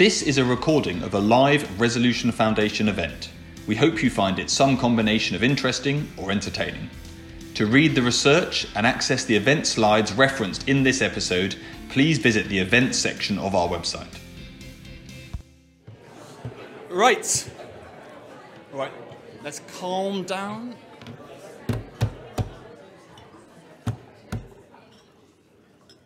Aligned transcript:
This 0.00 0.22
is 0.22 0.38
a 0.38 0.44
recording 0.46 1.02
of 1.02 1.12
a 1.12 1.18
live 1.18 1.78
Resolution 1.78 2.32
Foundation 2.32 2.88
event. 2.88 3.28
We 3.66 3.76
hope 3.76 4.02
you 4.02 4.08
find 4.08 4.38
it 4.38 4.48
some 4.48 4.78
combination 4.78 5.36
of 5.36 5.44
interesting 5.44 6.10
or 6.16 6.30
entertaining. 6.30 6.88
To 7.56 7.66
read 7.66 7.94
the 7.94 8.00
research 8.00 8.66
and 8.74 8.86
access 8.86 9.26
the 9.26 9.36
event 9.36 9.66
slides 9.66 10.14
referenced 10.14 10.66
in 10.70 10.82
this 10.84 11.02
episode, 11.02 11.56
please 11.90 12.16
visit 12.16 12.48
the 12.48 12.58
events 12.58 12.96
section 12.96 13.38
of 13.38 13.54
our 13.54 13.68
website. 13.68 14.08
Right. 16.88 17.50
Right. 18.72 18.92
Let's 19.44 19.60
calm 19.78 20.22
down. 20.22 20.76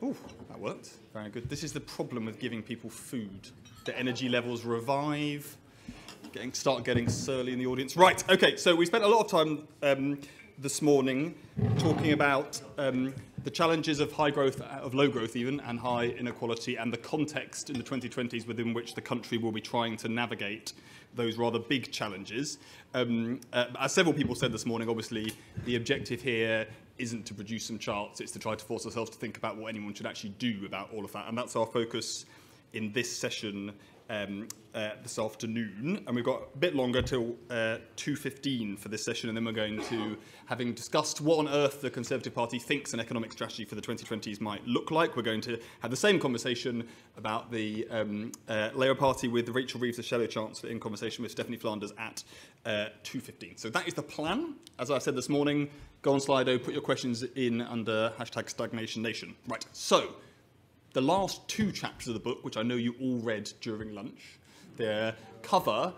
Ooh, 0.02 0.16
that 0.48 0.58
worked. 0.58 0.94
Very 1.12 1.30
good. 1.30 1.48
This 1.48 1.62
is 1.62 1.72
the 1.72 1.78
problem 1.78 2.24
with 2.24 2.40
giving 2.40 2.60
people 2.60 2.90
food. 2.90 3.50
The 3.84 3.98
energy 3.98 4.30
levels 4.30 4.64
revive. 4.64 5.56
Getting, 6.32 6.54
start 6.54 6.84
getting 6.84 7.06
surly 7.08 7.52
in 7.52 7.58
the 7.58 7.66
audience. 7.66 7.96
Right. 7.96 8.24
Okay. 8.30 8.56
So 8.56 8.74
we 8.74 8.86
spent 8.86 9.04
a 9.04 9.06
lot 9.06 9.20
of 9.20 9.30
time 9.30 9.68
um, 9.82 10.18
this 10.58 10.80
morning 10.80 11.34
talking 11.78 12.12
about 12.12 12.62
um, 12.78 13.14
the 13.44 13.50
challenges 13.50 14.00
of 14.00 14.10
high 14.10 14.30
growth, 14.30 14.62
of 14.62 14.94
low 14.94 15.08
growth 15.08 15.36
even, 15.36 15.60
and 15.60 15.78
high 15.78 16.06
inequality, 16.06 16.76
and 16.76 16.90
the 16.90 16.96
context 16.96 17.68
in 17.68 17.76
the 17.76 17.84
2020s 17.84 18.46
within 18.46 18.72
which 18.72 18.94
the 18.94 19.02
country 19.02 19.36
will 19.36 19.52
be 19.52 19.60
trying 19.60 19.98
to 19.98 20.08
navigate 20.08 20.72
those 21.14 21.36
rather 21.36 21.58
big 21.58 21.92
challenges. 21.92 22.56
Um, 22.94 23.40
uh, 23.52 23.66
as 23.78 23.92
several 23.92 24.14
people 24.14 24.34
said 24.34 24.50
this 24.50 24.64
morning, 24.64 24.88
obviously 24.88 25.34
the 25.66 25.76
objective 25.76 26.22
here 26.22 26.66
isn't 26.96 27.26
to 27.26 27.34
produce 27.34 27.66
some 27.66 27.78
charts, 27.78 28.20
it's 28.20 28.32
to 28.32 28.38
try 28.38 28.54
to 28.54 28.64
force 28.64 28.86
ourselves 28.86 29.10
to 29.10 29.18
think 29.18 29.36
about 29.36 29.58
what 29.58 29.68
anyone 29.68 29.92
should 29.92 30.06
actually 30.06 30.30
do 30.38 30.62
about 30.64 30.88
all 30.94 31.04
of 31.04 31.12
that. 31.12 31.28
And 31.28 31.36
that's 31.36 31.54
our 31.54 31.66
focus 31.66 32.24
in 32.74 32.92
this 32.92 33.14
session 33.14 33.72
um, 34.10 34.48
uh, 34.74 34.90
this 35.02 35.18
afternoon, 35.18 36.02
and 36.06 36.14
we've 36.14 36.24
got 36.24 36.42
a 36.54 36.58
bit 36.58 36.74
longer 36.74 37.00
till 37.00 37.36
uh, 37.48 37.78
2.15 37.96 38.78
for 38.78 38.88
this 38.88 39.04
session, 39.04 39.30
and 39.30 39.36
then 39.36 39.44
we're 39.44 39.52
going 39.52 39.80
to, 39.84 40.18
having 40.46 40.74
discussed 40.74 41.20
what 41.20 41.38
on 41.38 41.48
earth 41.48 41.80
the 41.80 41.88
Conservative 41.88 42.34
Party 42.34 42.58
thinks 42.58 42.92
an 42.92 43.00
economic 43.00 43.32
strategy 43.32 43.64
for 43.64 43.76
the 43.76 43.80
2020s 43.80 44.40
might 44.40 44.66
look 44.66 44.90
like, 44.90 45.16
we're 45.16 45.22
going 45.22 45.40
to 45.40 45.58
have 45.80 45.90
the 45.90 45.96
same 45.96 46.18
conversation 46.18 46.86
about 47.16 47.50
the 47.50 47.86
um, 47.88 48.32
uh, 48.48 48.70
Labour 48.74 48.94
Party 48.94 49.28
with 49.28 49.48
Rachel 49.50 49.80
Reeves, 49.80 49.96
the 49.96 50.02
Shadow 50.02 50.26
Chancellor, 50.26 50.70
in 50.70 50.80
conversation 50.80 51.22
with 51.22 51.30
Stephanie 51.30 51.56
Flanders 51.56 51.92
at 51.96 52.24
uh, 52.66 52.88
2.15. 53.04 53.58
So 53.58 53.70
that 53.70 53.88
is 53.88 53.94
the 53.94 54.02
plan. 54.02 54.56
As 54.78 54.90
I 54.90 54.98
said 54.98 55.16
this 55.16 55.28
morning, 55.28 55.70
go 56.02 56.12
on 56.12 56.18
Slido, 56.18 56.62
put 56.62 56.74
your 56.74 56.82
questions 56.82 57.22
in 57.36 57.62
under 57.62 58.12
hashtag 58.18 58.50
stagnation 58.50 59.02
nation. 59.02 59.34
Right, 59.48 59.64
so 59.72 60.14
the 60.94 61.02
last 61.02 61.46
two 61.48 61.70
chapters 61.72 62.08
of 62.08 62.14
the 62.14 62.20
book, 62.20 62.42
which 62.44 62.56
I 62.56 62.62
know 62.62 62.76
you 62.76 62.94
all 63.00 63.18
read 63.18 63.52
during 63.60 63.94
lunch, 63.94 64.38
they 64.76 65.12
cover 65.42 65.92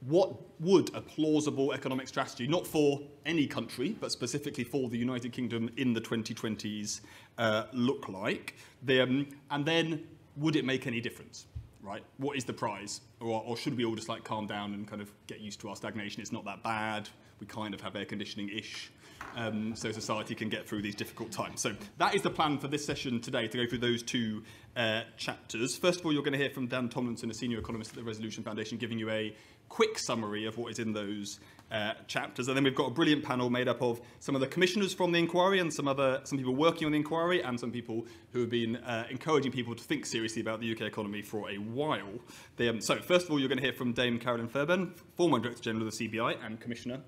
what 0.00 0.34
would 0.60 0.94
a 0.94 1.00
plausible 1.00 1.72
economic 1.72 2.06
strategy, 2.06 2.46
not 2.46 2.66
for 2.66 3.00
any 3.24 3.46
country, 3.46 3.96
but 4.00 4.12
specifically 4.12 4.62
for 4.62 4.88
the 4.88 4.96
United 4.96 5.32
Kingdom 5.32 5.70
in 5.76 5.92
the 5.92 6.00
2020s, 6.00 7.00
uh, 7.38 7.64
look 7.72 8.08
like? 8.08 8.54
Um, 8.88 9.26
and 9.50 9.66
then, 9.66 10.04
would 10.36 10.54
it 10.54 10.64
make 10.64 10.86
any 10.86 11.00
difference? 11.00 11.46
Right? 11.82 12.04
What 12.18 12.36
is 12.36 12.44
the 12.44 12.52
prize? 12.52 13.00
Or, 13.20 13.42
or 13.44 13.56
should 13.56 13.76
we 13.76 13.84
all 13.84 13.94
just 13.96 14.08
like 14.08 14.22
calm 14.22 14.46
down 14.46 14.74
and 14.74 14.86
kind 14.86 15.02
of 15.02 15.10
get 15.26 15.40
used 15.40 15.60
to 15.60 15.70
our 15.70 15.76
stagnation? 15.76 16.20
It's 16.20 16.32
not 16.32 16.44
that 16.44 16.62
bad. 16.62 17.08
We 17.40 17.46
kind 17.46 17.74
of 17.74 17.80
have 17.80 17.96
air 17.96 18.04
conditioning 18.04 18.48
ish 18.48 18.90
um, 19.36 19.74
so 19.76 19.92
society 19.92 20.34
can 20.34 20.48
get 20.48 20.68
through 20.68 20.82
these 20.82 20.94
difficult 20.94 21.30
times. 21.30 21.60
So 21.60 21.74
that 21.98 22.14
is 22.14 22.22
the 22.22 22.30
plan 22.30 22.58
for 22.58 22.68
this 22.68 22.84
session 22.84 23.20
today, 23.20 23.46
to 23.48 23.58
go 23.58 23.66
through 23.68 23.78
those 23.78 24.02
two 24.02 24.42
uh, 24.76 25.02
chapters. 25.16 25.76
First 25.76 26.00
of 26.00 26.06
all, 26.06 26.12
you're 26.12 26.22
going 26.22 26.32
to 26.32 26.38
hear 26.38 26.50
from 26.50 26.66
Dan 26.66 26.88
Tomlinson, 26.88 27.30
a 27.30 27.34
senior 27.34 27.58
economist 27.58 27.90
at 27.90 27.96
the 27.96 28.04
Resolution 28.04 28.42
Foundation, 28.42 28.78
giving 28.78 28.98
you 28.98 29.10
a 29.10 29.34
quick 29.68 29.98
summary 29.98 30.46
of 30.46 30.56
what 30.58 30.70
is 30.70 30.78
in 30.78 30.92
those 30.92 31.40
uh, 31.70 31.94
chapters. 32.06 32.48
And 32.48 32.56
then 32.56 32.64
we've 32.64 32.74
got 32.74 32.88
a 32.88 32.92
brilliant 32.92 33.24
panel 33.24 33.50
made 33.50 33.68
up 33.68 33.82
of 33.82 34.00
some 34.20 34.34
of 34.34 34.40
the 34.40 34.46
commissioners 34.46 34.94
from 34.94 35.12
the 35.12 35.18
inquiry 35.18 35.58
and 35.58 35.72
some 35.72 35.88
other 35.88 36.20
some 36.24 36.38
people 36.38 36.54
working 36.54 36.86
on 36.86 36.92
the 36.92 36.98
inquiry 36.98 37.42
and 37.42 37.58
some 37.58 37.72
people 37.72 38.06
who 38.36 38.42
have 38.42 38.50
been 38.50 38.76
uh, 38.76 39.06
encouraging 39.08 39.50
people 39.50 39.74
to 39.74 39.82
think 39.82 40.04
seriously 40.04 40.42
about 40.42 40.60
the 40.60 40.70
UK 40.70 40.82
economy 40.82 41.22
for 41.22 41.48
a 41.50 41.56
while. 41.56 42.20
They, 42.56 42.68
um, 42.68 42.82
so 42.82 42.96
first 42.96 43.24
of 43.24 43.32
all, 43.32 43.40
you're 43.40 43.48
going 43.48 43.56
to 43.56 43.64
hear 43.64 43.72
from 43.72 43.94
Dame 43.94 44.18
Carolyn 44.18 44.46
Fairbairn, 44.46 44.92
former 45.16 45.38
Director 45.38 45.62
General 45.62 45.88
of 45.88 45.96
the 45.96 46.08
CBI 46.08 46.36
and 46.44 46.60
Commissioner 46.60 47.00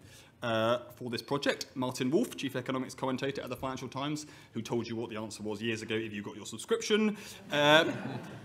uh, 0.42 0.78
for 0.96 1.10
this 1.10 1.20
project. 1.20 1.66
Martin 1.74 2.10
Wolf, 2.10 2.34
Chief 2.34 2.56
Economics 2.56 2.94
Commentator 2.94 3.42
at 3.42 3.50
the 3.50 3.56
Financial 3.56 3.88
Times, 3.88 4.24
who 4.54 4.62
told 4.62 4.88
you 4.88 4.96
what 4.96 5.10
the 5.10 5.16
answer 5.16 5.42
was 5.42 5.60
years 5.60 5.82
ago 5.82 5.94
if 5.94 6.14
you 6.14 6.22
got 6.22 6.34
your 6.34 6.46
subscription. 6.46 7.14
Uh, 7.52 7.92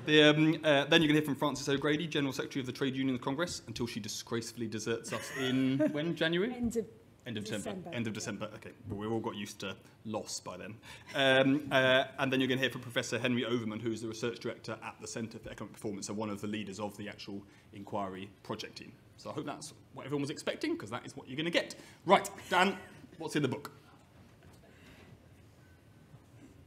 the, 0.06 0.24
um, 0.24 0.58
uh, 0.66 0.84
then 0.84 1.02
you're 1.02 1.08
going 1.08 1.08
to 1.08 1.14
hear 1.14 1.22
from 1.22 1.38
Frances 1.38 1.70
O'Grady, 1.70 2.06
General 2.06 2.34
Secretary 2.34 2.60
of 2.60 2.66
the 2.66 2.74
Trades 2.74 2.98
Union 2.98 3.18
Congress, 3.18 3.62
until 3.68 3.88
she 3.88 4.02
disgracefully 4.02 4.68
deserts 4.68 5.14
us 5.14 5.32
in, 5.40 5.80
when, 5.94 6.18
January? 6.18 6.54
End 6.54 6.76
of 6.76 6.86
End 7.26 7.38
of 7.38 7.46
December. 7.46 7.70
December. 7.70 7.96
End 7.96 8.08
of 8.08 8.14
December. 8.14 8.50
Okay, 8.56 8.72
well, 8.90 9.00
we've 9.00 9.12
all 9.12 9.20
got 9.20 9.36
used 9.36 9.60
to 9.60 9.76
loss 10.06 10.42
by 10.42 10.58
then. 10.58 10.76
Um, 11.16 11.68
uh, 11.72 12.04
and 12.20 12.32
then 12.32 12.42
you're 12.42 12.48
going 12.48 12.58
to 12.58 12.64
hear 12.64 12.72
from 12.72 12.82
Professor 12.82 13.18
Henry 13.18 13.46
Overman, 13.46 13.80
who 13.80 13.92
is 13.92 14.02
the 14.02 14.10
research 14.10 14.40
director 14.40 14.78
at 14.84 14.96
the 15.00 15.08
Centre 15.08 15.40
for 15.40 15.50
Economic 15.50 15.74
Performance 15.74 16.10
and 16.10 16.18
one 16.18 16.30
of 16.30 16.42
the 16.42 16.48
leaders 16.48 16.80
of 16.80 16.98
the 16.98 17.08
actual 17.08 17.42
inquiry 17.72 18.30
project 18.44 18.78
team. 18.78 18.92
So 19.16 19.30
I 19.30 19.34
hope 19.34 19.46
that's 19.46 19.74
what 19.94 20.06
everyone 20.06 20.22
was 20.22 20.32
expecting, 20.32 20.74
because 20.74 20.90
that 20.90 21.06
is 21.06 21.16
what 21.16 21.30
you're 21.30 21.38
going 21.38 21.46
to 21.46 21.52
get. 21.52 21.76
Right, 22.06 22.30
Dan, 22.50 22.78
what's 23.20 23.38
in 23.38 23.42
the 23.42 23.48
book? 23.48 23.72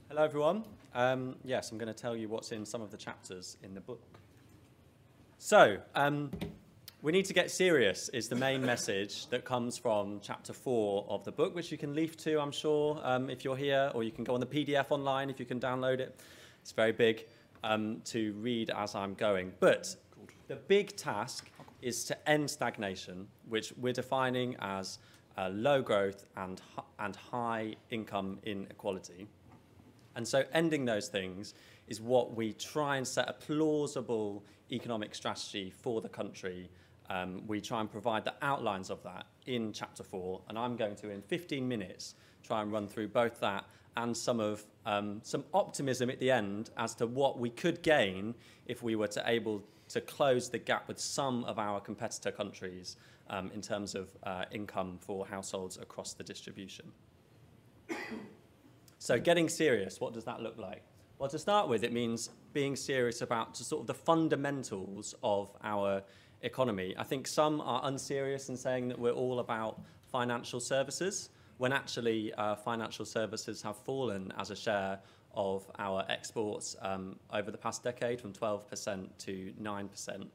Hello, 0.08 0.22
everyone. 0.22 0.64
Um, 0.94 1.36
yes, 1.44 1.70
I'm 1.70 1.76
going 1.76 1.92
to 1.92 2.00
tell 2.00 2.16
you 2.16 2.28
what's 2.28 2.52
in 2.52 2.64
some 2.64 2.80
of 2.80 2.90
the 2.90 2.96
chapters 2.96 3.58
in 3.62 3.74
the 3.74 3.80
book. 3.82 4.00
So, 5.36 5.76
um, 5.94 6.30
we 7.02 7.12
need 7.12 7.26
to 7.26 7.34
get 7.34 7.50
serious 7.50 8.08
is 8.08 8.28
the 8.28 8.36
main 8.36 8.64
message 8.64 9.26
that 9.28 9.44
comes 9.44 9.76
from 9.76 10.18
chapter 10.22 10.52
four 10.52 11.04
of 11.08 11.24
the 11.24 11.32
book, 11.32 11.54
which 11.54 11.70
you 11.70 11.78
can 11.78 11.94
leaf 11.94 12.16
to, 12.18 12.40
I'm 12.40 12.50
sure, 12.50 12.98
um, 13.04 13.28
if 13.28 13.44
you're 13.44 13.56
here, 13.56 13.90
or 13.94 14.02
you 14.02 14.10
can 14.10 14.24
go 14.24 14.34
on 14.34 14.40
the 14.40 14.46
PDF 14.46 14.86
online 14.90 15.28
if 15.28 15.38
you 15.38 15.46
can 15.46 15.60
download 15.60 16.00
it. 16.00 16.18
It's 16.62 16.72
very 16.72 16.92
big 16.92 17.26
um, 17.62 18.00
to 18.06 18.32
read 18.34 18.70
as 18.70 18.94
I'm 18.94 19.14
going. 19.14 19.52
But 19.60 19.94
the 20.48 20.56
big 20.56 20.96
task 20.96 21.50
is 21.82 22.04
to 22.06 22.28
end 22.28 22.50
stagnation, 22.50 23.28
which 23.48 23.72
we're 23.76 23.92
defining 23.92 24.56
as 24.60 24.98
uh, 25.36 25.50
low 25.52 25.82
growth 25.82 26.24
and, 26.36 26.60
and 26.98 27.14
high 27.14 27.74
income 27.90 28.38
inequality. 28.44 29.26
And 30.16 30.26
so 30.26 30.44
ending 30.54 30.86
those 30.86 31.08
things 31.08 31.52
is 31.88 32.00
what 32.00 32.34
we 32.34 32.54
try 32.54 32.96
and 32.96 33.06
set 33.06 33.28
a 33.28 33.34
plausible 33.34 34.42
economic 34.72 35.14
strategy 35.14 35.70
for 35.70 36.00
the 36.00 36.08
country. 36.08 36.70
Um, 37.08 37.42
we 37.46 37.60
try 37.60 37.80
and 37.80 37.90
provide 37.90 38.24
the 38.24 38.34
outlines 38.42 38.90
of 38.90 39.02
that 39.04 39.26
in 39.46 39.72
chapter 39.72 40.02
four, 40.02 40.42
and 40.48 40.58
I'm 40.58 40.76
going 40.76 40.96
to, 40.96 41.10
in 41.10 41.22
15 41.22 41.66
minutes, 41.66 42.14
try 42.42 42.62
and 42.62 42.72
run 42.72 42.88
through 42.88 43.08
both 43.08 43.40
that 43.40 43.64
and 43.96 44.16
some 44.16 44.40
of 44.40 44.64
um, 44.84 45.20
some 45.22 45.44
optimism 45.54 46.10
at 46.10 46.20
the 46.20 46.30
end 46.30 46.70
as 46.76 46.94
to 46.96 47.06
what 47.06 47.38
we 47.38 47.50
could 47.50 47.82
gain 47.82 48.34
if 48.66 48.82
we 48.82 48.94
were 48.94 49.08
to 49.08 49.22
able 49.26 49.64
to 49.88 50.00
close 50.00 50.50
the 50.50 50.58
gap 50.58 50.88
with 50.88 50.98
some 50.98 51.44
of 51.44 51.58
our 51.58 51.80
competitor 51.80 52.30
countries 52.30 52.96
um, 53.30 53.50
in 53.54 53.60
terms 53.60 53.94
of 53.94 54.10
uh, 54.24 54.44
income 54.52 54.98
for 55.00 55.26
households 55.26 55.76
across 55.78 56.12
the 56.12 56.24
distribution. 56.24 56.92
so 58.98 59.18
getting 59.18 59.48
serious, 59.48 60.00
what 60.00 60.12
does 60.12 60.24
that 60.24 60.40
look 60.40 60.58
like? 60.58 60.82
Well, 61.18 61.30
to 61.30 61.38
start 61.38 61.68
with, 61.68 61.82
it 61.82 61.92
means 61.92 62.30
being 62.52 62.76
serious 62.76 63.22
about 63.22 63.56
sort 63.56 63.80
of 63.80 63.86
the 63.86 63.94
fundamentals 63.94 65.14
of 65.22 65.56
our 65.62 66.02
economy. 66.42 66.94
I 66.98 67.04
think 67.04 67.26
some 67.26 67.60
are 67.60 67.80
unserious 67.84 68.48
in 68.48 68.56
saying 68.56 68.88
that 68.88 68.98
we're 68.98 69.12
all 69.12 69.41
about 69.41 69.80
financial 70.10 70.60
services, 70.60 71.30
when 71.58 71.72
actually 71.72 72.32
uh, 72.34 72.56
financial 72.56 73.04
services 73.04 73.62
have 73.62 73.76
fallen 73.76 74.32
as 74.38 74.50
a 74.50 74.56
share 74.56 74.98
of 75.34 75.70
our 75.78 76.04
exports 76.08 76.76
um, 76.80 77.16
over 77.32 77.50
the 77.50 77.58
past 77.58 77.82
decade 77.82 78.20
from 78.20 78.32
12% 78.32 79.08
to 79.19 79.52
9% 79.60 80.28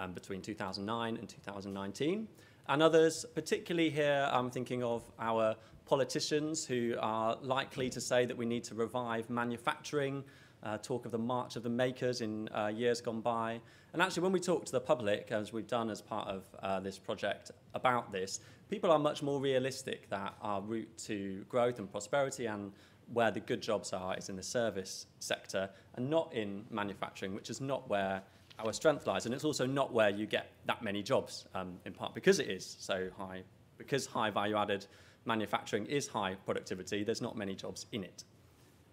um, 0.00 0.12
between 0.12 0.40
2009 0.40 1.16
and 1.16 1.28
2019. 1.28 2.28
And 2.68 2.82
others, 2.82 3.26
particularly 3.34 3.90
here, 3.90 4.28
I'm 4.32 4.50
thinking 4.50 4.82
of 4.82 5.02
our 5.18 5.54
politicians 5.84 6.64
who 6.64 6.94
are 6.98 7.36
likely 7.42 7.90
to 7.90 8.00
say 8.00 8.24
that 8.24 8.36
we 8.36 8.46
need 8.46 8.64
to 8.64 8.74
revive 8.74 9.28
manufacturing, 9.28 10.24
uh, 10.62 10.78
talk 10.78 11.04
of 11.04 11.12
the 11.12 11.18
march 11.18 11.56
of 11.56 11.62
the 11.62 11.68
makers 11.68 12.22
in 12.22 12.48
uh, 12.54 12.68
years 12.68 13.00
gone 13.00 13.20
by. 13.20 13.60
And 13.94 14.02
actually, 14.02 14.24
when 14.24 14.32
we 14.32 14.40
talk 14.40 14.64
to 14.64 14.72
the 14.72 14.80
public, 14.80 15.28
as 15.30 15.52
we've 15.52 15.68
done 15.68 15.88
as 15.88 16.02
part 16.02 16.26
of 16.26 16.42
uh, 16.60 16.80
this 16.80 16.98
project 16.98 17.52
about 17.74 18.10
this, 18.10 18.40
people 18.68 18.90
are 18.90 18.98
much 18.98 19.22
more 19.22 19.40
realistic 19.40 20.10
that 20.10 20.34
our 20.42 20.60
route 20.60 20.98
to 21.06 21.44
growth 21.48 21.78
and 21.78 21.88
prosperity 21.88 22.46
and 22.46 22.72
where 23.12 23.30
the 23.30 23.38
good 23.38 23.62
jobs 23.62 23.92
are 23.92 24.16
is 24.18 24.28
in 24.28 24.34
the 24.34 24.42
service 24.42 25.06
sector 25.20 25.70
and 25.94 26.10
not 26.10 26.34
in 26.34 26.64
manufacturing, 26.70 27.36
which 27.36 27.50
is 27.50 27.60
not 27.60 27.88
where 27.88 28.20
our 28.58 28.72
strength 28.72 29.06
lies. 29.06 29.26
And 29.26 29.34
it's 29.34 29.44
also 29.44 29.64
not 29.64 29.92
where 29.92 30.10
you 30.10 30.26
get 30.26 30.50
that 30.66 30.82
many 30.82 31.00
jobs, 31.00 31.46
um, 31.54 31.78
in 31.84 31.92
part 31.92 32.16
because 32.16 32.40
it 32.40 32.48
is 32.48 32.76
so 32.80 33.08
high, 33.16 33.44
because 33.78 34.06
high 34.06 34.30
value 34.30 34.56
added 34.56 34.86
manufacturing 35.24 35.86
is 35.86 36.08
high 36.08 36.34
productivity, 36.44 37.04
there's 37.04 37.22
not 37.22 37.36
many 37.36 37.54
jobs 37.54 37.86
in 37.92 38.02
it. 38.02 38.24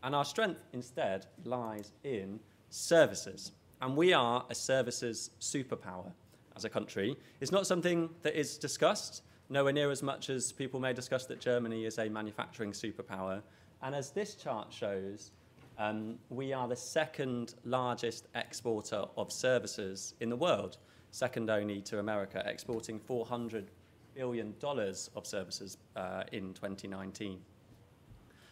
And 0.03 0.13
our 0.13 0.25
strength 0.25 0.61
instead 0.73 1.25
lies 1.43 1.91
in 2.03 2.39
services. 2.69 3.51
And 3.81 3.97
we 3.97 4.13
are 4.13 4.45
a 4.49 4.55
services 4.55 5.31
superpower 5.39 6.11
as 6.55 6.65
a 6.65 6.69
country. 6.69 7.17
It's 7.39 7.51
not 7.51 7.65
something 7.65 8.09
that 8.21 8.39
is 8.39 8.57
discussed, 8.57 9.23
nowhere 9.49 9.73
near 9.73 9.89
as 9.89 10.03
much 10.03 10.29
as 10.29 10.51
people 10.51 10.79
may 10.79 10.93
discuss 10.93 11.25
that 11.25 11.39
Germany 11.39 11.85
is 11.85 11.97
a 11.97 12.07
manufacturing 12.07 12.73
superpower. 12.73 13.41
And 13.81 13.95
as 13.95 14.11
this 14.11 14.35
chart 14.35 14.71
shows, 14.71 15.31
um, 15.79 16.19
we 16.29 16.53
are 16.53 16.67
the 16.67 16.75
second 16.75 17.55
largest 17.65 18.27
exporter 18.35 19.03
of 19.17 19.31
services 19.31 20.13
in 20.19 20.29
the 20.29 20.35
world, 20.35 20.77
second 21.09 21.49
only 21.49 21.81
to 21.81 21.97
America, 21.97 22.43
exporting 22.45 22.99
400 22.99 23.71
billion 24.13 24.53
dollars 24.59 25.09
of 25.15 25.25
services 25.25 25.77
uh, 25.95 26.23
in 26.31 26.53
2019. 26.53 27.39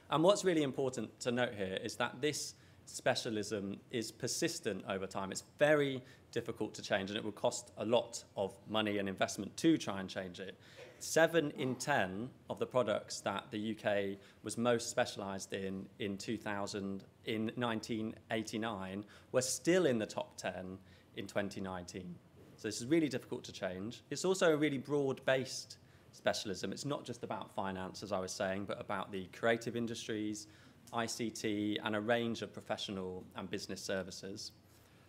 And 0.09 0.23
what's 0.23 0.43
really 0.43 0.63
important 0.63 1.19
to 1.19 1.31
note 1.31 1.53
here 1.55 1.77
is 1.83 1.95
that 1.97 2.19
this 2.19 2.55
specialism 2.89 3.79
is 3.91 4.11
persistent 4.11 4.83
over 4.87 5.07
time. 5.07 5.31
It's 5.31 5.43
very 5.57 6.03
difficult 6.31 6.73
to 6.75 6.81
change, 6.81 7.09
and 7.09 7.17
it 7.17 7.23
will 7.23 7.31
cost 7.31 7.71
a 7.77 7.85
lot 7.85 8.23
of 8.35 8.53
money 8.67 8.97
and 8.97 9.07
investment 9.07 9.55
to 9.57 9.77
try 9.77 9.99
and 9.99 10.09
change 10.09 10.39
it. 10.39 10.57
Seven 10.99 11.51
in 11.51 11.75
10 11.75 12.29
of 12.49 12.59
the 12.59 12.65
products 12.65 13.21
that 13.21 13.45
the 13.51 13.71
UK 13.71 14.17
was 14.43 14.57
most 14.57 14.89
specialised 14.89 15.53
in 15.53 15.87
in 15.99 16.17
2000, 16.17 17.03
in 17.25 17.51
1989, 17.55 19.05
were 19.31 19.41
still 19.41 19.85
in 19.85 19.97
the 19.97 20.05
top 20.05 20.35
10 20.37 20.77
in 21.15 21.25
2019. 21.25 22.15
So 22.57 22.67
this 22.67 22.81
is 22.81 22.87
really 22.87 23.07
difficult 23.07 23.43
to 23.45 23.53
change. 23.53 24.03
It's 24.09 24.25
also 24.25 24.53
a 24.53 24.57
really 24.57 24.77
broad-based 24.77 25.77
specialism. 26.11 26.73
It's 26.73 26.85
not 26.85 27.05
just 27.05 27.23
about 27.23 27.55
finance, 27.55 28.03
as 28.03 28.11
I 28.11 28.19
was 28.19 28.33
saying, 28.33 28.65
but 28.65 28.79
about 28.81 29.11
the 29.11 29.27
creative 29.31 29.77
industries, 29.77 30.47
ICT, 30.93 31.77
and 31.83 31.95
a 31.95 32.01
range 32.01 32.41
of 32.41 32.53
professional 32.53 33.23
and 33.35 33.49
business 33.49 33.81
services. 33.81 34.51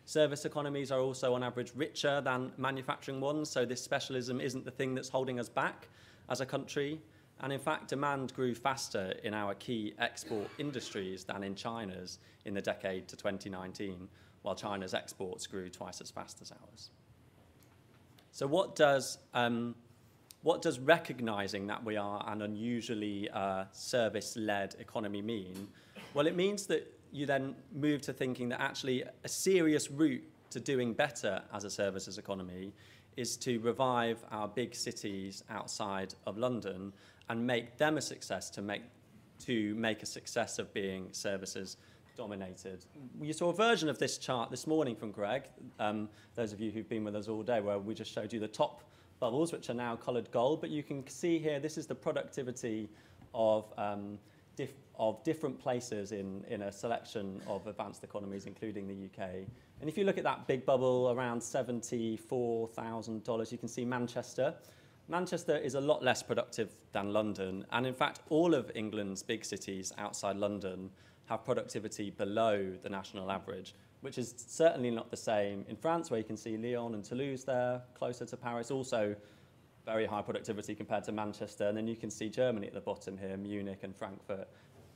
Service 0.04 0.44
economies 0.44 0.90
are 0.90 1.00
also 1.00 1.34
on 1.34 1.42
average 1.42 1.72
richer 1.76 2.20
than 2.20 2.52
manufacturing 2.56 3.20
ones, 3.20 3.48
so 3.48 3.64
this 3.64 3.82
specialism 3.82 4.40
isn't 4.40 4.64
the 4.64 4.70
thing 4.70 4.94
that's 4.94 5.08
holding 5.08 5.38
us 5.38 5.48
back 5.48 5.88
as 6.28 6.40
a 6.40 6.46
country. 6.46 7.00
And 7.42 7.52
in 7.52 7.60
fact, 7.60 7.88
demand 7.88 8.34
grew 8.34 8.54
faster 8.54 9.14
in 9.22 9.34
our 9.34 9.54
key 9.54 9.94
export 9.98 10.48
industries 10.58 11.24
than 11.24 11.42
in 11.42 11.54
China's 11.54 12.18
in 12.44 12.54
the 12.54 12.60
decade 12.60 13.08
to 13.08 13.16
2019, 13.16 14.08
while 14.42 14.54
China's 14.54 14.94
exports 14.94 15.46
grew 15.46 15.68
twice 15.68 16.00
as 16.00 16.10
fast 16.10 16.42
as 16.42 16.52
ours. 16.52 16.90
So, 18.32 18.46
what 18.46 18.76
does, 18.76 19.18
um, 19.34 19.74
what 20.42 20.62
does 20.62 20.78
recognizing 20.78 21.66
that 21.66 21.84
we 21.84 21.96
are 21.96 22.24
an 22.26 22.42
unusually 22.42 23.28
uh, 23.30 23.64
service 23.72 24.36
led 24.36 24.74
economy 24.78 25.20
mean? 25.20 25.68
Well, 26.14 26.26
it 26.26 26.34
means 26.34 26.66
that 26.66 26.90
you 27.12 27.26
then 27.26 27.54
move 27.74 28.00
to 28.02 28.12
thinking 28.12 28.48
that 28.50 28.60
actually 28.60 29.04
a 29.24 29.28
serious 29.28 29.90
route 29.90 30.24
to 30.50 30.60
doing 30.60 30.92
better 30.92 31.42
as 31.52 31.64
a 31.64 31.70
services 31.70 32.18
economy 32.18 32.72
is 33.16 33.36
to 33.36 33.58
revive 33.60 34.24
our 34.30 34.48
big 34.48 34.74
cities 34.74 35.44
outside 35.50 36.14
of 36.26 36.38
London 36.38 36.92
and 37.28 37.46
make 37.46 37.76
them 37.76 37.96
a 37.96 38.00
success 38.00 38.50
to 38.50 38.62
make 38.62 38.82
to 39.38 39.74
make 39.76 40.02
a 40.02 40.06
success 40.06 40.58
of 40.58 40.72
being 40.74 41.08
services 41.12 41.78
dominated. 42.14 42.84
You 43.22 43.32
saw 43.32 43.48
a 43.48 43.54
version 43.54 43.88
of 43.88 43.98
this 43.98 44.18
chart 44.18 44.50
this 44.50 44.66
morning 44.66 44.94
from 44.94 45.10
Greg, 45.10 45.44
um, 45.78 46.10
those 46.34 46.52
of 46.52 46.60
you 46.60 46.70
who've 46.70 46.88
been 46.88 47.04
with 47.04 47.16
us 47.16 47.26
all 47.26 47.42
day, 47.42 47.60
where 47.62 47.78
we 47.78 47.94
just 47.94 48.12
showed 48.12 48.34
you 48.34 48.38
the 48.38 48.48
top 48.48 48.82
bubbles, 49.20 49.52
which 49.52 49.70
are 49.70 49.74
now 49.74 49.94
coloured 49.96 50.30
gold. 50.32 50.60
But 50.60 50.70
you 50.70 50.82
can 50.82 51.06
see 51.06 51.38
here, 51.38 51.60
this 51.60 51.78
is 51.78 51.86
the 51.86 51.94
productivity 51.94 52.88
of 53.34 53.72
um, 53.78 54.18
dif- 54.56 54.74
of 54.98 55.22
different 55.24 55.58
places 55.58 56.12
in, 56.12 56.44
in 56.48 56.62
a 56.62 56.72
selection 56.72 57.40
of 57.46 57.66
advanced 57.66 58.04
economies, 58.04 58.46
including 58.46 58.86
the 58.86 59.06
UK. 59.06 59.30
And 59.80 59.88
if 59.88 59.96
you 59.96 60.04
look 60.04 60.18
at 60.18 60.24
that 60.24 60.46
big 60.46 60.66
bubble 60.66 61.10
around 61.10 61.40
$74,000, 61.40 63.52
you 63.52 63.58
can 63.58 63.68
see 63.68 63.86
Manchester. 63.86 64.54
Manchester 65.08 65.56
is 65.56 65.74
a 65.74 65.80
lot 65.80 66.04
less 66.04 66.22
productive 66.22 66.68
than 66.92 67.14
London, 67.14 67.64
and 67.72 67.86
in 67.86 67.94
fact, 67.94 68.20
all 68.28 68.52
of 68.54 68.70
England's 68.74 69.22
big 69.22 69.42
cities 69.44 69.92
outside 69.96 70.36
London 70.36 70.90
have 71.24 71.44
productivity 71.44 72.10
below 72.10 72.70
the 72.82 72.88
national 72.88 73.30
average, 73.30 73.74
which 74.00 74.18
is 74.18 74.34
certainly 74.36 74.90
not 74.90 75.10
the 75.10 75.16
same 75.16 75.64
in 75.68 75.76
France, 75.76 76.10
where 76.10 76.18
you 76.18 76.24
can 76.24 76.36
see 76.36 76.56
Lyon 76.56 76.94
and 76.94 77.04
Toulouse 77.04 77.44
there, 77.44 77.82
closer 77.94 78.24
to 78.24 78.36
Paris, 78.36 78.70
also 78.70 79.14
very 79.84 80.06
high 80.06 80.22
productivity 80.22 80.74
compared 80.74 81.04
to 81.04 81.12
Manchester. 81.12 81.68
And 81.68 81.76
then 81.76 81.86
you 81.86 81.96
can 81.96 82.10
see 82.10 82.28
Germany 82.28 82.66
at 82.66 82.74
the 82.74 82.80
bottom 82.80 83.18
here, 83.18 83.36
Munich 83.36 83.80
and 83.82 83.94
Frankfurt, 83.94 84.48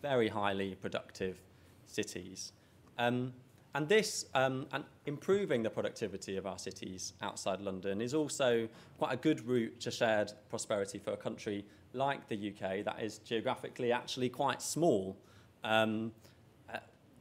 very 0.03 0.29
highly 0.29 0.75
productive 0.75 1.39
cities. 1.87 2.53
Um, 2.99 3.33
and 3.75 3.89
this, 3.89 4.27
um, 4.35 4.67
and 4.73 4.85
improving 5.07 5.63
the 5.63 5.71
productivity 5.71 6.37
of 6.37 6.47
our 6.47 6.59
cities 6.59 7.15
outside 7.23 7.61
London 7.61 8.01
is 8.01 8.15
also 8.15 8.69
quite 8.99 9.13
a 9.13 9.17
good 9.17 9.45
route 9.47 9.81
to 9.81 9.91
shared 9.91 10.33
prosperity 10.49 10.99
for 10.99 11.13
a 11.13 11.17
country 11.17 11.65
like 11.93 12.29
the 12.29 12.53
UK 12.53 12.85
that 12.85 13.03
is 13.03 13.19
geographically 13.19 13.91
actually 13.91 14.29
quite 14.29 14.63
small. 14.63 15.17
Um, 15.65 16.13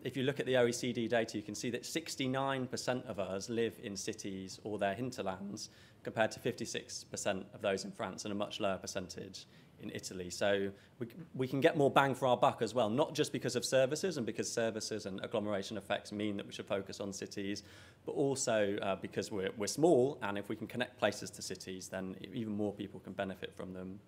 if 0.04 0.18
you 0.18 0.24
look 0.24 0.40
at 0.40 0.46
the 0.46 0.54
OECD 0.54 1.10
data, 1.10 1.38
you 1.38 1.44
can 1.44 1.56
see 1.56 1.70
that 1.72 1.84
69% 1.84 3.10
of 3.10 3.20
us 3.20 3.50
live 3.50 3.80
in 3.82 3.96
cities 3.96 4.60
or 4.64 4.78
their 4.78 4.94
hinterlands, 4.94 5.70
compared 6.04 6.32
to 6.32 6.40
56% 6.40 7.44
of 7.54 7.62
those 7.62 7.86
in 7.86 7.92
France 7.92 8.26
and 8.26 8.32
a 8.32 8.36
much 8.36 8.60
lower 8.60 8.78
percentage 8.78 9.46
in 9.82 9.92
Italy. 9.94 10.30
So 10.30 10.70
we, 11.00 11.08
we 11.34 11.48
can 11.48 11.62
get 11.62 11.78
more 11.78 11.90
bang 11.90 12.16
for 12.16 12.28
our 12.28 12.38
buck 12.38 12.62
as 12.62 12.74
well, 12.74 12.90
not 12.90 13.14
just 13.14 13.32
because 13.32 13.56
of 13.56 13.66
services 13.66 14.18
and 14.18 14.26
because 14.26 14.52
services 14.52 15.06
and 15.06 15.24
agglomeration 15.24 15.78
effects 15.78 16.12
mean 16.12 16.38
that 16.38 16.46
we 16.46 16.52
should 16.52 16.66
focus 16.66 17.00
on 17.00 17.12
cities, 17.12 17.64
but 18.06 18.14
also 18.14 18.78
uh, 18.82 18.96
because 18.98 19.32
we're, 19.32 19.52
we're 19.58 19.68
small 19.68 20.18
and 20.22 20.38
if 20.38 20.50
we 20.50 20.56
can 20.56 20.68
connect 20.68 21.00
places 21.00 21.30
to 21.32 21.42
cities, 21.42 21.88
then 21.88 22.16
even 22.34 22.56
more 22.56 22.74
people 22.74 23.00
can 23.00 23.14
benefit 23.14 23.54
from 23.56 23.74
them. 23.74 24.00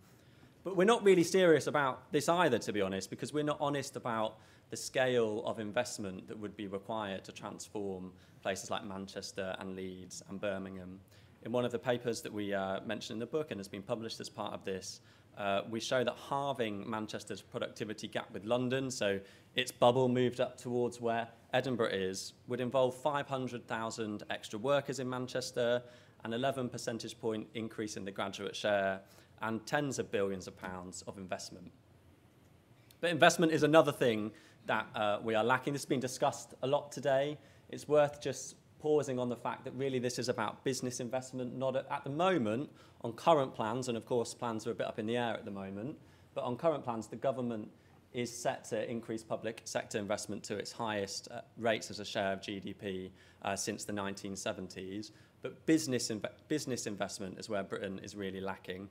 But 0.64 0.76
we're 0.76 0.86
not 0.86 1.04
really 1.04 1.24
serious 1.24 1.68
about 1.68 2.12
this 2.12 2.28
either, 2.28 2.58
to 2.60 2.74
be 2.74 2.82
honest, 2.82 3.10
because 3.10 3.32
we're 3.32 3.44
not 3.44 3.58
honest 3.60 3.96
about 3.96 4.38
the 4.70 4.78
scale 4.78 5.44
of 5.46 5.60
investment 5.60 6.28
that 6.28 6.38
would 6.38 6.56
be 6.56 6.68
required 6.68 7.24
to 7.26 7.32
transform 7.32 8.12
places 8.42 8.70
like 8.70 8.86
Manchester 8.86 9.56
and 9.60 9.76
Leeds 9.76 10.24
and 10.30 10.40
Birmingham. 10.40 11.00
In 11.44 11.52
one 11.52 11.66
of 11.66 11.72
the 11.72 11.80
papers 11.80 12.22
that 12.22 12.34
we 12.34 12.54
uh, 12.54 12.80
mentioned 12.82 13.16
in 13.16 13.20
the 13.20 13.26
book 13.26 13.52
and 13.52 13.60
has 13.60 13.68
been 13.68 13.84
published 13.84 14.20
as 14.20 14.30
part 14.30 14.54
of 14.54 14.66
this, 14.66 15.02
uh, 15.38 15.62
we 15.70 15.80
show 15.80 16.04
that 16.04 16.16
halving 16.30 16.90
Manchester's 16.90 17.42
productivity 17.42 18.08
gap 18.08 18.32
with 18.32 18.46
London, 18.46 18.90
so 18.90 19.20
its 19.56 19.72
bubble 19.72 20.08
moved 20.08 20.40
up 20.40 20.58
towards 20.58 21.02
where 21.02 21.28
Edinburgh 21.54 21.90
is, 21.90 22.34
would 22.48 22.62
involve 22.62 22.96
500,000 22.96 24.24
extra 24.30 24.58
workers 24.58 25.00
in 25.00 25.10
Manchester, 25.10 25.84
an 26.24 26.34
11 26.34 26.70
percentage 26.70 27.20
point 27.20 27.48
increase 27.54 27.98
in 27.98 28.06
the 28.06 28.12
graduate 28.12 28.56
share, 28.56 29.02
and 29.42 29.66
tens 29.66 30.00
of 30.00 30.12
billions 30.12 30.48
of 30.48 30.58
pounds 30.58 31.04
of 31.08 31.18
investment. 31.18 31.72
But 33.02 33.12
investment 33.12 33.52
is 33.52 33.64
another 33.64 33.92
thing 33.92 34.32
that 34.68 34.88
uh, 34.96 35.20
we 35.24 35.36
are 35.36 35.44
lacking. 35.44 35.74
This 35.74 35.84
has 35.84 35.90
been 35.90 36.00
discussed 36.00 36.54
a 36.64 36.68
lot 36.68 36.92
today. 36.92 37.38
It's 37.70 37.88
worth 37.88 38.22
just 38.22 38.56
pausing 38.80 39.18
on 39.18 39.30
the 39.30 39.36
fact 39.36 39.64
that 39.66 39.74
really 39.74 40.00
this 40.00 40.20
is 40.20 40.30
about 40.30 40.64
business 40.64 41.00
investment, 41.00 41.56
not 41.56 41.76
at, 41.76 41.88
at, 41.90 42.04
the 42.04 42.10
moment 42.10 42.70
on 43.02 43.14
current 43.14 43.54
plans, 43.54 43.88
and 43.88 43.98
of 43.98 44.06
course 44.06 44.34
plans 44.34 44.68
are 44.68 44.72
a 44.72 44.76
bit 44.76 44.88
up 44.88 45.00
in 45.00 45.06
the 45.06 45.18
air 45.18 45.34
at 45.34 45.46
the 45.46 45.52
moment, 45.52 45.98
but 46.34 46.44
on 46.44 46.56
current 46.56 46.84
plans, 46.84 47.08
the 47.08 47.16
government 47.16 47.70
is 48.14 48.32
set 48.32 48.64
to 48.64 48.90
increase 48.90 49.24
public 49.24 49.62
sector 49.66 49.98
investment 49.98 50.44
to 50.44 50.56
its 50.56 50.72
highest 50.72 51.28
uh, 51.32 51.42
rates 51.58 51.90
as 51.90 52.00
a 52.00 52.06
share 52.06 52.32
of 52.32 52.40
GDP 52.40 53.10
uh, 53.42 53.56
since 53.56 53.84
the 53.84 53.92
1970s. 53.92 55.12
But 55.42 55.66
business, 55.66 56.10
inv- 56.10 56.30
business 56.48 56.88
investment 56.88 57.38
is 57.40 57.50
where 57.50 57.62
Britain 57.62 58.00
is 58.04 58.16
really 58.16 58.40
lacking. 58.40 58.88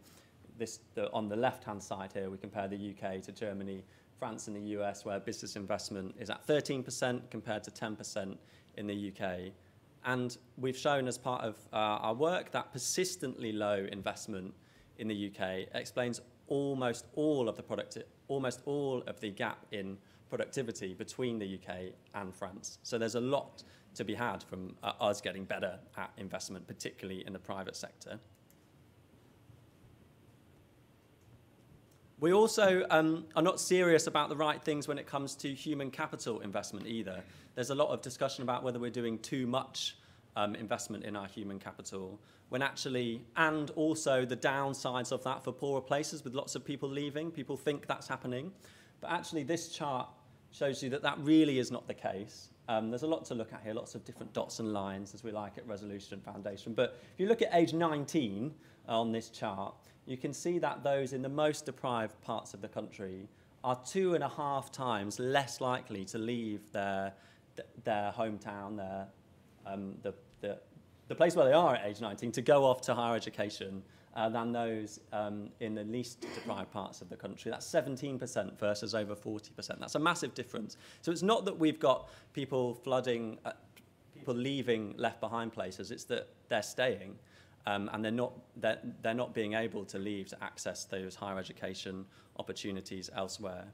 This, 0.59 0.81
the, 0.95 1.11
on 1.13 1.29
the 1.29 1.37
left-hand 1.37 1.83
side 1.83 2.13
here, 2.13 2.31
we 2.31 2.37
compare 2.37 2.69
the 2.69 2.77
UK 2.77 3.23
to 3.23 3.33
Germany, 3.33 3.83
France 4.19 4.49
and 4.49 4.57
the 4.57 4.79
US, 4.79 5.05
where 5.05 5.21
business 5.21 5.57
investment 5.57 6.15
is 6.19 6.31
at 6.31 6.47
13% 6.47 7.31
compared 7.31 7.65
to 7.65 7.71
10% 7.71 8.37
in 8.77 8.87
the 8.87 9.13
UK. 9.13 9.53
And 10.05 10.37
we've 10.57 10.77
shown 10.77 11.09
as 11.09 11.17
part 11.19 11.43
of 11.43 11.57
uh, 11.73 11.77
our 11.77 12.15
work 12.15 12.51
that 12.53 12.73
persistently 12.73 13.53
low 13.53 13.87
investment 13.91 14.55
in 14.99 15.09
the 15.09 15.31
UK 15.31 15.69
explains 15.75 16.21
almost 16.47 17.07
all 17.15 17.49
of 17.49 17.57
the 17.57 17.63
product, 17.63 17.99
almost 18.29 18.61
all 18.67 19.03
of 19.07 19.19
the 19.21 19.31
gap 19.31 19.65
in 19.73 19.97
productivity 20.29 20.95
between 20.95 21.39
the 21.39 21.59
UK 21.59 21.93
and 22.15 22.35
France. 22.35 22.79
So 22.83 22.99
there's 22.99 23.15
a 23.15 23.21
lot 23.21 23.63
to 23.95 24.05
be 24.05 24.15
had 24.15 24.43
from 24.43 24.75
uh, 24.83 24.93
us 25.01 25.21
getting 25.21 25.45
better 25.45 25.79
at 25.97 26.11
investment, 26.19 26.67
particularly 26.67 27.25
in 27.27 27.33
the 27.33 27.39
private 27.39 27.77
sector. 27.77 28.19
We 32.21 32.33
also 32.33 32.87
um, 32.91 33.25
are 33.35 33.43
not 33.43 33.59
serious 33.59 34.07
about 34.07 34.29
the 34.29 34.37
right 34.37 34.63
things 34.63 34.87
when 34.87 34.99
it 34.99 35.07
comes 35.07 35.35
to 35.37 35.53
human 35.53 35.91
capital 35.91 36.41
investment 36.41 36.87
either. 36.87 37.23
There's 37.55 37.71
a 37.71 37.75
lot 37.75 37.89
of 37.89 38.03
discussion 38.03 38.43
about 38.43 38.63
whether 38.63 38.79
we're 38.79 38.91
doing 38.91 39.19
too 39.19 39.47
much 39.47 39.97
um, 40.37 40.55
investment 40.55 41.05
in 41.05 41.17
our 41.17 41.27
human 41.27 41.59
capital, 41.59 42.21
when 42.51 42.63
actually, 42.63 43.23
and 43.37 43.71
also 43.71 44.25
the 44.25 44.37
downsides 44.37 45.11
of 45.11 45.25
that 45.25 45.43
for 45.43 45.53
poorer 45.53 45.81
places 45.81 46.25
with 46.25 46.35
lots 46.35 46.55
of 46.55 46.65
people 46.65 46.89
leaving. 46.89 47.31
People 47.31 47.57
think 47.57 47.87
that's 47.87 48.07
happening. 48.07 48.53
But 49.01 49.11
actually, 49.11 49.43
this 49.43 49.69
chart 49.69 50.09
shows 50.53 50.83
you 50.83 50.91
that 50.91 51.03
that 51.03 51.19
really 51.19 51.59
is 51.59 51.73
not 51.73 51.87
the 51.89 51.95
case. 51.95 52.51
Um, 52.69 52.91
there's 52.91 53.03
a 53.03 53.09
lot 53.09 53.25
to 53.27 53.35
look 53.35 53.53
at 53.53 53.61
here, 53.63 53.75
lots 53.75 53.95
of 53.95 54.05
different 54.05 54.33
dots 54.33 54.61
and 54.61 54.73
lines, 54.73 55.15
as 55.15 55.25
we 55.25 55.33
like 55.33 55.59
at 55.59 55.67
Resolution 55.67 56.21
Foundation. 56.21 56.75
But 56.75 57.01
if 57.13 57.21
you 57.21 57.27
look 57.27 57.43
at 57.43 57.51
age 57.53 57.73
19 57.73 58.55
on 58.89 59.13
this 59.13 59.29
chart, 59.31 59.75
you 60.07 60.17
can 60.17 60.33
see 60.33 60.59
that 60.59 60.83
those 60.83 61.13
in 61.13 61.23
the 61.23 61.29
most 61.29 61.67
deprived 61.67 62.21
parts 62.23 62.55
of 62.55 62.61
the 62.61 62.69
country 62.69 63.29
are 63.63 63.79
two 63.87 64.15
and 64.15 64.23
a 64.23 64.29
half 64.29 64.71
times 64.71 65.19
less 65.19 65.61
likely 65.61 66.05
to 66.05 66.19
leave 66.19 66.71
their, 66.73 67.13
their 67.85 68.13
hometown, 68.17 68.77
their, 68.77 69.07
um, 69.67 69.95
the, 70.03 70.13
the, 70.43 70.59
the 71.09 71.15
place 71.15 71.35
where 71.35 71.47
they 71.47 71.53
are 71.53 71.77
at 71.77 71.87
age 71.87 72.01
19, 72.01 72.33
to 72.33 72.43
go 72.43 72.65
off 72.65 72.83
to 72.83 72.95
higher 72.95 73.17
education 73.17 73.83
uh, 74.15 74.29
than 74.29 74.53
those 74.53 75.01
um, 75.13 75.49
in 75.61 75.75
the 75.75 75.85
least 75.85 76.21
deprived 76.21 76.71
parts 76.71 77.01
of 77.01 77.09
the 77.09 77.17
country. 77.17 77.51
That's 77.51 77.67
17% 77.67 78.59
versus 78.59 78.95
over 78.95 79.15
40%. 79.15 79.81
That's 79.81 79.95
a 79.95 79.99
massive 79.99 80.35
difference. 80.35 80.77
So 81.01 81.11
it's 81.11 81.23
not 81.23 81.47
that 81.47 81.59
we've 81.59 81.81
got 81.81 82.11
people 82.33 82.75
flooding, 82.75 83.39
uh, 83.45 83.53
people 84.15 84.35
leaving 84.35 84.95
left 84.99 85.21
behind 85.21 85.53
places, 85.53 85.91
it's 85.91 86.05
that 86.05 86.29
they're 86.49 86.63
staying. 86.63 87.17
Um, 87.67 87.89
and 87.93 88.05
they're 88.05 88.13
not, 88.13 88.33
they're, 88.57 88.79
they're 89.03 89.15
not 89.15 89.35
being 89.35 89.55
able 89.55 89.85
to 89.87 89.99
leave 89.99 90.29
to 90.29 90.45
access 90.45 90.85
those 90.85 91.15
higher 91.15 91.39
education 91.39 92.05
opportunities 92.39 93.09
elsewhere. 93.15 93.65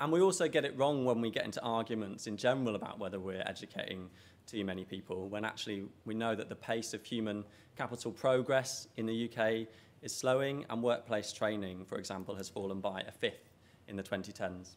And 0.00 0.12
we 0.12 0.20
also 0.20 0.48
get 0.48 0.64
it 0.64 0.76
wrong 0.76 1.04
when 1.04 1.20
we 1.20 1.30
get 1.30 1.44
into 1.44 1.60
arguments 1.62 2.26
in 2.26 2.36
general 2.36 2.74
about 2.74 2.98
whether 2.98 3.18
we're 3.18 3.42
educating 3.46 4.10
too 4.46 4.64
many 4.64 4.84
people, 4.84 5.28
when 5.28 5.44
actually 5.44 5.84
we 6.04 6.14
know 6.14 6.34
that 6.34 6.48
the 6.48 6.54
pace 6.54 6.94
of 6.94 7.04
human 7.04 7.44
capital 7.76 8.12
progress 8.12 8.88
in 8.96 9.06
the 9.06 9.30
UK 9.30 9.66
is 10.02 10.14
slowing, 10.14 10.66
and 10.68 10.82
workplace 10.82 11.32
training, 11.32 11.84
for 11.86 11.96
example, 11.96 12.34
has 12.34 12.48
fallen 12.48 12.80
by 12.80 13.00
a 13.00 13.10
fifth 13.10 13.50
in 13.88 13.96
the 13.96 14.02
2010s. 14.02 14.74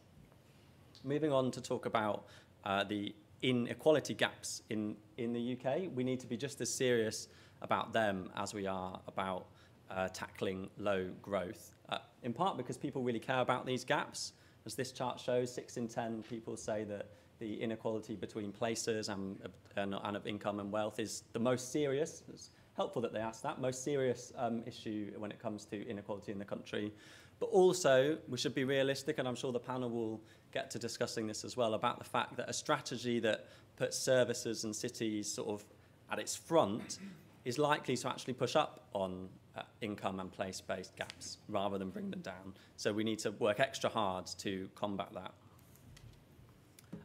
Moving 1.04 1.32
on 1.32 1.50
to 1.50 1.60
talk 1.60 1.84
about 1.84 2.24
uh, 2.64 2.82
the 2.84 3.14
inequality 3.42 4.14
gaps 4.14 4.62
in, 4.70 4.96
in 5.16 5.32
the 5.32 5.56
UK, 5.56 5.90
we 5.94 6.02
need 6.02 6.18
to 6.20 6.26
be 6.26 6.36
just 6.36 6.60
as 6.60 6.72
serious 6.72 7.28
about 7.62 7.92
them 7.92 8.30
as 8.36 8.54
we 8.54 8.66
are 8.66 9.00
about 9.06 9.46
uh, 9.90 10.08
tackling 10.08 10.68
low 10.78 11.08
growth, 11.22 11.72
uh, 11.88 11.98
in 12.22 12.32
part 12.32 12.56
because 12.56 12.76
people 12.76 13.02
really 13.02 13.20
care 13.20 13.40
about 13.40 13.66
these 13.66 13.84
gaps. 13.84 14.32
As 14.66 14.74
this 14.74 14.92
chart 14.92 15.18
shows, 15.18 15.52
six 15.52 15.76
in 15.76 15.88
10 15.88 16.24
people 16.24 16.56
say 16.56 16.84
that 16.84 17.06
the 17.38 17.54
inequality 17.54 18.16
between 18.16 18.52
places 18.52 19.08
and, 19.08 19.38
and, 19.76 19.94
and 19.94 20.16
of 20.16 20.26
income 20.26 20.60
and 20.60 20.70
wealth 20.70 20.98
is 20.98 21.22
the 21.32 21.38
most 21.38 21.72
serious. 21.72 22.22
It's 22.32 22.50
helpful 22.76 23.00
that 23.02 23.12
they 23.12 23.20
asked 23.20 23.42
that, 23.44 23.60
most 23.60 23.84
serious 23.84 24.32
um, 24.36 24.62
issue 24.66 25.12
when 25.16 25.30
it 25.30 25.40
comes 25.40 25.64
to 25.66 25.88
inequality 25.88 26.32
in 26.32 26.38
the 26.38 26.44
country. 26.44 26.92
But 27.40 27.46
also, 27.46 28.18
we 28.28 28.36
should 28.36 28.54
be 28.54 28.64
realistic, 28.64 29.18
and 29.18 29.28
I'm 29.28 29.36
sure 29.36 29.52
the 29.52 29.60
panel 29.60 29.90
will 29.90 30.20
get 30.52 30.70
to 30.72 30.78
discussing 30.78 31.26
this 31.26 31.44
as 31.44 31.56
well, 31.56 31.74
about 31.74 31.98
the 31.98 32.04
fact 32.04 32.36
that 32.36 32.48
a 32.48 32.52
strategy 32.52 33.20
that 33.20 33.46
puts 33.76 33.96
services 33.96 34.64
and 34.64 34.74
cities 34.74 35.30
sort 35.30 35.48
of 35.48 35.64
at 36.10 36.18
its 36.18 36.34
front 36.34 36.98
is 37.44 37.58
likely 37.58 37.96
to 37.96 38.08
actually 38.08 38.34
push 38.34 38.56
up 38.56 38.84
on 38.92 39.28
uh, 39.56 39.62
income 39.80 40.20
and 40.20 40.30
place-based 40.30 40.94
gaps 40.96 41.38
rather 41.48 41.78
than 41.78 41.90
bring 41.90 42.10
them 42.10 42.20
down. 42.20 42.54
So 42.76 42.92
we 42.92 43.04
need 43.04 43.18
to 43.20 43.30
work 43.32 43.60
extra 43.60 43.90
hard 43.90 44.26
to 44.38 44.68
combat 44.74 45.08
that. 45.14 45.32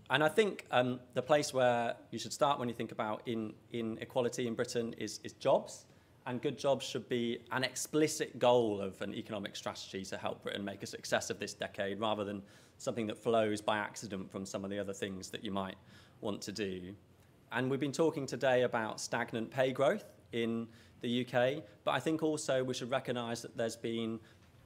And 0.10 0.24
I 0.24 0.30
think 0.30 0.66
um, 0.72 1.00
the 1.14 1.22
place 1.22 1.54
where 1.54 1.96
you 2.12 2.20
should 2.20 2.34
start 2.34 2.60
when 2.60 2.68
you 2.68 2.76
think 2.76 2.92
about 2.92 3.22
in, 3.26 3.54
inequality 3.72 4.48
in 4.48 4.54
Britain 4.54 4.94
is, 4.98 5.20
is 5.24 5.34
jobs. 5.34 5.86
And 6.26 6.42
good 6.42 6.58
jobs 6.58 6.86
should 6.86 7.10
be 7.10 7.40
an 7.52 7.64
explicit 7.64 8.40
goal 8.40 8.80
of 8.80 9.02
an 9.02 9.14
economic 9.14 9.56
strategy 9.56 10.06
to 10.06 10.18
help 10.18 10.44
Britain 10.44 10.64
make 10.64 10.84
a 10.84 10.86
success 10.86 11.30
of 11.30 11.40
this 11.40 11.54
decade 11.54 12.00
rather 12.00 12.24
than 12.24 12.42
something 12.78 13.08
that 13.08 13.18
flows 13.18 13.62
by 13.62 13.78
accident 13.78 14.32
from 14.32 14.46
some 14.46 14.64
of 14.64 14.70
the 14.70 14.80
other 14.80 14.94
things 14.94 15.30
that 15.30 15.44
you 15.44 15.52
might 15.52 15.76
want 16.22 16.42
to 16.42 16.52
do. 16.52 16.94
And 17.52 17.70
we've 17.70 17.80
been 17.80 17.92
talking 17.92 18.26
today 18.26 18.64
about 18.64 19.02
stagnant 19.02 19.52
pay 19.52 19.72
growth 19.72 20.06
in 20.34 20.68
the 21.02 21.26
UK, 21.26 21.64
but 21.84 21.92
I 21.92 22.00
think 22.00 22.24
also 22.24 22.64
we 22.64 22.74
should 22.74 22.92
recognise 22.92 23.42
that 23.42 23.56
there's 23.56 23.76
been 23.76 24.20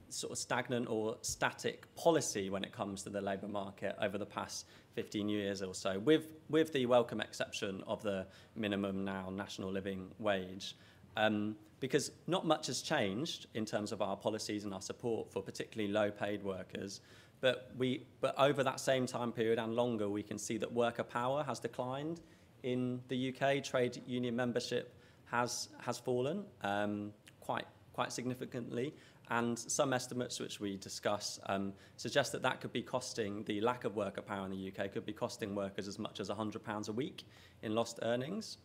sort 0.10 0.32
of 0.32 0.38
stagnant 0.38 0.88
or 0.90 1.18
static 1.22 1.94
policy 1.96 2.50
when 2.50 2.64
it 2.64 2.72
comes 2.72 3.04
to 3.04 3.10
the 3.10 3.22
labour 3.22 3.48
market 3.48 3.96
over 4.02 4.18
the 4.18 4.26
past 4.26 4.66
15 4.94 5.28
years 5.30 5.62
or 5.62 5.74
so, 5.74 6.00
with, 6.00 6.28
with 6.50 6.72
the 6.74 6.86
welcome 6.86 7.22
exception 7.22 7.84
of 7.88 8.02
the 8.04 8.26
minimum 8.56 9.04
now 9.04 9.30
national 9.30 9.72
living 9.72 10.08
wage. 10.20 10.76
Um, 11.16 11.56
because 11.80 12.12
not 12.26 12.46
much 12.46 12.68
has 12.68 12.82
changed 12.82 13.48
in 13.54 13.66
terms 13.66 13.92
of 13.92 14.02
our 14.02 14.16
policies 14.16 14.64
and 14.64 14.74
our 14.74 14.82
support 14.82 15.32
for 15.32 15.42
particularly 15.42 15.92
low 15.92 16.10
paid 16.10 16.44
workers. 16.44 17.02
But, 17.40 17.72
we, 17.78 18.04
but 18.20 18.34
over 18.40 18.64
that 18.64 18.80
same 18.80 19.06
time 19.06 19.32
period 19.32 19.60
and 19.60 19.76
longer, 19.76 20.10
we 20.10 20.24
can 20.24 20.40
see 20.40 20.58
that 20.58 20.72
worker 20.72 21.04
power 21.04 21.44
has 21.44 21.60
declined 21.60 22.20
in 22.64 23.02
the 23.10 23.32
UK. 23.32 23.64
Trade 23.64 24.02
union 24.08 24.36
membership 24.36 24.97
has, 25.32 25.70
has 25.80 25.98
fallen 25.98 26.44
um, 26.62 27.12
quite, 27.40 27.66
quite 27.94 28.12
significantly. 28.12 28.94
And 29.30 29.60
some 29.60 29.92
estimates 29.92 30.40
which 30.40 30.60
we 30.62 30.78
discuss 30.78 31.40
um, 31.48 31.74
suggest 31.98 32.32
that 32.32 32.42
that 32.44 32.62
could 32.62 32.72
be 32.72 32.82
costing, 32.82 33.44
the 33.44 33.60
lack 33.60 33.84
of 33.84 33.96
worker 33.96 34.22
power 34.22 34.46
in 34.46 34.52
the 34.52 34.72
UK 34.72 34.92
could 34.92 35.06
be 35.06 35.12
costing 35.12 35.54
workers 35.54 35.88
as 35.88 36.00
much 36.00 36.22
as 36.22 36.30
£100 36.30 36.88
a 36.88 36.92
week 36.94 37.26
in 37.62 37.76
lost 37.76 38.00
earnings. 38.04 38.58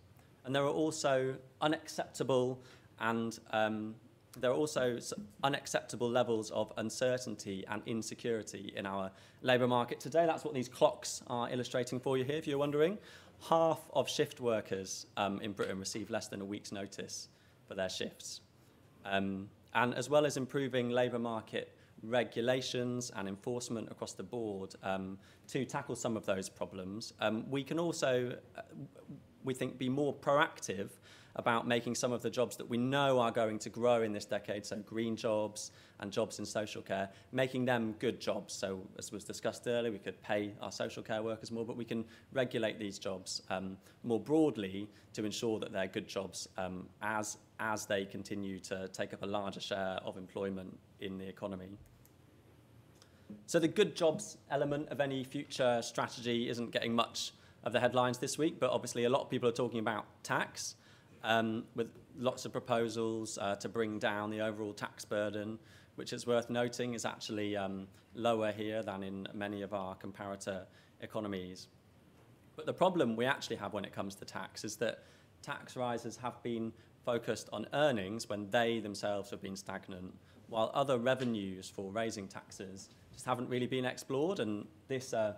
And 0.45 0.55
there 0.55 0.63
are 0.63 0.71
also 0.71 1.35
unacceptable 1.61 2.61
and 3.01 3.37
um, 3.51 3.97
there 4.39 4.51
are 4.51 4.55
also 4.55 4.99
unacceptable 5.43 6.09
levels 6.09 6.51
of 6.53 6.73
uncertainty 6.79 7.65
and 7.69 7.83
insecurity 7.87 8.73
in 8.77 8.87
our 8.87 9.11
labour 9.43 9.67
market 9.67 10.01
today. 10.01 10.25
That's 10.27 10.45
what 10.45 10.55
these 10.55 10.69
clocks 10.69 11.23
are 11.27 11.51
illustrating 11.51 12.01
for 12.01 12.17
you 12.17 12.25
here, 12.25 12.37
if 12.37 12.47
you're 12.47 12.59
wondering. 12.59 12.99
Half 13.49 13.81
of 13.93 14.09
shift 14.09 14.41
workers 14.41 15.07
um, 15.17 15.41
in 15.41 15.53
Britain 15.53 15.79
receive 15.79 16.11
less 16.11 16.29
than 16.29 16.41
a 16.41 16.45
week's 16.45 16.71
notice 16.71 17.29
for 17.67 17.75
their 17.75 17.89
shifts. 17.89 18.41
Um, 19.05 19.49
and 19.75 19.95
as 19.95 20.09
well 20.09 20.27
as 20.27 20.37
improving 20.37 20.91
labour 20.91 21.19
market 21.19 21.75
regulations 22.03 23.11
and 23.17 23.29
enforcement 23.29 23.91
across 23.91 24.13
the 24.13 24.23
board 24.23 24.75
um, 24.83 25.19
to 25.49 25.65
tackle 25.65 25.97
some 25.97 26.17
of 26.17 26.25
those 26.25 26.49
problems, 26.49 27.15
um, 27.21 27.45
we 27.51 27.65
can 27.65 27.79
also, 27.81 28.37
uh, 28.57 28.63
we 29.45 29.55
think, 29.55 29.77
be 29.77 29.89
more 29.89 30.15
proactive 30.15 30.91
about 31.37 31.67
making 31.67 31.95
some 31.95 32.13
of 32.13 32.23
the 32.23 32.31
jobs 32.31 32.57
that 32.57 32.69
we 32.69 32.77
know 32.77 33.19
are 33.19 33.31
going 33.31 33.59
to 33.61 33.71
grow 33.71 34.03
in 34.03 34.13
this 34.13 34.25
decade, 34.25 34.67
so 34.67 34.77
green 34.77 35.17
jobs 35.17 35.71
and 36.01 36.13
jobs 36.13 36.39
in 36.39 36.45
social 36.45 36.83
care, 36.83 37.09
making 37.33 37.65
them 37.65 37.95
good 37.99 38.21
jobs. 38.21 38.53
So, 38.53 38.87
as 38.99 39.13
was 39.13 39.25
discussed 39.25 39.67
earlier, 39.67 39.93
we 39.93 39.99
could 39.99 40.21
pay 40.23 40.53
our 40.61 40.73
social 40.73 41.03
care 41.03 41.23
workers 41.23 41.51
more, 41.51 41.65
but 41.65 41.77
we 41.77 41.85
can 41.85 42.05
regulate 42.33 42.79
these 42.79 42.99
jobs 42.99 43.43
um, 43.51 43.77
more 44.03 44.21
broadly 44.21 44.89
to 45.15 45.25
ensure 45.25 45.59
that 45.61 45.73
they're 45.73 45.87
good 45.87 46.09
jobs 46.09 46.49
um, 46.59 46.87
as 47.03 47.39
as 47.61 47.87
they 47.87 48.05
continue 48.05 48.59
to 48.59 48.89
take 48.89 49.15
up 49.15 49.23
a 49.23 49.27
larger 49.27 49.61
share 49.61 50.01
of 50.05 50.17
employment 50.17 50.77
in 51.01 51.17
the 51.17 51.29
economy. 51.29 51.79
So 53.47 53.59
the 53.59 53.69
good 53.69 53.95
jobs 53.95 54.37
element 54.51 54.89
of 54.89 55.01
any 55.01 55.25
future 55.25 55.81
strategy 55.83 56.49
isn't 56.49 56.71
getting 56.71 56.95
much 56.95 57.33
of 57.65 57.73
the 57.73 57.81
headlines 57.81 58.19
this 58.19 58.39
week, 58.39 58.59
but 58.59 58.71
obviously 58.71 59.05
a 59.05 59.11
lot 59.11 59.23
of 59.23 59.31
people 59.31 59.49
are 59.49 59.53
talking 59.53 59.79
about 59.79 60.07
tax, 60.23 60.75
um, 61.23 61.65
with 61.75 61.89
lots 62.19 62.45
of 62.45 62.53
proposals 62.53 63.39
uh, 63.39 63.55
to 63.57 63.69
bring 63.69 63.99
down 63.99 64.31
the 64.31 64.41
overall 64.41 64.73
tax 64.73 65.05
burden, 65.05 65.59
which 65.97 66.13
is 66.13 66.27
worth 66.27 66.51
noting 66.51 66.95
is 66.95 67.05
actually 67.05 67.57
um, 67.57 67.87
lower 68.15 68.53
here 68.53 68.83
than 68.83 69.03
in 69.03 69.27
many 69.35 69.63
of 69.63 69.73
our 69.73 69.95
comparator 69.97 70.65
economies. 71.01 71.69
But 72.57 72.67
the 72.67 72.73
problem 72.73 73.17
we 73.17 73.25
actually 73.25 73.57
have 73.57 73.73
when 73.73 73.85
it 73.85 73.95
comes 73.95 74.15
to 74.17 74.25
tax 74.25 74.65
is 74.65 74.77
that 74.77 75.05
tax 75.43 75.77
rises 75.77 76.17
have 76.19 76.43
been 76.43 76.73
focused 77.05 77.49
on 77.53 77.67
earnings 77.73 78.29
when 78.29 78.49
they 78.51 78.79
themselves 78.79 79.31
have 79.31 79.43
been 79.43 79.57
stagnant, 79.57 80.15
while 80.49 80.71
other 80.75 80.99
revenues 80.99 81.71
for 81.75 81.91
raising 81.91 82.29
taxes 82.29 82.91
just 83.13 83.25
haven't 83.25 83.49
really 83.49 83.67
been 83.67 83.85
explored. 83.85 84.39
And 84.39 84.67
this, 84.89 85.13
uh, 85.13 85.35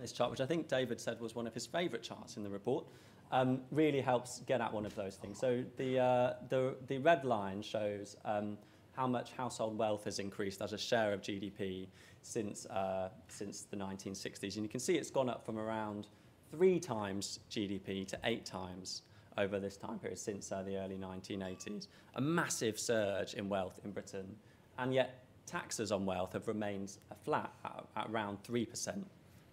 this 0.00 0.12
chart, 0.12 0.30
which 0.30 0.40
I 0.40 0.46
think 0.46 0.68
David 0.68 1.00
said 1.00 1.20
was 1.20 1.34
one 1.34 1.46
of 1.46 1.54
his 1.54 1.66
favourite 1.66 2.02
charts 2.02 2.36
in 2.36 2.42
the 2.42 2.50
report, 2.50 2.86
um, 3.32 3.60
really 3.70 4.00
helps 4.00 4.40
get 4.40 4.60
at 4.60 4.72
one 4.72 4.86
of 4.86 4.94
those 4.94 5.16
things. 5.16 5.38
So 5.38 5.62
the, 5.76 5.98
uh, 5.98 6.32
the, 6.48 6.74
the 6.88 6.98
red 6.98 7.24
line 7.24 7.62
shows 7.62 8.16
um, 8.24 8.58
how 8.92 9.06
much 9.06 9.32
household 9.32 9.78
wealth 9.78 10.04
has 10.04 10.18
increased 10.18 10.60
as 10.60 10.72
a 10.72 10.78
share 10.78 11.12
of 11.12 11.22
GDP 11.22 11.86
since, 12.22 12.66
uh, 12.66 13.10
since 13.28 13.62
the 13.62 13.76
1960s. 13.76 14.56
And 14.56 14.64
you 14.64 14.68
can 14.68 14.80
see 14.80 14.96
it's 14.96 15.10
gone 15.10 15.28
up 15.28 15.44
from 15.44 15.58
around 15.58 16.08
three 16.50 16.80
times 16.80 17.40
GDP 17.50 18.06
to 18.08 18.18
eight 18.24 18.44
times 18.44 19.02
over 19.38 19.60
this 19.60 19.76
time 19.76 19.98
period 19.98 20.18
since 20.18 20.50
uh, 20.50 20.62
the 20.62 20.76
early 20.76 20.98
1980s. 20.98 21.86
A 22.16 22.20
massive 22.20 22.78
surge 22.78 23.34
in 23.34 23.48
wealth 23.48 23.78
in 23.84 23.92
Britain, 23.92 24.34
and 24.78 24.92
yet 24.92 25.24
taxes 25.46 25.92
on 25.92 26.04
wealth 26.04 26.32
have 26.32 26.48
remained 26.48 26.96
flat 27.24 27.52
at, 27.64 27.84
at 27.96 28.10
around 28.10 28.42
3% 28.42 29.04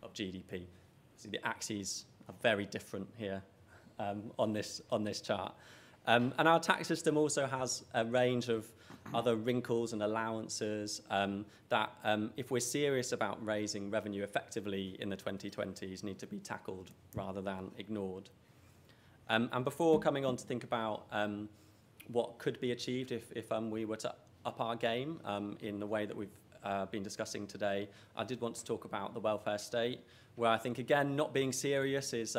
of 0.02 0.14
GDP. 0.14 0.66
So 1.16 1.30
the 1.30 1.46
axes 1.48 2.06
are 2.28 2.36
very 2.42 2.66
different 2.66 3.08
here 3.16 3.42
um, 4.00 4.32
on, 4.38 4.54
this, 4.54 4.82
on 4.92 5.04
this 5.04 5.22
chart. 5.22 5.54
Um, 6.06 6.34
and 6.38 6.48
our 6.48 6.60
tax 6.60 6.88
system 6.88 7.18
also 7.18 7.46
has 7.46 7.84
a 7.94 8.06
range 8.06 8.48
of 8.48 8.66
other 9.14 9.36
wrinkles 9.36 9.94
and 9.94 10.02
allowances 10.02 11.02
um, 11.10 11.46
that, 11.70 11.92
um, 12.04 12.32
if 12.38 12.50
we're 12.52 12.60
serious 12.60 13.12
about 13.12 13.44
raising 13.46 13.90
revenue 13.90 14.24
effectively 14.24 14.96
in 15.00 15.10
the 15.10 15.18
2020s, 15.18 16.04
need 16.04 16.20
to 16.20 16.28
be 16.28 16.40
tackled 16.40 16.92
rather 17.16 17.42
than 17.42 17.72
ignored. 17.78 18.30
Um, 19.30 19.50
and 19.52 19.66
before 19.66 20.00
coming 20.00 20.26
on 20.26 20.38
to 20.38 20.46
think 20.46 20.64
about 20.64 21.06
um, 21.12 21.50
what 22.08 22.38
could 22.38 22.60
be 22.62 22.72
achieved 22.72 23.12
if, 23.12 23.32
if 23.34 23.52
um, 23.52 23.70
we 23.70 23.84
were 23.84 23.98
to 23.98 24.14
up 24.46 24.62
our 24.62 24.78
game 24.78 25.20
in 25.60 25.80
the 25.80 25.86
way 25.86 26.06
that 26.06 26.16
we've 26.16 26.30
uh, 26.64 26.86
been 26.86 27.04
discussing 27.04 27.46
today, 27.46 27.90
I 28.16 28.24
did 28.24 28.40
want 28.40 28.56
to 28.56 28.64
talk 28.64 28.86
about 28.86 29.14
the 29.14 29.20
welfare 29.20 29.58
state, 29.58 30.00
where 30.36 30.50
I 30.50 30.58
think, 30.58 30.80
again, 30.80 31.16
not 31.16 31.34
being 31.34 31.52
serious 31.52 32.14
is, 32.14 32.38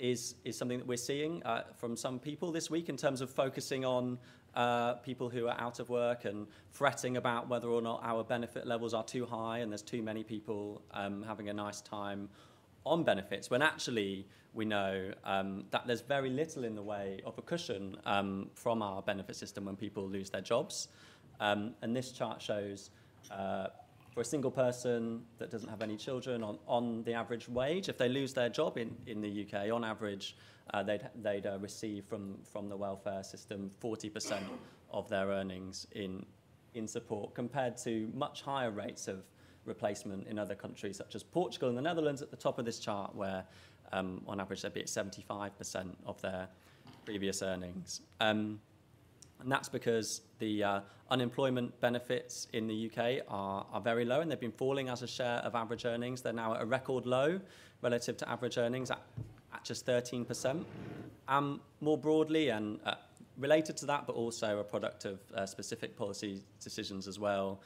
is, 0.00 0.34
is 0.44 0.56
something 0.56 0.78
that 0.78 0.86
we're 0.86 0.96
seeing 0.96 1.42
uh, 1.44 1.64
from 1.76 1.96
some 1.96 2.18
people 2.18 2.50
this 2.50 2.70
week 2.70 2.88
in 2.88 2.96
terms 2.96 3.20
of 3.20 3.30
focusing 3.30 3.84
on 3.84 4.18
uh, 4.54 4.94
people 4.94 5.28
who 5.28 5.46
are 5.46 5.60
out 5.60 5.78
of 5.78 5.88
work 5.90 6.24
and 6.24 6.46
fretting 6.70 7.16
about 7.16 7.48
whether 7.48 7.68
or 7.68 7.82
not 7.82 8.00
our 8.02 8.24
benefit 8.24 8.66
levels 8.66 8.94
are 8.94 9.04
too 9.04 9.24
high 9.26 9.58
and 9.58 9.70
there's 9.70 9.82
too 9.82 10.02
many 10.02 10.24
people 10.24 10.82
um, 10.92 11.22
having 11.22 11.48
a 11.48 11.52
nice 11.52 11.80
time 11.80 12.28
on 12.84 13.04
benefits 13.04 13.50
when 13.50 13.62
actually 13.62 14.26
we 14.54 14.64
know 14.64 15.12
um, 15.24 15.64
that 15.70 15.86
there's 15.86 16.00
very 16.00 16.30
little 16.30 16.64
in 16.64 16.74
the 16.74 16.82
way 16.82 17.20
of 17.24 17.38
a 17.38 17.42
cushion 17.42 17.96
um, 18.06 18.50
from 18.54 18.82
our 18.82 19.02
benefit 19.02 19.36
system 19.36 19.66
when 19.66 19.76
people 19.76 20.08
lose 20.08 20.30
their 20.30 20.40
jobs. 20.40 20.88
Um, 21.38 21.74
and 21.82 21.94
this 21.94 22.10
chart 22.10 22.42
shows 22.42 22.90
uh, 23.30 23.68
for 24.12 24.20
a 24.20 24.24
single 24.24 24.50
person 24.50 25.22
that 25.38 25.50
doesn't 25.50 25.68
have 25.68 25.82
any 25.82 25.96
children 25.96 26.42
on, 26.42 26.58
on 26.66 27.02
the 27.04 27.14
average 27.14 27.48
wage, 27.48 27.88
if 27.88 27.96
they 27.96 28.08
lose 28.08 28.32
their 28.34 28.48
job 28.48 28.76
in, 28.76 28.94
in 29.06 29.20
the 29.20 29.46
UK, 29.46 29.72
on 29.72 29.84
average, 29.84 30.36
uh, 30.74 30.82
they'd, 30.82 31.08
they'd 31.22 31.46
uh, 31.46 31.58
receive 31.58 32.04
from, 32.04 32.36
from 32.44 32.68
the 32.68 32.76
welfare 32.76 33.22
system 33.22 33.70
40% 33.82 34.40
of 34.90 35.08
their 35.08 35.26
earnings 35.28 35.86
in, 35.92 36.24
in 36.74 36.88
support, 36.88 37.34
compared 37.34 37.76
to 37.78 38.10
much 38.14 38.42
higher 38.42 38.70
rates 38.70 39.06
of 39.06 39.22
replacement 39.64 40.26
in 40.26 40.38
other 40.38 40.54
countries 40.54 40.96
such 40.96 41.14
as 41.14 41.22
Portugal 41.22 41.68
and 41.68 41.78
the 41.78 41.82
Netherlands 41.82 42.22
at 42.22 42.30
the 42.30 42.36
top 42.36 42.58
of 42.58 42.64
this 42.64 42.78
chart, 42.78 43.14
where 43.14 43.44
um, 43.92 44.22
on 44.26 44.40
average 44.40 44.62
they'd 44.62 44.74
be 44.74 44.80
at 44.80 44.86
75% 44.86 45.94
of 46.06 46.20
their 46.20 46.48
previous 47.04 47.42
earnings. 47.42 48.00
Um, 48.20 48.60
and 49.42 49.50
that's 49.50 49.68
because 49.68 50.22
the 50.38 50.62
uh, 50.62 50.80
unemployment 51.10 51.78
benefits 51.80 52.46
in 52.52 52.66
the 52.66 52.90
UK 52.90 53.24
are, 53.28 53.66
are 53.72 53.80
very 53.80 54.04
low 54.04 54.20
and 54.20 54.30
they've 54.30 54.40
been 54.40 54.52
falling 54.52 54.88
as 54.88 55.02
a 55.02 55.06
share 55.06 55.38
of 55.38 55.54
average 55.54 55.84
earnings. 55.84 56.22
They're 56.22 56.32
now 56.32 56.54
at 56.54 56.62
a 56.62 56.66
record 56.66 57.06
low 57.06 57.40
relative 57.82 58.16
to 58.18 58.28
average 58.28 58.58
earnings 58.58 58.90
at, 58.90 59.00
at 59.52 59.64
just 59.64 59.86
13%. 59.86 60.64
Um, 61.28 61.60
more 61.80 61.98
broadly 61.98 62.50
and 62.50 62.80
uh, 62.84 62.94
related 63.38 63.76
to 63.78 63.86
that, 63.86 64.06
but 64.06 64.14
also 64.14 64.58
a 64.58 64.64
product 64.64 65.04
of 65.04 65.18
uh, 65.34 65.46
specific 65.46 65.96
policy 65.96 66.42
decisions 66.60 67.08
as 67.08 67.18
well, 67.18 67.60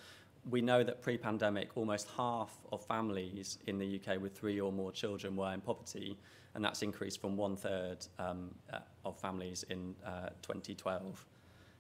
we 0.51 0.61
know 0.61 0.83
that 0.83 1.01
pre-pandemic, 1.03 1.71
almost 1.75 2.09
half 2.17 2.59
of 2.71 2.85
families 2.85 3.59
in 3.67 3.79
the 3.79 3.99
UK 3.99 4.21
with 4.21 4.37
three 4.37 4.61
or 4.61 4.71
more 4.71 4.93
children 4.93 5.37
were 5.37 5.53
in 5.53 5.61
poverty, 5.61 6.19
and 6.55 6.65
that's 6.65 6.83
increased 6.83 7.21
from 7.21 7.37
one 7.37 7.57
third 7.57 8.07
um, 8.19 8.55
uh, 8.73 8.79
of 9.05 9.19
families 9.19 9.65
in 9.71 9.95
uh, 10.05 10.29
2012. 10.43 11.25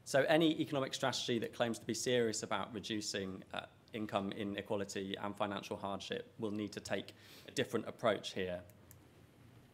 So 0.04 0.25
any 0.28 0.61
economic 0.61 0.94
strategy 0.94 1.38
that 1.38 1.54
claims 1.54 1.78
to 1.78 1.87
be 1.87 1.94
serious 1.94 2.42
about 2.42 2.73
reducing 2.75 3.42
uh, 3.54 3.61
income 3.94 4.32
inequality 4.32 5.16
and 5.23 5.34
financial 5.37 5.76
hardship 5.76 6.30
will 6.38 6.50
need 6.50 6.73
to 6.73 6.80
take 6.80 7.14
a 7.49 7.52
different 7.52 7.88
approach 7.88 8.34
here. 8.34 8.61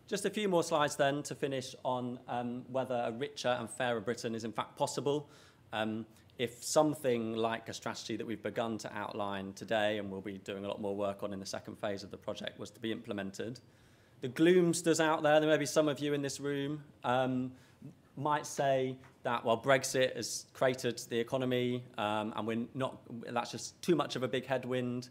Just 0.07 0.25
a 0.25 0.31
few 0.31 0.49
more 0.49 0.63
slides 0.63 0.97
then 0.97 1.23
to 1.25 1.35
finish 1.35 1.75
on 1.85 2.19
um, 2.29 2.65
whether 2.71 3.03
a 3.07 3.13
richer 3.13 3.57
and 3.59 3.71
fairer 3.71 4.01
Britain 4.01 4.35
is 4.35 4.45
in 4.45 4.53
fact 4.53 4.77
possible. 4.77 5.29
Um, 5.73 6.07
if 6.39 6.65
something 6.65 7.35
like 7.35 7.69
a 7.69 7.73
strategy 7.73 8.17
that 8.17 8.27
we've 8.27 8.43
begun 8.43 8.79
to 8.79 8.93
outline 8.97 9.53
today 9.53 9.99
and 9.99 10.11
we'll 10.11 10.21
be 10.21 10.39
doing 10.39 10.65
a 10.65 10.69
lot 10.69 10.81
more 10.81 10.97
work 10.97 11.23
on 11.23 11.33
in 11.33 11.39
the 11.39 11.47
second 11.47 11.79
phase 11.79 12.03
of 12.03 12.11
the 12.11 12.17
project 12.17 12.59
was 12.59 12.71
to 12.71 12.81
be 12.81 12.93
implemented, 12.93 13.61
the 14.21 14.29
gloomsters 14.29 15.01
out 15.01 15.23
there, 15.23 15.39
there 15.41 15.49
may 15.49 15.59
be 15.59 15.67
some 15.67 15.89
of 15.89 15.99
you 15.99 16.13
in 16.13 16.23
this 16.23 16.41
room, 16.41 16.83
um, 17.05 17.53
might 18.21 18.47
say 18.47 18.97
that, 19.23 19.45
well, 19.45 19.59
Brexit 19.59 20.17
has 20.17 20.47
created 20.53 21.01
the 21.09 21.19
economy 21.19 21.83
um, 21.99 22.33
and 22.37 22.47
we're 22.47 22.67
not, 22.75 22.99
that's 23.33 23.51
just 23.51 23.81
too 23.83 23.97
much 23.97 24.17
of 24.17 24.23
a 24.23 24.29
big 24.29 24.47
headwind. 24.47 25.09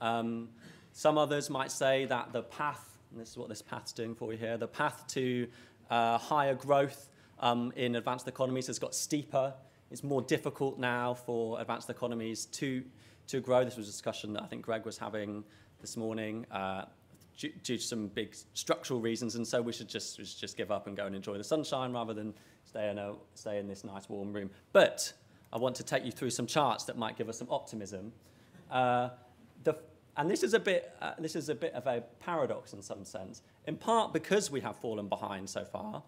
Um, 0.00 0.48
some 0.92 1.18
others 1.18 1.50
might 1.50 1.70
say 1.70 2.04
that 2.06 2.32
the 2.32 2.42
path, 2.42 2.98
and 3.10 3.20
this 3.20 3.30
is 3.30 3.36
what 3.36 3.48
this 3.48 3.62
path's 3.62 3.92
doing 3.92 4.14
for 4.14 4.32
you 4.32 4.38
here, 4.38 4.56
the 4.56 4.68
path 4.68 5.04
to 5.08 5.46
uh, 5.90 6.18
higher 6.18 6.54
growth 6.54 7.08
um, 7.40 7.72
in 7.76 7.96
advanced 7.96 8.28
economies 8.28 8.66
has 8.66 8.78
got 8.78 8.94
steeper 8.94 9.54
it's 9.90 10.04
more 10.04 10.22
difficult 10.22 10.78
now 10.78 11.14
for 11.14 11.60
advanced 11.60 11.90
economies 11.90 12.46
to, 12.46 12.84
to 13.26 13.40
grow. 13.40 13.64
This 13.64 13.76
was 13.76 13.88
a 13.88 13.90
discussion 13.90 14.32
that 14.34 14.42
I 14.42 14.46
think 14.46 14.62
Greg 14.62 14.84
was 14.84 14.96
having 14.96 15.42
this 15.80 15.96
morning 15.96 16.46
uh, 16.50 16.84
due, 17.40 17.50
due, 17.62 17.78
to 17.78 17.82
some 17.82 18.08
big 18.08 18.36
structural 18.54 19.00
reasons, 19.00 19.34
and 19.34 19.46
so 19.46 19.62
we 19.62 19.72
should 19.72 19.88
just, 19.88 20.18
we 20.18 20.24
should 20.24 20.38
just 20.38 20.56
give 20.56 20.70
up 20.70 20.86
and 20.86 20.96
go 20.96 21.06
and 21.06 21.16
enjoy 21.16 21.38
the 21.38 21.44
sunshine 21.44 21.92
rather 21.92 22.12
than 22.12 22.34
stay 22.64 22.90
in, 22.90 22.98
a, 22.98 23.14
stay 23.34 23.58
in 23.58 23.66
this 23.66 23.82
nice 23.82 24.08
warm 24.08 24.32
room. 24.32 24.50
But 24.72 25.12
I 25.52 25.58
want 25.58 25.74
to 25.76 25.82
take 25.82 26.04
you 26.04 26.12
through 26.12 26.30
some 26.30 26.46
charts 26.46 26.84
that 26.84 26.98
might 26.98 27.16
give 27.16 27.28
us 27.28 27.38
some 27.38 27.48
optimism. 27.50 28.12
Uh, 28.70 29.08
the, 29.64 29.74
and 30.16 30.30
this 30.30 30.42
is 30.42 30.54
a 30.54 30.60
bit 30.60 30.92
uh, 31.00 31.12
this 31.18 31.34
is 31.34 31.48
a 31.48 31.54
bit 31.54 31.72
of 31.72 31.86
a 31.86 32.02
paradox 32.20 32.72
in 32.72 32.82
some 32.82 33.04
sense. 33.04 33.42
In 33.66 33.76
part 33.76 34.12
because 34.12 34.50
we 34.50 34.60
have 34.60 34.76
fallen 34.76 35.08
behind 35.08 35.48
so 35.48 35.64
far, 35.64 36.02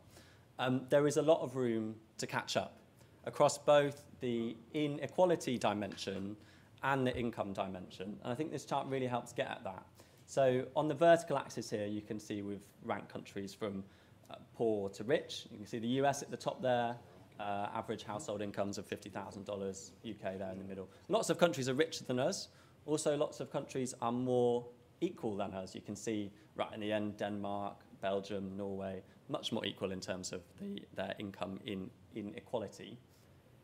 um, 0.59 0.83
there 0.91 1.07
is 1.07 1.17
a 1.17 1.23
lot 1.23 1.41
of 1.41 1.57
room 1.57 1.95
to 2.19 2.27
catch 2.27 2.57
up 2.57 2.79
across 3.25 3.57
both 3.57 4.05
the 4.21 4.57
inequality 4.75 5.57
dimension 5.57 6.37
and 6.83 7.07
the 7.07 7.17
income 7.17 7.53
dimension. 7.53 8.17
And 8.23 8.33
I 8.33 8.35
think 8.35 8.51
this 8.51 8.65
chart 8.65 8.87
really 8.89 9.07
helps 9.07 9.33
get 9.33 9.49
at 9.49 9.65
that. 9.65 9.85
So 10.27 10.67
on 10.77 10.89
the 10.89 10.95
vertical 10.95 11.37
axis 11.37 11.71
here, 11.71 11.87
you 11.87 12.03
can 12.03 12.19
see 12.19 12.43
we've 12.43 12.67
ranked 12.85 13.13
countries 13.13 13.53
from 13.55 13.85
uh, 14.31 14.37
poor 14.55 14.89
to 14.91 15.05
rich. 15.05 15.47
You 15.51 15.59
can 15.59 15.67
see 15.67 15.79
the 15.79 16.01
US 16.03 16.23
at 16.23 16.31
the 16.31 16.37
top 16.37 16.63
there, 16.63 16.97
uh, 17.39 17.69
average 17.75 18.05
household 18.05 18.43
incomes 18.43 18.79
of 18.79 18.89
$50,000, 18.89 19.91
UK 20.09 20.39
there 20.39 20.51
in 20.51 20.59
the 20.59 20.65
middle. 20.65 20.89
Lots 21.09 21.31
of 21.31 21.39
countries 21.39 21.69
are 21.69 21.75
richer 21.75 22.05
than 22.05 22.19
us. 22.19 22.49
Also, 22.87 23.17
lots 23.17 23.41
of 23.41 23.51
countries 23.53 23.95
are 24.01 24.13
more 24.13 24.65
equal 25.01 25.37
than 25.37 25.53
us. 25.53 25.75
You 25.75 25.81
can 25.81 25.97
see 25.97 26.31
right 26.57 26.73
in 26.75 26.81
the 26.81 26.93
end, 26.93 27.17
Denmark, 27.17 27.77
Belgium, 28.01 28.57
Norway, 28.57 29.03
much 29.29 29.53
more 29.53 29.65
equal 29.65 29.93
in 29.93 30.01
terms 30.01 30.33
of 30.33 30.43
the, 30.61 30.83
their 30.95 31.15
income 31.19 31.61
in 31.65 31.91
inequality. 32.15 32.99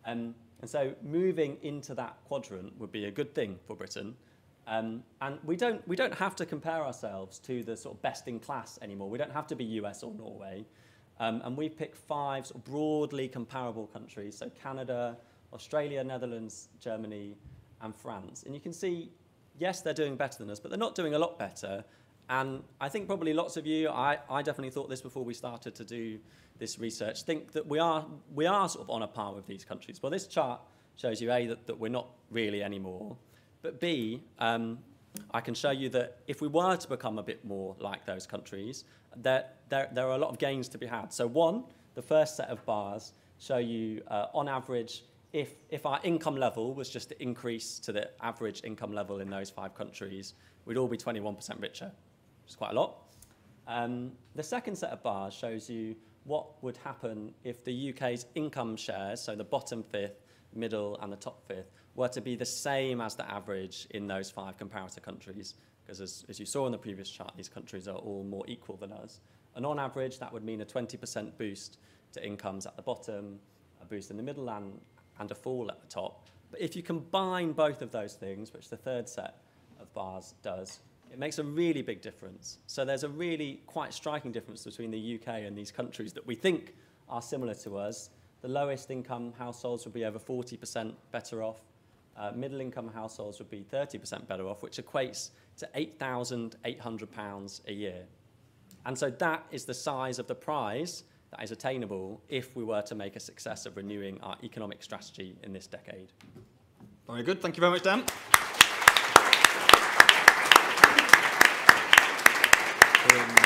Um, 0.06 0.34
and 0.60 0.70
so 0.70 0.94
moving 1.02 1.58
into 1.62 1.94
that 1.94 2.16
quadrant 2.26 2.78
would 2.78 2.92
be 2.92 3.04
a 3.04 3.10
good 3.10 3.34
thing 3.34 3.58
for 3.66 3.76
Britain. 3.76 4.14
Um, 4.68 5.02
and 5.22 5.38
we 5.44 5.56
don't, 5.56 5.86
we 5.88 5.96
don't 5.96 6.14
have 6.14 6.36
to 6.36 6.46
compare 6.46 6.84
ourselves 6.84 7.38
to 7.40 7.62
the 7.64 7.74
sort 7.74 7.96
of 7.96 8.02
best 8.02 8.28
in 8.28 8.38
class 8.38 8.78
anymore. 8.82 9.08
We 9.08 9.16
don't 9.16 9.32
have 9.32 9.46
to 9.48 9.56
be 9.56 9.64
US 9.64 10.02
or 10.02 10.12
Norway. 10.12 10.66
Um, 11.20 11.40
and 11.44 11.56
we 11.56 11.68
pick 11.68 11.96
five 11.96 12.46
sort 12.46 12.58
of 12.58 12.64
broadly 12.64 13.28
comparable 13.28 13.86
countries, 13.86 14.36
so 14.36 14.50
Canada, 14.62 15.16
Australia, 15.52 16.04
Netherlands, 16.04 16.68
Germany, 16.80 17.34
and 17.80 17.96
France. 17.96 18.44
And 18.44 18.54
you 18.54 18.60
can 18.60 18.72
see, 18.72 19.10
yes, 19.58 19.80
they're 19.80 19.94
doing 19.94 20.16
better 20.16 20.38
than 20.38 20.50
us, 20.50 20.60
but 20.60 20.70
they're 20.70 20.78
not 20.78 20.94
doing 20.94 21.14
a 21.14 21.18
lot 21.18 21.38
better. 21.38 21.82
And 22.28 22.62
I 22.80 22.88
think 22.88 23.06
probably 23.06 23.32
lots 23.32 23.56
of 23.56 23.66
you, 23.66 23.88
I, 23.88 24.18
I 24.30 24.42
definitely 24.42 24.70
thought 24.70 24.90
this 24.90 25.00
before 25.00 25.24
we 25.24 25.34
started 25.34 25.74
to 25.76 25.84
do 25.84 26.18
this 26.58 26.78
research, 26.78 27.22
think 27.22 27.52
that 27.52 27.66
we 27.66 27.78
are, 27.78 28.06
we 28.34 28.46
are 28.46 28.68
sort 28.68 28.84
of 28.84 28.90
on 28.90 29.02
a 29.02 29.08
par 29.08 29.32
with 29.34 29.46
these 29.46 29.64
countries. 29.64 30.02
Well, 30.02 30.10
this 30.10 30.26
chart 30.26 30.60
shows 30.96 31.22
you, 31.22 31.32
A, 31.32 31.46
that, 31.46 31.66
that 31.66 31.78
we're 31.78 31.88
not 31.88 32.08
really 32.30 32.62
anymore, 32.62 33.16
but 33.62 33.80
B, 33.80 34.22
um, 34.38 34.78
I 35.32 35.40
can 35.40 35.54
show 35.54 35.70
you 35.70 35.88
that 35.90 36.18
if 36.26 36.40
we 36.40 36.48
were 36.48 36.76
to 36.76 36.88
become 36.88 37.18
a 37.18 37.22
bit 37.22 37.44
more 37.44 37.74
like 37.80 38.06
those 38.06 38.26
countries, 38.26 38.84
there, 39.16 39.46
there, 39.68 39.88
there 39.92 40.06
are 40.06 40.14
a 40.14 40.18
lot 40.18 40.30
of 40.30 40.38
gains 40.38 40.68
to 40.68 40.78
be 40.78 40.86
had. 40.86 41.12
So 41.12 41.26
one, 41.26 41.64
the 41.94 42.02
first 42.02 42.36
set 42.36 42.48
of 42.48 42.64
bars 42.64 43.12
show 43.38 43.58
you, 43.58 44.02
uh, 44.08 44.26
on 44.34 44.48
average, 44.48 45.04
if, 45.32 45.54
if 45.70 45.84
our 45.86 46.00
income 46.04 46.36
level 46.36 46.74
was 46.74 46.88
just 46.88 47.08
to 47.10 47.22
increase 47.22 47.78
to 47.80 47.92
the 47.92 48.10
average 48.22 48.62
income 48.64 48.92
level 48.92 49.20
in 49.20 49.28
those 49.28 49.50
five 49.50 49.74
countries, 49.74 50.34
we'd 50.64 50.76
all 50.76 50.88
be 50.88 50.96
21% 50.96 51.60
richer, 51.60 51.90
which 52.42 52.50
is 52.50 52.56
quite 52.56 52.70
a 52.70 52.74
lot. 52.74 52.98
Um, 53.66 54.12
the 54.34 54.42
second 54.42 54.76
set 54.76 54.90
of 54.90 55.02
bars 55.02 55.34
shows 55.34 55.68
you 55.68 55.94
what 56.24 56.62
would 56.62 56.76
happen 56.78 57.34
if 57.44 57.64
the 57.64 57.90
UK's 57.90 58.26
income 58.34 58.76
shares, 58.76 59.20
so 59.20 59.34
the 59.34 59.44
bottom 59.44 59.82
fifth, 59.82 60.22
middle, 60.54 60.98
and 61.02 61.12
the 61.12 61.16
top 61.16 61.46
fifth, 61.46 61.70
were 61.98 62.08
to 62.08 62.20
be 62.20 62.36
the 62.36 62.46
same 62.46 63.00
as 63.00 63.16
the 63.16 63.28
average 63.28 63.88
in 63.90 64.06
those 64.06 64.30
five 64.30 64.56
comparator 64.56 65.02
countries. 65.02 65.54
Because 65.84 66.00
as, 66.00 66.24
as 66.28 66.38
you 66.38 66.46
saw 66.46 66.64
in 66.66 66.72
the 66.72 66.78
previous 66.78 67.10
chart, 67.10 67.32
these 67.36 67.48
countries 67.48 67.88
are 67.88 67.96
all 67.96 68.22
more 68.22 68.44
equal 68.46 68.76
than 68.76 68.92
us. 68.92 69.20
And 69.56 69.66
on 69.66 69.80
average, 69.80 70.20
that 70.20 70.32
would 70.32 70.44
mean 70.44 70.60
a 70.60 70.64
20% 70.64 71.36
boost 71.36 71.78
to 72.12 72.24
incomes 72.24 72.66
at 72.66 72.76
the 72.76 72.82
bottom, 72.82 73.40
a 73.82 73.84
boost 73.84 74.12
in 74.12 74.16
the 74.16 74.22
middle, 74.22 74.48
and, 74.48 74.78
and 75.18 75.30
a 75.32 75.34
fall 75.34 75.68
at 75.70 75.80
the 75.80 75.88
top. 75.88 76.28
But 76.52 76.60
if 76.60 76.76
you 76.76 76.82
combine 76.82 77.52
both 77.52 77.82
of 77.82 77.90
those 77.90 78.14
things, 78.14 78.52
which 78.52 78.68
the 78.68 78.76
third 78.76 79.08
set 79.08 79.38
of 79.80 79.92
bars 79.92 80.34
does, 80.42 80.78
it 81.12 81.18
makes 81.18 81.38
a 81.38 81.44
really 81.44 81.82
big 81.82 82.00
difference. 82.00 82.58
So 82.68 82.84
there's 82.84 83.02
a 83.02 83.08
really 83.08 83.60
quite 83.66 83.92
striking 83.92 84.30
difference 84.30 84.62
between 84.62 84.92
the 84.92 85.18
UK 85.20 85.42
and 85.46 85.58
these 85.58 85.72
countries 85.72 86.12
that 86.12 86.26
we 86.26 86.36
think 86.36 86.74
are 87.08 87.22
similar 87.22 87.54
to 87.54 87.76
us. 87.76 88.10
The 88.40 88.48
lowest 88.48 88.90
income 88.92 89.32
households 89.36 89.84
would 89.84 89.94
be 89.94 90.04
over 90.04 90.20
40% 90.20 90.92
better 91.10 91.42
off. 91.42 91.60
Uh, 92.18 92.32
middle 92.34 92.60
income 92.60 92.90
households 92.92 93.38
would 93.38 93.48
be 93.48 93.64
30% 93.72 94.26
better 94.26 94.48
off, 94.48 94.60
which 94.62 94.78
equates 94.78 95.30
to 95.56 95.68
£8,800 95.76 97.60
a 97.68 97.72
year. 97.72 98.02
And 98.86 98.98
so 98.98 99.08
that 99.10 99.46
is 99.52 99.64
the 99.64 99.74
size 99.74 100.18
of 100.18 100.26
the 100.26 100.34
prize 100.34 101.04
that 101.30 101.42
is 101.44 101.52
attainable 101.52 102.20
if 102.28 102.56
we 102.56 102.64
were 102.64 102.82
to 102.82 102.96
make 102.96 103.14
a 103.14 103.20
success 103.20 103.66
of 103.66 103.76
renewing 103.76 104.20
our 104.22 104.36
economic 104.42 104.82
strategy 104.82 105.36
in 105.44 105.52
this 105.52 105.68
decade. 105.68 106.12
Very 107.06 107.22
good. 107.22 107.40
Thank 107.40 107.56
you 107.56 107.60
very 107.60 107.72
much, 107.72 107.82
Dan. 107.82 108.00
Um, 113.10 113.36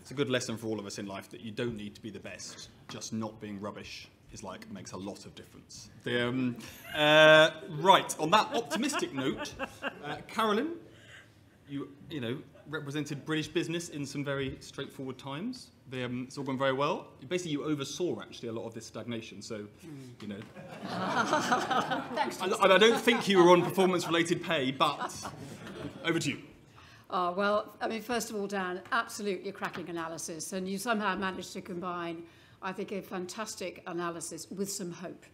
it's 0.00 0.12
a 0.12 0.14
good 0.14 0.30
lesson 0.30 0.56
for 0.56 0.68
all 0.68 0.78
of 0.78 0.86
us 0.86 0.98
in 0.98 1.06
life 1.06 1.28
that 1.30 1.40
you 1.40 1.50
don't 1.50 1.76
need 1.76 1.96
to 1.96 2.00
be 2.00 2.10
the 2.10 2.20
best. 2.20 2.68
Just 2.88 3.12
not 3.12 3.40
being 3.40 3.60
rubbish 3.60 4.08
is 4.36 4.42
like 4.42 4.70
makes 4.70 4.92
a 4.92 4.96
lot 4.96 5.24
of 5.26 5.34
difference. 5.34 5.88
The, 6.04 6.28
um, 6.28 6.56
uh, 6.94 7.50
right. 7.90 8.14
On 8.18 8.30
that 8.30 8.46
optimistic 8.54 9.14
note, 9.14 9.54
uh, 10.04 10.16
Carolyn, 10.28 10.68
you 11.68 11.88
you 12.10 12.20
know 12.20 12.38
represented 12.68 13.24
British 13.24 13.48
business 13.48 13.88
in 13.90 14.04
some 14.04 14.24
very 14.24 14.56
straightforward 14.60 15.18
times. 15.18 15.70
The, 15.88 16.04
um, 16.04 16.24
it's 16.26 16.36
all 16.36 16.44
gone 16.44 16.58
very 16.58 16.72
well. 16.72 17.06
Basically, 17.28 17.52
you 17.52 17.62
oversaw 17.64 18.20
actually 18.20 18.48
a 18.48 18.52
lot 18.52 18.66
of 18.66 18.74
this 18.74 18.86
stagnation. 18.86 19.40
So, 19.40 19.66
you 20.20 20.28
know, 20.28 20.40
Thanks. 22.16 22.42
I, 22.42 22.74
I 22.74 22.78
don't 22.78 23.00
think 23.00 23.28
you 23.28 23.38
were 23.38 23.52
on 23.52 23.62
performance-related 23.62 24.42
pay, 24.42 24.72
but 24.72 25.14
over 26.04 26.18
to 26.18 26.28
you. 26.28 26.38
Oh, 27.08 27.30
well, 27.30 27.76
I 27.80 27.86
mean, 27.86 28.02
first 28.02 28.30
of 28.30 28.36
all, 28.36 28.48
Dan, 28.48 28.82
absolutely 28.90 29.48
a 29.50 29.52
cracking 29.52 29.88
analysis. 29.88 30.52
And 30.52 30.68
you 30.68 30.76
somehow 30.76 31.14
managed 31.14 31.52
to 31.52 31.60
combine, 31.60 32.24
I 32.62 32.72
think, 32.72 32.92
a 32.92 33.02
fantastic 33.02 33.82
analysis 33.86 34.46
with 34.50 34.70
some 34.70 34.90
hope. 34.90 35.24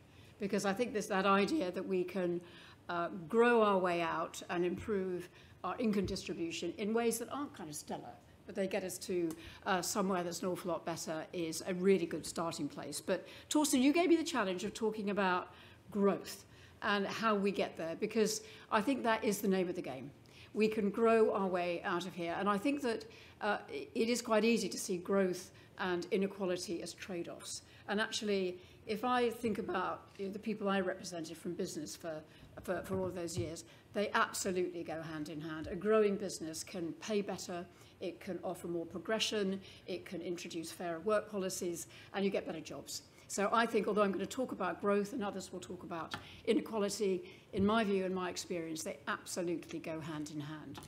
Because 0.41 0.65
I 0.65 0.73
think 0.73 0.93
there's 0.93 1.07
that 1.07 1.27
idea 1.27 1.71
that 1.71 1.87
we 1.87 2.05
can 2.05 2.41
uh, 2.89 3.09
grow 3.29 3.63
our 3.63 3.79
way 3.79 4.03
out 4.03 4.43
and 4.51 4.65
improve 4.65 5.29
our 5.65 5.77
income 5.79 6.07
distribution 6.07 6.75
in 6.79 6.93
ways 6.93 7.19
that 7.19 7.29
aren't 7.31 7.57
kind 7.57 7.71
of 7.71 7.77
stellar, 7.77 8.15
but 8.47 8.55
they 8.57 8.67
get 8.67 8.83
us 8.83 8.99
to 8.99 9.31
uh, 9.67 9.81
somewhere 9.81 10.25
that's 10.25 10.43
an 10.43 10.49
awful 10.49 10.73
lot 10.73 10.85
better 10.85 11.25
is 11.33 11.63
a 11.69 11.75
really 11.75 12.07
good 12.07 12.27
starting 12.27 12.69
place. 12.69 13.01
But 13.01 13.27
Torsten, 13.49 13.81
you 13.81 13.93
gave 13.93 14.09
me 14.09 14.17
the 14.17 14.25
challenge 14.25 14.65
of 14.65 14.75
talking 14.75 15.11
about 15.11 15.55
growth 15.91 16.45
and 16.83 17.07
how 17.07 17.37
we 17.37 17.53
get 17.53 17.77
there, 17.77 17.97
because 18.01 18.43
I 18.73 18.81
think 18.81 19.05
that 19.05 19.23
is 19.23 19.41
the 19.41 19.49
name 19.49 19.69
of 19.69 19.77
the 19.77 19.83
game. 19.83 20.11
We 20.53 20.67
can 20.67 20.91
grow 20.91 21.33
our 21.33 21.47
way 21.47 21.81
out 21.85 22.05
of 22.05 22.15
here. 22.15 22.35
And 22.39 22.49
I 22.49 22.59
think 22.59 22.83
that 22.83 23.05
uh, 23.41 23.59
it 23.71 24.09
is 24.09 24.21
quite 24.21 24.45
easy 24.45 24.69
to 24.69 24.79
see 24.79 24.97
growth 24.97 25.51
and 25.83 26.07
inequality 26.11 26.83
as 26.83 26.95
trade-offs. 26.95 27.63
And 27.89 28.01
actually, 28.01 28.57
if 28.87 29.05
I 29.05 29.29
think 29.29 29.59
about 29.59 30.03
you 30.17 30.27
know, 30.27 30.33
the 30.33 30.39
people 30.39 30.69
I 30.69 30.81
represented 30.81 31.37
from 31.37 31.53
business 31.53 31.95
for, 31.95 32.23
for, 32.63 32.81
for 32.85 32.99
all 32.99 33.09
those 33.11 33.37
years, 33.37 33.65
they 33.93 34.11
absolutely 34.15 34.83
go 34.83 35.03
hand 35.03 35.29
in 35.29 35.41
hand. 35.41 35.67
A 35.67 35.77
growing 35.77 36.17
business 36.17 36.65
can 36.65 36.93
pay 36.95 37.21
better, 37.21 37.67
it 38.01 38.21
can 38.21 38.39
offer 38.43 38.69
more 38.69 38.87
progression, 38.87 39.61
it 39.87 40.07
can 40.07 40.23
introduce 40.23 40.73
fairer 40.73 41.01
work 41.01 41.31
policies, 41.31 41.89
and 42.15 42.25
you 42.25 42.31
get 42.31 42.47
better 42.47 42.61
jobs. 42.61 43.03
So 43.29 43.49
I 43.53 43.67
think, 43.67 43.89
although 43.89 44.03
I'm 44.03 44.13
going 44.13 44.27
to 44.27 44.37
talk 44.37 44.53
about 44.53 44.81
growth 44.81 45.15
and 45.15 45.25
others 45.25 45.53
will 45.53 45.61
talk 45.61 45.83
about 45.83 46.17
inequality, 46.47 47.23
in 47.53 47.65
my 47.65 47.83
view 47.83 48.05
and 48.05 48.15
my 48.15 48.29
experience, 48.31 48.83
they 48.83 48.99
absolutely 49.09 49.79
go 49.79 50.01
hand 50.01 50.31
in 50.35 50.41
hand. 50.41 50.79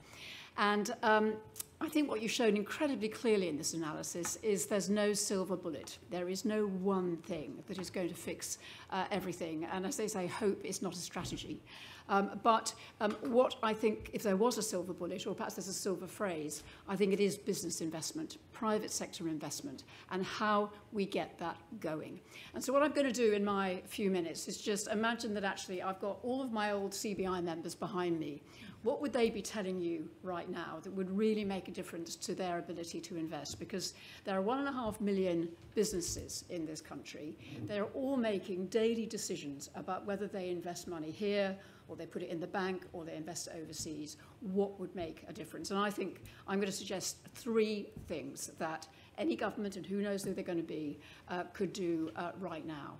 And 0.56 0.94
um, 1.02 1.34
I 1.80 1.88
think 1.88 2.08
what 2.08 2.22
you've 2.22 2.30
shown 2.30 2.56
incredibly 2.56 3.08
clearly 3.08 3.48
in 3.48 3.56
this 3.56 3.74
analysis 3.74 4.38
is 4.42 4.66
there's 4.66 4.88
no 4.88 5.12
silver 5.12 5.56
bullet. 5.56 5.98
There 6.10 6.28
is 6.28 6.44
no 6.44 6.66
one 6.66 7.16
thing 7.18 7.62
that 7.66 7.78
is 7.78 7.90
going 7.90 8.08
to 8.08 8.14
fix 8.14 8.58
uh, 8.90 9.04
everything. 9.10 9.64
And 9.64 9.84
as 9.84 9.96
they 9.96 10.08
say, 10.08 10.26
hope 10.26 10.64
is 10.64 10.82
not 10.82 10.94
a 10.94 10.98
strategy. 10.98 11.60
Um, 12.08 12.38
but 12.42 12.74
um, 13.00 13.12
what 13.22 13.56
I 13.62 13.72
think, 13.72 14.10
if 14.12 14.22
there 14.22 14.36
was 14.36 14.58
a 14.58 14.62
silver 14.62 14.92
bullet, 14.92 15.26
or 15.26 15.34
perhaps 15.34 15.54
there's 15.54 15.68
a 15.68 15.72
silver 15.72 16.06
phrase, 16.06 16.62
I 16.86 16.96
think 16.96 17.12
it 17.14 17.20
is 17.20 17.36
business 17.36 17.80
investment, 17.80 18.36
private 18.52 18.90
sector 18.90 19.26
investment, 19.26 19.84
and 20.10 20.24
how 20.24 20.70
we 20.92 21.06
get 21.06 21.38
that 21.38 21.56
going. 21.80 22.20
And 22.54 22.62
so 22.62 22.72
what 22.72 22.82
I'm 22.82 22.92
going 22.92 23.06
to 23.06 23.12
do 23.12 23.32
in 23.32 23.44
my 23.44 23.82
few 23.86 24.10
minutes 24.10 24.48
is 24.48 24.58
just 24.58 24.88
imagine 24.88 25.32
that 25.34 25.44
actually 25.44 25.82
I've 25.82 26.00
got 26.00 26.18
all 26.22 26.42
of 26.42 26.52
my 26.52 26.72
old 26.72 26.92
CBI 26.92 27.42
members 27.42 27.74
behind 27.74 28.20
me. 28.20 28.42
What 28.84 29.00
would 29.00 29.14
they 29.14 29.30
be 29.30 29.40
telling 29.40 29.80
you 29.80 30.10
right 30.22 30.48
now 30.48 30.78
that 30.82 30.92
would 30.92 31.10
really 31.10 31.42
make 31.42 31.68
a 31.68 31.70
difference 31.70 32.16
to 32.16 32.34
their 32.34 32.58
ability 32.58 33.00
to 33.00 33.16
invest? 33.16 33.58
Because 33.58 33.94
there 34.24 34.36
are 34.36 34.42
one 34.42 34.58
and 34.58 34.68
a 34.68 34.72
half 34.72 35.00
million 35.00 35.48
businesses 35.74 36.44
in 36.50 36.66
this 36.66 36.82
country. 36.82 37.36
They're 37.62 37.86
all 37.94 38.18
making 38.18 38.66
daily 38.66 39.06
decisions 39.06 39.70
about 39.74 40.04
whether 40.04 40.26
they 40.26 40.50
invest 40.50 40.86
money 40.86 41.10
here 41.10 41.56
or 41.88 41.96
they 41.96 42.06
put 42.06 42.22
it 42.22 42.30
in 42.30 42.40
the 42.40 42.46
bank, 42.46 42.86
or 42.92 43.04
they 43.04 43.14
invest 43.14 43.48
overseas, 43.54 44.16
what 44.40 44.78
would 44.80 44.94
make 44.94 45.24
a 45.28 45.32
difference? 45.32 45.70
And 45.70 45.78
I 45.78 45.90
think 45.90 46.22
I'm 46.48 46.58
going 46.58 46.70
to 46.70 46.76
suggest 46.76 47.18
three 47.34 47.90
things 48.06 48.50
that 48.58 48.86
any 49.18 49.36
government, 49.36 49.76
and 49.76 49.84
who 49.84 50.00
knows 50.00 50.24
who 50.24 50.32
they're 50.32 50.44
going 50.44 50.58
to 50.58 50.64
be, 50.64 50.98
uh, 51.28 51.42
could 51.52 51.72
do 51.72 52.10
uh, 52.16 52.32
right 52.40 52.66
now. 52.66 52.94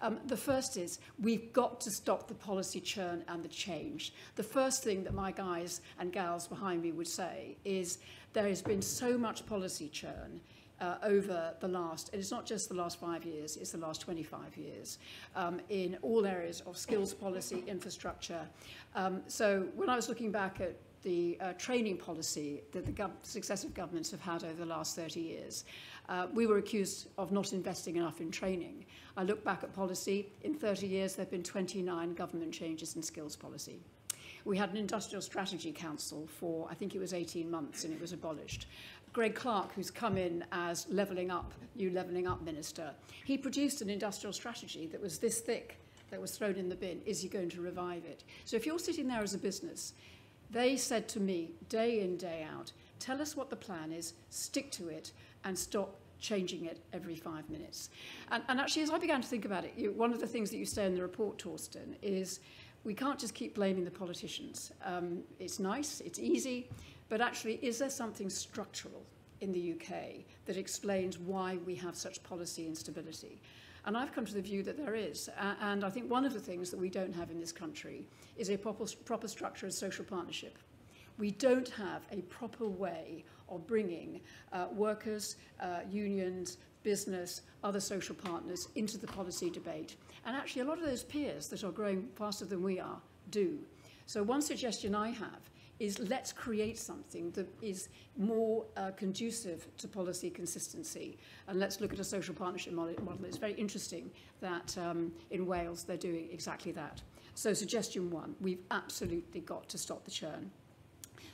Um, 0.00 0.18
the 0.26 0.36
first 0.36 0.76
is 0.76 0.98
we've 1.20 1.52
got 1.52 1.80
to 1.82 1.90
stop 1.90 2.28
the 2.28 2.34
policy 2.34 2.80
churn 2.80 3.24
and 3.28 3.42
the 3.42 3.48
change. 3.48 4.12
The 4.36 4.42
first 4.42 4.84
thing 4.84 5.04
that 5.04 5.14
my 5.14 5.32
guys 5.32 5.80
and 5.98 6.12
gals 6.12 6.46
behind 6.46 6.82
me 6.82 6.92
would 6.92 7.08
say 7.08 7.56
is 7.64 7.98
there 8.32 8.48
has 8.48 8.62
been 8.62 8.82
so 8.82 9.18
much 9.18 9.46
policy 9.46 9.88
churn 9.88 10.40
uh, 10.80 10.96
over 11.02 11.54
the 11.60 11.68
last, 11.68 12.10
and 12.12 12.20
it's 12.20 12.30
not 12.30 12.46
just 12.46 12.68
the 12.68 12.74
last 12.74 13.00
five 13.00 13.24
years, 13.24 13.56
it's 13.56 13.72
the 13.72 13.78
last 13.78 14.00
25 14.00 14.56
years, 14.56 14.98
um, 15.34 15.60
in 15.70 15.98
all 16.02 16.24
areas 16.24 16.60
of 16.66 16.76
skills 16.76 17.12
policy, 17.12 17.64
infrastructure. 17.66 18.46
Um, 18.94 19.22
so 19.26 19.66
when 19.74 19.88
I 19.88 19.96
was 19.96 20.08
looking 20.08 20.30
back 20.30 20.60
at 20.60 20.76
the 21.02 21.36
uh, 21.40 21.52
training 21.54 21.96
policy 21.96 22.62
that 22.72 22.84
the 22.84 22.92
gov 22.92 23.10
successive 23.22 23.72
governments 23.72 24.10
have 24.10 24.20
had 24.20 24.44
over 24.44 24.54
the 24.54 24.66
last 24.66 24.96
30 24.96 25.20
years, 25.20 25.64
uh, 26.08 26.26
we 26.32 26.46
were 26.46 26.58
accused 26.58 27.08
of 27.18 27.32
not 27.32 27.52
investing 27.52 27.96
enough 27.96 28.20
in 28.20 28.30
training. 28.30 28.84
I 29.16 29.24
look 29.24 29.44
back 29.44 29.62
at 29.62 29.74
policy, 29.74 30.26
in 30.42 30.54
30 30.54 30.86
years 30.86 31.14
there 31.14 31.24
have 31.24 31.30
been 31.30 31.42
29 31.42 32.14
government 32.14 32.52
changes 32.52 32.96
in 32.96 33.02
skills 33.02 33.36
policy. 33.36 33.80
We 34.44 34.56
had 34.56 34.70
an 34.70 34.76
industrial 34.76 35.20
strategy 35.20 35.72
council 35.72 36.26
for, 36.38 36.68
I 36.70 36.74
think 36.74 36.94
it 36.94 36.98
was 36.98 37.12
18 37.12 37.50
months, 37.50 37.84
and 37.84 37.92
it 37.92 38.00
was 38.00 38.12
abolished. 38.12 38.66
Greg 39.12 39.34
Clark, 39.34 39.74
who's 39.74 39.90
come 39.90 40.16
in 40.16 40.44
as 40.52 40.86
levelling 40.88 41.30
up, 41.30 41.52
new 41.74 41.90
levelling 41.90 42.26
up 42.26 42.42
minister, 42.42 42.92
he 43.24 43.36
produced 43.36 43.82
an 43.82 43.90
industrial 43.90 44.32
strategy 44.32 44.86
that 44.86 45.02
was 45.02 45.18
this 45.18 45.40
thick, 45.40 45.78
that 46.10 46.20
was 46.20 46.36
thrown 46.36 46.54
in 46.56 46.68
the 46.68 46.74
bin. 46.74 47.00
Is 47.04 47.20
he 47.20 47.28
going 47.28 47.50
to 47.50 47.60
revive 47.60 48.04
it? 48.04 48.24
So 48.44 48.56
if 48.56 48.64
you're 48.64 48.78
sitting 48.78 49.08
there 49.08 49.22
as 49.22 49.34
a 49.34 49.38
business, 49.38 49.92
they 50.50 50.76
said 50.76 51.08
to 51.10 51.20
me 51.20 51.50
day 51.68 52.00
in, 52.00 52.16
day 52.16 52.46
out, 52.54 52.72
tell 52.98 53.20
us 53.20 53.36
what 53.36 53.50
the 53.50 53.56
plan 53.56 53.92
is, 53.92 54.14
stick 54.30 54.70
to 54.72 54.88
it, 54.88 55.12
and 55.44 55.58
stop 55.58 55.98
changing 56.20 56.64
it 56.64 56.80
every 56.92 57.14
five 57.14 57.48
minutes. 57.48 57.90
And, 58.30 58.42
and 58.48 58.60
actually, 58.60 58.82
as 58.82 58.90
I 58.90 58.98
began 58.98 59.20
to 59.20 59.28
think 59.28 59.44
about 59.44 59.64
it, 59.64 59.72
you, 59.76 59.92
one 59.92 60.12
of 60.12 60.20
the 60.20 60.26
things 60.26 60.50
that 60.50 60.56
you 60.56 60.66
say 60.66 60.86
in 60.86 60.94
the 60.94 61.02
report, 61.02 61.38
Torsten, 61.38 61.94
is 62.02 62.40
we 62.84 62.94
can't 62.94 63.18
just 63.18 63.34
keep 63.34 63.54
blaming 63.54 63.84
the 63.84 63.90
politicians. 63.90 64.72
Um, 64.84 65.20
it's 65.38 65.58
nice, 65.58 66.00
it's 66.00 66.18
easy, 66.18 66.68
but 67.08 67.20
actually, 67.20 67.54
is 67.62 67.78
there 67.78 67.90
something 67.90 68.30
structural 68.30 69.04
in 69.40 69.52
the 69.52 69.72
UK 69.72 70.24
that 70.46 70.56
explains 70.56 71.18
why 71.18 71.58
we 71.64 71.74
have 71.76 71.96
such 71.96 72.22
policy 72.22 72.66
instability? 72.66 73.40
And 73.84 73.96
I've 73.96 74.12
come 74.12 74.26
to 74.26 74.34
the 74.34 74.42
view 74.42 74.62
that 74.64 74.76
there 74.76 74.94
is. 74.94 75.30
Uh, 75.40 75.54
and 75.62 75.84
I 75.84 75.90
think 75.90 76.10
one 76.10 76.24
of 76.24 76.34
the 76.34 76.40
things 76.40 76.70
that 76.70 76.78
we 76.78 76.90
don't 76.90 77.14
have 77.14 77.30
in 77.30 77.40
this 77.40 77.52
country 77.52 78.04
is 78.36 78.50
a 78.50 78.56
proper, 78.56 78.84
proper 79.04 79.28
structure 79.28 79.66
of 79.66 79.72
social 79.72 80.04
partnership. 80.04 80.58
We 81.16 81.30
don't 81.32 81.68
have 81.70 82.02
a 82.12 82.20
proper 82.22 82.66
way 82.66 83.24
of 83.48 83.66
bringing 83.66 84.20
uh, 84.52 84.66
workers, 84.72 85.36
uh, 85.60 85.80
unions, 85.90 86.58
business, 86.82 87.42
other 87.64 87.80
social 87.80 88.14
partners 88.14 88.68
into 88.74 88.98
the 88.98 89.06
policy 89.06 89.50
debate. 89.50 89.96
And 90.24 90.36
actually, 90.36 90.62
a 90.62 90.64
lot 90.64 90.78
of 90.78 90.84
those 90.84 91.02
peers 91.02 91.48
that 91.48 91.64
are 91.64 91.72
growing 91.72 92.08
faster 92.14 92.44
than 92.44 92.62
we 92.62 92.80
are 92.80 93.00
do. 93.30 93.58
So 94.06 94.22
one 94.22 94.40
suggestion 94.40 94.94
I 94.94 95.10
have 95.10 95.50
is 95.78 95.98
let's 95.98 96.32
create 96.32 96.78
something 96.78 97.30
that 97.32 97.46
is 97.62 97.88
more 98.16 98.64
uh, 98.76 98.90
conducive 98.96 99.68
to 99.76 99.86
policy 99.86 100.30
consistency. 100.30 101.18
And 101.46 101.60
let's 101.60 101.80
look 101.80 101.92
at 101.92 102.00
a 102.00 102.04
social 102.04 102.34
partnership 102.34 102.72
model. 102.72 102.94
It's 103.24 103.36
very 103.36 103.52
interesting 103.52 104.10
that 104.40 104.76
um, 104.78 105.12
in 105.30 105.46
Wales 105.46 105.84
they're 105.84 105.96
doing 105.96 106.28
exactly 106.32 106.72
that. 106.72 107.00
So 107.34 107.54
suggestion 107.54 108.10
one, 108.10 108.34
we've 108.40 108.62
absolutely 108.70 109.40
got 109.40 109.68
to 109.68 109.78
stop 109.78 110.04
the 110.04 110.10
churn. 110.10 110.50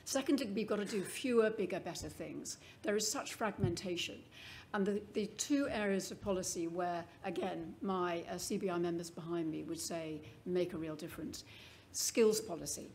Secondly, 0.05 0.47
we've 0.53 0.67
got 0.67 0.77
to 0.77 0.85
do 0.85 1.01
fewer, 1.01 1.49
bigger, 1.49 1.79
better 1.79 2.07
things. 2.07 2.57
There 2.83 2.95
is 2.95 3.07
such 3.07 3.33
fragmentation. 3.33 4.19
And 4.73 4.85
the, 4.85 5.01
the 5.13 5.27
two 5.37 5.67
areas 5.69 6.11
of 6.11 6.21
policy 6.21 6.67
where, 6.67 7.03
again, 7.23 7.73
my 7.81 8.23
uh, 8.29 8.35
CBI 8.35 8.79
members 8.79 9.09
behind 9.09 9.51
me 9.51 9.63
would 9.63 9.79
say 9.79 10.21
make 10.45 10.73
a 10.73 10.77
real 10.77 10.95
difference. 10.95 11.43
Skills 11.91 12.39
policy. 12.39 12.89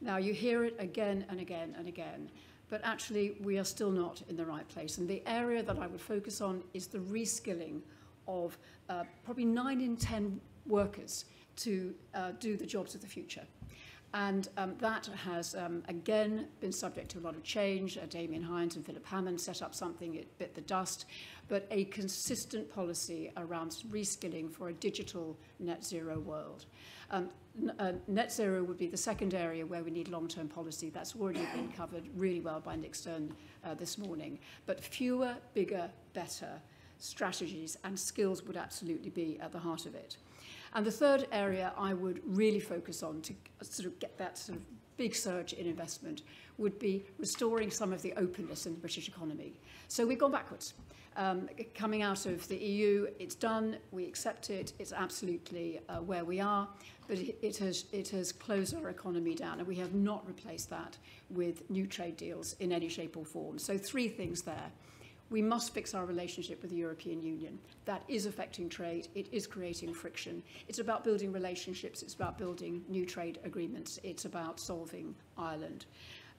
Now, 0.00 0.16
you 0.16 0.32
hear 0.32 0.64
it 0.64 0.76
again 0.78 1.24
and 1.28 1.40
again 1.40 1.74
and 1.78 1.86
again. 1.86 2.30
but 2.74 2.80
actually 2.82 3.36
we 3.40 3.58
are 3.58 3.64
still 3.64 3.90
not 3.90 4.22
in 4.28 4.36
the 4.36 4.44
right 4.44 4.66
place. 4.68 4.98
And 4.98 5.08
the 5.08 5.22
area 5.26 5.62
that 5.62 5.78
I 5.78 5.86
would 5.86 6.00
focus 6.00 6.40
on 6.40 6.62
is 6.72 6.86
the 6.86 6.98
reskilling 6.98 7.80
of 8.26 8.58
uh, 8.88 9.04
probably 9.24 9.44
nine 9.44 9.80
in 9.80 9.96
10 9.96 10.40
workers 10.66 11.26
to 11.56 11.94
uh, 12.14 12.32
do 12.40 12.56
the 12.56 12.66
jobs 12.66 12.94
of 12.94 13.00
the 13.00 13.06
future. 13.06 13.44
And 14.14 14.48
um, 14.56 14.76
that 14.78 15.08
has, 15.24 15.56
um, 15.56 15.82
again, 15.88 16.46
been 16.60 16.70
subject 16.70 17.10
to 17.10 17.18
a 17.18 17.20
lot 17.20 17.34
of 17.34 17.42
change. 17.42 17.98
Uh, 17.98 18.02
Damian 18.08 18.44
Hinds 18.44 18.76
and 18.76 18.86
Philip 18.86 19.04
Hammond 19.04 19.40
set 19.40 19.60
up 19.60 19.74
something, 19.74 20.14
it 20.14 20.38
bit 20.38 20.54
the 20.54 20.60
dust, 20.60 21.06
but 21.48 21.66
a 21.72 21.86
consistent 21.86 22.72
policy 22.72 23.32
around 23.36 23.70
reskilling 23.90 24.48
for 24.48 24.68
a 24.68 24.72
digital 24.72 25.36
net 25.58 25.84
zero 25.84 26.20
world. 26.20 26.66
Um, 27.10 27.28
uh, 27.80 27.92
net 28.06 28.32
zero 28.32 28.62
would 28.62 28.78
be 28.78 28.86
the 28.86 28.96
second 28.96 29.34
area 29.34 29.66
where 29.66 29.82
we 29.82 29.90
need 29.90 30.06
long-term 30.06 30.46
policy. 30.46 30.90
That's 30.90 31.16
already 31.16 31.44
been 31.52 31.72
covered 31.76 32.04
really 32.14 32.40
well 32.40 32.60
by 32.60 32.76
Nick 32.76 32.94
Stern 32.94 33.34
uh, 33.64 33.74
this 33.74 33.98
morning. 33.98 34.38
But 34.64 34.80
fewer, 34.80 35.34
bigger, 35.54 35.90
better 36.12 36.60
strategies 36.98 37.76
and 37.82 37.98
skills 37.98 38.44
would 38.44 38.56
absolutely 38.56 39.10
be 39.10 39.40
at 39.40 39.50
the 39.50 39.58
heart 39.58 39.86
of 39.86 39.96
it. 39.96 40.18
And 40.74 40.84
the 40.84 40.90
third 40.90 41.28
area 41.30 41.72
I 41.78 41.94
would 41.94 42.20
really 42.24 42.60
focus 42.60 43.02
on 43.02 43.20
to 43.22 43.34
sort 43.62 43.86
of 43.86 43.98
get 44.00 44.18
that 44.18 44.36
sort 44.36 44.58
of 44.58 44.64
big 44.96 45.14
surge 45.14 45.52
in 45.52 45.66
investment 45.66 46.22
would 46.58 46.78
be 46.78 47.04
restoring 47.18 47.70
some 47.70 47.92
of 47.92 48.02
the 48.02 48.12
openness 48.14 48.66
in 48.66 48.74
the 48.74 48.80
British 48.80 49.08
economy. 49.08 49.54
So 49.88 50.06
we've 50.06 50.18
gone 50.18 50.32
backwards. 50.32 50.74
Um, 51.16 51.48
coming 51.74 52.02
out 52.02 52.26
of 52.26 52.46
the 52.48 52.56
EU, 52.56 53.06
it's 53.20 53.36
done, 53.36 53.76
we 53.92 54.04
accept 54.04 54.50
it, 54.50 54.72
it's 54.80 54.92
absolutely 54.92 55.78
uh, 55.88 55.98
where 55.98 56.24
we 56.24 56.40
are, 56.40 56.68
but 57.06 57.18
it, 57.18 57.38
it, 57.40 57.56
has, 57.58 57.84
it 57.92 58.08
has 58.08 58.32
closed 58.32 58.74
our 58.74 58.88
economy 58.88 59.34
down, 59.34 59.60
and 59.60 59.68
we 59.68 59.76
have 59.76 59.94
not 59.94 60.26
replaced 60.26 60.70
that 60.70 60.98
with 61.30 61.70
new 61.70 61.86
trade 61.86 62.16
deals 62.16 62.56
in 62.58 62.72
any 62.72 62.88
shape 62.88 63.16
or 63.16 63.24
form. 63.24 63.58
So 63.60 63.78
three 63.78 64.08
things 64.08 64.42
there. 64.42 64.72
We 65.30 65.42
must 65.42 65.72
fix 65.74 65.94
our 65.94 66.04
relationship 66.06 66.60
with 66.62 66.70
the 66.70 66.76
European 66.76 67.22
Union. 67.22 67.58
That 67.86 68.02
is 68.08 68.26
affecting 68.26 68.68
trade. 68.68 69.08
It 69.14 69.28
is 69.32 69.46
creating 69.46 69.94
friction. 69.94 70.42
It's 70.68 70.78
about 70.78 71.02
building 71.02 71.32
relationships. 71.32 72.02
It's 72.02 72.14
about 72.14 72.38
building 72.38 72.82
new 72.88 73.06
trade 73.06 73.38
agreements. 73.44 73.98
It's 74.02 74.26
about 74.26 74.60
solving 74.60 75.14
Ireland. 75.36 75.86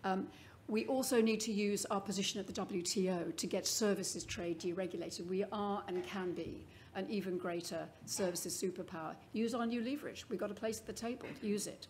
Um, 0.03 0.27
we 0.67 0.85
also 0.85 1.21
need 1.21 1.41
to 1.41 1.51
use 1.51 1.85
our 1.85 2.01
position 2.01 2.39
at 2.39 2.47
the 2.47 2.53
WTO 2.53 3.35
to 3.35 3.47
get 3.47 3.67
services 3.67 4.23
trade 4.23 4.59
deregulated. 4.59 5.27
We 5.27 5.43
are 5.51 5.83
and 5.87 6.03
can 6.05 6.33
be 6.33 6.63
an 6.95 7.05
even 7.09 7.37
greater 7.37 7.87
services 8.05 8.59
superpower. 8.59 9.15
Use 9.33 9.53
our 9.53 9.65
new 9.65 9.83
leverage. 9.83 10.25
We've 10.29 10.39
got 10.39 10.51
a 10.51 10.55
place 10.55 10.79
at 10.79 10.87
the 10.87 10.93
table. 10.93 11.27
Use 11.41 11.67
it. 11.67 11.87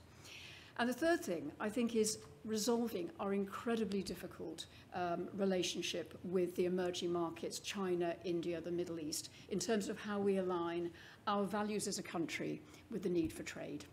And 0.78 0.90
the 0.90 0.94
third 0.94 1.24
thing, 1.24 1.52
I 1.60 1.70
think, 1.70 1.96
is 1.96 2.18
resolving 2.44 3.10
our 3.20 3.34
incredibly 3.34 4.04
difficult 4.04 4.66
um, 4.94 5.30
relationship 5.34 6.18
with 6.24 6.56
the 6.56 6.66
emerging 6.66 7.12
markets, 7.12 7.60
China, 7.60 8.14
India, 8.24 8.60
the 8.60 8.72
Middle 8.72 9.00
East, 9.00 9.30
in 9.50 9.58
terms 9.58 9.88
of 9.88 9.98
how 9.98 10.20
we 10.20 10.38
align 10.38 10.92
our 11.28 11.46
values 11.46 11.88
as 11.88 11.98
a 11.98 12.04
country 12.04 12.62
with 12.92 13.04
the 13.04 13.10
need 13.10 13.32
for 13.32 13.44
trade. 13.44 13.86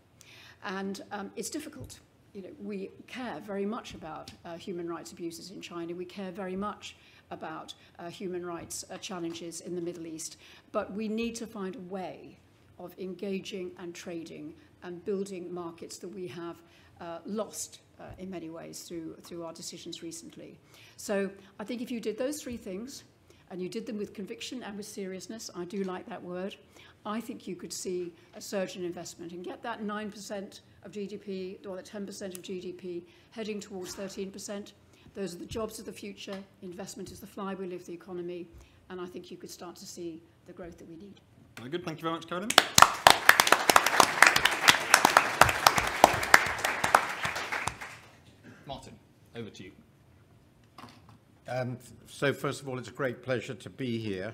And 0.65 1.01
um, 1.11 1.31
it's 1.35 1.49
difficult. 1.49 1.99
You 2.33 2.43
know, 2.43 2.49
we 2.61 2.91
care 3.07 3.39
very 3.39 3.65
much 3.65 3.93
about 3.93 4.31
uh, 4.43 4.55
human 4.55 4.87
rights 4.87 5.11
abuses 5.11 5.51
in 5.51 5.61
China. 5.61 5.95
We 5.95 6.05
care 6.05 6.31
very 6.31 6.55
much 6.55 6.95
about 7.31 7.73
uh, 7.97 8.09
human 8.09 8.45
rights 8.45 8.83
uh, 8.91 8.97
challenges 8.97 9.61
in 9.61 9.75
the 9.75 9.81
Middle 9.81 10.05
East. 10.05 10.37
But 10.71 10.93
we 10.93 11.07
need 11.07 11.35
to 11.35 11.47
find 11.47 11.75
a 11.75 11.79
way 11.79 12.37
of 12.77 12.93
engaging 12.99 13.71
and 13.77 13.93
trading 13.93 14.53
and 14.83 15.03
building 15.05 15.53
markets 15.53 15.97
that 15.99 16.09
we 16.09 16.27
have 16.27 16.61
uh, 17.01 17.19
lost 17.25 17.79
uh, 17.99 18.03
in 18.17 18.29
many 18.29 18.49
ways 18.49 18.81
through, 18.81 19.15
through 19.23 19.43
our 19.43 19.53
decisions 19.53 20.03
recently. 20.03 20.57
So 20.97 21.29
I 21.59 21.63
think 21.63 21.81
if 21.81 21.89
you 21.89 21.99
did 21.99 22.17
those 22.17 22.41
three 22.41 22.57
things, 22.57 23.03
and 23.53 23.61
you 23.61 23.69
did 23.69 23.85
them 23.85 23.97
with 23.97 24.13
conviction 24.15 24.63
and 24.63 24.75
with 24.77 24.85
seriousness, 24.87 25.51
I 25.55 25.65
do 25.65 25.83
like 25.83 26.07
that 26.07 26.23
word, 26.23 26.55
I 27.05 27.21
think 27.21 27.47
you 27.47 27.55
could 27.55 27.71
see 27.71 28.11
a 28.35 28.41
surge 28.41 28.77
in 28.77 28.83
investment 28.83 29.31
and 29.31 29.43
get 29.43 29.61
that 29.61 29.83
9% 29.83 30.59
of 30.83 30.91
GDP 30.91 31.63
or 31.67 31.75
that 31.75 31.85
10% 31.85 32.35
of 32.35 32.41
GDP 32.41 33.03
heading 33.29 33.59
towards 33.59 33.95
13%. 33.95 34.71
Those 35.13 35.35
are 35.35 35.37
the 35.37 35.45
jobs 35.45 35.77
of 35.77 35.85
the 35.85 35.91
future. 35.91 36.37
Investment 36.63 37.11
is 37.11 37.19
the 37.19 37.27
flywheel 37.27 37.73
of 37.73 37.85
the 37.85 37.93
economy. 37.93 38.47
And 38.89 38.99
I 38.99 39.05
think 39.05 39.29
you 39.29 39.37
could 39.37 39.51
start 39.51 39.75
to 39.77 39.85
see 39.85 40.19
the 40.47 40.53
growth 40.53 40.77
that 40.79 40.89
we 40.89 40.95
need. 40.95 41.21
Very 41.57 41.69
good. 41.69 41.85
Thank 41.85 41.99
you 41.99 42.03
very 42.03 42.15
much, 42.15 42.27
Carolyn. 42.27 42.49
Martin, 48.65 48.93
over 49.35 49.49
to 49.49 49.63
you. 49.63 49.71
Um, 51.47 51.77
so 52.07 52.33
first 52.33 52.61
of 52.61 52.69
all, 52.69 52.79
it's 52.79 52.89
a 52.89 52.93
great 52.93 53.21
pleasure 53.21 53.53
to 53.53 53.69
be 53.69 53.97
here. 53.97 54.33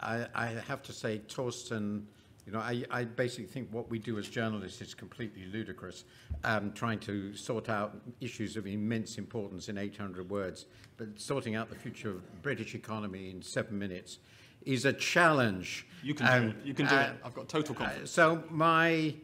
I, 0.00 0.26
I 0.34 0.46
have 0.66 0.82
to 0.84 0.92
say, 0.92 1.20
Torsten, 1.28 2.02
you 2.46 2.52
know, 2.52 2.58
I, 2.58 2.84
I, 2.90 3.04
basically 3.04 3.46
think 3.46 3.68
what 3.70 3.90
we 3.90 3.98
do 3.98 4.18
as 4.18 4.28
journalists 4.28 4.80
is 4.80 4.94
completely 4.94 5.44
ludicrous, 5.52 6.04
um, 6.44 6.72
trying 6.72 6.98
to 7.00 7.34
sort 7.34 7.68
out 7.68 8.00
issues 8.20 8.56
of 8.56 8.66
immense 8.66 9.18
importance 9.18 9.68
in 9.68 9.78
800 9.78 10.28
words, 10.28 10.66
but 10.96 11.08
sorting 11.20 11.54
out 11.54 11.68
the 11.68 11.76
future 11.76 12.10
of 12.10 12.42
British 12.42 12.74
economy 12.74 13.30
in 13.30 13.42
seven 13.42 13.78
minutes 13.78 14.18
is 14.64 14.84
a 14.84 14.92
challenge. 14.92 15.86
You 16.02 16.14
can 16.14 16.26
um, 16.26 16.42
do 16.42 16.48
it. 16.48 16.56
You 16.64 16.74
can 16.74 16.86
do 16.86 16.94
uh, 16.94 17.00
it. 17.00 17.10
I've 17.24 17.34
got 17.34 17.48
total 17.48 17.74
confidence. 17.74 18.18
Uh, 18.18 18.22
so 18.22 18.42
my, 18.50 19.14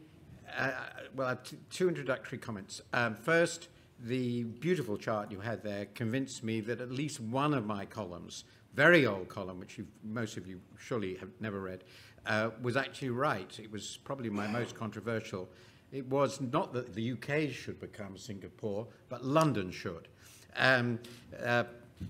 uh, 0.57 0.71
well, 1.15 1.37
two 1.69 1.87
introductory 1.87 2.37
comments. 2.37 2.81
Um, 2.93 3.15
first, 3.15 3.67
the 3.99 4.43
beautiful 4.43 4.97
chart 4.97 5.31
you 5.31 5.39
had 5.39 5.63
there 5.63 5.85
convinced 5.95 6.43
me 6.43 6.61
that 6.61 6.81
at 6.81 6.91
least 6.91 7.19
one 7.19 7.53
of 7.53 7.65
my 7.65 7.85
columns, 7.85 8.43
very 8.73 9.05
old 9.05 9.27
column, 9.27 9.59
which 9.59 9.79
most 10.03 10.37
of 10.37 10.47
you 10.47 10.61
surely 10.77 11.15
have 11.15 11.29
never 11.39 11.61
read, 11.61 11.83
uh, 12.25 12.51
was 12.61 12.77
actually 12.77 13.09
right. 13.09 13.59
It 13.59 13.71
was 13.71 13.97
probably 14.03 14.29
my 14.29 14.47
most 14.47 14.75
controversial. 14.75 15.49
It 15.91 16.05
was 16.07 16.41
not 16.41 16.73
that 16.73 16.93
the 16.93 17.13
UK 17.13 17.51
should 17.51 17.79
become 17.79 18.17
Singapore, 18.17 18.87
but 19.09 19.23
London 19.23 19.71
should. 19.71 20.09
Um, 20.57 20.99
uh, 21.43 21.63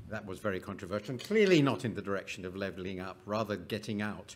that 0.09 0.25
was 0.25 0.39
very 0.39 0.59
controversial, 0.59 1.11
and 1.11 1.23
clearly 1.23 1.61
not 1.61 1.85
in 1.85 1.93
the 1.93 2.01
direction 2.01 2.45
of 2.45 2.55
levelling 2.55 2.99
up, 2.99 3.17
rather 3.25 3.55
getting 3.55 4.01
out. 4.01 4.35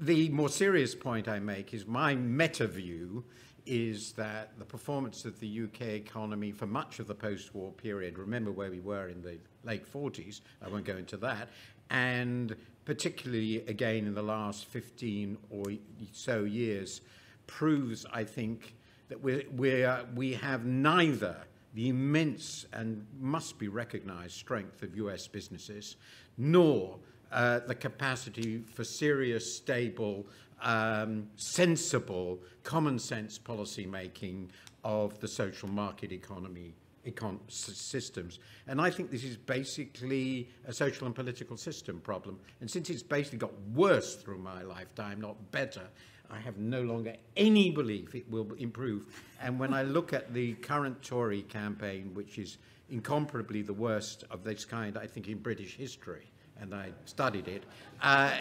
The 0.00 0.28
more 0.30 0.48
serious 0.48 0.94
point 0.94 1.28
I 1.28 1.38
make 1.38 1.72
is 1.72 1.86
my 1.86 2.14
meta 2.14 2.66
view 2.66 3.24
is 3.66 4.12
that 4.12 4.58
the 4.58 4.64
performance 4.64 5.24
of 5.24 5.38
the 5.40 5.62
UK 5.64 5.82
economy 5.88 6.52
for 6.52 6.66
much 6.66 6.98
of 6.98 7.06
the 7.06 7.14
post-war 7.14 7.72
period, 7.72 8.18
remember 8.18 8.50
where 8.50 8.70
we 8.70 8.80
were 8.80 9.08
in 9.08 9.22
the 9.22 9.38
late 9.64 9.90
40s, 9.90 10.40
I 10.64 10.68
won't 10.68 10.84
go 10.84 10.96
into 10.96 11.16
that, 11.18 11.48
and 11.90 12.56
particularly 12.84 13.58
again 13.66 14.06
in 14.06 14.14
the 14.14 14.22
last 14.22 14.66
15 14.66 15.36
or 15.50 15.64
so 16.12 16.44
years, 16.44 17.00
proves, 17.46 18.06
I 18.12 18.24
think, 18.24 18.74
that 19.08 19.20
we're, 19.20 19.44
we're, 19.52 20.04
we 20.14 20.34
have 20.34 20.64
neither 20.64 21.36
the 21.74 21.88
immense 21.88 22.66
and 22.72 23.06
must 23.20 23.58
be 23.58 23.68
recognized 23.68 24.34
strength 24.34 24.82
of 24.82 24.96
US 24.96 25.26
businesses, 25.26 25.96
nor 26.36 26.98
uh, 27.32 27.60
the 27.60 27.74
capacity 27.74 28.62
for 28.72 28.82
serious, 28.82 29.54
stable, 29.56 30.26
um, 30.62 31.28
sensible, 31.36 32.40
common 32.62 32.98
sense 32.98 33.38
policy 33.38 33.86
making 33.86 34.50
of 34.84 35.18
the 35.20 35.28
social 35.28 35.68
market 35.68 36.12
economy 36.12 36.74
econ 37.06 37.38
systems. 37.48 38.38
And 38.66 38.80
I 38.80 38.90
think 38.90 39.10
this 39.10 39.24
is 39.24 39.36
basically 39.36 40.48
a 40.66 40.72
social 40.72 41.06
and 41.06 41.14
political 41.14 41.56
system 41.56 42.00
problem. 42.00 42.38
And 42.60 42.70
since 42.70 42.90
it's 42.90 43.02
basically 43.02 43.38
got 43.38 43.52
worse 43.74 44.16
through 44.16 44.38
my 44.38 44.62
lifetime, 44.62 45.20
not 45.20 45.50
better, 45.50 45.88
I 46.30 46.38
have 46.38 46.58
no 46.58 46.82
longer 46.82 47.16
any 47.36 47.70
belief 47.70 48.14
it 48.14 48.30
will 48.30 48.52
improve. 48.54 49.06
And 49.42 49.58
when 49.58 49.74
I 49.74 49.82
look 49.82 50.12
at 50.12 50.32
the 50.32 50.54
current 50.54 51.02
Tory 51.02 51.42
campaign, 51.42 52.10
which 52.14 52.38
is 52.38 52.58
incomparably 52.90 53.62
the 53.62 53.72
worst 53.72 54.24
of 54.30 54.44
this 54.44 54.64
kind, 54.64 54.96
I 54.96 55.06
think, 55.06 55.28
in 55.28 55.38
British 55.38 55.76
history, 55.76 56.30
and 56.60 56.74
I 56.74 56.90
studied 57.04 57.48
it. 57.48 57.64
Uh, 58.02 58.32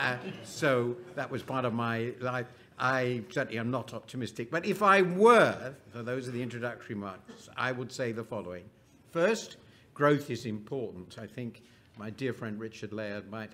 uh, 0.00 0.16
so 0.44 0.96
that 1.14 1.30
was 1.30 1.42
part 1.42 1.64
of 1.64 1.72
my 1.72 2.12
life. 2.20 2.46
I 2.78 3.22
certainly 3.30 3.58
am 3.58 3.70
not 3.70 3.92
optimistic. 3.92 4.50
But 4.50 4.64
if 4.64 4.82
I 4.82 5.02
were, 5.02 5.74
so 5.92 6.02
those 6.02 6.26
are 6.28 6.30
the 6.30 6.42
introductory 6.42 6.94
remarks, 6.94 7.48
I 7.56 7.72
would 7.72 7.92
say 7.92 8.12
the 8.12 8.24
following. 8.24 8.64
First, 9.10 9.56
growth 9.92 10.30
is 10.30 10.46
important. 10.46 11.18
I 11.18 11.26
think 11.26 11.62
my 11.98 12.10
dear 12.10 12.32
friend 12.32 12.58
Richard 12.58 12.92
Layard 12.92 13.30
might 13.30 13.50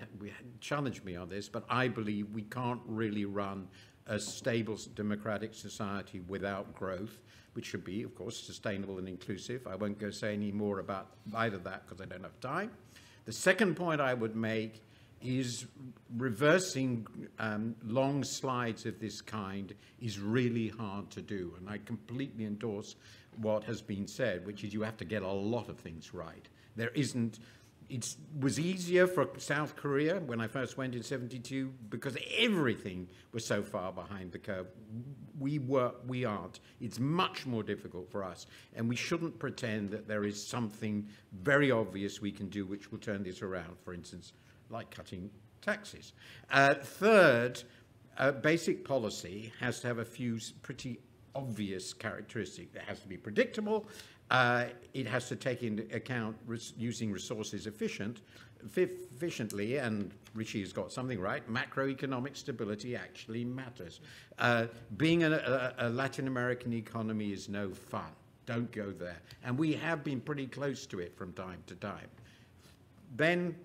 challenge 0.61 1.03
me 1.03 1.15
on 1.15 1.27
this, 1.27 1.49
but 1.49 1.65
I 1.69 1.89
believe 1.89 2.29
we 2.31 2.43
can't 2.43 2.81
really 2.85 3.25
run 3.25 3.67
a 4.07 4.17
stable 4.17 4.79
democratic 4.95 5.53
society 5.53 6.21
without 6.21 6.73
growth, 6.73 7.19
which 7.53 7.65
should 7.65 7.83
be, 7.83 8.03
of 8.03 8.15
course, 8.15 8.39
sustainable 8.39 8.99
and 8.99 9.09
inclusive. 9.09 9.67
I 9.67 9.75
won't 9.75 9.99
go 9.99 10.09
say 10.09 10.33
any 10.33 10.53
more 10.53 10.79
about 10.79 11.07
either 11.35 11.57
that 11.57 11.85
because 11.85 12.01
I 12.01 12.05
don't 12.05 12.23
have 12.23 12.39
time. 12.39 12.71
The 13.27 13.33
second 13.33 13.75
point 13.75 13.99
I 13.99 14.13
would 14.13 14.37
make 14.37 14.81
is 15.21 15.65
reversing 16.15 17.05
um, 17.39 17.75
long 17.85 18.23
slides 18.23 18.85
of 18.85 19.01
this 19.01 19.19
kind 19.19 19.75
is 20.01 20.17
really 20.17 20.69
hard 20.69 21.09
to 21.11 21.21
do. 21.21 21.53
And 21.59 21.69
I 21.69 21.79
completely 21.79 22.45
endorse 22.45 22.95
what 23.41 23.65
has 23.65 23.81
been 23.81 24.07
said, 24.07 24.45
which 24.45 24.63
is 24.63 24.73
you 24.73 24.81
have 24.81 24.95
to 24.95 25.05
get 25.05 25.23
a 25.23 25.27
lot 25.27 25.67
of 25.67 25.77
things 25.77 26.13
right. 26.13 26.47
There 26.77 26.91
isn't 26.91 27.39
it 27.89 28.15
was 28.39 28.59
easier 28.59 29.07
for 29.07 29.29
South 29.37 29.75
Korea 29.75 30.19
when 30.19 30.41
I 30.41 30.47
first 30.47 30.77
went 30.77 30.93
in 30.93 31.03
72 31.03 31.73
because 31.89 32.17
everything 32.37 33.07
was 33.31 33.45
so 33.45 33.63
far 33.63 33.93
behind 33.93 34.33
the 34.33 34.39
curve. 34.39 34.67
We 35.39 35.59
were, 35.59 35.93
we 36.05 36.25
aren't. 36.25 36.59
It's 36.81 36.99
much 36.99 37.45
more 37.45 37.63
difficult 37.63 38.11
for 38.11 38.23
us. 38.23 38.45
And 38.75 38.89
we 38.89 38.97
shouldn't 38.97 39.39
pretend 39.39 39.89
that 39.91 40.07
there 40.07 40.25
is 40.25 40.45
something 40.45 41.07
very 41.41 41.71
obvious 41.71 42.21
we 42.21 42.31
can 42.31 42.49
do 42.49 42.65
which 42.65 42.91
will 42.91 42.99
turn 42.99 43.23
this 43.23 43.41
around, 43.41 43.77
for 43.85 43.93
instance, 43.93 44.33
like 44.69 44.91
cutting 44.91 45.29
taxes. 45.61 46.11
Uh, 46.51 46.73
third, 46.73 47.63
uh, 48.17 48.31
basic 48.31 48.83
policy 48.83 49.53
has 49.61 49.79
to 49.79 49.87
have 49.87 49.99
a 49.99 50.05
few 50.05 50.39
pretty 50.61 50.99
obvious 51.35 51.93
characteristics. 51.93 52.75
It 52.75 52.81
has 52.81 52.99
to 52.99 53.07
be 53.07 53.15
predictable 53.15 53.87
uh, 54.29 54.65
it 54.93 55.07
has 55.07 55.27
to 55.29 55.35
take 55.35 55.63
into 55.63 55.83
account 55.95 56.35
res 56.45 56.73
using 56.77 57.11
resources 57.11 57.67
efficient, 57.67 58.21
efficiently, 58.75 59.77
and 59.77 60.11
Rishi 60.33 60.61
has 60.61 60.73
got 60.73 60.91
something 60.91 61.19
right, 61.19 61.47
macroeconomic 61.49 62.35
stability 62.35 62.95
actually 62.95 63.45
matters. 63.45 64.01
Uh, 64.39 64.65
being 64.97 65.23
a, 65.23 65.31
a, 65.31 65.87
a 65.87 65.89
Latin 65.89 66.27
American 66.27 66.73
economy 66.73 67.31
is 67.31 67.49
no 67.49 67.69
fun. 67.69 68.11
Don't 68.45 68.71
go 68.71 68.91
there. 68.91 69.21
And 69.43 69.57
we 69.57 69.73
have 69.73 70.03
been 70.03 70.21
pretty 70.21 70.47
close 70.47 70.85
to 70.87 70.99
it 70.99 71.15
from 71.17 71.33
time 71.33 71.61
to 71.67 71.75
time. 71.75 72.07
Then 73.15 73.55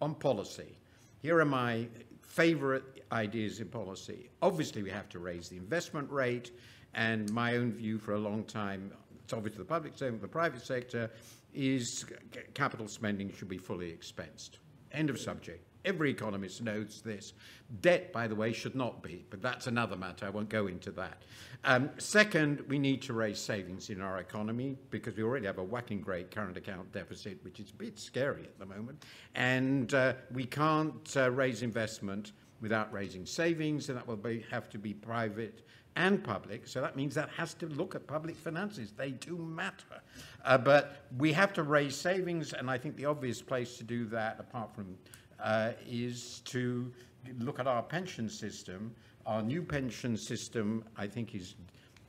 on 0.00 0.14
policy, 0.14 0.76
here 1.20 1.38
are 1.38 1.44
my 1.44 1.86
favorite 2.22 3.04
ideas 3.12 3.60
in 3.60 3.68
policy. 3.68 4.30
Obviously, 4.40 4.82
we 4.82 4.90
have 4.90 5.08
to 5.10 5.18
raise 5.18 5.48
the 5.48 5.56
investment 5.56 6.10
rate, 6.10 6.50
and 6.94 7.30
my 7.32 7.56
own 7.56 7.72
view 7.72 7.98
for 7.98 8.14
a 8.14 8.18
long 8.18 8.44
time 8.44 8.92
it's 9.32 9.38
obvious 9.38 9.54
to 9.54 9.60
the 9.60 9.64
public 9.64 9.96
sector, 9.96 10.18
the 10.18 10.28
private 10.28 10.60
sector, 10.60 11.10
is 11.54 12.04
capital 12.52 12.86
spending 12.86 13.32
should 13.32 13.48
be 13.48 13.56
fully 13.56 13.90
expensed. 13.90 14.58
End 14.92 15.08
of 15.08 15.18
subject. 15.18 15.66
Every 15.86 16.10
economist 16.10 16.62
knows 16.62 17.00
this. 17.00 17.32
Debt, 17.80 18.12
by 18.12 18.28
the 18.28 18.34
way, 18.34 18.52
should 18.52 18.74
not 18.74 19.02
be, 19.02 19.24
but 19.30 19.40
that's 19.40 19.66
another 19.66 19.96
matter. 19.96 20.26
I 20.26 20.28
won't 20.28 20.50
go 20.50 20.66
into 20.66 20.90
that. 20.92 21.22
Um, 21.64 21.88
second, 21.96 22.62
we 22.68 22.78
need 22.78 23.00
to 23.02 23.14
raise 23.14 23.38
savings 23.38 23.88
in 23.88 24.02
our 24.02 24.18
economy 24.18 24.76
because 24.90 25.16
we 25.16 25.22
already 25.22 25.46
have 25.46 25.58
a 25.58 25.64
whacking 25.64 26.02
great 26.02 26.30
current 26.30 26.58
account 26.58 26.92
deficit, 26.92 27.42
which 27.42 27.58
is 27.58 27.70
a 27.70 27.74
bit 27.74 27.98
scary 27.98 28.42
at 28.42 28.58
the 28.58 28.66
moment. 28.66 29.02
And 29.34 29.94
uh, 29.94 30.12
we 30.30 30.44
can't 30.44 31.16
uh, 31.16 31.30
raise 31.30 31.62
investment 31.62 32.32
without 32.60 32.92
raising 32.92 33.24
savings, 33.24 33.88
and 33.88 33.96
that 33.96 34.06
will 34.06 34.16
be, 34.16 34.44
have 34.50 34.68
to 34.70 34.78
be 34.78 34.92
private 34.92 35.66
and 35.96 36.22
public. 36.24 36.66
So 36.66 36.80
that 36.80 36.96
means 36.96 37.14
that 37.14 37.28
has 37.30 37.54
to 37.54 37.66
look 37.66 37.94
at 37.94 38.06
public 38.06 38.36
finances. 38.36 38.92
They 38.92 39.10
do 39.10 39.36
matter. 39.36 40.00
Uh, 40.44 40.58
but 40.58 41.06
we 41.18 41.32
have 41.32 41.52
to 41.54 41.62
raise 41.62 41.94
savings, 41.96 42.52
and 42.52 42.70
I 42.70 42.78
think 42.78 42.96
the 42.96 43.06
obvious 43.06 43.42
place 43.42 43.76
to 43.78 43.84
do 43.84 44.06
that, 44.06 44.36
apart 44.38 44.74
from, 44.74 44.96
uh, 45.40 45.72
is 45.86 46.40
to 46.46 46.90
look 47.38 47.60
at 47.60 47.66
our 47.66 47.82
pension 47.82 48.28
system. 48.28 48.94
Our 49.26 49.42
new 49.42 49.62
pension 49.62 50.16
system, 50.16 50.84
I 50.96 51.06
think, 51.06 51.34
is 51.34 51.54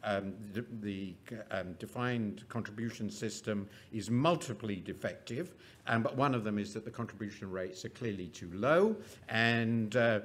um, 0.04 0.34
the, 0.54 0.66
the 0.82 1.14
um, 1.52 1.74
defined 1.74 2.44
contribution 2.50 3.10
system 3.10 3.68
is 3.92 4.10
multiply 4.10 4.76
defective, 4.84 5.54
um, 5.88 6.04
but 6.04 6.18
one 6.18 6.36
of 6.36 6.44
them 6.44 6.60
is 6.60 6.74
that 6.74 6.84
the 6.84 6.92
contribution 6.92 7.50
rates 7.50 7.86
are 7.86 7.90
clearly 7.90 8.28
too 8.28 8.52
low, 8.54 8.96
and 9.30 9.96
uh, 9.96 10.20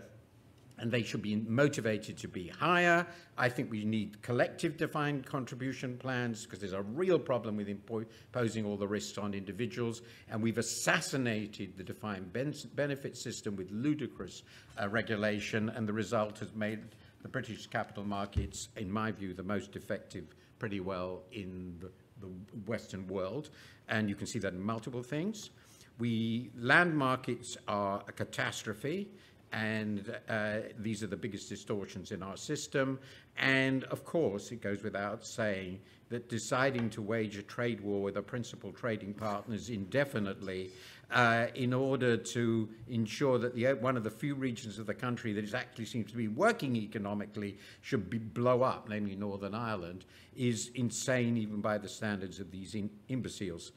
and 0.78 0.90
they 0.90 1.02
should 1.02 1.22
be 1.22 1.36
motivated 1.36 2.16
to 2.18 2.28
be 2.28 2.48
higher. 2.48 3.06
I 3.36 3.48
think 3.48 3.70
we 3.70 3.84
need 3.84 4.22
collective 4.22 4.76
defined 4.76 5.26
contribution 5.26 5.96
plans 5.98 6.44
because 6.44 6.60
there's 6.60 6.72
a 6.72 6.82
real 6.82 7.18
problem 7.18 7.56
with 7.56 7.68
imposing 7.68 8.64
all 8.64 8.76
the 8.76 8.86
risks 8.86 9.18
on 9.18 9.34
individuals. 9.34 10.02
And 10.30 10.42
we've 10.42 10.58
assassinated 10.58 11.76
the 11.76 11.84
defined 11.84 12.32
ben 12.32 12.54
benefit 12.74 13.16
system 13.16 13.56
with 13.56 13.70
ludicrous 13.70 14.42
uh, 14.80 14.88
regulation, 14.88 15.68
and 15.70 15.88
the 15.88 15.92
result 15.92 16.38
has 16.38 16.54
made 16.54 16.80
the 17.22 17.28
British 17.28 17.66
capital 17.66 18.04
markets, 18.04 18.68
in 18.76 18.90
my 18.90 19.10
view, 19.10 19.34
the 19.34 19.42
most 19.42 19.76
effective 19.76 20.24
pretty 20.58 20.80
well 20.80 21.22
in 21.32 21.76
the, 21.80 21.90
the 22.20 22.28
Western 22.66 23.06
world. 23.06 23.50
And 23.88 24.08
you 24.08 24.14
can 24.14 24.26
see 24.26 24.38
that 24.40 24.52
in 24.52 24.60
multiple 24.60 25.02
things. 25.02 25.50
We 25.98 26.50
land 26.56 26.96
markets 26.96 27.56
are 27.66 28.04
a 28.06 28.12
catastrophe 28.12 29.10
and 29.52 30.14
uh, 30.28 30.58
these 30.78 31.02
are 31.02 31.06
the 31.06 31.16
biggest 31.16 31.48
distortions 31.48 32.12
in 32.12 32.22
our 32.22 32.36
system. 32.36 32.98
And 33.36 33.84
of 33.84 34.04
course, 34.04 34.50
it 34.52 34.60
goes 34.60 34.82
without 34.82 35.24
saying 35.24 35.80
that 36.10 36.28
deciding 36.28 36.90
to 36.90 37.02
wage 37.02 37.36
a 37.36 37.42
trade 37.42 37.80
war 37.80 38.02
with 38.02 38.16
our 38.16 38.22
principal 38.22 38.72
trading 38.72 39.12
partners 39.14 39.68
indefinitely 39.68 40.70
uh, 41.10 41.46
in 41.54 41.72
order 41.72 42.16
to 42.16 42.68
ensure 42.88 43.38
that 43.38 43.54
the, 43.54 43.72
one 43.74 43.96
of 43.96 44.04
the 44.04 44.10
few 44.10 44.34
regions 44.34 44.78
of 44.78 44.86
the 44.86 44.94
country 44.94 45.32
that 45.32 45.54
actually 45.54 45.84
seems 45.84 46.10
to 46.10 46.16
be 46.16 46.28
working 46.28 46.76
economically 46.76 47.56
should 47.82 48.10
be 48.10 48.18
blow 48.18 48.62
up, 48.62 48.88
namely 48.88 49.16
Northern 49.16 49.54
Ireland, 49.54 50.04
is 50.36 50.70
insane 50.74 51.36
even 51.36 51.60
by 51.60 51.78
the 51.78 51.88
standards 51.88 52.40
of 52.40 52.50
these 52.50 52.76
imbeciles. 53.08 53.72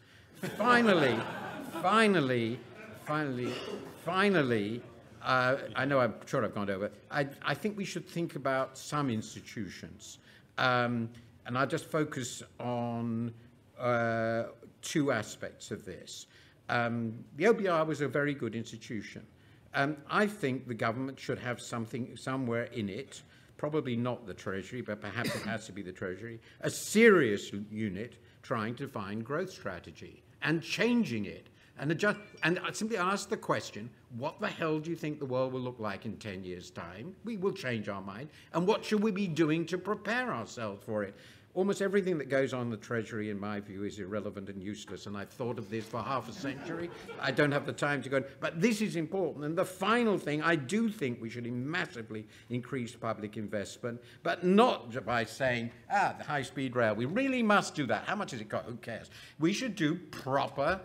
finally, 0.57 1.17
finally, 1.81 2.59
finally, 3.05 3.53
finally, 4.03 4.81
uh, 5.23 5.57
I 5.75 5.85
know 5.85 5.99
I'm 5.99 6.15
sure 6.25 6.43
I've 6.43 6.55
gone 6.55 6.69
over. 6.69 6.91
I, 7.09 7.27
I, 7.41 7.53
think 7.53 7.77
we 7.77 7.85
should 7.85 8.07
think 8.07 8.35
about 8.35 8.77
some 8.77 9.09
institutions. 9.09 10.17
Um, 10.57 11.09
and 11.45 11.57
I'll 11.57 11.67
just 11.67 11.85
focus 11.85 12.43
on 12.59 13.33
uh, 13.79 14.43
two 14.81 15.11
aspects 15.11 15.71
of 15.71 15.85
this. 15.85 16.27
Um, 16.69 17.13
the 17.35 17.45
OBR 17.45 17.85
was 17.85 18.01
a 18.01 18.07
very 18.07 18.33
good 18.33 18.55
institution. 18.55 19.25
Um, 19.73 19.97
I 20.09 20.27
think 20.27 20.67
the 20.67 20.73
government 20.73 21.19
should 21.19 21.39
have 21.39 21.61
something 21.61 22.15
somewhere 22.17 22.65
in 22.65 22.89
it, 22.89 23.21
probably 23.57 23.95
not 23.95 24.25
the 24.25 24.33
Treasury, 24.33 24.81
but 24.81 25.01
perhaps 25.01 25.35
it 25.35 25.43
has 25.43 25.65
to 25.67 25.71
be 25.71 25.81
the 25.81 25.91
Treasury, 25.91 26.39
a 26.61 26.69
serious 26.69 27.51
unit 27.69 28.17
trying 28.41 28.75
to 28.75 28.87
find 28.87 29.23
growth 29.23 29.51
strategy 29.51 30.23
and 30.41 30.61
changing 30.61 31.25
it 31.25 31.47
and, 31.79 31.91
adjust, 31.91 32.19
and 32.43 32.59
simply 32.73 32.97
ask 32.97 33.29
the 33.29 33.37
question, 33.37 33.89
what 34.17 34.39
the 34.39 34.47
hell 34.47 34.79
do 34.79 34.89
you 34.89 34.95
think 34.95 35.19
the 35.19 35.25
world 35.25 35.53
will 35.53 35.61
look 35.61 35.79
like 35.79 36.05
in 36.05 36.17
10 36.17 36.43
years' 36.43 36.69
time? 36.69 37.15
We 37.23 37.37
will 37.37 37.53
change 37.53 37.89
our 37.89 38.01
mind. 38.01 38.29
And 38.53 38.67
what 38.67 38.83
should 38.85 39.01
we 39.01 39.11
be 39.11 39.27
doing 39.27 39.65
to 39.67 39.77
prepare 39.77 40.33
ourselves 40.33 40.83
for 40.85 41.03
it? 41.03 41.15
Almost 41.53 41.81
everything 41.81 42.17
that 42.17 42.29
goes 42.29 42.53
on 42.53 42.63
in 42.63 42.69
the 42.69 42.77
Treasury, 42.77 43.29
in 43.29 43.39
my 43.39 43.59
view, 43.59 43.83
is 43.83 43.99
irrelevant 43.99 44.49
and 44.49 44.63
useless. 44.63 45.05
And 45.05 45.17
I've 45.17 45.29
thought 45.29 45.59
of 45.59 45.69
this 45.69 45.85
for 45.85 46.01
half 46.01 46.29
a 46.29 46.33
century. 46.33 46.89
I 47.19 47.31
don't 47.31 47.51
have 47.51 47.65
the 47.65 47.73
time 47.73 48.01
to 48.03 48.09
go. 48.09 48.23
But 48.39 48.61
this 48.61 48.81
is 48.81 48.95
important. 48.95 49.43
And 49.43 49.57
the 49.57 49.65
final 49.65 50.17
thing, 50.17 50.41
I 50.41 50.55
do 50.55 50.89
think 50.89 51.21
we 51.21 51.29
should 51.29 51.45
massively 51.51 52.25
increase 52.49 52.95
public 52.95 53.35
investment, 53.35 54.01
but 54.23 54.45
not 54.45 55.05
by 55.05 55.25
saying, 55.25 55.71
ah, 55.91 56.15
the 56.17 56.23
high 56.23 56.43
speed 56.43 56.75
rail. 56.75 56.95
We 56.95 57.05
really 57.05 57.43
must 57.43 57.75
do 57.75 57.85
that. 57.87 58.05
How 58.05 58.15
much 58.15 58.31
has 58.31 58.39
it 58.39 58.47
got? 58.47 58.65
Who 58.65 58.75
cares? 58.75 59.09
We 59.39 59.51
should 59.51 59.75
do 59.75 59.95
proper 59.95 60.79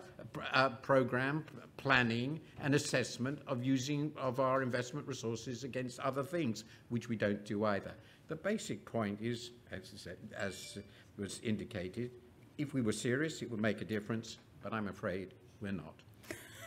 uh, 0.53 0.69
program 0.69 1.45
planning 1.77 2.39
and 2.61 2.75
assessment 2.75 3.39
of 3.47 3.63
using 3.63 4.11
of 4.17 4.39
our 4.39 4.61
investment 4.61 5.07
resources 5.07 5.63
against 5.63 5.99
other 5.99 6.23
things, 6.23 6.63
which 6.89 7.07
we 7.07 7.15
don't 7.15 7.45
do 7.45 7.65
either. 7.65 7.93
The 8.27 8.35
basic 8.35 8.83
point 8.85 9.19
is, 9.21 9.51
as, 9.71 9.91
said, 9.95 10.17
as 10.35 10.77
was 11.17 11.39
indicated, 11.43 12.11
if 12.57 12.73
we 12.73 12.81
were 12.81 12.91
serious, 12.91 13.41
it 13.41 13.49
would 13.49 13.61
make 13.61 13.81
a 13.81 13.85
difference, 13.85 14.37
but 14.61 14.73
I'm 14.73 14.87
afraid 14.87 15.33
we're 15.61 15.71
not. 15.71 15.95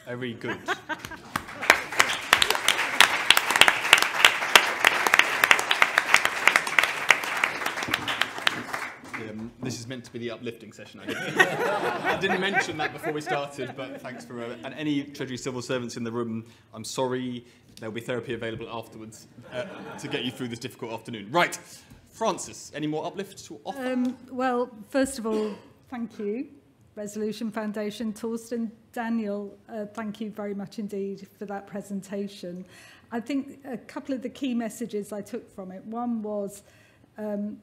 Very 0.06 0.34
good. 0.34 0.58
Um, 9.28 9.50
this 9.62 9.78
is 9.78 9.86
meant 9.86 10.04
to 10.04 10.12
be 10.12 10.18
the 10.18 10.30
uplifting 10.30 10.72
session. 10.72 11.00
I, 11.00 11.06
guess. 11.06 11.36
I 11.36 12.18
didn't 12.20 12.40
mention 12.40 12.76
that 12.78 12.92
before 12.92 13.12
we 13.12 13.20
started, 13.20 13.74
but 13.76 14.00
thanks 14.00 14.24
for 14.24 14.42
uh, 14.42 14.56
and 14.64 14.74
any 14.74 15.04
Treasury 15.04 15.36
civil 15.36 15.62
servants 15.62 15.96
in 15.96 16.04
the 16.04 16.12
room. 16.12 16.44
I'm 16.74 16.84
sorry. 16.84 17.44
There'll 17.78 17.94
be 17.94 18.00
therapy 18.00 18.34
available 18.34 18.68
afterwards 18.70 19.26
uh, 19.52 19.64
to 19.98 20.08
get 20.08 20.24
you 20.24 20.30
through 20.30 20.48
this 20.48 20.58
difficult 20.58 20.92
afternoon. 20.92 21.28
Right, 21.30 21.58
Frances, 22.10 22.70
any 22.74 22.86
more 22.86 23.06
uplifts 23.06 23.46
to 23.48 23.60
offer? 23.64 23.92
Um, 23.92 24.16
well, 24.30 24.70
first 24.90 25.18
of 25.18 25.26
all, 25.26 25.54
thank 25.88 26.18
you, 26.18 26.48
Resolution 26.94 27.50
Foundation, 27.50 28.12
Torsten, 28.12 28.70
Daniel. 28.92 29.56
Uh, 29.68 29.86
thank 29.86 30.20
you 30.20 30.30
very 30.30 30.54
much 30.54 30.78
indeed 30.78 31.26
for 31.38 31.46
that 31.46 31.66
presentation. 31.66 32.66
I 33.12 33.20
think 33.20 33.60
a 33.64 33.78
couple 33.78 34.14
of 34.14 34.22
the 34.22 34.28
key 34.28 34.54
messages 34.54 35.12
I 35.12 35.22
took 35.22 35.50
from 35.54 35.72
it. 35.72 35.84
One 35.86 36.22
was 36.22 36.62
um, 37.18 37.58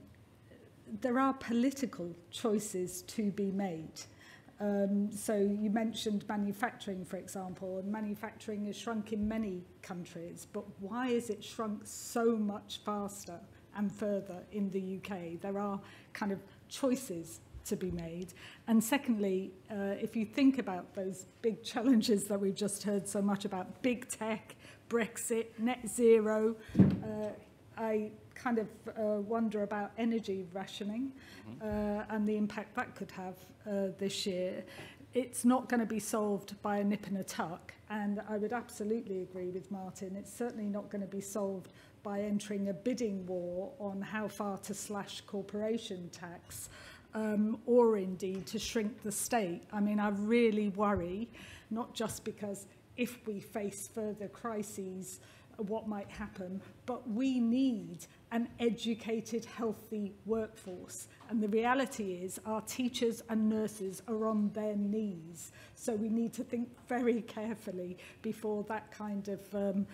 there 1.02 1.20
are 1.20 1.34
political 1.34 2.16
choices 2.32 3.02
to 3.04 3.32
be 3.32 3.52
made. 3.52 4.02
Um, 4.60 5.12
so 5.12 5.36
you 5.36 5.70
mentioned 5.70 6.26
manufacturing, 6.28 7.06
for 7.06 7.18
example, 7.18 7.78
and 7.78 7.92
manufacturing 7.92 8.66
has 8.66 8.76
shrunk 8.76 9.14
in 9.14 9.28
many 9.28 9.62
countries, 9.82 10.48
but 10.52 10.64
why 10.80 11.10
is 11.10 11.30
it 11.30 11.44
shrunk 11.44 11.82
so 11.84 12.36
much 12.36 12.80
faster 12.84 13.40
and 13.76 13.92
further 13.92 14.44
in 14.52 14.72
the 14.72 14.98
UK? 14.98 15.40
There 15.42 15.60
are 15.60 15.80
kind 16.14 16.32
of 16.32 16.40
choices 16.70 17.40
to 17.66 17.76
be 17.76 17.92
made. 17.92 18.34
And 18.68 18.84
secondly, 18.84 19.52
uh, 19.70 19.96
if 20.02 20.16
you 20.16 20.26
think 20.26 20.58
about 20.58 20.96
those 20.96 21.26
big 21.42 21.64
challenges 21.64 22.26
that 22.26 22.40
we've 22.40 22.56
just 22.56 22.84
heard 22.84 23.08
so 23.08 23.22
much 23.22 23.46
about, 23.46 23.82
big 23.84 24.10
tech, 24.10 24.56
Brexit, 24.90 25.48
net 25.60 25.88
zero, 25.88 26.56
uh, 26.80 27.30
I 27.78 28.12
kind 28.38 28.60
of 28.60 28.68
uh, 28.88 29.22
wonder 29.22 29.64
about 29.64 29.92
energy 29.98 30.46
rationing 30.54 31.12
uh, 31.62 32.04
and 32.10 32.28
the 32.28 32.38
impact 32.38 32.76
that 32.76 32.96
could 32.96 33.12
have 33.12 33.36
uh, 33.70 33.92
this 33.98 34.26
year. 34.26 34.64
It's 35.14 35.46
not 35.46 35.68
going 35.70 35.80
to 35.80 35.86
be 35.86 36.00
solved 36.00 36.62
by 36.62 36.78
a 36.78 36.84
nip 36.84 37.08
and 37.08 37.18
a 37.18 37.24
tuck, 37.24 37.74
and 37.90 38.22
I 38.30 38.38
would 38.38 38.54
absolutely 38.54 39.22
agree 39.22 39.50
with 39.50 39.72
Martin. 39.72 40.16
It's 40.16 40.32
certainly 40.32 40.68
not 40.68 40.90
going 40.90 41.02
to 41.02 41.08
be 41.08 41.22
solved 41.22 41.72
by 42.04 42.22
entering 42.22 42.70
a 42.70 42.74
bidding 42.74 43.26
war 43.26 43.72
on 43.80 44.02
how 44.02 44.28
far 44.28 44.58
to 44.60 44.74
slash 44.74 45.22
corporation 45.22 46.10
tax 46.12 46.70
um, 47.14 47.60
or 47.66 47.98
indeed 47.98 48.46
to 48.48 48.60
shrink 48.60 49.02
the 49.02 49.12
state. 49.12 49.64
I 49.74 49.80
mean, 49.80 50.00
I 50.00 50.10
really 50.10 50.70
worry, 50.70 51.30
not 51.72 51.94
just 51.94 52.24
because 52.24 52.68
if 52.96 53.26
we 53.28 53.40
face 53.40 53.90
further 53.94 54.28
crises, 54.28 55.20
what 55.58 55.88
might 55.88 56.10
happen, 56.10 56.62
but 56.86 57.10
we 57.10 57.40
need 57.40 58.06
an 58.32 58.48
educated, 58.60 59.46
healthy 59.46 60.14
workforce. 60.26 61.08
And 61.30 61.42
the 61.42 61.48
reality 61.48 62.14
is 62.14 62.40
our 62.46 62.62
teachers 62.62 63.24
and 63.30 63.50
nurses 63.50 64.02
are 64.08 64.28
on 64.28 64.52
their 64.54 64.76
knees. 64.76 65.52
So 65.76 65.96
we 65.96 66.10
need 66.10 66.34
to 66.34 66.44
think 66.44 66.70
very 66.88 67.22
carefully 67.28 67.98
before 68.22 68.64
that 68.64 68.92
kind 68.92 69.28
of, 69.28 69.56
um, 69.56 69.88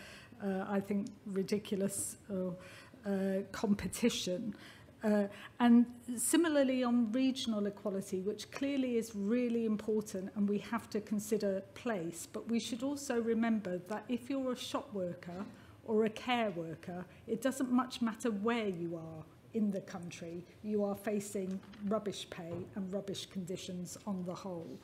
uh, 0.44 0.66
I 0.68 0.80
think, 0.80 1.08
ridiculous 1.26 2.18
uh, 2.30 3.10
uh, 3.10 3.42
competition. 3.52 4.56
Uh, 5.04 5.28
and 5.60 5.86
similarly 6.16 6.82
on 6.82 7.12
regional 7.12 7.66
equality, 7.66 8.22
which 8.22 8.50
clearly 8.52 8.96
is 8.98 9.12
really 9.14 9.66
important 9.66 10.32
and 10.36 10.48
we 10.48 10.58
have 10.58 10.90
to 10.90 11.02
consider 11.02 11.62
place, 11.76 12.26
but 12.32 12.50
we 12.50 12.58
should 12.58 12.84
also 12.84 13.20
remember 13.20 13.80
that 13.90 14.06
if 14.08 14.30
you're 14.30 14.54
a 14.54 14.58
shop 14.58 14.94
worker 14.94 15.46
or 15.86 16.06
a 16.06 16.10
care 16.10 16.52
worker, 16.52 17.04
it 17.28 17.42
doesn't 17.42 17.70
much 17.70 18.02
matter 18.02 18.32
where 18.32 18.70
you 18.70 18.96
are 18.96 19.24
in 19.54 19.72
the 19.72 19.82
country, 19.82 20.46
you 20.64 20.84
are 20.86 20.96
facing 20.96 21.60
rubbish 21.88 22.26
pay 22.30 22.54
and 22.76 22.94
rubbish 22.94 23.26
conditions 23.26 23.98
on 24.08 24.24
the 24.26 24.34
whole. 24.34 24.80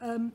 Um, 0.00 0.32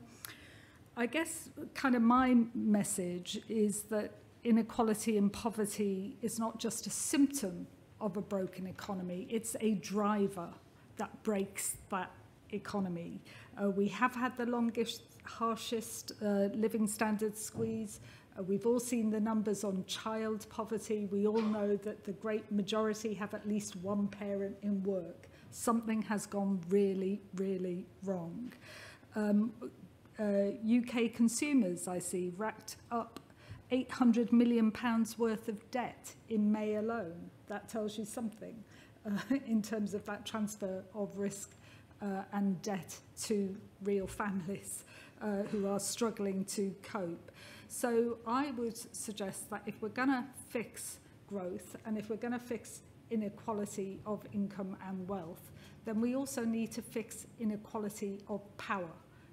I 0.96 1.06
guess 1.06 1.50
kind 1.74 1.94
of 1.94 2.02
my 2.02 2.34
message 2.54 3.40
is 3.48 3.82
that 3.82 4.12
inequality 4.42 5.18
and 5.18 5.32
poverty 5.32 6.16
is 6.22 6.38
not 6.38 6.58
just 6.58 6.86
a 6.86 6.90
symptom 6.90 7.66
of 8.00 8.16
a 8.16 8.22
broken 8.22 8.66
economy, 8.66 9.26
it's 9.30 9.56
a 9.60 9.72
driver 9.74 10.48
that 10.96 11.22
breaks 11.22 11.76
that 11.90 12.10
economy. 12.52 13.20
Uh, 13.60 13.70
we 13.70 13.88
have 13.88 14.14
had 14.14 14.36
the 14.36 14.46
longest, 14.46 15.02
harshest 15.24 16.12
uh, 16.22 16.48
living 16.54 16.86
standards 16.86 17.40
squeeze. 17.42 18.00
Uh, 18.38 18.42
we've 18.42 18.66
all 18.66 18.80
seen 18.80 19.10
the 19.10 19.20
numbers 19.20 19.64
on 19.64 19.84
child 19.86 20.46
poverty. 20.50 21.08
We 21.10 21.26
all 21.26 21.40
know 21.40 21.76
that 21.76 22.04
the 22.04 22.12
great 22.12 22.50
majority 22.52 23.14
have 23.14 23.34
at 23.34 23.46
least 23.48 23.76
one 23.76 24.08
parent 24.08 24.56
in 24.62 24.82
work. 24.82 25.28
Something 25.50 26.02
has 26.02 26.26
gone 26.26 26.60
really, 26.68 27.20
really 27.34 27.86
wrong. 28.04 28.52
Um, 29.16 29.52
uh, 30.18 30.50
UK 30.66 31.12
consumers, 31.14 31.88
I 31.88 31.98
see, 32.00 32.32
racked 32.36 32.76
up 32.90 33.20
800 33.70 34.32
million 34.32 34.70
pounds 34.70 35.18
worth 35.18 35.48
of 35.48 35.70
debt 35.70 36.14
in 36.28 36.50
May 36.50 36.76
alone. 36.76 37.30
That 37.48 37.68
tells 37.68 37.98
you 37.98 38.04
something 38.04 38.64
uh, 39.06 39.18
in 39.46 39.62
terms 39.62 39.94
of 39.94 40.04
that 40.06 40.24
transfer 40.24 40.84
of 40.94 41.16
risk 41.16 41.54
uh, 42.00 42.22
and 42.32 42.60
debt 42.62 42.98
to 43.22 43.56
real 43.82 44.06
families 44.06 44.84
uh, 45.20 45.42
who 45.50 45.66
are 45.66 45.80
struggling 45.80 46.44
to 46.46 46.74
cope. 46.82 47.30
So 47.68 48.18
I 48.26 48.52
would 48.52 48.76
suggest 48.96 49.50
that 49.50 49.62
if 49.66 49.82
we're 49.82 49.88
going 49.90 50.08
to 50.08 50.24
fix 50.48 50.98
growth 51.28 51.76
and 51.84 51.98
if 51.98 52.08
we're 52.08 52.16
going 52.16 52.32
to 52.32 52.38
fix 52.38 52.80
inequality 53.10 54.00
of 54.06 54.24
income 54.32 54.76
and 54.86 55.06
wealth, 55.08 55.50
then 55.84 56.00
we 56.00 56.14
also 56.16 56.44
need 56.44 56.72
to 56.72 56.82
fix 56.82 57.26
inequality 57.38 58.20
of 58.28 58.40
power 58.56 58.90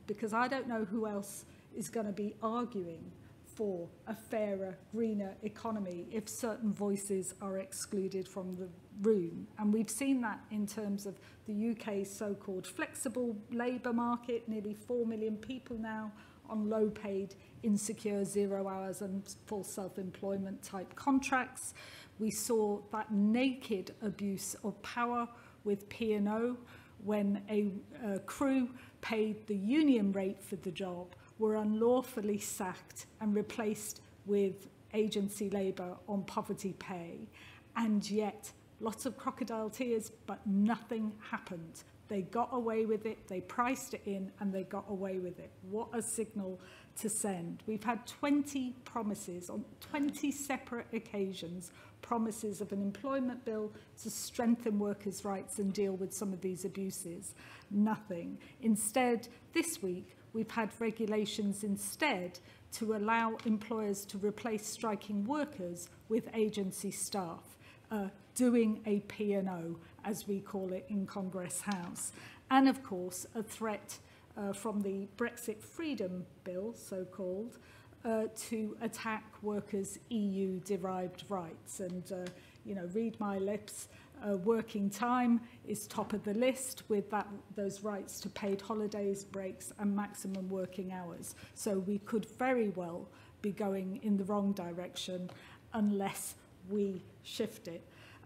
because 0.07 0.33
I 0.33 0.47
don't 0.47 0.67
know 0.67 0.85
who 0.85 1.07
else 1.07 1.45
is 1.75 1.89
going 1.89 2.05
to 2.05 2.11
be 2.11 2.35
arguing 2.41 3.11
for 3.55 3.87
a 4.07 4.13
fairer, 4.13 4.77
greener 4.93 5.33
economy 5.43 6.05
if 6.11 6.27
certain 6.27 6.73
voices 6.73 7.33
are 7.41 7.57
excluded 7.57 8.27
from 8.27 8.55
the 8.57 8.67
room. 9.01 9.47
And 9.57 9.73
we've 9.73 9.89
seen 9.89 10.21
that 10.21 10.41
in 10.51 10.67
terms 10.67 11.05
of 11.05 11.17
the 11.47 11.71
UK's 11.71 12.13
so-called 12.13 12.67
flexible 12.67 13.35
labour 13.51 13.93
market, 13.93 14.47
nearly 14.47 14.73
4 14.73 15.05
million 15.05 15.37
people 15.37 15.77
now 15.77 16.11
on 16.49 16.69
low 16.69 16.89
paid, 16.89 17.35
insecure, 17.63 18.23
zero 18.23 18.67
hours 18.67 19.01
and 19.01 19.23
full 19.45 19.63
self-employment 19.63 20.61
type 20.61 20.93
contracts. 20.95 21.73
We 22.19 22.31
saw 22.31 22.81
that 22.91 23.11
naked 23.11 23.95
abuse 24.01 24.55
of 24.63 24.79
power 24.81 25.27
with 25.63 25.89
P&O 25.89 26.57
when 27.03 27.41
a, 27.49 27.71
a 28.05 28.19
crew 28.19 28.69
paid 29.01 29.47
the 29.47 29.55
union 29.55 30.11
rate 30.11 30.41
for 30.41 30.55
the 30.57 30.71
job 30.71 31.15
were 31.39 31.55
unlawfully 31.55 32.39
sacked 32.39 33.05
and 33.19 33.35
replaced 33.35 34.01
with 34.25 34.67
agency 34.93 35.49
labour 35.49 35.95
on 36.07 36.23
poverty 36.23 36.73
pay. 36.79 37.27
And 37.75 38.09
yet, 38.09 38.51
lots 38.79 39.05
of 39.05 39.17
crocodile 39.17 39.69
tears, 39.69 40.11
but 40.25 40.45
nothing 40.47 41.11
happened. 41.29 41.83
They 42.07 42.21
got 42.21 42.49
away 42.51 42.85
with 42.85 43.05
it, 43.05 43.27
they 43.27 43.41
priced 43.41 43.95
it 43.95 44.01
in, 44.05 44.31
and 44.39 44.53
they 44.53 44.63
got 44.63 44.85
away 44.89 45.17
with 45.17 45.39
it. 45.39 45.49
What 45.69 45.89
a 45.93 46.01
signal 46.01 46.59
to 46.99 47.09
send. 47.09 47.63
We've 47.65 47.83
had 47.83 48.05
20 48.05 48.75
promises 48.85 49.49
on 49.49 49.65
20 49.81 50.31
separate 50.31 50.85
occasions, 50.93 51.71
promises 52.01 52.61
of 52.61 52.71
an 52.71 52.81
employment 52.81 53.43
bill 53.43 53.71
to 54.03 54.09
strengthen 54.11 54.77
workers' 54.77 55.25
rights 55.25 55.57
and 55.57 55.73
deal 55.73 55.93
with 55.93 56.13
some 56.13 56.31
of 56.31 56.41
these 56.41 56.63
abuses. 56.63 57.33
Nothing. 57.71 58.37
Instead, 58.61 59.27
this 59.53 59.81
week, 59.81 60.15
we've 60.35 60.51
had 60.51 60.69
regulations 60.79 61.63
instead 61.63 62.37
to 62.73 62.93
allow 62.93 63.37
employers 63.45 64.05
to 64.05 64.17
replace 64.17 64.67
striking 64.67 65.25
workers 65.25 65.89
with 66.09 66.29
agency 66.33 66.91
staff, 66.91 67.57
uh, 67.89 68.09
doing 68.35 68.81
a 68.85 68.99
P&O, 69.01 69.77
as 70.03 70.27
we 70.27 70.41
call 70.41 70.73
it 70.73 70.85
in 70.89 71.07
Congress 71.07 71.61
House. 71.61 72.11
And 72.51 72.67
of 72.67 72.83
course, 72.83 73.25
a 73.33 73.41
threat 73.41 73.97
uh, 74.37 74.51
from 74.51 74.81
the 74.81 75.07
Brexit 75.17 75.61
Freedom 75.61 76.25
Bill, 76.43 76.73
so-called, 76.73 77.57
uh, 78.03 78.25
to 78.49 78.75
attack 78.81 79.23
workers' 79.41 79.97
EU-derived 80.09 81.23
rights. 81.29 81.79
And, 81.79 82.03
uh, 82.11 82.29
you 82.65 82.75
know, 82.75 82.89
read 82.93 83.17
my 83.19 83.37
lips, 83.37 83.87
uh, 84.23 84.37
working 84.37 84.89
time 84.89 85.41
is 85.67 85.87
top 85.87 86.13
of 86.13 86.23
the 86.23 86.33
list 86.33 86.83
with 86.89 87.09
that, 87.11 87.27
those 87.55 87.83
rights 87.83 88.19
to 88.21 88.29
paid 88.29 88.61
holidays, 88.61 89.23
breaks 89.23 89.73
and 89.79 89.95
maximum 89.95 90.49
working 90.49 90.91
hours. 90.91 91.35
So 91.53 91.79
we 91.79 91.99
could 91.99 92.25
very 92.37 92.69
well 92.69 93.07
be 93.41 93.51
going 93.51 93.99
in 94.03 94.17
the 94.17 94.23
wrong 94.23 94.53
direction 94.53 95.29
unless 95.73 96.35
we 96.69 97.03
shift 97.23 97.67
it. 97.67 97.83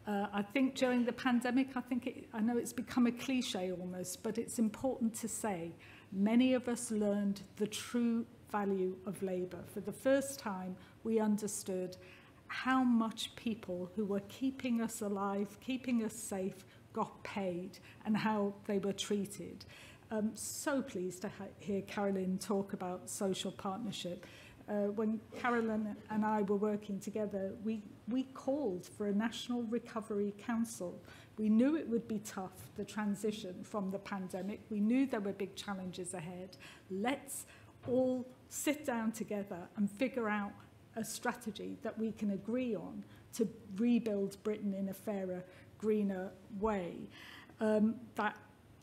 Uh, 0.08 0.28
I 0.34 0.42
think 0.42 0.76
during 0.76 1.06
the 1.06 1.14
pandemic, 1.14 1.76
I 1.76 1.82
think 1.82 2.08
it, 2.08 2.28
I 2.34 2.40
know 2.40 2.58
it's 2.58 2.74
become 2.74 3.06
a 3.08 3.12
cliche 3.12 3.72
almost, 3.72 4.24
but 4.24 4.38
it's 4.38 4.58
important 4.58 5.14
to 5.16 5.28
say 5.28 5.72
many 6.12 6.54
of 6.54 6.68
us 6.68 6.90
learned 6.90 7.42
the 7.58 7.68
true 7.68 8.26
value 8.52 8.96
of 9.06 9.22
labour. 9.22 9.60
For 9.74 9.82
the 9.82 9.92
first 9.92 10.40
time, 10.40 10.76
we 11.04 11.20
understood 11.20 11.98
how 12.50 12.84
much 12.84 13.36
people 13.36 13.90
who 13.96 14.04
were 14.04 14.24
keeping 14.28 14.82
us 14.82 15.02
alive, 15.02 15.58
keeping 15.62 16.04
us 16.04 16.14
safe, 16.14 16.66
got 16.94 17.24
paid 17.24 17.80
and 18.06 18.18
how 18.18 18.54
they 18.66 18.80
were 18.80 18.94
treated. 18.94 19.66
I'm 20.12 20.36
so 20.36 20.82
pleased 20.82 21.22
to 21.22 21.32
hear 21.60 21.82
Carolyn 21.84 22.40
talk 22.40 22.74
about 22.74 23.10
social 23.10 23.52
partnership. 23.52 24.26
Uh, 24.68 24.88
when 24.96 25.20
Carolyn 25.40 25.96
and 26.10 26.26
I 26.26 26.42
were 26.42 26.56
working 26.56 27.00
together, 27.00 27.54
we, 27.64 27.84
we 28.08 28.24
called 28.24 28.86
for 28.86 29.08
a 29.08 29.14
National 29.14 29.64
Recovery 29.64 30.34
Council. 30.44 31.00
We 31.38 31.50
knew 31.50 31.76
it 31.76 31.88
would 31.88 32.08
be 32.08 32.20
tough, 32.20 32.72
the 32.76 32.84
transition 32.84 33.64
from 33.64 33.92
the 33.92 34.00
pandemic. 34.00 34.62
We 34.70 34.80
knew 34.80 35.06
there 35.06 35.20
were 35.20 35.34
big 35.34 35.56
challenges 35.56 36.14
ahead. 36.16 36.58
Let's 36.90 37.46
all 37.88 38.28
sit 38.50 38.86
down 38.86 39.12
together 39.12 39.70
and 39.78 39.90
figure 39.90 40.28
out 40.28 40.52
a 40.96 41.04
strategy 41.04 41.78
that 41.84 41.98
we 41.98 42.12
can 42.12 42.32
agree 42.32 42.76
on 42.76 43.04
to 43.34 43.48
rebuild 43.78 44.42
Britain 44.44 44.74
in 44.74 44.90
a 44.90 44.94
fairer, 44.94 45.44
greener 45.78 46.32
way. 46.60 46.94
Um, 47.60 47.96
that 48.16 48.36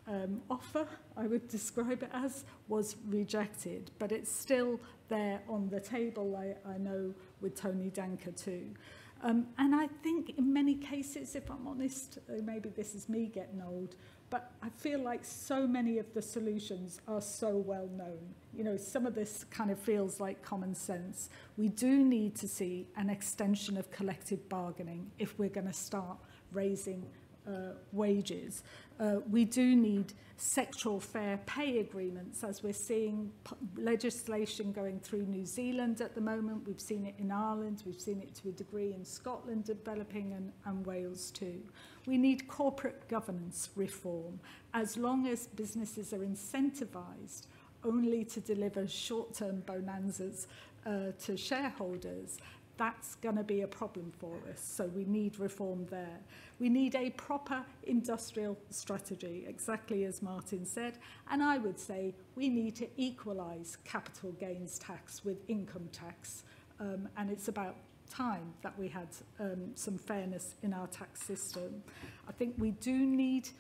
um, 0.07 0.43
offer, 0.51 0.87
I 1.17 1.27
would 1.27 1.49
describe 1.57 2.03
it 2.03 2.11
as, 2.13 2.45
was 2.69 2.97
rejected, 3.09 3.91
but 3.99 4.13
it's 4.13 4.31
still 4.31 4.81
there 5.09 5.41
on 5.49 5.69
the 5.69 5.81
table, 5.81 6.37
I, 6.37 6.69
I 6.69 6.79
know, 6.79 7.15
with 7.41 7.55
Tony 7.55 7.91
Danker 7.91 8.35
too. 8.37 8.75
Um, 9.23 9.47
and 9.59 9.75
I 9.75 9.89
think 10.03 10.35
in 10.37 10.53
many 10.53 10.75
cases, 10.75 11.35
if 11.35 11.51
I'm 11.51 11.67
honest, 11.67 12.19
uh, 12.29 12.43
maybe 12.45 12.69
this 12.69 12.95
is 12.95 13.09
me 13.09 13.27
getting 13.27 13.63
old, 13.63 13.97
but 14.29 14.53
I 14.62 14.68
feel 14.70 14.99
like 14.99 15.24
so 15.24 15.66
many 15.66 15.99
of 15.99 16.12
the 16.14 16.22
solutions 16.22 17.01
are 17.07 17.20
so 17.20 17.57
well 17.57 17.89
known. 17.97 18.35
You 18.53 18.64
know, 18.64 18.77
some 18.77 19.07
of 19.07 19.14
this 19.14 19.45
kind 19.51 19.70
of 19.70 19.79
feels 19.79 20.18
like 20.18 20.43
common 20.43 20.74
sense. 20.74 21.31
We 21.57 21.68
do 21.68 22.05
need 22.05 22.35
to 22.37 22.49
see 22.49 22.89
an 22.97 23.09
extension 23.09 23.77
of 23.77 23.91
collective 23.91 24.49
bargaining 24.49 25.11
if 25.18 25.39
we're 25.39 25.49
going 25.49 25.68
to 25.68 25.72
start 25.72 26.18
raising 26.53 27.07
uh, 27.47 27.74
wages. 27.93 28.62
Uh, 28.99 29.17
we 29.31 29.45
do 29.45 29.77
need 29.77 30.15
sectoral 30.39 31.01
fair 31.03 31.39
pay 31.47 31.79
agreements, 31.79 32.45
as 32.45 32.63
we're 32.63 32.73
seeing 32.73 33.31
legislation 33.77 34.73
going 34.73 35.01
through 35.01 35.23
New 35.23 35.47
Zealand 35.47 36.01
at 36.01 36.15
the 36.15 36.21
moment. 36.21 36.67
We've 36.67 36.81
seen 36.81 37.07
it 37.07 37.15
in 37.19 37.31
Ireland, 37.31 37.83
we've 37.87 38.01
seen 38.01 38.21
it 38.21 38.35
to 38.37 38.49
a 38.49 38.53
degree 38.53 38.93
in 38.93 39.05
Scotland 39.05 39.65
developing 39.65 40.33
and, 40.33 40.53
and 40.65 40.85
Wales 40.87 41.31
too. 41.31 41.63
We 42.07 42.19
need 42.19 42.49
corporate 42.49 43.09
governance 43.09 43.71
reform. 43.77 44.41
As 44.75 44.97
long 44.97 45.27
as 45.27 45.47
businesses 45.49 46.13
are 46.13 46.19
incentivised 46.19 47.47
only 47.85 48.25
to 48.25 48.41
deliver 48.41 48.87
short-term 48.87 49.63
bonanzas 49.67 50.47
uh, 50.85 51.13
to 51.25 51.37
shareholders, 51.37 52.39
that's 52.77 53.15
going 53.17 53.37
to 53.37 53.43
be 53.43 53.63
a 53.63 53.67
problem 53.67 54.13
for 54.19 54.37
us. 54.53 54.61
So 54.61 54.87
we 54.87 55.05
need 55.05 55.39
reform 55.39 55.87
there. 55.91 56.21
We 56.59 56.71
need 56.71 56.95
a 56.95 57.11
proper 57.11 57.63
industrial 57.85 58.57
strategy, 58.71 59.45
exactly 59.47 60.05
as 60.05 60.23
Martin 60.23 60.65
said. 60.65 60.99
And 61.31 61.43
I 61.43 61.59
would 61.59 61.79
say 61.79 62.15
we 62.35 62.49
need 62.49 62.77
to 62.77 62.89
equalise 62.97 63.77
capital 63.85 64.33
gains 64.33 64.79
tax 64.79 65.25
with 65.25 65.37
income 65.49 65.89
tax. 65.93 66.45
Um, 66.81 67.09
and 67.19 67.31
it's 67.31 67.49
about 67.49 67.77
time 68.11 68.55
that 68.63 68.79
we 68.79 68.89
had 68.89 69.09
um, 69.39 69.73
some 69.75 69.99
fairness 69.99 70.55
in 70.63 70.73
our 70.73 70.87
tax 70.87 71.23
system. 71.23 71.83
I 72.27 72.33
think 72.33 72.55
we 72.57 72.71
do 72.71 72.93
need 72.93 73.51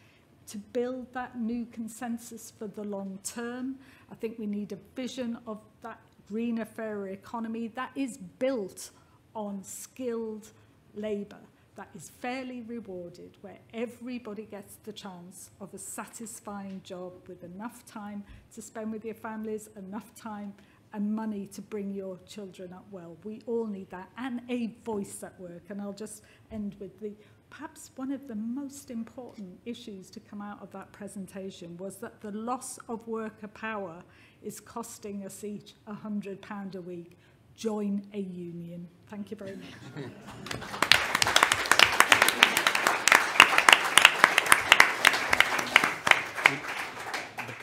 to 0.48 0.58
build 0.58 1.12
that 1.12 1.38
new 1.38 1.66
consensus 1.66 2.52
for 2.56 2.66
the 2.66 2.84
long 2.84 3.18
term. 3.24 3.76
I 4.10 4.14
think 4.14 4.38
we 4.38 4.46
need 4.46 4.72
a 4.72 4.78
vision 4.94 5.38
of 5.46 5.58
that 5.82 6.00
greener, 6.28 6.64
fairer 6.64 7.08
economy 7.08 7.68
that 7.68 7.90
is 7.94 8.16
built 8.16 8.90
on 9.34 9.62
skilled 9.62 10.48
labour 10.94 11.40
that 11.76 11.88
is 11.94 12.10
fairly 12.20 12.62
rewarded, 12.62 13.36
where 13.42 13.58
everybody 13.72 14.44
gets 14.44 14.76
the 14.84 14.92
chance 14.92 15.50
of 15.60 15.72
a 15.74 15.78
satisfying 15.78 16.80
job 16.82 17.12
with 17.28 17.44
enough 17.44 17.84
time 17.86 18.24
to 18.54 18.62
spend 18.62 18.92
with 18.92 19.04
your 19.04 19.14
families, 19.14 19.68
enough 19.76 20.14
time 20.14 20.54
and 20.92 21.14
money 21.14 21.46
to 21.46 21.60
bring 21.60 21.92
your 21.92 22.18
children 22.26 22.72
up 22.72 22.86
well. 22.90 23.16
We 23.24 23.42
all 23.46 23.66
need 23.66 23.90
that 23.90 24.10
and 24.16 24.40
a 24.48 24.68
voice 24.84 25.22
at 25.22 25.38
work. 25.38 25.64
And 25.68 25.80
I'll 25.80 25.92
just 25.92 26.22
end 26.50 26.74
with 26.80 26.98
the 27.00 27.12
perhaps 27.50 27.90
one 27.96 28.10
of 28.12 28.26
the 28.26 28.34
most 28.34 28.90
important 28.90 29.58
issues 29.64 30.10
to 30.10 30.20
come 30.20 30.42
out 30.42 30.62
of 30.62 30.70
that 30.72 30.92
presentation 30.92 31.76
was 31.76 31.96
that 31.96 32.20
the 32.20 32.30
loss 32.32 32.78
of 32.88 33.06
worker 33.06 33.48
power 33.48 34.02
is 34.42 34.60
costing 34.60 35.24
us 35.24 35.44
each 35.44 35.74
£100 35.88 36.74
a 36.74 36.80
week. 36.80 37.18
Join 37.56 38.02
a 38.12 38.20
union. 38.20 38.88
Thank 39.08 39.30
you 39.30 39.36
very 39.36 39.56
much. 39.56 41.26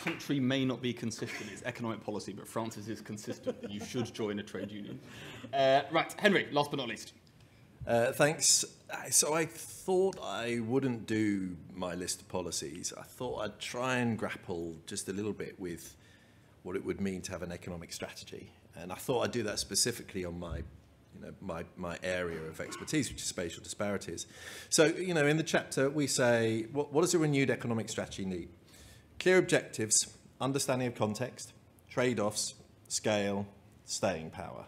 country 0.04 0.40
may 0.40 0.66
not 0.66 0.82
be 0.82 0.94
consistent 0.94 1.52
its 1.52 1.64
economic 1.64 2.04
policy, 2.04 2.34
but 2.34 2.48
Frances 2.48 2.90
is 2.90 3.02
consistent 3.02 3.56
you 3.70 3.80
should 3.80 4.14
join 4.14 4.40
a 4.40 4.44
trade 4.44 4.72
union. 4.72 5.00
Uh, 5.54 5.82
right, 5.92 6.14
Henry, 6.18 6.48
last 6.52 6.72
but 6.72 6.78
not 6.78 6.88
least. 6.88 7.14
Uh, 7.88 8.12
thanks. 8.12 8.66
So 9.10 9.34
I 9.34 9.46
thought 9.46 10.18
I 10.22 10.60
wouldn't 10.60 11.06
do 11.06 11.56
my 11.74 11.96
list 11.96 12.22
of 12.22 12.30
policies. 12.30 12.94
I 12.98 13.04
thought 13.04 13.40
I'd 13.40 13.60
try 13.60 13.98
and 13.98 14.18
grapple 14.18 14.76
just 14.86 15.10
a 15.10 15.14
little 15.14 15.34
bit 15.34 15.60
with 15.60 15.96
what 16.64 16.76
it 16.76 16.86
would 16.86 17.02
mean 17.02 17.22
to 17.24 17.32
have 17.32 17.42
an 17.42 17.52
economic 17.52 17.92
strategy. 17.92 18.52
And 18.76 18.92
I 18.92 18.96
thought 18.96 19.22
I'd 19.22 19.32
do 19.32 19.44
that 19.44 19.60
specifically 19.60 20.26
on 20.26 20.40
my 20.40 20.58
you 20.58 21.22
know, 21.22 21.34
my, 21.42 21.64
my 21.78 21.98
area 22.04 22.42
of 22.42 22.60
expertise, 22.60 23.10
which 23.10 23.22
is 23.22 23.28
spatial 23.28 23.64
disparities. 23.64 24.26
So, 24.70 24.86
you 24.86 25.14
know, 25.14 25.28
in 25.28 25.38
the 25.38 25.44
chapter, 25.44 25.90
we 25.90 26.08
say, 26.08 26.66
what, 26.72 26.92
what 26.92 27.02
does 27.02 27.14
a 27.14 27.20
renewed 27.20 27.50
economic 27.50 27.90
strategy 27.90 28.26
need? 28.26 28.50
Clear 29.24 29.38
objectives, 29.38 30.18
understanding 30.42 30.86
of 30.90 30.96
context, 30.96 31.54
trade-offs, 31.90 32.56
scale, 32.90 33.48
staying 33.86 34.32
power. 34.32 34.66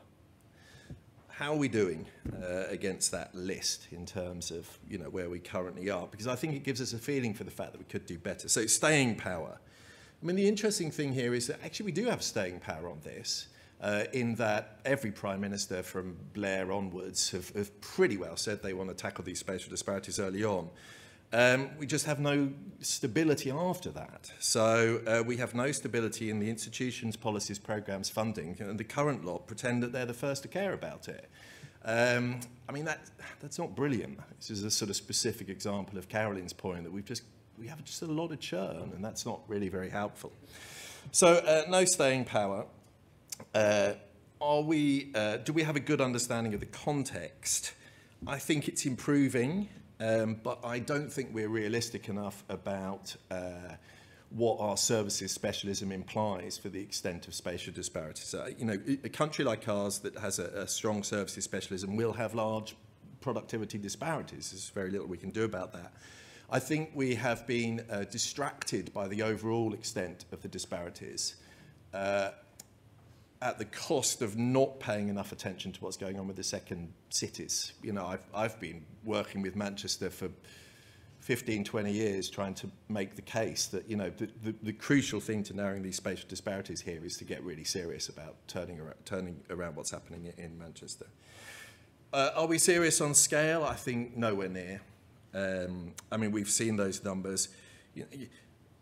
How 1.27 1.51
are 1.51 1.57
we 1.57 1.67
doing 1.67 2.05
uh, 2.41 2.63
against 2.69 3.11
that 3.11 3.35
list 3.35 3.89
in 3.91 4.05
terms 4.05 4.51
of 4.51 4.65
you 4.89 4.97
know 4.97 5.09
where 5.09 5.29
we 5.29 5.39
currently 5.39 5.89
are? 5.89 6.07
Because 6.07 6.25
I 6.25 6.35
think 6.35 6.55
it 6.55 6.63
gives 6.63 6.79
us 6.79 6.93
a 6.93 6.97
feeling 6.97 7.33
for 7.33 7.43
the 7.43 7.51
fact 7.51 7.73
that 7.73 7.79
we 7.79 7.83
could 7.83 8.05
do 8.05 8.17
better. 8.17 8.47
So 8.47 8.65
staying 8.65 9.17
power. 9.17 9.57
I 10.23 10.25
mean, 10.25 10.37
the 10.37 10.47
interesting 10.47 10.89
thing 10.89 11.11
here 11.11 11.33
is 11.33 11.47
that 11.47 11.59
actually 11.61 11.87
we 11.87 11.91
do 11.91 12.05
have 12.05 12.23
staying 12.23 12.61
power 12.61 12.87
on 12.87 13.01
this. 13.03 13.47
Uh, 13.81 14.05
in 14.13 14.35
that 14.35 14.79
every 14.85 15.11
prime 15.11 15.41
minister 15.41 15.83
from 15.83 16.15
Blair 16.33 16.71
onwards 16.71 17.31
have, 17.31 17.49
have 17.49 17.81
pretty 17.81 18.15
well 18.15 18.37
said 18.37 18.63
they 18.63 18.73
want 18.73 18.87
to 18.89 18.95
tackle 18.95 19.25
these 19.25 19.39
spatial 19.39 19.69
disparities 19.69 20.17
early 20.17 20.45
on. 20.45 20.69
Um, 21.33 21.69
we 21.77 21.85
just 21.85 22.05
have 22.05 22.19
no 22.19 22.49
stability 22.79 23.51
after 23.51 23.89
that. 23.91 24.31
So 24.39 25.01
uh, 25.05 25.23
we 25.25 25.37
have 25.37 25.53
no 25.53 25.71
stability 25.71 26.29
in 26.29 26.39
the 26.39 26.49
institutions, 26.49 27.17
policies, 27.17 27.59
programs, 27.59 28.09
funding, 28.09 28.55
and 28.59 28.79
the 28.79 28.83
current 28.83 29.25
lot 29.25 29.47
pretend 29.47 29.83
that 29.83 29.91
they're 29.91 30.05
the 30.05 30.13
first 30.13 30.43
to 30.43 30.47
care 30.47 30.73
about 30.73 31.07
it. 31.09 31.29
Um, 31.83 32.39
I 32.69 32.71
mean, 32.71 32.85
that, 32.85 33.01
that's 33.41 33.59
not 33.59 33.75
brilliant. 33.75 34.19
This 34.39 34.49
is 34.49 34.63
a 34.63 34.71
sort 34.71 34.89
of 34.89 34.95
specific 34.95 35.49
example 35.49 35.97
of 35.97 36.07
Carolyn's 36.07 36.53
point 36.53 36.83
that 36.83 36.91
we've 36.91 37.05
just, 37.05 37.23
we 37.59 37.67
have 37.67 37.83
just 37.83 38.01
a 38.01 38.07
lot 38.07 38.31
of 38.31 38.39
churn, 38.39 38.91
and 38.95 39.03
that's 39.03 39.25
not 39.25 39.41
really 39.47 39.69
very 39.69 39.89
helpful. 39.89 40.31
So 41.11 41.35
uh, 41.35 41.63
no 41.69 41.85
staying 41.85 42.25
power. 42.25 42.65
Uh, 43.53 43.93
are 44.41 44.61
we, 44.61 45.11
uh, 45.15 45.37
do 45.37 45.53
we 45.53 45.63
have 45.63 45.75
a 45.75 45.79
good 45.79 46.01
understanding 46.01 46.53
of 46.53 46.59
the 46.59 46.65
context? 46.65 47.73
I 48.25 48.39
think 48.39 48.67
it's 48.67 48.85
improving. 48.85 49.69
Um, 49.99 50.39
but 50.43 50.59
I 50.63 50.79
don't 50.79 51.11
think 51.11 51.29
we're 51.33 51.49
realistic 51.49 52.09
enough 52.09 52.43
about 52.49 53.15
uh, 53.31 53.75
what 54.29 54.59
our 54.59 54.75
services 54.75 55.31
specialism 55.31 55.91
implies 55.91 56.57
for 56.57 56.69
the 56.69 56.81
extent 56.81 57.27
of 57.27 57.33
spatial 57.33 57.73
disparities. 57.73 58.33
Uh, 58.33 58.49
you 58.57 58.65
know, 58.65 58.77
a 59.03 59.09
country 59.09 59.45
like 59.45 59.67
ours 59.69 59.99
that 59.99 60.17
has 60.17 60.39
a, 60.39 60.45
a 60.45 60.67
strong 60.67 61.03
services 61.03 61.43
specialism 61.43 61.95
will 61.95 62.13
have 62.13 62.35
large 62.35 62.75
productivity 63.21 63.77
disparities. 63.77 64.51
There's 64.51 64.69
very 64.69 64.91
little 64.91 65.07
we 65.07 65.17
can 65.17 65.31
do 65.31 65.43
about 65.43 65.71
that. 65.73 65.93
I 66.49 66.59
think 66.59 66.91
we 66.93 67.15
have 67.15 67.47
been 67.47 67.83
uh, 67.89 68.03
distracted 68.03 68.93
by 68.93 69.07
the 69.07 69.23
overall 69.23 69.73
extent 69.73 70.25
of 70.31 70.41
the 70.41 70.47
disparities. 70.47 71.35
Uh, 71.93 72.31
at 73.45 73.59
the 73.59 73.65
cost 73.65 74.23
of 74.23 74.35
not 74.35 74.79
paying 74.79 75.07
enough 75.07 75.31
attention 75.31 75.71
to 75.71 75.83
what's 75.83 75.97
going 75.97 76.19
on 76.19 76.25
with 76.25 76.35
the 76.35 76.43
second 76.43 76.91
cities. 77.09 77.73
You 77.83 77.93
know, 77.93 78.03
I've, 78.03 78.25
I've 78.33 78.59
been 78.59 78.83
working 79.03 79.43
with 79.43 79.55
Manchester 79.55 80.09
for 80.09 80.29
15, 81.19 81.63
20 81.63 81.91
years 81.91 82.27
trying 82.27 82.55
to 82.55 82.71
make 82.89 83.15
the 83.15 83.21
case 83.21 83.67
that, 83.67 83.87
you 83.87 83.97
know, 83.97 84.09
the, 84.09 84.29
the, 84.41 84.55
the 84.63 84.73
crucial 84.73 85.19
thing 85.19 85.43
to 85.43 85.55
narrowing 85.55 85.83
these 85.83 85.95
spatial 85.95 86.27
disparities 86.27 86.81
here 86.81 87.05
is 87.05 87.17
to 87.17 87.23
get 87.23 87.43
really 87.43 87.63
serious 87.63 88.09
about 88.09 88.35
turning 88.47 88.79
around, 88.79 88.95
turning 89.05 89.39
around 89.51 89.75
what's 89.75 89.91
happening 89.91 90.33
in 90.39 90.57
Manchester. 90.57 91.05
Uh, 92.11 92.31
are 92.35 92.47
we 92.47 92.57
serious 92.57 92.99
on 92.99 93.13
scale? 93.13 93.63
I 93.63 93.75
think 93.75 94.17
nowhere 94.17 94.49
near. 94.49 94.81
Um, 95.35 95.93
I 96.11 96.17
mean, 96.17 96.31
we've 96.31 96.49
seen 96.49 96.77
those 96.77 97.03
numbers. 97.03 97.49
You, 97.93 98.07
you, 98.11 98.27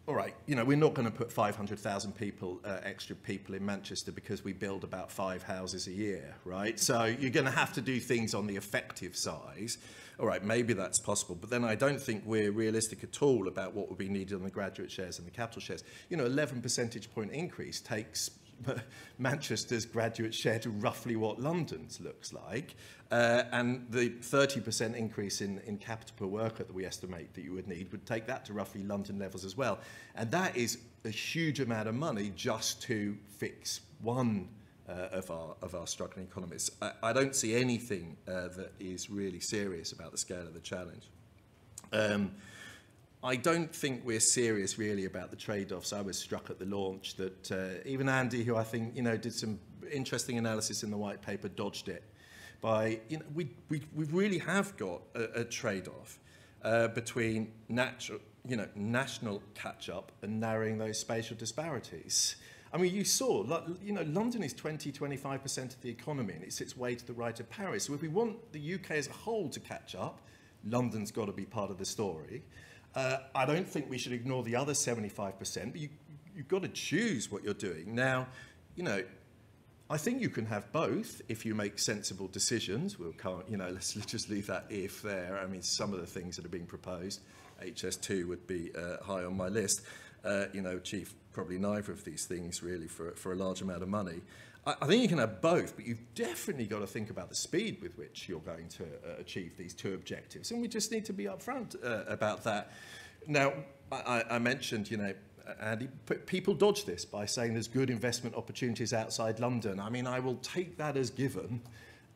all 0.06 0.16
right, 0.16 0.36
you 0.48 0.56
know, 0.56 0.66
we're 0.66 0.76
not 0.76 0.94
going 0.94 1.10
to 1.10 1.14
put 1.14 1.32
500,000 1.32 2.12
people, 2.14 2.60
uh, 2.66 2.80
extra 2.84 3.16
people 3.16 3.56
in 3.56 3.66
Manchester 3.66 4.12
because 4.12 4.44
we 4.44 4.52
build 4.52 4.84
about 4.84 5.10
five 5.10 5.44
houses 5.44 5.88
a 5.88 5.92
year, 5.92 6.36
right? 6.44 6.78
So 6.78 7.06
you're 7.06 7.32
going 7.32 7.46
to 7.46 7.52
have 7.52 7.72
to 7.74 7.82
do 7.82 8.02
things 8.02 8.34
on 8.34 8.46
the 8.46 8.58
effective 8.58 9.16
size. 9.16 9.78
All 10.20 10.26
right, 10.26 10.44
maybe 10.44 10.74
that's 10.74 11.00
possible, 11.00 11.36
but 11.40 11.50
then 11.50 11.64
I 11.64 11.76
don't 11.76 12.02
think 12.02 12.24
we're 12.26 12.52
realistic 12.52 13.04
at 13.04 13.22
all 13.22 13.48
about 13.48 13.74
what 13.74 13.88
would 13.88 13.98
be 13.98 14.10
needed 14.10 14.36
on 14.36 14.44
the 14.44 14.50
graduate 14.50 14.92
shares 14.92 15.20
and 15.20 15.26
the 15.26 15.32
capital 15.32 15.62
shares. 15.62 15.86
You 16.10 16.18
know, 16.18 16.26
11 16.26 16.62
percentage 16.62 17.10
point 17.14 17.32
increase 17.32 17.80
takes 17.80 18.30
Manchester's 19.18 19.86
graduate 19.86 20.34
share 20.34 20.60
to 20.60 20.70
roughly 20.70 21.16
what 21.16 21.40
London's 21.40 22.00
looks 22.00 22.34
like. 22.34 22.76
Uh, 23.12 23.44
and 23.52 23.86
the 23.90 24.10
30% 24.10 24.96
increase 24.96 25.42
in, 25.42 25.60
in 25.68 25.78
capital 25.78 26.16
per 26.18 26.26
worker 26.26 26.64
that 26.64 26.74
we 26.74 26.86
estimate 26.86 27.34
that 27.36 27.44
you 27.44 27.54
would 27.54 27.68
need 27.68 27.92
would 27.92 28.06
take 28.06 28.26
that 28.26 28.44
to 28.46 28.54
roughly 28.54 28.84
London 28.84 29.20
levels 29.20 29.46
as 29.46 29.56
well. 29.56 29.80
And 30.16 30.32
that 30.32 30.58
is 30.58 30.80
a 31.06 31.10
huge 31.10 31.60
amount 31.60 31.88
of 31.88 31.96
money 31.96 32.32
just 32.36 32.82
to 32.84 33.16
fix 33.38 33.82
one 34.02 34.50
uh, 34.90 35.10
of, 35.12 35.30
our, 35.32 35.56
of 35.62 35.76
our 35.76 35.88
struggling 35.88 36.26
economies. 36.26 36.72
I, 36.82 36.92
I 37.04 37.14
don't 37.14 37.36
see 37.36 37.56
anything 37.56 38.18
uh, 38.28 38.50
that 38.58 38.74
is 38.80 39.10
really 39.10 39.40
serious 39.40 39.92
about 39.92 40.12
the 40.12 40.18
scale 40.18 40.42
of 40.42 40.54
the 40.54 40.60
challenge. 40.60 41.10
Um, 41.92 42.32
I 43.24 43.38
don't 43.38 43.74
think 43.74 44.02
we're 44.04 44.20
serious 44.20 44.78
really 44.78 45.06
about 45.06 45.32
the 45.32 45.38
trade-offs. 45.38 45.94
I 45.94 46.02
was 46.02 46.18
struck 46.18 46.50
at 46.50 46.60
the 46.60 46.66
launch 46.66 47.16
that 47.16 47.52
uh, 47.52 47.82
even 47.86 48.10
Andy, 48.10 48.44
who 48.44 48.58
I 48.58 48.64
think 48.64 48.96
you 48.96 49.02
know 49.02 49.16
did 49.16 49.34
some 49.34 49.60
interesting 49.92 50.38
analysis 50.38 50.84
in 50.84 50.92
the 50.92 50.98
white 50.98 51.22
paper, 51.22 51.48
dodged 51.48 51.88
it 51.88 52.04
by, 52.64 53.00
you 53.10 53.18
know, 53.18 53.26
we, 53.34 53.50
we, 53.68 53.82
we 53.94 54.06
really 54.06 54.38
have 54.38 54.76
got 54.78 55.02
a, 55.16 55.42
a 55.42 55.44
trade-off 55.44 56.18
uh, 56.64 56.88
between 56.88 57.52
natural, 57.68 58.20
you 58.48 58.56
know, 58.56 58.68
national 58.74 59.44
catch-up 59.54 60.14
and 60.22 60.40
narrowing 60.40 60.78
those 60.78 60.98
spatial 60.98 61.36
disparities. 61.36 62.38
I 62.72 62.78
mean, 62.78 62.94
you 62.94 63.04
saw, 63.04 63.44
you 63.84 63.92
know, 63.92 64.04
London 64.04 64.44
is 64.44 64.54
20, 64.54 64.94
25% 64.94 65.64
of 65.66 65.82
the 65.82 65.90
economy 65.90 66.36
and 66.36 66.44
it 66.44 66.54
sits 66.54 66.78
way 66.78 66.96
to 66.96 67.06
the 67.06 67.14
right 67.14 67.38
of 67.38 67.50
Paris. 67.50 67.84
So 67.84 67.94
if 67.94 68.02
we 68.02 68.08
want 68.08 68.54
the 68.54 68.76
UK 68.76 68.92
as 68.92 69.08
a 69.08 69.12
whole 69.12 69.50
to 69.50 69.60
catch 69.60 69.94
up, 69.94 70.22
London's 70.66 71.12
got 71.12 71.26
to 71.26 71.34
be 71.34 71.44
part 71.44 71.70
of 71.70 71.78
the 71.78 71.86
story. 71.86 72.44
Uh, 72.96 73.18
I 73.34 73.46
don't 73.46 73.68
think 73.68 73.90
we 73.90 73.98
should 73.98 74.14
ignore 74.14 74.44
the 74.44 74.56
other 74.56 74.74
75%, 74.74 75.72
but 75.72 75.82
you, 75.82 75.90
you've 76.36 76.48
got 76.48 76.62
to 76.62 76.68
choose 76.68 77.32
what 77.32 77.44
you're 77.44 77.54
doing. 77.54 77.96
Now, 77.96 78.28
you 78.76 78.84
know, 78.84 79.04
I 79.90 79.98
think 79.98 80.22
you 80.22 80.30
can 80.30 80.46
have 80.46 80.72
both 80.72 81.22
if 81.28 81.46
you 81.46 81.56
make 81.56 81.78
sensible 81.80 82.28
decisions. 82.28 82.98
We'll 82.98 83.14
can't, 83.14 83.48
you 83.50 83.58
know, 83.58 83.70
let's, 83.74 83.96
let's 83.96 84.12
just 84.12 84.30
leave 84.30 84.48
that 84.48 84.66
if 84.70 85.02
there. 85.02 85.40
I 85.44 85.48
mean, 85.48 85.62
some 85.62 85.94
of 85.94 86.00
the 86.00 86.08
things 86.08 86.36
that 86.36 86.46
are 86.46 86.50
being 86.50 86.66
proposed, 86.66 87.22
HS2 87.62 88.28
would 88.28 88.46
be 88.48 88.72
uh, 88.76 89.04
high 89.04 89.24
on 89.24 89.36
my 89.36 89.48
list. 89.48 89.82
Uh, 90.24 90.46
you 90.54 90.62
know, 90.62 90.80
chief 90.80 91.14
probably 91.34 91.58
neither 91.58 91.92
of 91.92 92.06
these 92.06 92.26
things 92.26 92.64
really 92.64 92.88
for, 92.88 93.12
for 93.12 93.34
a 93.34 93.36
large 93.36 93.62
amount 93.62 93.82
of 93.82 93.90
money. 93.90 94.22
I, 94.66 94.88
think 94.88 95.02
you 95.02 95.10
can 95.10 95.18
have 95.18 95.42
both, 95.42 95.76
but 95.76 95.86
you've 95.86 96.16
definitely 96.16 96.66
got 96.68 96.80
to 96.80 96.88
think 96.88 97.10
about 97.10 97.28
the 97.28 97.36
speed 97.36 97.82
with 97.82 97.98
which 97.98 98.30
you're 98.30 98.40
going 98.40 98.70
to 98.70 98.84
uh, 98.84 99.20
achieve 99.20 99.58
these 99.58 99.74
two 99.74 99.94
objectives. 99.94 100.52
And 100.52 100.62
we 100.62 100.70
just 100.70 100.92
need 100.92 101.04
to 101.06 101.14
be 101.14 101.26
upfront 101.26 101.76
uh, 101.84 102.06
about 102.08 102.46
that. 102.46 102.72
Now, 103.28 103.54
I, 103.92 104.24
I 104.30 104.40
mentioned, 104.40 104.90
you 104.90 104.98
know, 104.98 105.14
Andy, 105.60 105.90
people 106.26 106.54
dodge 106.54 106.86
this 106.86 107.04
by 107.04 107.26
saying 107.26 107.54
there's 107.54 107.68
good 107.68 107.90
investment 107.90 108.36
opportunities 108.36 108.94
outside 108.94 109.42
London. 109.42 109.80
I 109.82 109.90
mean, 109.90 110.08
I 110.08 110.20
will 110.20 110.36
take 110.36 110.78
that 110.78 110.96
as 110.96 111.10
given. 111.10 111.62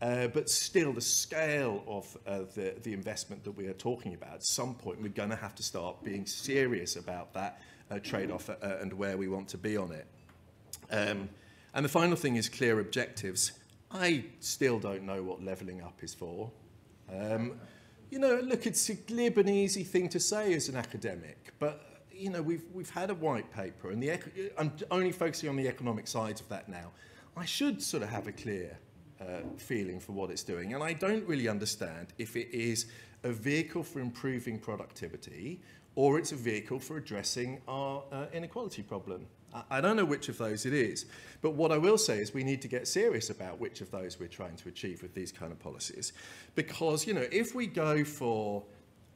Uh, 0.01 0.27
but 0.27 0.47
still, 0.47 0.93
the 0.93 1.01
scale 1.01 1.83
of 1.87 2.17
uh, 2.27 2.39
the, 2.53 2.75
the 2.83 2.93
investment 2.93 3.43
that 3.43 3.51
we 3.51 3.65
are 3.65 3.73
talking 3.73 4.13
about, 4.13 4.35
at 4.35 4.45
some 4.45 4.75
point, 4.75 5.01
we're 5.01 5.09
going 5.09 5.31
to 5.31 5.35
have 5.35 5.55
to 5.55 5.63
start 5.63 6.03
being 6.03 6.25
serious 6.25 6.95
about 6.95 7.33
that 7.33 7.59
uh, 7.89 7.97
trade-off 7.99 8.49
uh, 8.49 8.55
and 8.61 8.93
where 8.93 9.17
we 9.17 9.27
want 9.27 9.47
to 9.49 9.57
be 9.57 9.75
on 9.75 9.91
it. 9.91 10.05
Um, 10.91 11.29
and 11.74 11.86
the 11.86 11.89
final 11.89 12.15
thing 12.15 12.36
is 12.36 12.49
clear 12.49 12.80
objectives. 12.80 13.53
I 13.91 14.26
still 14.39 14.80
don't 14.80 15.03
know 15.03 15.24
what 15.24 15.43
levelling 15.43 15.82
up 15.82 16.03
is 16.03 16.13
for. 16.13 16.51
Um, 17.13 17.59
you 18.09 18.20
know, 18.20 18.39
look, 18.43 18.65
it's 18.65 18.89
a 18.89 18.95
glib 18.95 19.38
and 19.38 19.49
easy 19.49 19.84
thing 19.84 20.09
to 20.09 20.20
say 20.20 20.53
as 20.53 20.70
an 20.70 20.76
academic, 20.76 21.53
but 21.59 21.84
you 22.11 22.30
know, 22.30 22.41
we've 22.41 22.63
we've 22.74 22.89
had 22.89 23.09
a 23.09 23.15
white 23.15 23.51
paper, 23.51 23.91
and 23.91 24.01
the 24.01 24.20
I'm 24.57 24.72
only 24.91 25.11
focusing 25.11 25.49
on 25.49 25.55
the 25.55 25.68
economic 25.68 26.07
sides 26.07 26.41
of 26.41 26.49
that 26.49 26.68
now. 26.68 26.91
I 27.36 27.45
should 27.45 27.82
sort 27.82 28.03
of 28.03 28.09
have 28.09 28.28
a 28.28 28.32
clear 28.32 28.78
uh, 29.22 29.41
feeling 29.57 29.99
for 29.99 30.13
what 30.13 30.32
it's 30.32 30.43
doing, 30.43 30.74
and 30.74 30.84
I 30.84 30.93
don't 30.93 31.26
really 31.28 31.47
understand 31.47 32.07
if 32.18 32.36
it 32.36 32.49
is 32.51 32.88
a 33.24 33.32
vehicle 33.32 33.84
for 33.84 33.99
improving 33.99 34.59
productivity 34.59 35.59
or 35.95 36.20
it's 36.20 36.32
a 36.32 36.36
vehicle 36.36 36.80
for 36.80 36.97
addressing 36.97 37.59
our 37.68 38.03
uh, 38.11 38.26
inequality 38.32 38.84
problem. 38.84 39.26
I, 39.53 39.63
I 39.72 39.82
don't 39.82 39.97
know 39.97 40.05
which 40.05 40.30
of 40.30 40.38
those 40.38 40.65
it 40.65 40.74
is, 40.74 41.05
but 41.41 41.55
what 41.55 41.72
I 41.72 41.78
will 41.78 41.97
say 41.97 42.20
is 42.20 42.34
we 42.34 42.43
need 42.43 42.61
to 42.61 42.68
get 42.68 42.88
serious 42.88 43.32
about 43.32 43.59
which 43.59 43.82
of 43.82 43.89
those 43.89 44.20
we're 44.20 44.28
trying 44.28 44.55
to 44.57 44.70
achieve 44.70 45.01
with 45.01 45.15
these 45.15 45.32
kind 45.32 45.51
of 45.51 45.59
policies. 45.59 46.13
Because, 46.53 47.07
you 47.07 47.13
know, 47.13 47.26
if 47.32 47.55
we 47.55 47.65
go 47.65 48.03
for 48.03 48.63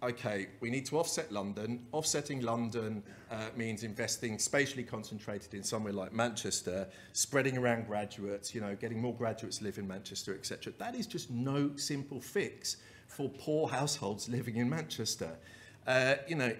okay, 0.03 0.47
we 0.61 0.69
need 0.71 0.85
to 0.87 0.97
offset 0.97 1.31
London. 1.31 1.85
Offsetting 1.91 2.41
London 2.41 3.03
uh, 3.29 3.49
means 3.55 3.83
investing 3.83 4.39
spatially 4.39 4.83
concentrated 4.83 5.53
in 5.53 5.63
somewhere 5.63 5.93
like 5.93 6.11
Manchester, 6.11 6.87
spreading 7.13 7.57
around 7.57 7.85
graduates, 7.85 8.55
you 8.55 8.61
know, 8.61 8.75
getting 8.75 8.99
more 8.99 9.13
graduates 9.13 9.61
live 9.61 9.77
in 9.77 9.87
Manchester, 9.87 10.33
etc. 10.33 10.73
That 10.79 10.95
is 10.95 11.05
just 11.05 11.29
no 11.29 11.75
simple 11.75 12.19
fix 12.19 12.77
for 13.11 13.29
poor 13.29 13.67
households 13.67 14.29
living 14.29 14.55
in 14.55 14.69
Manchester. 14.69 15.37
Uh, 15.85 16.15
you 16.27 16.35
know, 16.35 16.55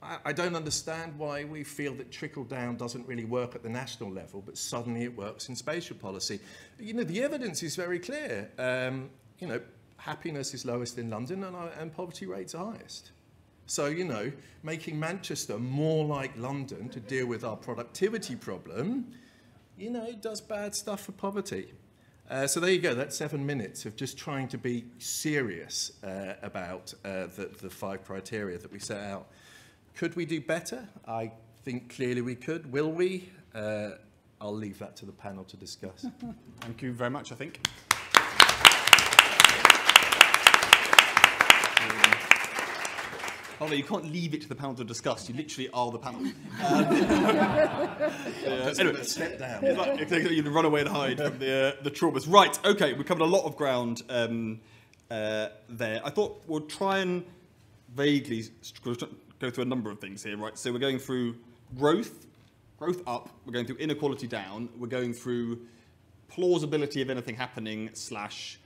I, 0.00 0.18
I 0.26 0.32
don't 0.32 0.54
understand 0.54 1.18
why 1.18 1.44
we 1.44 1.64
feel 1.64 1.94
that 1.94 2.12
trickle 2.12 2.44
down 2.44 2.76
doesn't 2.76 3.06
really 3.06 3.24
work 3.24 3.54
at 3.56 3.62
the 3.62 3.68
national 3.68 4.10
level, 4.10 4.40
but 4.40 4.56
suddenly 4.56 5.02
it 5.02 5.16
works 5.16 5.48
in 5.48 5.56
spatial 5.56 5.96
policy. 5.96 6.38
You 6.78 6.94
know, 6.94 7.04
the 7.04 7.22
evidence 7.22 7.62
is 7.62 7.74
very 7.74 7.98
clear. 7.98 8.48
Um, 8.58 9.10
you 9.40 9.48
know, 9.48 9.60
happiness 9.96 10.54
is 10.54 10.64
lowest 10.64 10.98
in 10.98 11.10
London 11.10 11.42
and, 11.44 11.56
uh, 11.56 11.68
and 11.80 11.92
poverty 11.92 12.26
rates 12.26 12.54
are 12.54 12.72
highest. 12.72 13.10
So, 13.66 13.86
you 13.86 14.04
know, 14.04 14.32
making 14.62 14.98
Manchester 14.98 15.58
more 15.58 16.04
like 16.04 16.30
London 16.38 16.88
to 16.90 17.00
deal 17.00 17.26
with 17.26 17.44
our 17.44 17.56
productivity 17.56 18.36
problem, 18.36 19.12
you 19.76 19.90
know, 19.90 20.12
does 20.20 20.40
bad 20.40 20.74
stuff 20.74 21.02
for 21.02 21.12
poverty. 21.12 21.72
Uh, 22.30 22.46
so 22.46 22.60
there 22.60 22.70
you 22.70 22.78
go, 22.78 22.94
that's 22.94 23.16
seven 23.16 23.44
minutes 23.46 23.86
of 23.86 23.96
just 23.96 24.18
trying 24.18 24.46
to 24.46 24.58
be 24.58 24.84
serious 24.98 25.92
uh, 26.04 26.34
about 26.42 26.92
uh, 27.04 27.26
the, 27.36 27.50
the 27.62 27.70
five 27.70 28.04
criteria 28.04 28.58
that 28.58 28.70
we 28.70 28.78
set 28.78 29.02
out. 29.02 29.28
Could 29.96 30.14
we 30.14 30.26
do 30.26 30.38
better? 30.38 30.86
I 31.06 31.32
think 31.64 31.94
clearly 31.94 32.20
we 32.20 32.34
could. 32.34 32.70
Will 32.70 32.92
we? 32.92 33.30
Uh, 33.54 33.92
I'll 34.42 34.54
leave 34.54 34.78
that 34.78 34.94
to 34.96 35.06
the 35.06 35.12
panel 35.12 35.42
to 35.44 35.56
discuss. 35.56 36.04
Thank 36.60 36.82
you 36.82 36.92
very 36.92 37.10
much, 37.10 37.32
I 37.32 37.34
think. 37.34 37.66
Although 43.60 43.74
you 43.74 43.82
can't 43.82 44.10
leave 44.12 44.34
it 44.34 44.42
to 44.42 44.48
the 44.48 44.54
panel 44.54 44.74
to 44.76 44.84
discuss, 44.84 45.28
you 45.28 45.34
literally 45.34 45.68
are 45.72 45.90
the 45.90 45.98
panel. 45.98 46.20
Um, 46.58 46.92
yeah, 48.42 48.72
anyway, 48.78 49.02
step 49.04 49.38
down. 49.38 49.76
Like, 49.76 50.10
you 50.10 50.42
can 50.42 50.52
run 50.52 50.64
away 50.64 50.80
and 50.80 50.88
hide 50.88 51.18
from 51.18 51.38
the, 51.38 51.76
uh, 51.78 51.82
the 51.82 51.90
traumas. 51.90 52.30
Right, 52.30 52.58
okay, 52.64 52.92
we 52.94 53.04
covered 53.04 53.22
a 53.22 53.26
lot 53.26 53.44
of 53.44 53.56
ground 53.56 54.02
um, 54.08 54.60
uh, 55.10 55.48
there. 55.68 56.00
I 56.04 56.10
thought 56.10 56.42
we'll 56.46 56.62
try 56.62 56.98
and 56.98 57.24
vaguely 57.94 58.44
go 59.38 59.50
through 59.50 59.62
a 59.62 59.66
number 59.66 59.90
of 59.90 60.00
things 60.00 60.22
here, 60.22 60.36
right? 60.36 60.58
So 60.58 60.72
we're 60.72 60.78
going 60.78 60.98
through 60.98 61.36
growth, 61.76 62.26
growth 62.78 63.02
up, 63.06 63.30
we're 63.46 63.52
going 63.52 63.66
through 63.66 63.76
inequality 63.76 64.26
down, 64.26 64.68
we're 64.78 64.88
going 64.88 65.12
through 65.12 65.60
plausibility 66.28 67.02
of 67.02 67.10
anything 67.10 67.36
happening 67.36 67.90
slash 67.94 68.58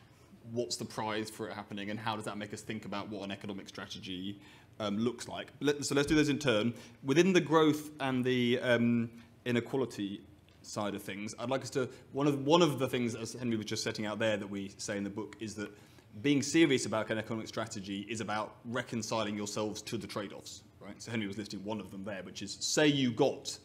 what's 0.50 0.76
the 0.76 0.84
prize 0.84 1.30
for 1.30 1.48
it 1.48 1.54
happening 1.54 1.90
and 1.90 1.98
how 2.00 2.16
does 2.16 2.24
that 2.24 2.36
make 2.36 2.52
us 2.52 2.60
think 2.60 2.84
about 2.84 3.08
what 3.08 3.22
an 3.22 3.30
economic 3.30 3.68
strategy 3.68 4.40
um, 4.80 4.98
looks 4.98 5.28
like. 5.28 5.48
Let, 5.60 5.84
so 5.84 5.94
let's 5.94 6.08
do 6.08 6.14
those 6.14 6.28
in 6.28 6.38
turn. 6.38 6.74
Within 7.04 7.32
the 7.32 7.40
growth 7.40 7.90
and 8.00 8.24
the 8.24 8.58
um, 8.60 9.10
inequality 9.44 10.20
side 10.62 10.94
of 10.94 11.02
things, 11.02 11.34
I'd 11.38 11.50
like 11.50 11.62
us 11.62 11.70
to, 11.70 11.88
one 12.12 12.26
of, 12.26 12.44
one 12.44 12.62
of 12.62 12.78
the 12.78 12.88
things, 12.88 13.14
as 13.14 13.32
Henry 13.34 13.56
was 13.56 13.66
just 13.66 13.82
setting 13.82 14.06
out 14.06 14.18
there, 14.18 14.36
that 14.36 14.48
we 14.48 14.72
say 14.76 14.96
in 14.96 15.04
the 15.04 15.10
book 15.10 15.36
is 15.40 15.54
that 15.56 15.70
being 16.20 16.42
serious 16.42 16.84
about 16.86 17.10
an 17.10 17.18
economic 17.18 17.48
strategy 17.48 18.06
is 18.08 18.20
about 18.20 18.56
reconciling 18.66 19.34
yourselves 19.34 19.80
to 19.82 19.96
the 19.96 20.06
trade-offs, 20.06 20.62
right? 20.78 21.00
So 21.00 21.10
Henry 21.10 21.26
was 21.26 21.38
listing 21.38 21.64
one 21.64 21.80
of 21.80 21.90
them 21.90 22.04
there, 22.04 22.22
which 22.22 22.42
is 22.42 22.58
say 22.60 22.86
you 22.86 23.12
got 23.12 23.58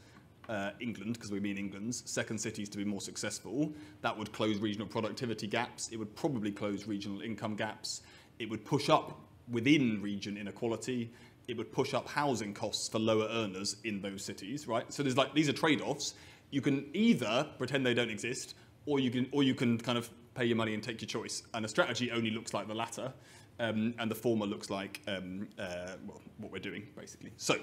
uh, 0.47 0.71
England, 0.79 1.15
because 1.15 1.29
we 1.29 1.41
mean 1.41 1.57
England's 1.57 2.09
second 2.09 2.37
cities 2.37 2.69
to 2.69 2.77
be 2.77 2.85
more 2.85 3.01
successful, 3.01 3.73
that 4.01 4.17
would 4.17 4.31
close 4.31 4.59
regional 4.59 4.87
productivity 4.87 5.45
gaps. 5.45 5.89
It 5.91 5.97
would 5.97 6.15
probably 6.15 6.51
close 6.51 6.87
regional 6.87 7.21
income 7.21 7.55
gaps. 7.55 8.01
It 8.39 8.49
would 8.49 8.63
push 8.63 8.87
up 8.89 9.19
within 9.51 10.01
region 10.01 10.37
inequality, 10.37 11.11
it 11.47 11.57
would 11.57 11.71
push 11.71 11.93
up 11.93 12.07
housing 12.07 12.53
costs 12.53 12.89
for 12.89 12.99
lower 12.99 13.27
earners 13.29 13.77
in 13.83 14.01
those 14.01 14.23
cities, 14.23 14.67
right? 14.67 14.91
So 14.91 15.03
there's 15.03 15.17
like 15.17 15.33
these 15.33 15.49
are 15.49 15.53
trade-offs. 15.53 16.13
You 16.51 16.61
can 16.61 16.89
either 16.93 17.47
pretend 17.57 17.85
they 17.85 17.93
don't 17.93 18.09
exist, 18.09 18.55
or 18.85 18.99
you 18.99 19.11
can 19.11 19.27
or 19.31 19.43
you 19.43 19.55
can 19.55 19.77
kind 19.77 19.97
of 19.97 20.09
pay 20.35 20.45
your 20.45 20.57
money 20.57 20.73
and 20.73 20.83
take 20.83 21.01
your 21.01 21.07
choice. 21.07 21.43
And 21.53 21.65
a 21.65 21.67
strategy 21.67 22.11
only 22.11 22.31
looks 22.31 22.53
like 22.53 22.67
the 22.67 22.75
latter, 22.75 23.13
um, 23.59 23.93
and 23.97 24.11
the 24.11 24.15
former 24.15 24.45
looks 24.45 24.69
like 24.69 25.01
um, 25.07 25.47
uh, 25.57 25.93
well, 26.05 26.21
what 26.37 26.51
we're 26.51 26.59
doing 26.59 26.87
basically. 26.97 27.31
So, 27.37 27.55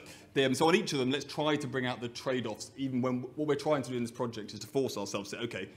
um, 0.43 0.55
so 0.55 0.67
on 0.69 0.75
each 0.75 0.93
of 0.93 0.99
them, 0.99 1.11
let's 1.11 1.25
try 1.25 1.57
to 1.57 1.67
bring 1.67 1.87
out 1.87 2.01
the 2.01 2.09
trade-offs. 2.09 2.71
Even 2.77 3.03
when 3.03 3.21
what 3.37 3.47
we're 3.47 3.55
trying 3.55 3.83
to 3.83 3.91
do 3.91 3.97
in 3.97 4.03
this 4.03 4.11
project 4.11 4.55
is 4.55 4.61
to 4.61 4.67
force 4.67 4.97
ourselves 4.97 5.31
to 5.31 5.37
say, 5.37 5.43
okay, 5.45 5.69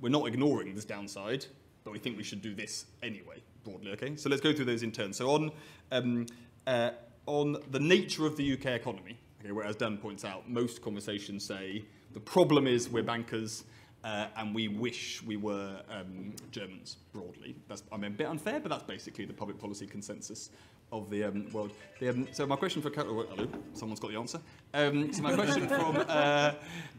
we're 0.00 0.08
not 0.08 0.26
ignoring 0.26 0.74
this 0.74 0.86
downside, 0.86 1.44
but 1.84 1.92
we 1.92 1.98
think 1.98 2.16
we 2.16 2.24
should 2.24 2.40
do 2.40 2.54
this 2.54 2.86
anyway 3.02 3.42
broadly. 3.64 3.92
Okay, 3.92 4.16
so 4.16 4.28
let's 4.28 4.42
go 4.42 4.52
through 4.52 4.66
those 4.66 4.82
in 4.82 4.92
turn. 4.92 5.12
So 5.12 5.30
on 5.30 5.50
um, 5.92 6.26
uh, 6.66 6.90
on 7.26 7.56
the 7.70 7.80
nature 7.80 8.26
of 8.26 8.36
the 8.36 8.52
UK 8.52 8.66
economy, 8.66 9.18
okay, 9.40 9.52
whereas 9.52 9.76
Dan 9.76 9.98
points 9.98 10.24
out, 10.24 10.48
most 10.48 10.82
conversations 10.82 11.44
say 11.44 11.84
the 12.12 12.20
problem 12.20 12.66
is 12.66 12.88
we're 12.88 13.02
bankers. 13.02 13.64
Uh, 14.02 14.28
and 14.38 14.54
we 14.54 14.66
wish 14.66 15.22
we 15.24 15.36
were 15.36 15.78
um, 15.90 16.32
Germans 16.52 16.96
broadly. 17.12 17.54
That's 17.68 17.82
I 17.92 17.98
mean 17.98 18.12
a 18.12 18.14
bit 18.14 18.28
unfair, 18.28 18.58
but 18.58 18.70
that's 18.70 18.84
basically 18.84 19.26
the 19.26 19.34
public 19.34 19.58
policy 19.58 19.86
consensus 19.86 20.48
of 20.92 21.10
the 21.10 21.24
um, 21.24 21.50
world. 21.52 21.72
The, 21.98 22.10
um, 22.10 22.28
so 22.32 22.46
my 22.46 22.56
question 22.56 22.82
for 22.82 22.90
Carolyn, 22.90 23.26
oh, 23.30 23.34
hello, 23.34 23.48
someone's 23.74 24.00
got 24.00 24.10
the 24.10 24.18
answer. 24.18 24.40
Um, 24.74 25.12
so 25.12 25.22
my 25.22 25.34
question 25.34 25.68
from 25.68 25.96
uh, 26.08 26.52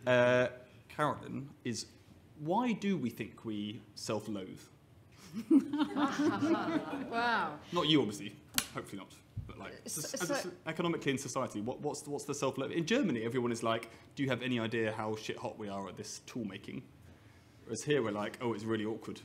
uh, 0.08 0.48
Carolyn 0.90 1.50
is, 1.64 1.86
why 2.40 2.74
do 2.74 2.98
we 2.98 3.10
think 3.10 3.46
we 3.46 3.82
self-loathe? 3.96 4.60
wow. 7.12 7.54
Not 7.72 7.88
you, 7.88 8.00
obviously. 8.00 8.36
Hopefully 8.74 9.00
not. 9.00 9.12
But 9.48 9.58
like, 9.58 9.82
so, 9.86 10.02
so, 10.02 10.52
economically 10.68 11.12
in 11.12 11.18
society, 11.18 11.62
what, 11.62 11.82
what's 11.82 12.06
what's 12.08 12.26
the 12.26 12.34
self 12.34 12.58
love? 12.58 12.72
in 12.72 12.86
Germany? 12.86 13.24
Everyone 13.24 13.52
is 13.52 13.64
like, 13.64 13.90
do 14.16 14.24
you 14.24 14.30
have 14.30 14.42
any 14.42 14.60
idea 14.60 14.92
how 14.92 15.16
shit 15.16 15.38
hot 15.38 15.58
we 15.58 15.68
are 15.68 15.88
at 15.90 15.98
this 15.98 16.20
tool 16.26 16.46
making? 16.46 16.84
Whereas 17.66 17.84
here 17.84 18.02
we're 18.02 18.12
like, 18.12 18.38
oh, 18.42 18.54
it's 18.54 18.64
really 18.64 18.86
awkward. 18.86 19.22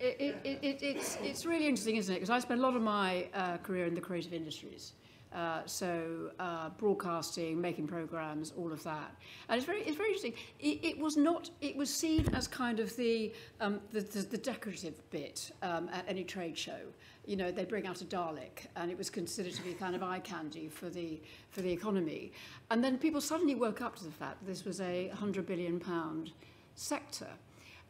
It, 0.00 0.16
it, 0.20 0.36
it, 0.44 0.58
it, 0.62 0.78
it's, 0.82 1.18
it's 1.22 1.44
really 1.44 1.66
interesting, 1.66 1.96
isn't 1.96 2.14
it? 2.14 2.18
Because 2.18 2.30
I 2.30 2.38
spent 2.38 2.60
a 2.60 2.62
lot 2.62 2.76
of 2.76 2.82
my 2.82 3.28
uh, 3.34 3.56
career 3.58 3.86
in 3.86 3.94
the 3.94 4.00
creative 4.00 4.32
industries. 4.32 4.92
Uh, 5.34 5.60
so 5.66 6.30
uh, 6.38 6.70
broadcasting, 6.70 7.60
making 7.60 7.86
programs, 7.86 8.52
all 8.56 8.72
of 8.72 8.82
that, 8.82 9.14
and 9.48 9.58
it's 9.58 9.66
very, 9.66 9.82
it's 9.82 9.96
very 9.96 10.08
interesting. 10.08 10.32
It, 10.58 10.78
it 10.82 10.98
was 10.98 11.18
not, 11.18 11.50
it 11.60 11.76
was 11.76 11.92
seen 11.92 12.26
as 12.34 12.48
kind 12.48 12.80
of 12.80 12.96
the, 12.96 13.34
um, 13.60 13.80
the, 13.92 14.00
the, 14.00 14.20
the 14.20 14.38
decorative 14.38 14.94
bit 15.10 15.50
um, 15.62 15.90
at 15.92 16.04
any 16.08 16.24
trade 16.24 16.56
show. 16.56 16.80
You 17.26 17.36
know, 17.36 17.50
they 17.50 17.66
bring 17.66 17.86
out 17.86 18.00
a 18.00 18.06
Dalek, 18.06 18.68
and 18.76 18.90
it 18.90 18.96
was 18.96 19.10
considered 19.10 19.52
to 19.52 19.62
be 19.62 19.74
kind 19.74 19.94
of 19.94 20.02
eye 20.02 20.20
candy 20.20 20.68
for 20.68 20.88
the 20.88 21.20
for 21.50 21.60
the 21.60 21.70
economy. 21.70 22.32
And 22.70 22.82
then 22.82 22.96
people 22.96 23.20
suddenly 23.20 23.54
woke 23.54 23.82
up 23.82 23.96
to 23.96 24.04
the 24.04 24.10
fact 24.10 24.40
that 24.40 24.46
this 24.46 24.64
was 24.64 24.80
a 24.80 25.08
hundred 25.08 25.46
billion 25.46 25.78
pound 25.78 26.32
sector. 26.74 27.28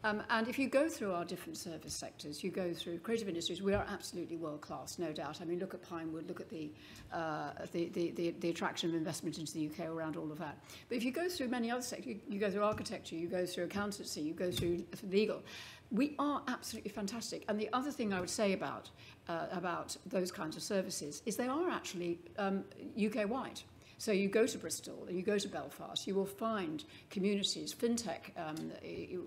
Um, 0.05 0.23
and 0.31 0.47
if 0.47 0.59
you 0.59 0.69
go 0.69 0.89
through 0.89 1.13
our 1.13 1.25
different 1.25 1.57
service 1.57 1.93
sectors, 1.93 2.45
you 2.45 2.51
go 2.51 2.73
through 2.73 2.99
creative 3.01 3.29
industries, 3.29 3.61
we 3.61 3.75
are 3.75 3.85
absolutely 3.89 4.37
world 4.37 4.61
class, 4.61 4.99
no 4.99 5.13
doubt. 5.13 5.41
I 5.43 5.45
mean, 5.45 5.59
look 5.59 5.75
at 5.75 5.83
Pinewood, 5.83 6.29
look 6.29 6.41
at 6.41 6.49
the, 6.49 6.71
uh, 7.13 7.51
the, 7.73 7.89
the, 7.89 8.13
the, 8.13 8.35
the 8.39 8.51
attraction 8.51 8.91
of 8.91 8.95
investment 8.95 9.39
into 9.39 9.55
the 9.55 9.67
UK 9.67 9.89
around 9.89 10.17
all 10.17 10.31
of 10.31 10.39
that. 10.39 10.59
But 10.89 10.99
if 10.99 11.05
you 11.05 11.11
go 11.11 11.29
through 11.29 11.49
many 11.49 11.69
other 11.71 11.83
sectors, 11.83 12.07
you, 12.07 12.21
you 12.29 12.39
go 12.39 12.49
through 12.49 12.63
architecture, 12.63 13.17
you 13.17 13.27
go 13.27 13.45
through 13.45 13.65
accountancy, 13.65 14.21
you 14.21 14.35
go 14.35 14.53
through 14.53 14.85
legal, 15.11 15.43
we 15.91 16.15
are 16.19 16.43
absolutely 16.47 16.91
fantastic. 16.91 17.45
And 17.49 17.59
the 17.59 17.69
other 17.73 17.91
thing 17.91 18.13
I 18.13 18.21
would 18.21 18.31
say 18.31 18.53
about, 18.53 18.91
uh, 19.29 19.47
about 19.51 19.97
those 20.07 20.31
kinds 20.31 20.57
of 20.57 20.63
services 20.63 21.23
is 21.27 21.37
they 21.37 21.49
are 21.49 21.71
actually 21.71 22.21
um, 22.37 22.65
UK 22.97 23.29
wide. 23.29 23.61
So 23.99 24.13
you 24.13 24.29
go 24.29 24.47
to 24.47 24.59
Bristol, 24.59 25.05
and 25.09 25.17
you 25.17 25.23
go 25.23 25.39
to 25.39 25.49
Belfast, 25.49 26.07
you 26.07 26.15
will 26.15 26.25
find 26.25 26.85
communities, 27.11 27.75
fintech, 27.75 28.31
um, 28.37 28.71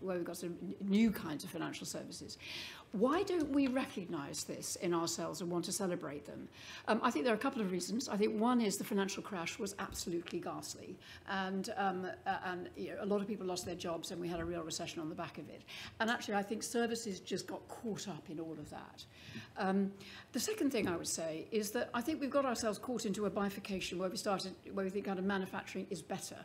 where 0.02 0.16
we've 0.16 0.26
got 0.26 0.38
some 0.38 0.56
new 0.80 1.12
kinds 1.12 1.44
of 1.44 1.50
financial 1.50 1.86
services. 1.86 2.38
Why 2.94 3.24
don't 3.24 3.50
we 3.52 3.68
recognise 3.68 4.44
this 4.44 4.76
in 4.78 4.94
ourselves 4.94 5.40
and 5.40 5.50
want 5.50 5.64
to 5.66 5.72
celebrate 5.72 6.26
them? 6.26 6.50
Um, 6.90 7.00
I 7.02 7.10
think 7.10 7.24
there 7.24 7.34
are 7.34 7.38
a 7.38 7.40
couple 7.40 7.62
of 7.62 7.72
reasons. 7.72 8.10
I 8.10 8.18
think 8.18 8.38
one 8.38 8.60
is 8.60 8.76
the 8.76 8.84
financial 8.84 9.24
crash 9.24 9.58
was 9.58 9.76
absolutely 9.80 10.40
ghastly, 10.40 10.98
and 11.30 11.74
um, 11.78 12.06
uh, 12.28 12.38
and 12.46 12.70
you 12.76 12.90
know, 12.90 12.98
a 13.00 13.06
lot 13.06 13.22
of 13.22 13.30
people 13.30 13.48
lost 13.48 13.66
their 13.66 13.76
jobs, 13.76 14.12
and 14.12 14.20
we 14.20 14.28
had 14.28 14.42
a 14.42 14.46
real 14.46 14.62
recession 14.62 15.00
on 15.00 15.08
the 15.08 15.16
back 15.16 15.38
of 15.38 15.48
it. 15.50 15.62
And 16.02 16.10
actually, 16.10 16.36
I 16.36 16.44
think 16.44 16.64
services 16.64 17.22
just 17.22 17.48
got 17.48 17.66
caught 17.70 18.10
up 18.10 18.30
in 18.30 18.42
all 18.42 18.58
of 18.60 18.70
that. 18.72 19.06
Um, 19.58 19.94
the 20.34 20.40
second 20.42 20.72
thing 20.72 20.90
I 20.90 20.98
would 20.98 21.08
say 21.08 21.48
is 21.50 21.72
that 21.72 21.90
I 21.94 22.02
think 22.02 22.20
we've 22.20 22.30
got 22.30 22.46
ourselves 22.46 22.78
caught 22.78 23.06
into 23.06 23.26
a 23.26 23.30
bifurcation 23.30 24.00
where 24.00 24.10
we 24.10 24.18
started, 24.18 24.54
where 24.74 24.84
we 24.84 24.90
think 24.90 25.06
kind 25.06 25.18
of 25.18 25.24
manufacturing 25.24 25.88
is 25.90 26.02
better. 26.02 26.38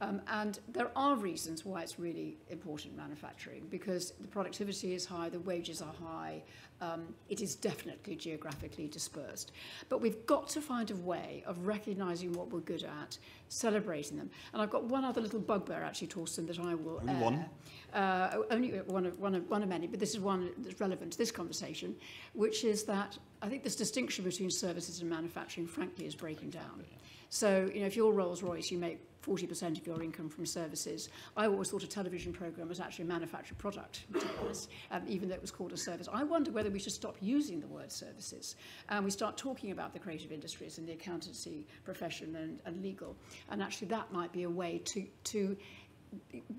Um, 0.00 0.22
and 0.28 0.60
there 0.68 0.90
are 0.94 1.16
reasons 1.16 1.64
why 1.64 1.82
it's 1.82 1.98
really 1.98 2.36
important 2.50 2.96
manufacturing 2.96 3.66
because 3.68 4.12
the 4.20 4.28
productivity 4.28 4.94
is 4.94 5.04
high, 5.04 5.28
the 5.28 5.40
wages 5.40 5.82
are 5.82 5.92
high, 5.92 6.42
um, 6.80 7.12
it 7.28 7.40
is 7.40 7.56
definitely 7.56 8.14
geographically 8.14 8.86
dispersed. 8.86 9.50
But 9.88 10.00
we've 10.00 10.24
got 10.26 10.48
to 10.50 10.60
find 10.60 10.90
a 10.92 10.96
way 10.96 11.42
of 11.46 11.66
recognising 11.66 12.32
what 12.32 12.52
we're 12.52 12.60
good 12.60 12.84
at, 12.84 13.18
celebrating 13.48 14.16
them. 14.16 14.30
And 14.52 14.62
I've 14.62 14.70
got 14.70 14.84
one 14.84 15.04
other 15.04 15.20
little 15.20 15.40
bugbear 15.40 15.82
actually, 15.82 16.08
Torsten, 16.08 16.46
that 16.46 16.60
I 16.60 16.74
will 16.76 17.00
Only 17.00 17.14
air. 17.14 17.20
one? 17.20 17.44
Uh, 17.92 18.36
only 18.52 18.68
one 18.86 19.06
of, 19.06 19.18
one, 19.18 19.34
of, 19.34 19.50
one 19.50 19.62
of 19.64 19.68
many, 19.68 19.88
but 19.88 19.98
this 19.98 20.10
is 20.10 20.20
one 20.20 20.52
that's 20.58 20.80
relevant 20.80 21.12
to 21.12 21.18
this 21.18 21.32
conversation, 21.32 21.96
which 22.34 22.62
is 22.62 22.84
that 22.84 23.18
I 23.42 23.48
think 23.48 23.64
this 23.64 23.74
distinction 23.74 24.24
between 24.24 24.50
services 24.50 25.00
and 25.00 25.10
manufacturing, 25.10 25.66
frankly, 25.66 26.06
is 26.06 26.14
breaking 26.14 26.50
down. 26.50 26.84
So, 27.30 27.70
you 27.74 27.80
know, 27.80 27.86
if 27.86 27.96
you're 27.96 28.12
Rolls-Royce, 28.12 28.70
you 28.70 28.78
make 28.78 29.00
40% 29.22 29.78
of 29.78 29.86
your 29.86 30.02
income 30.02 30.28
from 30.28 30.46
services. 30.46 31.08
I 31.36 31.46
always 31.46 31.70
thought 31.70 31.82
a 31.82 31.88
television 31.88 32.32
program 32.32 32.68
was 32.68 32.80
actually 32.80 33.04
a 33.04 33.08
manufactured 33.08 33.58
product, 33.58 34.04
to 34.12 34.20
be 34.20 34.32
honest, 34.40 34.70
um, 34.90 35.02
even 35.06 35.28
though 35.28 35.34
it 35.34 35.40
was 35.40 35.50
called 35.50 35.72
a 35.72 35.76
service. 35.76 36.08
I 36.12 36.24
wonder 36.24 36.50
whether 36.50 36.70
we 36.70 36.78
should 36.78 36.92
stop 36.92 37.16
using 37.20 37.60
the 37.60 37.66
word 37.66 37.90
services 37.92 38.56
and 38.88 39.04
we 39.04 39.10
start 39.10 39.36
talking 39.36 39.70
about 39.70 39.92
the 39.92 39.98
creative 39.98 40.32
industries 40.32 40.78
and 40.78 40.86
the 40.88 40.92
accountancy 40.92 41.66
profession 41.84 42.36
and, 42.36 42.60
and 42.64 42.82
legal. 42.82 43.16
And 43.50 43.62
actually 43.62 43.88
that 43.88 44.12
might 44.12 44.32
be 44.32 44.44
a 44.44 44.50
way 44.50 44.78
to, 44.86 45.06
to 45.24 45.56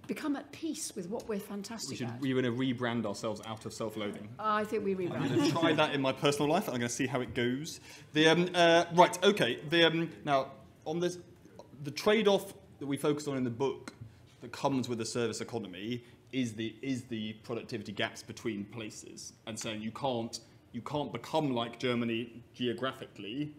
become 0.05 0.35
at 0.35 0.51
peace 0.51 0.95
with 0.95 1.09
what 1.09 1.27
we're 1.27 1.35
We 1.35 1.39
fantastic 1.41 1.97
should 1.97 2.07
at. 2.07 2.21
we 2.21 2.33
want 2.33 2.45
to 2.45 2.51
rebrand 2.51 3.05
ourselves 3.05 3.41
out 3.47 3.65
of 3.65 3.73
self-loathing. 3.73 4.27
I 4.37 4.63
think 4.63 4.83
we 4.83 4.93
rebrand. 4.95 5.15
I'm 5.15 5.23
rebrand. 5.23 5.35
going 5.37 5.51
to 5.51 5.57
try 5.59 5.73
that 5.73 5.93
in 5.95 6.01
my 6.01 6.11
personal 6.11 6.49
life. 6.51 6.67
I'm 6.67 6.75
going 6.75 6.81
to 6.81 6.89
see 6.89 7.07
how 7.07 7.21
it 7.21 7.33
goes. 7.33 7.79
The 8.13 8.27
um, 8.27 8.49
uh, 8.53 8.85
right, 8.93 9.17
okay. 9.23 9.59
The 9.69 9.85
um, 9.85 10.11
now 10.23 10.51
on 10.85 10.99
this, 10.99 11.17
the 11.83 11.91
trade-off 11.91 12.53
that 12.79 12.87
we 12.87 12.97
focus 12.97 13.27
on 13.27 13.37
in 13.37 13.43
the 13.43 13.49
book 13.49 13.93
that 14.41 14.51
comes 14.51 14.87
with 14.87 14.97
the 14.97 15.05
service 15.05 15.41
economy 15.41 16.03
is 16.31 16.53
the 16.53 16.75
is 16.81 17.03
the 17.03 17.33
productivity 17.43 17.91
gaps 17.91 18.21
between 18.21 18.65
places, 18.65 19.33
and 19.47 19.57
so 19.57 19.71
you 19.71 19.91
can't 19.91 20.39
you 20.71 20.81
can't 20.81 21.11
become 21.11 21.53
like 21.53 21.79
Germany 21.79 22.43
geographically 22.53 23.51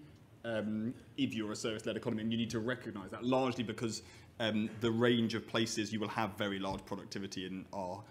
um, 0.44 0.94
if 1.16 1.34
you're 1.34 1.52
a 1.52 1.56
service-led 1.56 1.96
economy, 1.96 2.22
and 2.22 2.32
you 2.32 2.38
need 2.38 2.50
to 2.50 2.60
recognise 2.60 3.10
that 3.10 3.24
largely 3.24 3.64
because 3.64 4.02
um, 4.38 4.70
the 4.80 4.90
range 4.90 5.34
of 5.34 5.46
places 5.46 5.92
you 5.92 6.00
will 6.00 6.08
have 6.08 6.30
very 6.38 6.58
large 6.58 6.84
productivity 6.84 7.46
in 7.46 7.64
are 7.72 8.02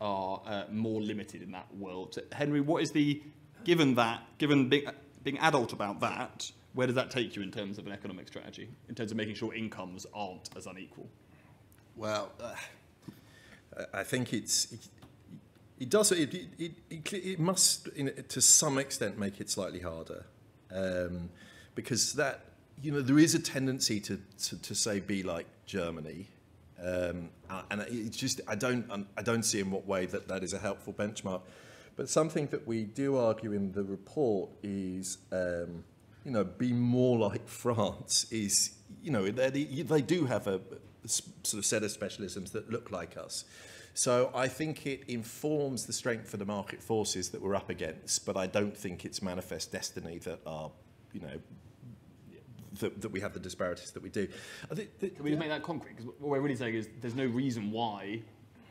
are 0.00 0.42
uh, 0.46 0.64
more 0.70 1.00
limited 1.00 1.42
in 1.42 1.52
that 1.52 1.66
world. 1.76 2.14
So, 2.14 2.22
Henry, 2.32 2.60
what 2.60 2.82
is 2.82 2.90
the 2.90 3.22
given 3.64 3.94
that 3.94 4.22
given 4.38 4.68
being, 4.68 4.86
being 5.22 5.38
adult 5.38 5.72
about 5.72 6.00
that, 6.00 6.50
where 6.74 6.86
does 6.86 6.96
that 6.96 7.10
take 7.10 7.36
you 7.36 7.42
in 7.42 7.50
terms 7.50 7.78
of 7.78 7.86
an 7.86 7.92
economic 7.92 8.28
strategy, 8.28 8.68
in 8.88 8.94
terms 8.94 9.10
of 9.10 9.16
making 9.16 9.34
sure 9.34 9.54
incomes 9.54 10.06
aren't 10.14 10.48
as 10.56 10.66
unequal? 10.66 11.08
Well, 11.96 12.32
uh, 12.40 12.54
I 13.92 14.02
think 14.02 14.32
it's 14.32 14.72
it, 14.72 14.88
it 15.78 15.90
does 15.90 16.12
it 16.12 16.34
it, 16.34 16.48
it, 16.58 16.72
it, 16.90 17.12
it 17.12 17.38
must 17.38 17.88
in, 17.88 18.12
to 18.28 18.40
some 18.40 18.78
extent 18.78 19.18
make 19.18 19.40
it 19.40 19.50
slightly 19.50 19.80
harder 19.80 20.24
um, 20.74 21.28
because 21.74 22.14
that 22.14 22.40
you 22.82 22.92
know 22.92 23.02
there 23.02 23.18
is 23.18 23.34
a 23.34 23.38
tendency 23.38 24.00
to 24.00 24.20
to, 24.44 24.62
to 24.62 24.74
say 24.74 25.00
be 25.00 25.22
like 25.22 25.46
Germany. 25.66 26.28
Um, 26.84 27.28
uh, 27.48 27.62
and 27.70 27.80
it's 27.82 28.16
just 28.16 28.40
I 28.48 28.56
don't 28.56 29.06
I 29.16 29.22
don't 29.22 29.44
see 29.44 29.60
in 29.60 29.70
what 29.70 29.86
way 29.86 30.06
that 30.06 30.26
that 30.28 30.42
is 30.42 30.52
a 30.52 30.58
helpful 30.58 30.92
benchmark. 30.92 31.42
But 31.94 32.08
something 32.08 32.46
that 32.48 32.66
we 32.66 32.84
do 32.84 33.18
argue 33.18 33.52
in 33.52 33.72
the 33.72 33.84
report 33.84 34.50
is, 34.62 35.18
um, 35.30 35.84
you 36.24 36.30
know, 36.30 36.44
be 36.44 36.72
more 36.72 37.18
like 37.18 37.48
France 37.48 38.26
is, 38.30 38.72
you 39.02 39.10
know, 39.10 39.30
they, 39.30 39.64
they 39.64 40.02
do 40.02 40.26
have 40.26 40.46
a 40.46 40.60
sort 41.04 41.58
of 41.58 41.64
set 41.64 41.82
of 41.82 41.90
specialisms 41.90 42.52
that 42.52 42.70
look 42.70 42.90
like 42.90 43.16
us. 43.16 43.44
So 43.94 44.30
I 44.34 44.48
think 44.48 44.86
it 44.86 45.02
informs 45.08 45.86
the 45.86 45.92
strength 45.92 46.32
of 46.32 46.38
the 46.38 46.46
market 46.46 46.82
forces 46.82 47.30
that 47.30 47.42
we're 47.42 47.54
up 47.54 47.68
against, 47.68 48.24
but 48.24 48.36
I 48.36 48.46
don't 48.46 48.76
think 48.76 49.04
it's 49.04 49.20
manifest 49.20 49.70
destiny 49.70 50.18
that 50.20 50.40
are, 50.46 50.70
you 51.12 51.20
know, 51.20 51.38
that, 52.80 53.02
that 53.02 53.10
we 53.10 53.20
have 53.20 53.34
the 53.34 53.40
disparities 53.40 53.90
that 53.90 54.02
we 54.02 54.08
do. 54.08 54.26
Think 54.74 54.98
that, 55.00 55.14
Can 55.16 55.24
we 55.24 55.30
just 55.30 55.40
make 55.40 55.50
that 55.50 55.62
concrete? 55.62 55.96
Because 55.96 56.06
what 56.06 56.30
we're 56.30 56.40
really 56.40 56.56
saying 56.56 56.74
is 56.74 56.88
there's 57.00 57.14
no 57.14 57.26
reason 57.26 57.70
why 57.70 58.22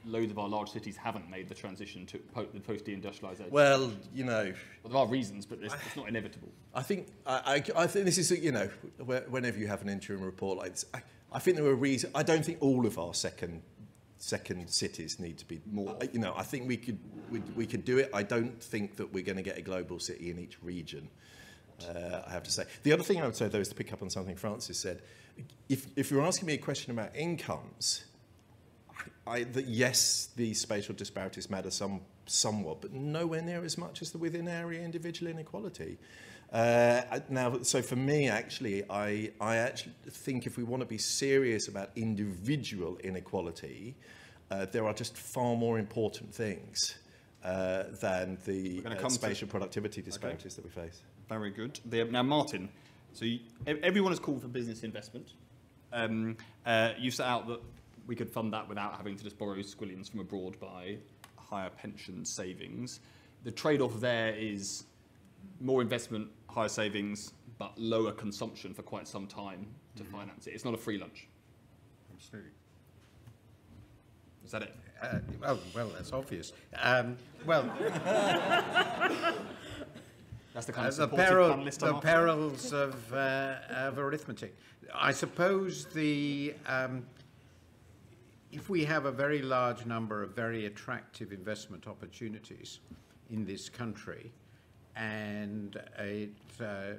loads 0.05 0.31
of 0.31 0.39
our 0.39 0.49
large 0.49 0.69
cities 0.69 0.97
haven't 0.97 1.29
made 1.29 1.47
the 1.47 1.55
transition 1.55 2.05
to 2.07 2.17
po- 2.17 2.47
the 2.53 2.59
post-deindustrialization. 2.59 3.49
well, 3.51 3.91
you 4.13 4.23
know, 4.23 4.53
Well, 4.83 4.93
there 4.93 5.01
are 5.01 5.07
reasons, 5.07 5.45
but 5.45 5.59
it's, 5.61 5.73
it's 5.85 5.95
not 5.95 6.07
inevitable. 6.07 6.49
I 6.73 6.81
think 6.81 7.07
I, 7.25 7.63
I, 7.75 7.83
I 7.83 7.87
think 7.87 8.05
this 8.05 8.17
is 8.17 8.31
you 8.31 8.51
know 8.51 8.69
whenever 9.29 9.57
you 9.59 9.67
have 9.67 9.81
an 9.81 9.89
interim 9.89 10.21
report 10.21 10.57
like 10.57 10.71
this, 10.71 10.85
I, 10.93 11.01
I 11.31 11.39
think 11.39 11.57
there 11.57 11.65
are 11.65 11.75
reasons. 11.75 12.13
I 12.15 12.23
don't 12.23 12.45
think 12.45 12.57
all 12.61 12.85
of 12.85 12.97
our 12.97 13.13
second 13.13 13.61
second 14.17 14.69
cities 14.69 15.19
need 15.19 15.37
to 15.39 15.47
be 15.47 15.61
more. 15.71 15.97
You 16.13 16.19
know, 16.19 16.33
I 16.37 16.43
think 16.43 16.67
we 16.67 16.77
could 16.77 16.99
we, 17.29 17.39
we 17.55 17.65
could 17.65 17.85
do 17.85 17.97
it. 17.97 18.09
I 18.13 18.23
don't 18.23 18.61
think 18.61 18.97
that 18.97 19.11
we're 19.13 19.23
going 19.23 19.37
to 19.37 19.43
get 19.43 19.57
a 19.57 19.61
global 19.61 19.99
city 19.99 20.29
in 20.31 20.39
each 20.39 20.61
region. 20.61 21.09
Uh, 21.81 22.21
I 22.27 22.31
have 22.31 22.43
to 22.43 22.51
say. 22.51 22.65
The 22.83 22.93
other 22.93 23.03
thing 23.03 23.21
I 23.21 23.25
would 23.25 23.35
say 23.35 23.47
though 23.47 23.59
is 23.59 23.69
to 23.69 23.75
pick 23.75 23.91
up 23.91 24.01
on 24.01 24.09
something 24.09 24.35
Frances 24.35 24.77
said. 24.77 25.01
If 25.69 25.87
if 25.95 26.11
you're 26.11 26.21
asking 26.21 26.47
me 26.47 26.53
a 26.53 26.57
question 26.57 26.91
about 26.91 27.15
incomes, 27.15 28.05
I, 29.28 29.45
yes, 29.67 30.30
the 30.36 30.53
spatial 30.53 30.95
disparities 30.95 31.49
matter 31.49 31.69
some, 31.72 32.01
somewhat, 32.26 32.82
but 32.82 32.91
nowhere 32.91 33.41
near 33.41 33.63
as 33.63 33.78
much 33.78 34.01
as 34.01 34.11
the 34.11 34.17
within 34.17 34.47
area 34.47 34.82
individual 34.82 35.32
inequality. 35.32 35.97
Uh, 36.51 37.01
now, 37.30 37.61
so 37.61 37.82
for 37.82 37.95
me, 37.95 38.28
actually, 38.28 38.84
I, 38.89 39.32
I 39.39 39.57
actually 39.57 39.93
think 40.09 40.45
if 40.45 40.57
we 40.57 40.63
want 40.63 40.82
to 40.82 40.88
be 40.88 40.97
serious 40.97 41.67
about 41.67 41.91
individual 41.95 42.97
inequality, 43.03 43.95
uh, 44.49 44.65
there 44.65 44.86
are 44.86 44.93
just 44.93 45.15
far 45.15 45.55
more 45.55 45.80
important 45.80 46.34
things 46.34 46.95
uh, 47.43 47.84
than 48.01 48.38
the 48.45 48.84
uh, 48.86 48.95
come 48.95 49.09
to- 49.09 49.15
spatial 49.15 49.47
productivity 49.47 50.01
disparities 50.01 50.55
that 50.55 50.65
we 50.65 50.72
face. 50.72 51.01
Very 51.30 51.51
good. 51.51 51.80
Now, 52.11 52.24
Martin, 52.24 52.67
so 53.13 53.24
you, 53.24 53.39
everyone 53.65 54.11
has 54.11 54.19
called 54.19 54.41
for 54.41 54.49
business 54.49 54.84
investment. 54.84 55.34
Um, 55.93 56.36
uh, 56.65 56.91
you 56.99 57.11
set 57.11 57.28
out 57.28 57.47
that 57.47 57.61
we 58.07 58.15
could 58.15 58.29
fund 58.29 58.51
that 58.53 58.67
without 58.67 58.95
having 58.95 59.15
to 59.15 59.23
just 59.23 59.37
borrow 59.37 59.55
squillions 59.57 60.09
from 60.09 60.19
abroad 60.19 60.59
by 60.59 60.97
higher 61.37 61.69
pension 61.69 62.25
savings. 62.25 62.99
The 63.43 63.51
trade-off 63.51 63.99
there 63.99 64.33
is 64.35 64.85
more 65.59 65.81
investment, 65.81 66.29
higher 66.49 66.69
savings, 66.69 67.33
but 67.57 67.77
lower 67.77 68.11
consumption 68.11 68.73
for 68.73 68.81
quite 68.83 69.07
some 69.07 69.27
time 69.27 69.67
to 69.95 70.03
finance 70.03 70.47
it. 70.47 70.53
It's 70.53 70.65
not 70.65 70.73
a 70.73 70.77
free 70.77 70.97
lunch. 70.97 71.27
Absolutely. 72.13 72.51
Is 74.45 74.51
that 74.51 74.63
it? 74.63 74.75
Uh, 75.01 75.19
well, 75.39 75.59
well, 75.75 75.89
that's 75.95 76.13
obvious. 76.13 76.53
Um, 76.79 77.17
well, 77.45 77.63
That's 80.53 80.65
the 80.65 80.73
kind 80.73 80.85
Uh, 80.85 80.89
of 80.89 80.95
the, 80.95 81.03
supportive 81.03 81.27
peril, 81.27 81.63
the 81.63 81.99
perils 82.01 82.73
of, 82.73 83.13
uh, 83.13 83.55
of 83.69 83.97
arithmetic. 83.97 84.55
I 84.93 85.11
suppose 85.13 85.85
the 85.85 86.53
um, 86.67 87.05
if 88.51 88.69
we 88.69 88.83
have 88.83 89.05
a 89.05 89.11
very 89.11 89.41
large 89.41 89.85
number 89.85 90.21
of 90.21 90.35
very 90.35 90.65
attractive 90.65 91.31
investment 91.31 91.87
opportunities 91.87 92.79
in 93.29 93.45
this 93.45 93.69
country, 93.69 94.31
and 94.95 95.79
it, 95.97 96.29
uh, 96.59 96.93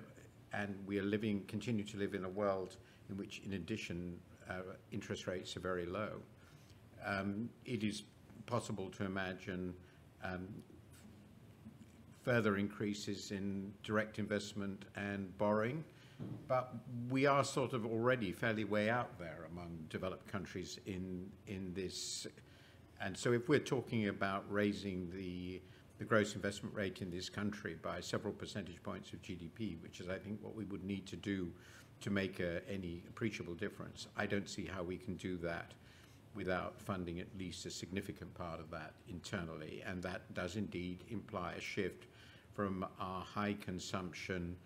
and 0.54 0.74
we 0.86 0.98
are 0.98 1.02
living, 1.02 1.44
continue 1.46 1.84
to 1.84 1.98
live 1.98 2.14
in 2.14 2.24
a 2.24 2.28
world 2.28 2.76
in 3.10 3.16
which, 3.18 3.42
in 3.44 3.52
addition, 3.52 4.18
uh, 4.48 4.54
interest 4.92 5.26
rates 5.26 5.56
are 5.56 5.60
very 5.60 5.84
low. 5.84 6.12
Um, 7.04 7.50
it 7.66 7.84
is 7.84 8.04
possible 8.46 8.88
to 8.90 9.04
imagine 9.04 9.74
um, 10.24 10.48
further 12.22 12.56
increases 12.56 13.30
in 13.30 13.72
direct 13.82 14.18
investment 14.18 14.86
and 14.96 15.36
borrowing. 15.36 15.84
But 16.48 16.74
we 17.08 17.26
are 17.26 17.44
sort 17.44 17.72
of 17.72 17.86
already 17.86 18.32
fairly 18.32 18.64
way 18.64 18.90
out 18.90 19.18
there 19.18 19.46
among 19.50 19.86
developed 19.88 20.26
countries 20.30 20.78
in, 20.86 21.30
in 21.46 21.72
this. 21.74 22.26
And 23.00 23.16
so 23.16 23.32
if 23.32 23.48
we're 23.48 23.58
talking 23.58 24.08
about 24.08 24.44
raising 24.50 25.10
the, 25.10 25.60
the 25.98 26.04
gross 26.04 26.34
investment 26.34 26.74
rate 26.74 27.00
in 27.00 27.10
this 27.10 27.28
country 27.28 27.76
by 27.80 28.00
several 28.00 28.32
percentage 28.32 28.82
points 28.82 29.12
of 29.12 29.22
GDP, 29.22 29.80
which 29.82 30.00
is, 30.00 30.08
I 30.08 30.18
think, 30.18 30.42
what 30.42 30.54
we 30.54 30.64
would 30.64 30.84
need 30.84 31.06
to 31.06 31.16
do 31.16 31.52
to 32.00 32.10
make 32.10 32.40
a, 32.40 32.60
any 32.68 33.02
appreciable 33.08 33.54
difference, 33.54 34.08
I 34.16 34.26
don't 34.26 34.48
see 34.48 34.66
how 34.66 34.82
we 34.82 34.96
can 34.96 35.14
do 35.16 35.36
that 35.38 35.72
without 36.34 36.80
funding 36.80 37.20
at 37.20 37.26
least 37.38 37.66
a 37.66 37.70
significant 37.70 38.32
part 38.34 38.58
of 38.58 38.70
that 38.70 38.94
internally. 39.08 39.82
And 39.86 40.02
that 40.02 40.32
does 40.34 40.56
indeed 40.56 41.04
imply 41.08 41.54
a 41.56 41.60
shift 41.60 42.06
from 42.54 42.86
our 43.00 43.22
high 43.22 43.56
consumption, 43.60 44.56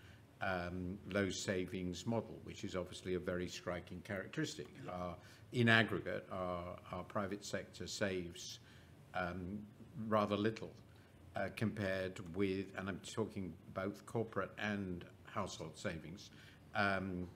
um, 0.42 0.98
low 1.10 1.30
savings 1.30 2.06
model, 2.06 2.38
which 2.44 2.64
is 2.64 2.76
obviously 2.76 3.14
a 3.14 3.18
very 3.18 3.48
striking 3.48 4.00
characteristic. 4.02 4.68
Our, 4.90 5.14
in 5.52 5.68
aggregate, 5.68 6.26
our, 6.30 6.76
our 6.92 7.04
private 7.04 7.44
sector 7.44 7.86
saves 7.86 8.58
um, 9.14 9.58
rather 10.08 10.36
little 10.36 10.72
uh, 11.34 11.48
compared 11.56 12.20
with, 12.36 12.66
and 12.76 12.88
I'm 12.88 13.00
talking 13.00 13.52
both 13.74 14.04
corporate 14.06 14.50
and 14.58 15.04
household 15.24 15.76
savings, 15.76 16.30
um, 16.74 17.26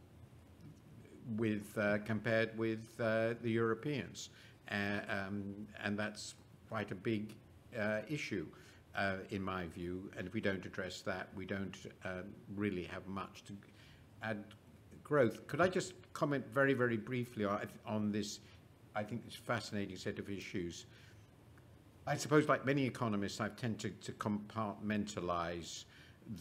with 1.36 1.76
uh, 1.78 1.98
compared 1.98 2.57
with 2.59 2.84
uh, 2.98 3.34
the 3.42 3.51
Europeans, 3.51 4.30
uh, 4.70 5.01
um, 5.09 5.66
and 5.82 5.98
that's 5.98 6.34
quite 6.68 6.90
a 6.90 6.94
big 6.94 7.34
uh, 7.78 8.01
issue 8.09 8.46
uh, 8.97 9.16
in 9.30 9.43
my 9.43 9.66
view. 9.66 10.11
And 10.16 10.26
if 10.26 10.34
we 10.34 10.41
don't 10.41 10.64
address 10.64 11.01
that, 11.03 11.28
we 11.34 11.47
don't 11.47 11.76
um, 12.05 12.24
really 12.55 12.84
have 12.84 13.07
much 13.07 13.45
to 13.45 13.53
add 14.22 14.45
growth. 15.03 15.47
Could 15.47 15.61
I 15.61 15.68
just 15.68 15.95
comment 16.12 16.45
very, 16.53 16.74
very 16.74 16.97
briefly 16.97 17.45
on, 17.86 18.12
this? 18.12 18.41
I 18.95 19.03
think 19.03 19.24
this 19.24 19.34
fascinating 19.34 19.97
set 19.97 20.18
of 20.18 20.28
issues. 20.28 20.86
I 22.07 22.16
suppose, 22.16 22.49
like 22.49 22.64
many 22.64 22.84
economists, 22.84 23.41
I've 23.41 23.57
tended 23.57 24.01
to 24.03 24.12
compartmentalize 24.12 25.84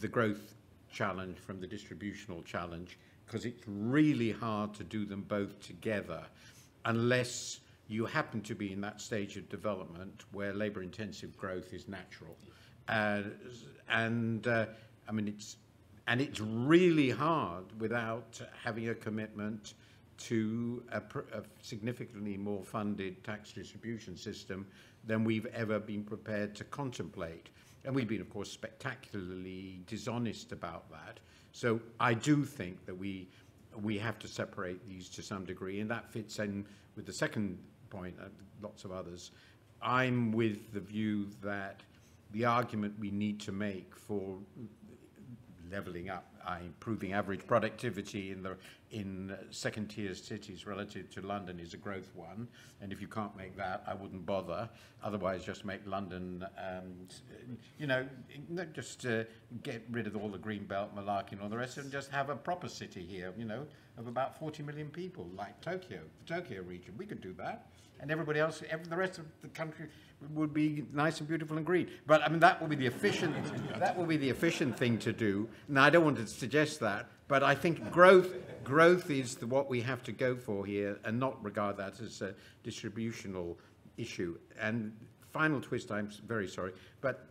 the 0.00 0.08
growth 0.08 0.54
challenge 0.90 1.38
from 1.38 1.60
the 1.60 1.66
distributional 1.66 2.42
challenge 2.42 2.98
because 3.26 3.44
it's 3.44 3.62
really 3.66 4.32
hard 4.32 4.74
to 4.74 4.84
do 4.84 5.04
them 5.04 5.22
both 5.22 5.60
together 5.60 6.22
unless 6.84 7.59
you 7.90 8.06
happen 8.06 8.40
to 8.40 8.54
be 8.54 8.72
in 8.72 8.80
that 8.80 9.00
stage 9.00 9.36
of 9.36 9.48
development 9.48 10.24
where 10.30 10.54
labor 10.54 10.80
intensive 10.80 11.36
growth 11.36 11.72
is 11.72 11.88
natural. 11.88 12.36
Uh, 12.88 13.22
and 13.88 14.46
uh, 14.46 14.66
I 15.08 15.12
mean, 15.12 15.26
it's, 15.26 15.56
and 16.06 16.20
it's 16.20 16.38
really 16.40 17.10
hard 17.10 17.64
without 17.80 18.40
having 18.62 18.90
a 18.90 18.94
commitment 18.94 19.74
to 20.18 20.84
a, 20.92 20.98
a 21.36 21.42
significantly 21.62 22.36
more 22.36 22.62
funded 22.62 23.24
tax 23.24 23.52
distribution 23.52 24.16
system 24.16 24.68
than 25.04 25.24
we've 25.24 25.46
ever 25.46 25.80
been 25.80 26.04
prepared 26.04 26.54
to 26.54 26.64
contemplate. 26.64 27.48
And 27.84 27.92
we've 27.92 28.06
been, 28.06 28.20
of 28.20 28.30
course, 28.30 28.52
spectacularly 28.52 29.80
dishonest 29.88 30.52
about 30.52 30.88
that. 30.90 31.18
So 31.50 31.80
I 31.98 32.14
do 32.14 32.44
think 32.44 32.86
that 32.86 32.96
we 32.96 33.28
we 33.82 33.96
have 33.98 34.18
to 34.18 34.28
separate 34.28 34.86
these 34.88 35.08
to 35.08 35.22
some 35.22 35.44
degree, 35.44 35.80
and 35.80 35.90
that 35.90 36.10
fits 36.10 36.40
in 36.40 36.66
with 36.96 37.06
the 37.06 37.12
second 37.12 37.58
point. 37.90 38.16
Uh, 38.20 38.28
lots 38.62 38.84
of 38.84 38.92
others. 38.92 39.32
I'm 39.82 40.32
with 40.32 40.72
the 40.72 40.80
view 40.80 41.28
that 41.42 41.80
the 42.32 42.44
argument 42.44 42.94
we 42.98 43.10
need 43.10 43.40
to 43.40 43.52
make 43.52 43.94
for 43.96 44.38
leveling 45.70 46.10
up, 46.10 46.26
uh, 46.46 46.56
improving 46.64 47.12
average 47.12 47.46
productivity 47.46 48.32
in 48.32 48.42
the 48.42 48.56
in 48.90 49.36
second 49.50 49.86
tier 49.86 50.14
cities 50.14 50.66
relative 50.66 51.08
to 51.10 51.20
London 51.20 51.60
is 51.60 51.74
a 51.74 51.76
growth 51.76 52.10
one. 52.14 52.48
And 52.80 52.92
if 52.92 53.00
you 53.00 53.06
can't 53.06 53.36
make 53.36 53.56
that, 53.56 53.84
I 53.86 53.94
wouldn't 53.94 54.26
bother. 54.26 54.68
Otherwise, 55.02 55.44
just 55.44 55.64
make 55.64 55.86
London, 55.86 56.44
um, 56.58 57.06
you 57.78 57.86
know, 57.86 58.04
just 58.72 59.06
uh, 59.06 59.24
get 59.62 59.84
rid 59.92 60.08
of 60.08 60.16
all 60.16 60.28
the 60.28 60.38
green 60.38 60.64
belt 60.64 60.94
malarkey 60.94 61.32
and 61.32 61.40
all 61.40 61.48
the 61.48 61.56
rest, 61.56 61.78
and 61.78 61.90
just 61.92 62.10
have 62.10 62.30
a 62.30 62.36
proper 62.36 62.68
city 62.68 63.06
here, 63.08 63.32
you 63.38 63.44
know, 63.44 63.64
of 63.96 64.08
about 64.08 64.36
40 64.38 64.64
million 64.64 64.88
people, 64.88 65.28
like 65.36 65.60
Tokyo, 65.60 66.00
the 66.26 66.34
Tokyo 66.34 66.62
region. 66.62 66.94
We 66.98 67.06
could 67.06 67.20
do 67.20 67.32
that. 67.34 67.68
And 68.00 68.10
everybody 68.10 68.40
else, 68.40 68.62
every, 68.70 68.86
the 68.86 68.96
rest 68.96 69.18
of 69.18 69.26
the 69.42 69.48
country 69.48 69.88
would 70.32 70.54
be 70.54 70.84
nice 70.92 71.18
and 71.20 71.28
beautiful 71.28 71.56
and 71.58 71.66
green. 71.66 71.90
But 72.06 72.22
I 72.22 72.28
mean, 72.28 72.40
that 72.40 72.60
will 72.60 72.68
be 72.68 72.76
the 72.76 72.86
efficient, 72.86 73.34
that 73.78 73.96
will 73.96 74.06
be 74.06 74.16
the 74.16 74.30
efficient 74.30 74.76
thing 74.76 74.98
to 74.98 75.12
do. 75.12 75.48
Now, 75.68 75.84
I 75.84 75.90
don't 75.90 76.04
want 76.04 76.16
to 76.16 76.26
suggest 76.26 76.80
that, 76.80 77.10
but 77.28 77.42
I 77.42 77.54
think 77.54 77.90
growth, 77.90 78.34
growth 78.64 79.10
is 79.10 79.36
the, 79.36 79.46
what 79.46 79.68
we 79.68 79.82
have 79.82 80.02
to 80.04 80.12
go 80.12 80.34
for 80.34 80.64
here, 80.64 80.98
and 81.04 81.20
not 81.20 81.42
regard 81.44 81.76
that 81.76 82.00
as 82.00 82.22
a 82.22 82.34
distributional 82.62 83.58
issue. 83.96 84.38
And 84.58 84.96
final 85.32 85.60
twist, 85.60 85.92
I'm 85.92 86.10
very 86.26 86.48
sorry, 86.48 86.72
but 87.00 87.26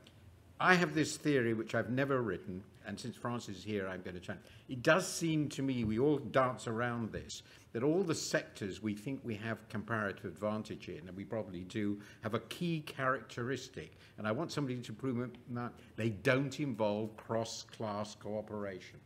I 0.59 0.75
have 0.75 0.93
this 0.93 1.17
theory 1.17 1.53
which 1.53 1.73
I've 1.73 1.89
never 1.89 2.21
written, 2.21 2.63
and 2.85 2.99
since 2.99 3.15
Frances 3.15 3.57
is 3.57 3.63
here, 3.63 3.87
I'm 3.87 4.01
going 4.01 4.15
to 4.15 4.21
try. 4.21 4.35
It 4.67 4.83
does 4.83 5.07
seem 5.07 5.49
to 5.49 5.61
me, 5.61 5.83
we 5.83 5.99
all 5.99 6.17
dance 6.17 6.67
around 6.67 7.11
this, 7.11 7.43
that 7.73 7.83
all 7.83 8.03
the 8.03 8.15
sectors 8.15 8.81
we 8.81 8.95
think 8.95 9.19
we 9.23 9.35
have 9.35 9.67
comparative 9.69 10.25
advantage 10.25 10.89
in, 10.89 11.07
and 11.07 11.15
we 11.15 11.23
probably 11.23 11.61
do, 11.61 11.99
have 12.21 12.33
a 12.33 12.39
key 12.41 12.81
characteristic. 12.81 13.97
And 14.17 14.27
I 14.27 14.31
want 14.31 14.51
somebody 14.51 14.79
to 14.81 14.93
prove 14.93 15.29
that 15.51 15.73
they 15.95 16.09
don't 16.09 16.59
involve 16.59 17.15
cross-class 17.17 18.15
cooperation. 18.15 18.99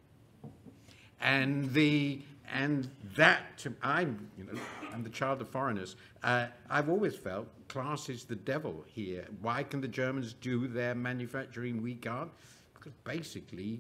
And 1.22 1.72
the 1.74 2.22
and 2.52 2.90
that 3.16 3.58
to, 3.60 3.74
I'm 3.82 4.30
you 4.38 4.44
know 4.44 4.60
I'm 4.94 5.04
the 5.04 5.10
child 5.10 5.42
of 5.42 5.50
foreigners. 5.50 5.96
Uh, 6.22 6.48
I've 6.70 6.90
always 6.90 7.16
felt 7.16 7.48
class 7.70 8.10
is 8.10 8.26
the 8.26 8.36
devil 8.36 8.84
here. 8.88 9.26
Why 9.42 9.64
can 9.64 9.82
the 9.82 9.88
Germans 9.88 10.34
do 10.34 10.68
their 10.68 10.94
manufacturing 10.94 11.82
we 11.82 11.96
can't? 11.96 12.30
Because 12.74 12.94
basically, 13.04 13.80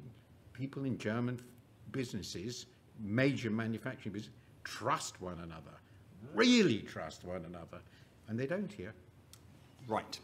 people 0.54 0.86
in 0.86 0.98
German 0.98 1.40
businesses, 1.92 2.66
major 3.00 3.50
manufacturing 3.50 4.14
businesses, 4.14 4.40
trust 4.64 5.22
one 5.22 5.40
another, 5.40 5.78
really 6.34 6.80
trust 6.80 7.24
one 7.24 7.46
another, 7.46 7.80
and 8.28 8.40
they 8.40 8.48
don't 8.48 8.72
here. 8.72 8.94
Right. 9.88 10.20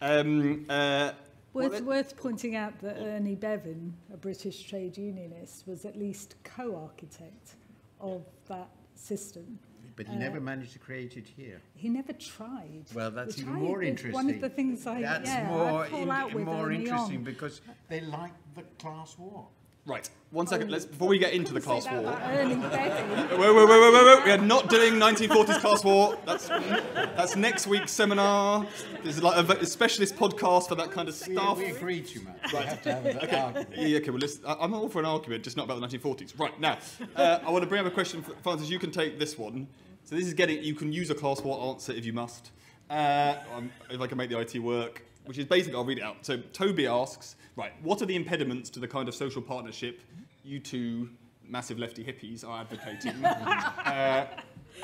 Um, 0.00 0.66
uh, 0.68 1.12
Worth, 1.52 1.72
well, 1.72 1.82
worth 1.82 2.16
pointing 2.16 2.54
out 2.54 2.78
that 2.80 2.98
Ernie 2.98 3.34
Bevin, 3.34 3.92
a 4.14 4.16
British 4.16 4.62
trade 4.62 4.96
unionist, 4.96 5.66
was 5.66 5.84
at 5.84 5.98
least 5.98 6.36
co-architect 6.44 7.56
of 8.00 8.24
that 8.46 8.70
system. 8.94 9.58
But 9.96 10.06
he 10.06 10.14
never 10.14 10.40
managed 10.40 10.72
to 10.74 10.78
create 10.78 11.16
it 11.16 11.26
here. 11.26 11.60
He 11.74 11.88
never 11.88 12.12
tried. 12.12 12.84
Well, 12.94 13.10
that's 13.10 13.38
even 13.40 13.54
I- 13.56 13.58
more 13.58 13.82
interesting. 13.82 14.12
One 14.14 14.30
of 14.30 14.40
the 14.40 14.48
things 14.48 14.86
I 14.86 15.02
That's 15.02 15.28
yeah, 15.28 15.48
more 15.48 15.82
I 15.84 15.88
fall 15.88 16.02
in- 16.02 16.10
out 16.10 16.32
with 16.32 16.44
more 16.44 16.70
interesting 16.70 17.18
on. 17.18 17.24
because 17.24 17.60
they 17.88 18.00
like 18.00 18.32
the 18.54 18.62
class 18.78 19.18
war. 19.18 19.48
Right. 19.86 20.08
One 20.30 20.46
second. 20.46 20.70
Let's 20.70 20.84
before 20.84 21.08
we 21.08 21.18
get 21.18 21.32
into 21.32 21.52
the 21.52 21.60
class 21.60 21.86
war. 21.90 22.00
about 22.00 22.20
Ernie 22.22 22.54
Bevin. 22.54 23.30
Wait, 23.38 23.38
wait, 23.38 23.54
wait, 23.54 23.66
wait, 23.68 23.92
wait, 23.92 24.04
wait. 24.04 24.24
We 24.24 24.30
are 24.30 24.38
not 24.38 24.68
doing 24.68 24.94
1940s 24.94 25.60
class 25.60 25.82
war. 25.84 26.16
That's 26.26 26.46
that's 26.48 27.34
next 27.34 27.66
week's 27.66 27.90
seminar. 27.90 28.66
This 29.02 29.16
is 29.16 29.22
like 29.22 29.36
a 29.48 29.52
a 29.54 29.66
specialist 29.66 30.14
podcast 30.16 30.68
for 30.68 30.74
that 30.76 30.90
kind 30.92 31.08
of 31.08 31.14
stuff. 31.14 31.58
we 31.58 31.66
agree 31.70 32.00
too 32.02 32.20
much. 32.20 32.52
We 32.52 32.58
have 32.60 32.82
to 32.82 32.94
have 32.94 33.06
an 33.06 33.18
argument. 33.18 33.68
Yeah, 33.74 33.86
yeah, 33.86 33.98
okay, 33.98 34.10
well, 34.10 34.20
let's, 34.20 34.38
I- 34.46 34.56
I'm 34.60 34.74
all 34.74 34.88
for 34.88 35.00
an 35.00 35.06
argument, 35.06 35.42
just 35.42 35.56
not 35.56 35.64
about 35.64 35.80
the 35.80 35.98
1940s. 35.98 36.38
Right, 36.38 36.60
now, 36.60 36.78
uh, 37.16 37.38
I 37.44 37.50
want 37.50 37.62
to 37.64 37.68
bring 37.68 37.80
up 37.80 37.86
a 37.86 37.90
question. 37.94 38.22
For, 38.22 38.32
Frances, 38.42 38.70
you 38.70 38.78
can 38.78 38.90
take 38.92 39.18
this 39.18 39.36
one. 39.38 39.66
So 40.04 40.14
this 40.14 40.26
is 40.26 40.34
getting, 40.34 40.62
you 40.62 40.74
can 40.74 40.92
use 40.92 41.10
a 41.10 41.14
class 41.14 41.40
war 41.40 41.72
answer 41.72 41.92
if 41.92 42.04
you 42.04 42.12
must. 42.12 42.50
Uh, 42.88 43.34
um, 43.54 43.70
if 43.90 44.00
I 44.00 44.06
can 44.06 44.18
make 44.18 44.30
the 44.30 44.38
IT 44.38 44.58
work, 44.60 45.04
which 45.24 45.38
is 45.38 45.44
basically, 45.46 45.76
I'll 45.76 45.84
read 45.84 45.98
it 45.98 46.04
out. 46.04 46.24
So 46.26 46.36
Toby 46.52 46.86
asks, 46.86 47.36
right, 47.60 47.72
what 47.82 48.02
are 48.02 48.06
the 48.06 48.16
impediments 48.16 48.70
to 48.70 48.80
the 48.80 48.88
kind 48.88 49.08
of 49.08 49.14
social 49.14 49.42
partnership 49.42 50.00
you 50.42 50.58
two 50.58 51.08
massive 51.46 51.78
lefty 51.78 52.02
hippies 52.02 52.46
are 52.46 52.60
advocating? 52.60 53.24
uh, 53.24 54.26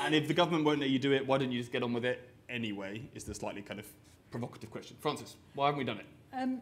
and 0.01 0.13
if 0.13 0.27
the 0.27 0.33
government 0.33 0.63
won't 0.63 0.79
let 0.79 0.89
you 0.89 0.99
do 0.99 1.11
it, 1.13 1.25
why 1.25 1.37
don't 1.37 1.51
you 1.51 1.59
just 1.59 1.71
get 1.71 1.83
on 1.83 1.93
with 1.93 2.05
it? 2.05 2.29
anyway? 2.49 3.01
Is 3.13 3.23
the 3.23 3.33
slightly 3.33 3.61
kind 3.61 3.79
of 3.79 3.87
provocative 4.31 4.71
question. 4.71 4.97
Frances, 4.99 5.35
why 5.55 5.67
haven't 5.67 5.79
we 5.79 5.85
done 5.85 5.99
it? 5.99 6.05
Um, 6.33 6.61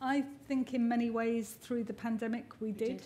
I 0.00 0.24
think 0.46 0.74
in 0.74 0.88
many 0.88 1.10
ways 1.10 1.56
through 1.60 1.84
the 1.84 1.92
pandemic 1.92 2.60
we 2.60 2.72
did. 2.72 3.02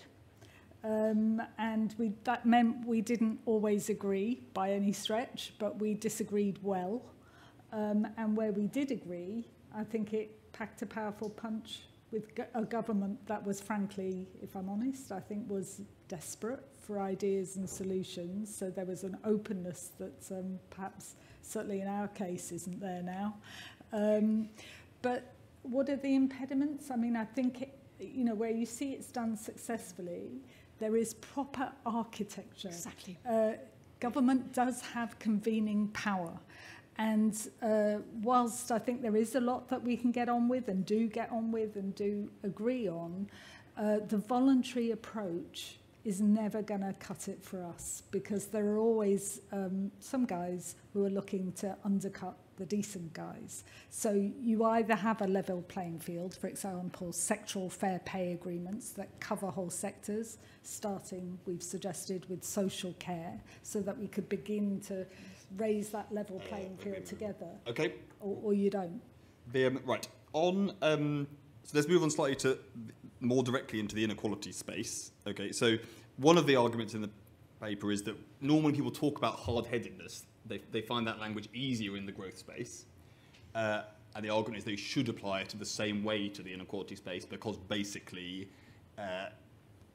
Um, 0.84 1.42
and 1.58 1.94
we, 1.98 2.12
that 2.24 2.46
meant 2.46 2.86
we 2.86 3.00
didn't 3.00 3.40
always 3.46 3.88
agree 3.88 4.42
by 4.54 4.72
any 4.72 4.92
stretch, 4.92 5.54
but 5.58 5.78
we 5.80 5.94
disagreed 5.94 6.58
well. 6.62 7.02
Um, 7.72 8.06
and 8.16 8.36
where 8.36 8.52
we 8.52 8.66
did 8.66 8.90
agree, 8.92 9.46
I 9.74 9.82
think 9.82 10.12
it 10.12 10.52
packed 10.52 10.82
a 10.82 10.86
powerful 10.86 11.30
punch 11.30 11.80
with 12.16 12.46
a 12.54 12.64
government 12.64 13.18
that 13.26 13.44
was 13.44 13.60
frankly, 13.60 14.26
if 14.42 14.56
I'm 14.56 14.68
honest, 14.68 15.12
I 15.12 15.20
think 15.20 15.50
was 15.50 15.82
desperate 16.08 16.64
for 16.80 17.00
ideas 17.00 17.56
and 17.56 17.68
solutions. 17.68 18.54
So 18.54 18.70
there 18.70 18.86
was 18.86 19.04
an 19.04 19.18
openness 19.24 19.90
that 19.98 20.30
um, 20.30 20.58
perhaps, 20.70 21.16
certainly 21.42 21.80
in 21.80 21.88
our 21.88 22.08
case, 22.08 22.52
isn't 22.52 22.80
there 22.80 23.02
now. 23.02 23.36
Um, 23.92 24.48
but 25.02 25.34
what 25.62 25.88
are 25.90 25.96
the 25.96 26.14
impediments? 26.14 26.90
I 26.90 26.96
mean, 26.96 27.16
I 27.16 27.24
think, 27.24 27.62
it, 27.62 27.78
you 28.00 28.24
know, 28.24 28.34
where 28.34 28.50
you 28.50 28.66
see 28.66 28.92
it's 28.92 29.10
done 29.12 29.36
successfully, 29.36 30.40
there 30.78 30.96
is 30.96 31.14
proper 31.14 31.70
architecture. 31.84 32.68
Exactly. 32.68 33.18
Uh, 33.28 33.52
government 34.00 34.52
does 34.52 34.80
have 34.80 35.18
convening 35.18 35.88
power. 35.88 36.32
And 36.98 37.36
uh, 37.62 37.96
whilst 38.22 38.70
I 38.70 38.78
think 38.78 39.02
there 39.02 39.16
is 39.16 39.34
a 39.34 39.40
lot 39.40 39.68
that 39.68 39.82
we 39.82 39.96
can 39.96 40.12
get 40.12 40.28
on 40.28 40.48
with 40.48 40.68
and 40.68 40.84
do 40.86 41.08
get 41.08 41.30
on 41.30 41.52
with 41.52 41.76
and 41.76 41.94
do 41.94 42.30
agree 42.42 42.88
on, 42.88 43.28
uh, 43.76 43.98
the 44.08 44.16
voluntary 44.16 44.92
approach 44.92 45.76
is 46.04 46.20
never 46.20 46.62
going 46.62 46.80
to 46.80 46.94
cut 47.00 47.28
it 47.28 47.42
for 47.42 47.62
us 47.64 48.04
because 48.12 48.46
there 48.46 48.64
are 48.66 48.78
always 48.78 49.40
um, 49.52 49.90
some 49.98 50.24
guys 50.24 50.76
who 50.92 51.04
are 51.04 51.10
looking 51.10 51.52
to 51.52 51.76
undercut 51.84 52.36
the 52.58 52.64
decent 52.64 53.12
guys. 53.12 53.64
So 53.90 54.12
you 54.40 54.64
either 54.64 54.94
have 54.94 55.20
a 55.20 55.26
level 55.26 55.62
playing 55.62 55.98
field, 55.98 56.34
for 56.34 56.46
example, 56.46 57.08
sectoral 57.08 57.70
fair 57.70 58.00
pay 58.04 58.32
agreements 58.32 58.92
that 58.92 59.08
cover 59.20 59.48
whole 59.48 59.68
sectors, 59.68 60.38
starting, 60.62 61.38
we've 61.44 61.62
suggested, 61.62 62.24
with 62.30 62.44
social 62.44 62.94
care, 62.98 63.40
so 63.62 63.80
that 63.80 63.98
we 63.98 64.06
could 64.06 64.28
begin 64.28 64.80
to 64.86 65.06
raise 65.56 65.90
that 65.90 66.12
level 66.12 66.40
playing 66.48 66.76
field 66.78 67.04
together, 67.06 67.48
Okay. 67.66 67.94
or, 68.20 68.38
or 68.42 68.54
you 68.54 68.70
don't. 68.70 69.00
Um, 69.54 69.80
right. 69.84 70.06
On. 70.32 70.72
Um, 70.82 71.26
so 71.62 71.72
let's 71.78 71.88
move 71.88 72.02
on 72.02 72.10
slightly 72.10 72.36
to 72.36 72.58
more 73.20 73.42
directly 73.42 73.80
into 73.80 73.94
the 73.94 74.04
inequality 74.04 74.52
space. 74.52 75.12
Okay. 75.26 75.52
So 75.52 75.76
one 76.16 76.38
of 76.38 76.46
the 76.46 76.56
arguments 76.56 76.94
in 76.94 77.00
the 77.02 77.10
paper 77.60 77.90
is 77.90 78.02
that 78.02 78.16
normally 78.40 78.72
people 78.74 78.90
talk 78.90 79.18
about 79.18 79.36
hard-headedness. 79.36 80.26
They, 80.44 80.60
they 80.70 80.80
find 80.80 81.06
that 81.06 81.18
language 81.18 81.48
easier 81.54 81.96
in 81.96 82.06
the 82.06 82.12
growth 82.12 82.38
space. 82.38 82.84
Uh, 83.54 83.82
and 84.14 84.24
the 84.24 84.30
argument 84.30 84.58
is 84.58 84.64
they 84.64 84.76
should 84.76 85.08
apply 85.08 85.40
it 85.40 85.48
to 85.50 85.56
the 85.56 85.64
same 85.64 86.04
way 86.04 86.28
to 86.28 86.42
the 86.42 86.52
inequality 86.52 86.96
space 86.96 87.24
because 87.24 87.56
basically 87.56 88.48
uh, 88.98 89.26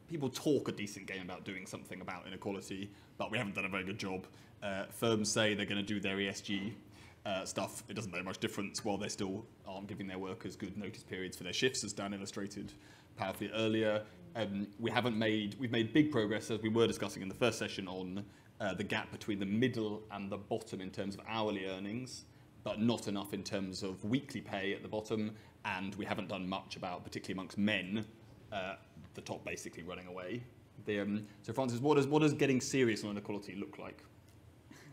people 0.10 0.30
talk 0.30 0.68
a 0.68 0.72
decent 0.72 1.08
game 1.08 1.22
about 1.22 1.46
doing 1.46 1.66
something 1.66 2.02
about 2.02 2.28
inequality, 2.28 2.92
but 3.18 3.32
we 3.32 3.38
haven't 3.38 3.56
done 3.56 3.66
a 3.66 3.70
very 3.70 3.84
good 3.84 3.98
job. 3.98 4.28
Uh, 4.64 4.86
firms 4.92 5.32
say 5.32 5.54
they're 5.54 5.66
going 5.66 5.84
to 5.84 5.84
do 5.84 6.00
their 6.00 6.18
ESG 6.18 6.74
uh, 7.26 7.46
stuff. 7.46 7.84
It 7.90 7.94
doesn't 7.94 8.12
make 8.12 8.24
much 8.24 8.40
difference 8.40 8.84
while 8.84 8.98
they 8.98 9.08
still 9.08 9.46
aren't 9.68 9.88
giving 9.88 10.08
their 10.08 10.20
workers 10.20 10.56
good 10.56 10.78
notice 10.78 11.04
periods 11.04 11.38
for 11.38 11.44
their 11.44 11.54
shifts, 11.54 11.84
as 11.84 11.94
Dan 11.94 12.14
illustrated 12.14 12.72
powerfully 13.16 13.52
earlier. 13.54 14.04
Um, 14.36 14.68
we 14.80 14.92
haven't 14.92 15.18
made, 15.18 15.56
we've 15.60 15.72
made 15.72 15.94
big 15.94 16.12
progress, 16.12 16.52
as 16.52 16.62
we 16.62 16.70
were 16.70 16.88
discussing 16.88 17.22
in 17.22 17.30
the 17.30 17.36
first 17.36 17.60
session, 17.60 17.88
on 17.88 18.24
uh, 18.60 18.74
the 18.74 18.84
gap 18.84 19.12
between 19.12 19.40
the 19.40 19.46
middle 19.46 20.04
and 20.12 20.32
the 20.32 20.38
bottom 20.38 20.82
in 20.82 20.92
terms 20.92 21.16
of 21.16 21.22
hourly 21.28 21.66
earnings, 21.68 22.26
but 22.64 22.80
not 22.80 23.08
enough 23.08 23.34
in 23.34 23.44
terms 23.44 23.84
of 23.84 24.04
weekly 24.06 24.42
pay 24.42 24.74
at 24.74 24.84
the 24.84 24.88
bottom. 24.88 25.36
And 25.66 25.94
we 25.96 26.06
haven't 26.06 26.30
done 26.30 26.48
much 26.48 26.76
about, 26.76 27.04
particularly 27.04 27.40
amongst 27.40 27.58
men, 27.58 28.06
uh, 28.52 28.76
the 29.14 29.22
top 29.22 29.44
basically 29.44 29.84
running 29.84 30.08
away. 30.08 30.44
The, 30.86 31.02
um, 31.02 31.28
so, 31.42 31.54
Frances, 31.54 31.80
what 31.80 31.96
does, 31.96 32.08
what 32.08 32.22
does 32.22 32.34
getting 32.34 32.62
serious 32.62 33.04
on 33.04 33.12
inequality 33.12 33.56
look 33.56 33.78
like? 33.78 34.04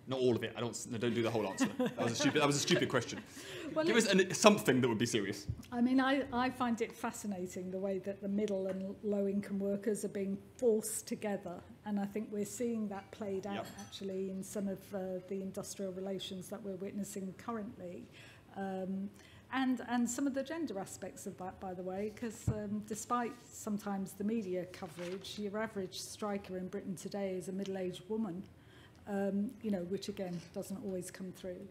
Not 0.09 0.21
all 0.21 0.35
of 0.35 0.43
it. 0.43 0.55
I 0.57 0.61
don't. 0.61 0.75
No, 0.91 0.97
don't 0.97 1.15
do 1.15 1.23
the 1.23 1.31
whole 1.31 1.47
answer. 1.47 1.69
That 1.79 1.99
was 1.99 2.13
a 2.13 2.17
stupid. 2.17 2.41
That 2.41 2.47
was 2.47 2.57
a 2.57 2.61
stupid 2.61 2.89
question. 2.89 3.21
Well, 3.75 3.85
Give 3.85 3.97
us 3.97 4.07
an, 4.07 4.33
something 4.33 4.81
that 4.81 4.89
would 4.89 4.97
be 4.99 5.05
serious. 5.05 5.47
I 5.71 5.83
mean, 5.83 6.01
I, 6.01 6.23
I 6.33 6.49
find 6.49 6.81
it 6.81 6.97
fascinating 6.97 7.71
the 7.71 7.79
way 7.79 7.99
that 7.99 8.23
the 8.23 8.29
middle 8.29 8.67
and 8.67 8.97
low 9.03 9.29
income 9.29 9.59
workers 9.59 10.07
are 10.07 10.09
being 10.09 10.39
forced 10.57 11.07
together. 11.07 11.61
And 11.85 12.01
I 12.01 12.07
think 12.07 12.31
we're 12.33 12.47
seeing 12.47 12.89
that 12.89 13.11
played 13.11 13.47
out 13.47 13.57
Yep. 13.57 13.67
actually 13.79 14.31
in 14.31 14.43
some 14.43 14.69
of 14.69 14.79
uh, 14.95 14.99
the 15.29 15.43
industrial 15.43 15.93
relations 15.93 16.49
that 16.49 16.63
we're 16.63 16.77
witnessing 16.77 17.35
currently. 17.37 18.09
Um, 18.57 19.11
and, 19.53 19.83
and 19.89 20.09
some 20.09 20.27
of 20.27 20.33
the 20.33 20.43
gender 20.43 20.79
aspects 20.79 21.27
of 21.27 21.37
that, 21.39 21.61
by 21.61 21.75
the 21.75 21.83
way, 21.83 22.11
because 22.15 22.49
um, 22.49 22.83
despite 22.87 23.33
sometimes 23.51 24.13
the 24.13 24.25
media 24.25 24.65
coverage, 24.73 25.39
your 25.39 25.59
average 25.59 26.01
striker 26.01 26.57
in 26.57 26.69
Britain 26.69 26.97
today 26.97 27.33
is 27.33 27.49
a 27.49 27.53
middle 27.53 27.77
aged 27.77 28.03
woman, 28.09 28.43
um, 29.09 29.51
you 29.63 29.71
know, 29.71 29.83
which 29.89 30.09
again 30.09 30.41
doesn't 30.55 30.83
always 30.85 31.11
come 31.11 31.33
through. 31.33 31.67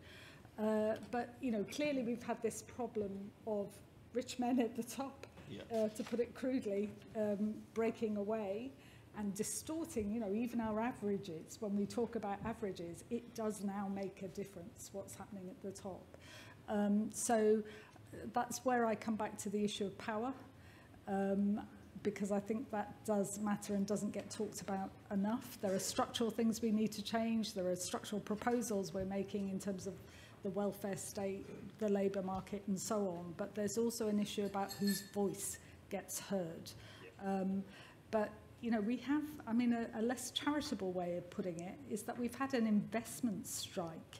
Uh, 0.59 0.95
but 1.11 1.35
you 1.41 1.51
know, 1.51 1.63
clearly 1.71 2.03
we've 2.03 2.23
had 2.23 2.41
this 2.41 2.63
problem 2.63 3.11
of 3.45 3.67
rich 4.13 4.39
men 4.39 4.59
at 4.59 4.75
the 4.75 4.83
top, 4.83 5.27
Yeah. 5.49 5.61
uh, 5.71 5.89
to 5.89 6.03
put 6.03 6.19
it 6.19 6.33
crudely, 6.33 6.89
um, 7.15 7.53
breaking 7.73 8.17
away 8.17 8.71
and 9.17 9.33
distorting. 9.35 10.11
You 10.11 10.19
know, 10.19 10.33
even 10.33 10.59
our 10.59 10.79
averages. 10.79 11.57
When 11.59 11.75
we 11.77 11.85
talk 11.85 12.15
about 12.15 12.39
averages, 12.43 13.03
it 13.09 13.35
does 13.35 13.63
now 13.63 13.87
make 13.87 14.23
a 14.23 14.27
difference 14.29 14.89
what's 14.93 15.15
happening 15.15 15.47
at 15.49 15.61
the 15.61 15.71
top. 15.71 16.03
Um, 16.67 17.09
so 17.13 17.61
uh, 18.13 18.17
that's 18.33 18.65
where 18.65 18.85
I 18.85 18.95
come 18.95 19.15
back 19.15 19.37
to 19.39 19.49
the 19.49 19.63
issue 19.63 19.85
of 19.85 19.97
power. 19.97 20.33
Um, 21.07 21.61
because 22.03 22.31
I 22.31 22.39
think 22.39 22.69
that 22.71 22.93
does 23.05 23.39
matter 23.39 23.75
and 23.75 23.85
doesn't 23.85 24.11
get 24.11 24.29
talked 24.29 24.61
about 24.61 24.89
enough. 25.11 25.57
There 25.61 25.73
are 25.73 25.79
structural 25.79 26.29
things 26.29 26.61
we 26.61 26.71
need 26.71 26.91
to 26.93 27.01
change. 27.03 27.53
There 27.53 27.67
are 27.67 27.75
structural 27.75 28.21
proposals 28.21 28.93
we're 28.93 29.05
making 29.05 29.49
in 29.49 29.59
terms 29.59 29.87
of 29.87 29.93
the 30.43 30.49
welfare 30.51 30.97
state, 30.97 31.45
the 31.79 31.89
labour 31.89 32.21
market, 32.21 32.63
and 32.67 32.79
so 32.79 33.07
on. 33.07 33.33
But 33.37 33.55
there's 33.55 33.77
also 33.77 34.07
an 34.07 34.19
issue 34.19 34.45
about 34.45 34.71
whose 34.73 35.03
voice 35.13 35.57
gets 35.89 36.19
heard. 36.19 36.71
Um, 37.25 37.63
but 38.11 38.31
you 38.61 38.71
know, 38.71 38.81
we 38.81 38.97
have, 38.97 39.23
I 39.45 39.53
mean, 39.53 39.73
a, 39.73 39.87
a 39.99 40.01
less 40.01 40.31
charitable 40.31 40.91
way 40.91 41.17
of 41.17 41.29
putting 41.29 41.59
it 41.59 41.75
is 41.91 42.03
that 42.03 42.17
we've 42.17 42.33
had 42.33 42.53
an 42.53 42.65
investment 42.65 43.45
strike 43.45 44.17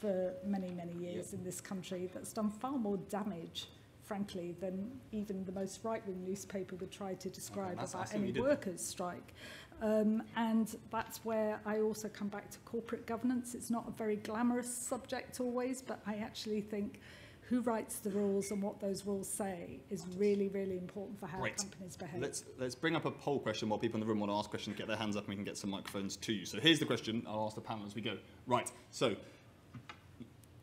for 0.00 0.32
many, 0.44 0.70
many 0.72 0.92
years 0.92 1.32
in 1.32 1.42
this 1.44 1.60
country 1.60 2.10
that's 2.12 2.32
done 2.32 2.50
far 2.50 2.78
more 2.78 2.96
damage, 3.08 3.68
frankly, 4.06 4.54
than 4.60 4.90
even 5.12 5.44
the 5.44 5.52
most 5.52 5.80
right-wing 5.82 6.24
newspaper 6.24 6.76
would 6.76 6.92
try 6.92 7.14
to 7.14 7.28
describe 7.28 7.76
that's- 7.76 7.92
about 7.92 8.14
any 8.14 8.32
workers' 8.32 8.80
strike. 8.80 9.34
Um, 9.82 10.22
and 10.36 10.74
that's 10.90 11.22
where 11.24 11.60
I 11.66 11.80
also 11.80 12.08
come 12.08 12.28
back 12.28 12.50
to 12.50 12.58
corporate 12.60 13.04
governance. 13.04 13.54
It's 13.54 13.68
not 13.68 13.86
a 13.86 13.90
very 13.90 14.16
glamorous 14.16 14.74
subject 14.74 15.38
always, 15.40 15.82
but 15.82 16.00
I 16.06 16.14
actually 16.16 16.62
think 16.62 17.00
who 17.48 17.60
writes 17.60 17.98
the 17.98 18.10
rules 18.10 18.50
and 18.50 18.62
what 18.62 18.80
those 18.80 19.04
rules 19.06 19.28
say 19.28 19.78
is 19.90 20.04
really, 20.16 20.48
really 20.48 20.78
important 20.78 21.20
for 21.20 21.26
how 21.26 21.38
Great. 21.38 21.58
companies 21.58 21.96
behave. 21.96 22.20
Let's 22.20 22.44
let's 22.58 22.74
bring 22.74 22.96
up 22.96 23.04
a 23.04 23.10
poll 23.10 23.38
question 23.38 23.68
while 23.68 23.78
people 23.78 23.98
in 23.98 24.00
the 24.00 24.06
room 24.06 24.18
want 24.18 24.32
to 24.32 24.36
ask 24.36 24.50
questions. 24.50 24.76
Get 24.76 24.88
their 24.88 24.96
hands 24.96 25.14
up, 25.16 25.24
and 25.24 25.28
we 25.28 25.34
can 25.36 25.44
get 25.44 25.56
some 25.56 25.70
microphones 25.70 26.16
to 26.16 26.32
you. 26.32 26.44
So 26.46 26.58
here's 26.58 26.80
the 26.80 26.86
question. 26.86 27.22
I'll 27.26 27.44
ask 27.46 27.54
the 27.54 27.60
panel 27.60 27.86
as 27.86 27.94
we 27.94 28.00
go. 28.00 28.16
Right. 28.46 28.70
So 28.90 29.14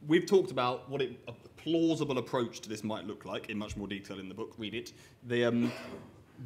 we've 0.07 0.25
talked 0.25 0.51
about 0.51 0.89
what 0.89 1.01
it, 1.01 1.17
plausible 1.64 2.18
approach 2.18 2.59
to 2.61 2.70
this 2.70 2.84
might 2.84 3.05
look 3.05 3.26
like 3.26 3.49
in 3.49 3.57
much 3.57 3.78
more 3.78 3.88
detail 3.88 4.20
in 4.20 4.28
the 4.28 4.36
book. 4.36 4.53
Read 4.57 4.74
it. 4.74 4.93
The 5.28 5.45
um, 5.45 5.72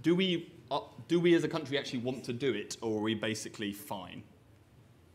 do 0.01 0.15
we 0.15 0.51
uh, 0.69 0.81
do 1.07 1.19
we 1.19 1.33
as 1.33 1.43
a 1.43 1.47
country 1.47 1.77
actually 1.77 1.99
want 1.99 2.23
to 2.25 2.33
do 2.33 2.53
it, 2.53 2.77
or 2.81 2.99
are 2.99 3.01
we 3.01 3.15
basically 3.15 3.73
fine 3.73 4.23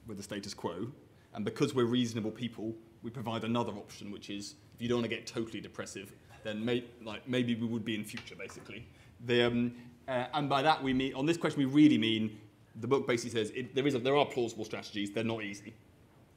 with 0.07 0.17
the 0.17 0.23
status 0.23 0.55
quo? 0.55 0.89
And 1.35 1.45
because 1.45 1.75
we're 1.75 1.85
reasonable 1.85 2.31
people, 2.31 2.75
we 3.03 3.11
provide 3.11 3.45
another 3.45 3.73
option, 3.73 4.11
which 4.11 4.31
is 4.31 4.55
if 4.75 4.83
you 4.83 4.89
don't 4.89 4.99
want 4.99 5.11
to 5.11 5.17
get 5.17 5.27
totally 5.27 5.61
depressive, 5.61 6.13
then 6.45 6.65
may, 6.65 6.85
like 7.05 7.27
maybe 7.29 7.55
we 7.55 7.67
would 7.67 7.85
be 7.85 7.95
in 7.95 8.05
future, 8.05 8.35
basically. 8.35 8.87
The, 9.27 9.45
um, 9.45 9.75
uh, 10.09 10.27
and 10.35 10.49
by 10.49 10.63
that 10.63 10.83
we 10.83 10.93
mean 10.93 11.15
on 11.15 11.27
this 11.27 11.37
question 11.37 11.61
we 11.61 11.67
really 11.67 11.97
mean 11.97 12.39
the 12.81 12.89
book 12.89 13.07
basically 13.07 13.31
says 13.31 13.53
it, 13.55 13.75
there 13.75 13.87
is 13.87 13.95
a, 13.95 13.99
there 13.99 14.17
are 14.17 14.27
plausible 14.27 14.65
strategies. 14.65 15.11
They're 15.11 15.25
not 15.25 15.43
easy. 15.43 15.75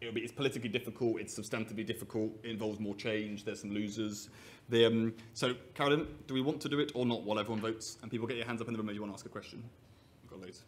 It'll 0.02 0.14
be, 0.14 0.22
it's 0.22 0.32
politically 0.32 0.70
difficult. 0.70 1.20
It's 1.20 1.38
substantively 1.38 1.86
difficult. 1.86 2.32
It 2.44 2.52
involves 2.52 2.80
more 2.80 2.96
change. 2.96 3.46
There's 3.46 3.62
some 3.62 3.72
losers. 3.72 4.30
The, 4.70 4.86
um, 4.86 5.14
so, 5.34 5.56
Carolyn, 5.74 6.08
do 6.28 6.34
we 6.34 6.42
want 6.42 6.60
to 6.62 6.70
do 6.70 6.80
it 6.80 6.92
or 6.96 7.06
not? 7.06 7.24
While 7.24 7.40
everyone 7.40 7.62
votes, 7.62 7.98
and 8.02 8.12
people 8.12 8.28
get 8.28 8.38
your 8.38 8.46
hands 8.46 8.62
up 8.62 8.68
in 8.68 8.74
the 8.74 8.78
room 8.80 8.90
if 8.90 8.96
you 8.96 9.02
want 9.02 9.14
to 9.14 9.18
ask 9.18 9.26
a 9.26 9.30
question. 9.30 9.64
We've 10.24 10.32
got 10.32 10.42
loads. 10.42 10.64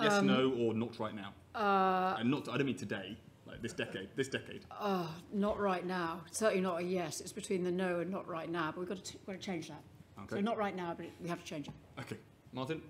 Yes, 0.00 0.22
no, 0.22 0.52
or 0.58 0.72
not 0.72 0.98
right 0.98 1.14
now. 1.14 1.34
Uh, 1.54 2.16
and 2.18 2.30
not. 2.30 2.48
I 2.48 2.56
don't 2.56 2.66
mean 2.66 2.76
today. 2.76 3.18
Like 3.46 3.60
this 3.60 3.72
decade. 3.72 4.08
This 4.16 4.28
decade. 4.28 4.64
oh, 4.80 5.12
not 5.32 5.58
right 5.58 5.84
now. 5.84 6.22
Certainly 6.30 6.62
not 6.62 6.80
a 6.80 6.82
yes. 6.82 7.20
It's 7.20 7.32
between 7.32 7.64
the 7.64 7.70
no 7.72 7.98
and 8.00 8.10
not 8.10 8.26
right 8.28 8.48
now. 8.48 8.70
But 8.70 8.80
we've 8.80 8.88
got 8.88 9.04
to, 9.04 9.18
got 9.26 9.32
to 9.32 9.38
change 9.38 9.68
that. 9.68 9.82
Okay. 10.18 10.26
So 10.30 10.36
Okay. 10.36 10.42
not 10.42 10.56
right 10.56 10.74
now, 10.74 10.94
but 10.96 11.06
we 11.20 11.28
have 11.28 11.40
to 11.40 11.44
change 11.44 11.66
it. 11.68 11.74
Okay, 11.98 12.16
Martin. 12.52 12.80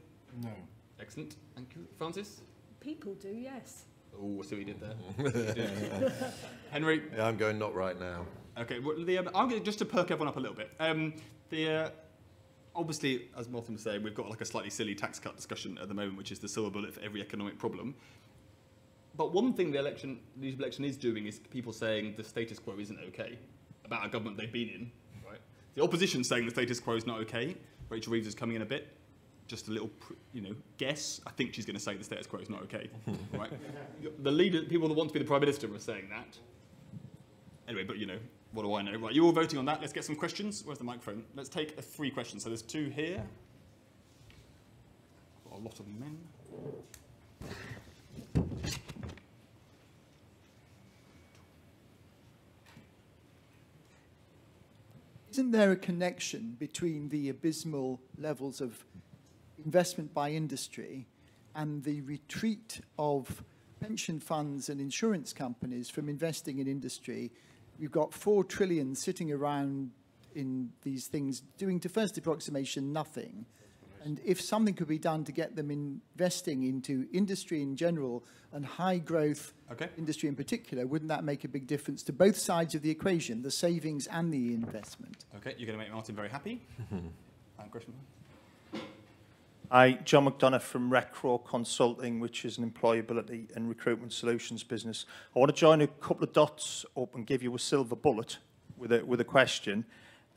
No. 0.42 0.50
Excellent. 1.00 1.36
Thank 1.56 1.74
you, 1.74 1.86
Frances. 1.96 2.42
People 2.78 3.14
do, 3.14 3.28
yes. 3.30 3.84
Oh, 4.18 4.40
I 4.40 4.46
see 4.46 4.56
what 4.56 4.66
you 4.66 4.74
did 4.74 4.80
there. 4.80 4.94
You 5.18 5.54
did. 5.54 6.12
Henry, 6.70 7.02
Yeah, 7.16 7.26
I'm 7.26 7.36
going 7.36 7.58
not 7.58 7.74
right 7.74 7.98
now. 7.98 8.26
Okay, 8.58 8.78
well, 8.78 8.96
the, 9.04 9.18
um, 9.18 9.30
I'm 9.34 9.48
going 9.48 9.64
just 9.64 9.78
to 9.78 9.84
perk 9.84 10.10
everyone 10.10 10.28
up 10.28 10.36
a 10.36 10.40
little 10.40 10.56
bit. 10.56 10.70
Um, 10.78 11.14
the 11.48 11.70
uh, 11.70 11.90
obviously, 12.74 13.28
as 13.36 13.48
Martin 13.48 13.74
was 13.74 13.82
saying, 13.82 14.02
we've 14.02 14.14
got 14.14 14.28
like 14.28 14.40
a 14.40 14.44
slightly 14.44 14.70
silly 14.70 14.94
tax 14.94 15.18
cut 15.18 15.36
discussion 15.36 15.78
at 15.80 15.88
the 15.88 15.94
moment, 15.94 16.16
which 16.16 16.32
is 16.32 16.38
the 16.38 16.48
silver 16.48 16.70
bullet 16.70 16.94
for 16.94 17.00
every 17.00 17.20
economic 17.20 17.58
problem. 17.58 17.94
But 19.16 19.32
one 19.32 19.52
thing 19.52 19.72
the 19.72 19.78
election, 19.78 20.20
the 20.36 20.54
election 20.54 20.84
is 20.84 20.96
doing 20.96 21.26
is 21.26 21.38
people 21.38 21.72
saying 21.72 22.14
the 22.16 22.24
status 22.24 22.58
quo 22.58 22.78
isn't 22.78 22.98
okay 23.08 23.38
about 23.84 24.06
a 24.06 24.08
government 24.08 24.36
they've 24.36 24.52
been 24.52 24.68
in. 24.68 24.92
Right? 25.28 25.40
The 25.74 25.82
opposition 25.82 26.22
saying 26.24 26.44
the 26.44 26.50
status 26.50 26.80
quo 26.80 26.94
is 26.94 27.06
not 27.06 27.20
okay. 27.20 27.56
Rachel 27.88 28.12
Reeves 28.12 28.28
is 28.28 28.34
coming 28.34 28.56
in 28.56 28.62
a 28.62 28.66
bit. 28.66 28.88
Just 29.50 29.66
a 29.66 29.72
little, 29.72 29.90
you 30.32 30.42
know, 30.42 30.54
guess. 30.78 31.20
I 31.26 31.30
think 31.30 31.54
she's 31.54 31.66
going 31.66 31.74
to 31.74 31.82
say 31.82 31.96
the 31.96 32.04
status 32.04 32.24
quo 32.24 32.38
is 32.38 32.48
not 32.48 32.62
okay. 32.62 32.88
right? 33.32 33.50
The 34.22 34.30
leader, 34.30 34.62
people 34.62 34.86
that 34.86 34.94
want 34.94 35.08
to 35.08 35.12
be 35.12 35.18
the 35.18 35.24
prime 35.24 35.40
minister, 35.40 35.66
are 35.74 35.78
saying 35.80 36.08
that. 36.08 36.38
Anyway, 37.66 37.82
but 37.82 37.98
you 37.98 38.06
know, 38.06 38.18
what 38.52 38.62
do 38.62 38.72
I 38.74 38.82
know? 38.82 38.96
Right, 38.96 39.12
you're 39.12 39.24
all 39.24 39.32
voting 39.32 39.58
on 39.58 39.64
that. 39.64 39.80
Let's 39.80 39.92
get 39.92 40.04
some 40.04 40.14
questions. 40.14 40.62
Where's 40.64 40.78
the 40.78 40.84
microphone? 40.84 41.24
Let's 41.34 41.48
take 41.48 41.76
uh, 41.76 41.82
three 41.82 42.12
questions. 42.12 42.44
So 42.44 42.50
there's 42.50 42.62
two 42.62 42.90
here. 42.90 43.24
Got 45.50 45.58
a 45.58 45.62
lot 45.62 45.80
of 45.80 45.88
men. 45.88 46.16
Isn't 55.32 55.50
there 55.50 55.72
a 55.72 55.76
connection 55.76 56.54
between 56.56 57.08
the 57.08 57.28
abysmal 57.28 58.00
levels 58.16 58.60
of 58.60 58.84
investment 59.64 60.12
by 60.14 60.30
industry 60.30 61.06
and 61.54 61.82
the 61.84 62.00
retreat 62.02 62.80
of 62.98 63.42
pension 63.80 64.20
funds 64.20 64.68
and 64.68 64.80
insurance 64.80 65.32
companies 65.32 65.90
from 65.90 66.08
investing 66.08 66.58
in 66.58 66.66
industry? 66.66 67.30
We've 67.78 67.90
got 67.90 68.12
four 68.12 68.44
trillion 68.44 68.94
sitting 68.94 69.32
around 69.32 69.90
in 70.34 70.70
these 70.82 71.06
things 71.06 71.42
doing, 71.58 71.80
to 71.80 71.88
first 71.88 72.16
approximation, 72.18 72.92
nothing. 72.92 73.46
And 74.04 74.20
if 74.24 74.40
something 74.40 74.74
could 74.74 74.88
be 74.88 74.98
done 74.98 75.24
to 75.24 75.32
get 75.32 75.56
them 75.56 75.70
investing 75.70 76.62
into 76.62 77.06
industry 77.12 77.60
in 77.60 77.76
general 77.76 78.24
and 78.52 78.64
high 78.64 78.98
growth 78.98 79.52
Okay. 79.72 79.88
industry 79.98 80.28
in 80.28 80.34
particular, 80.36 80.86
wouldn't 80.86 81.08
that 81.10 81.22
make 81.22 81.44
a 81.44 81.48
big 81.48 81.66
difference 81.66 82.02
to 82.04 82.12
both 82.12 82.36
sides 82.36 82.74
of 82.74 82.82
the 82.82 82.90
equation, 82.90 83.42
the 83.42 83.50
savings 83.50 84.06
and 84.06 84.32
the 84.32 84.54
investment? 84.54 85.24
Okay, 85.36 85.54
you're 85.58 85.66
going 85.66 85.78
to 85.78 85.84
make 85.84 85.92
Martin 85.92 86.14
very 86.16 86.28
happy. 86.30 86.62
uh, 86.92 87.62
question. 87.70 87.92
Hi, 89.72 89.92
John 89.92 90.24
McDonough 90.24 90.62
from 90.62 90.90
Recro 90.90 91.46
Consulting, 91.46 92.18
which 92.18 92.44
is 92.44 92.58
an 92.58 92.68
employability 92.68 93.54
and 93.54 93.68
recruitment 93.68 94.12
solutions 94.12 94.64
business. 94.64 95.06
I 95.36 95.38
want 95.38 95.54
to 95.54 95.56
join 95.56 95.80
a 95.80 95.86
couple 95.86 96.24
of 96.24 96.32
dots 96.32 96.84
up 96.96 97.14
and 97.14 97.24
give 97.24 97.40
you 97.40 97.54
a 97.54 97.58
silver 97.60 97.94
bullet 97.94 98.38
with 98.76 98.90
a, 98.90 99.06
with 99.06 99.20
a 99.20 99.24
question 99.24 99.84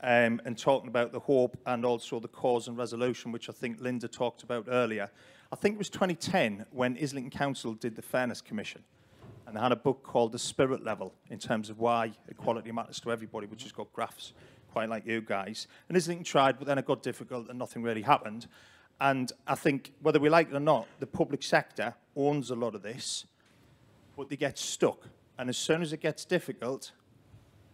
um, 0.02 0.40
and 0.44 0.56
talking 0.56 0.86
about 0.86 1.10
the 1.10 1.18
hope 1.18 1.58
and 1.66 1.84
also 1.84 2.20
the 2.20 2.28
cause 2.28 2.68
and 2.68 2.78
resolution, 2.78 3.32
which 3.32 3.48
I 3.48 3.52
think 3.52 3.80
Linda 3.80 4.06
talked 4.06 4.44
about 4.44 4.66
earlier. 4.68 5.10
I 5.50 5.56
think 5.56 5.74
it 5.74 5.78
was 5.78 5.90
2010 5.90 6.66
when 6.70 6.96
Islington 7.02 7.36
Council 7.36 7.74
did 7.74 7.96
the 7.96 8.02
Fairness 8.02 8.40
Commission. 8.40 8.84
And 9.48 9.56
they 9.56 9.60
had 9.60 9.72
a 9.72 9.76
book 9.76 10.04
called 10.04 10.30
The 10.30 10.38
Spirit 10.38 10.84
Level 10.84 11.12
in 11.28 11.40
terms 11.40 11.70
of 11.70 11.80
why 11.80 12.12
equality 12.28 12.70
matters 12.70 13.00
to 13.00 13.10
everybody, 13.10 13.48
which 13.48 13.64
has 13.64 13.72
got 13.72 13.92
graphs 13.92 14.32
quite 14.70 14.88
like 14.88 15.04
you 15.04 15.20
guys. 15.20 15.66
And 15.88 15.96
Islington 15.96 16.24
tried, 16.24 16.56
but 16.58 16.68
then 16.68 16.78
it 16.78 16.86
got 16.86 17.02
difficult 17.02 17.48
and 17.48 17.58
nothing 17.58 17.82
really 17.82 18.02
happened. 18.02 18.46
And 19.00 19.32
I 19.46 19.54
think, 19.54 19.92
whether 20.00 20.20
we 20.20 20.28
like 20.28 20.50
it 20.50 20.54
or 20.54 20.60
not, 20.60 20.86
the 21.00 21.06
public 21.06 21.42
sector 21.42 21.94
owns 22.16 22.50
a 22.50 22.54
lot 22.54 22.74
of 22.74 22.82
this, 22.82 23.26
but 24.16 24.28
they 24.28 24.36
get 24.36 24.58
stuck. 24.58 25.08
And 25.36 25.48
as 25.48 25.56
soon 25.56 25.82
as 25.82 25.92
it 25.92 26.00
gets 26.00 26.24
difficult, 26.24 26.92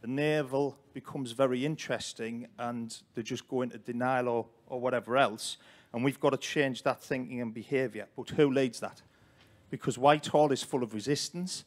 the 0.01 0.07
navel 0.07 0.79
becomes 0.95 1.33
very 1.33 1.64
interesting 1.64 2.49
and 2.59 2.97
they 3.14 3.23
just 3.23 3.47
go 3.49 3.62
into 3.62 3.79
denial 3.79 4.29
or, 4.29 4.47
or 4.66 4.81
whatever 4.81 5.16
else. 5.16 5.59
And 5.93 6.03
we've 6.03 6.21
got 6.21 6.31
to 6.31 6.39
change 6.39 6.83
that 6.85 7.03
thinking 7.03 7.41
and 7.41 7.53
behaviour. 7.53 8.07
But 8.16 8.31
who 8.31 8.51
leads 8.51 8.81
that? 8.81 9.03
Because 9.68 9.99
Whitehall 9.99 10.53
is 10.53 10.62
full 10.62 10.83
of 10.83 10.95
resistance. 10.95 11.64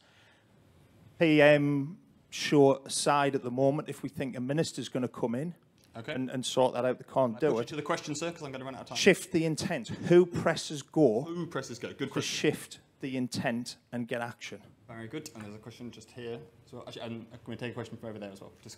PM 1.19 1.97
show 2.31 2.77
aside 2.77 3.35
at 3.35 3.43
the 3.43 3.51
moment 3.51 3.87
if 3.87 4.01
we 4.01 4.09
think 4.09 4.35
a 4.35 4.41
minister's 4.41 4.89
going 4.89 5.03
to 5.03 5.07
come 5.07 5.35
in 5.35 5.53
Okay. 5.95 6.13
and, 6.13 6.29
and 6.31 6.43
sort 6.43 6.73
that 6.73 6.85
out, 6.85 6.97
they 6.97 7.05
can't 7.13 7.39
do 7.39 7.59
it. 7.59 7.67
to 7.67 7.75
the 7.75 7.81
question, 7.81 8.15
sir, 8.15 8.29
because 8.29 8.41
I'm 8.43 8.51
going 8.51 8.61
to 8.61 8.65
run 8.65 8.75
out 8.75 8.81
of 8.81 8.87
time. 8.87 8.97
Shift 8.97 9.31
the 9.31 9.45
intent. 9.45 9.89
Who 9.89 10.25
presses 10.25 10.81
go 10.81 11.21
Who 11.21 11.45
presses 11.45 11.77
go? 11.77 11.89
Good 11.89 11.99
to 11.99 12.07
question. 12.07 12.51
shift 12.51 12.79
the 13.01 13.15
intent 13.15 13.75
and 13.91 14.07
get 14.07 14.21
action? 14.21 14.59
Very 14.87 15.07
good. 15.07 15.29
And 15.35 15.43
there's 15.43 15.55
a 15.55 15.59
question 15.59 15.91
just 15.91 16.09
here. 16.09 16.39
So 16.69 16.83
actually, 16.87 17.03
and 17.03 17.31
can 17.31 17.39
we 17.47 17.55
take 17.55 17.71
a 17.71 17.73
question 17.75 17.97
from 17.97 18.09
over 18.09 18.17
there 18.17 18.31
as 18.31 18.41
well? 18.41 18.51
Just 18.63 18.77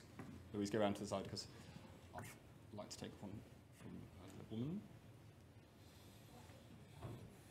Louise, 0.53 0.69
go 0.69 0.79
around 0.79 0.95
to 0.95 1.01
the 1.01 1.07
side 1.07 1.23
because 1.23 1.47
I'd 2.17 2.23
like 2.77 2.89
to 2.89 2.97
take 2.97 3.11
one 3.21 3.31
from 3.79 3.91
a 4.41 4.55
woman. 4.55 4.81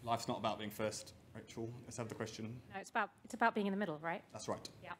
Life's 0.05 0.29
not 0.29 0.39
about 0.39 0.59
being 0.59 0.71
first, 0.71 1.15
Rachel. 1.35 1.68
Let's 1.85 1.97
have 1.97 2.09
the 2.09 2.14
question. 2.14 2.61
No, 2.72 2.80
it's 2.80 2.91
about 2.91 3.11
it's 3.24 3.35
about 3.35 3.55
being 3.55 3.66
in 3.66 3.72
the 3.72 3.78
middle, 3.78 3.99
right? 3.99 4.22
That's 4.32 4.49
right. 4.49 4.68
Yeah. 4.82 4.93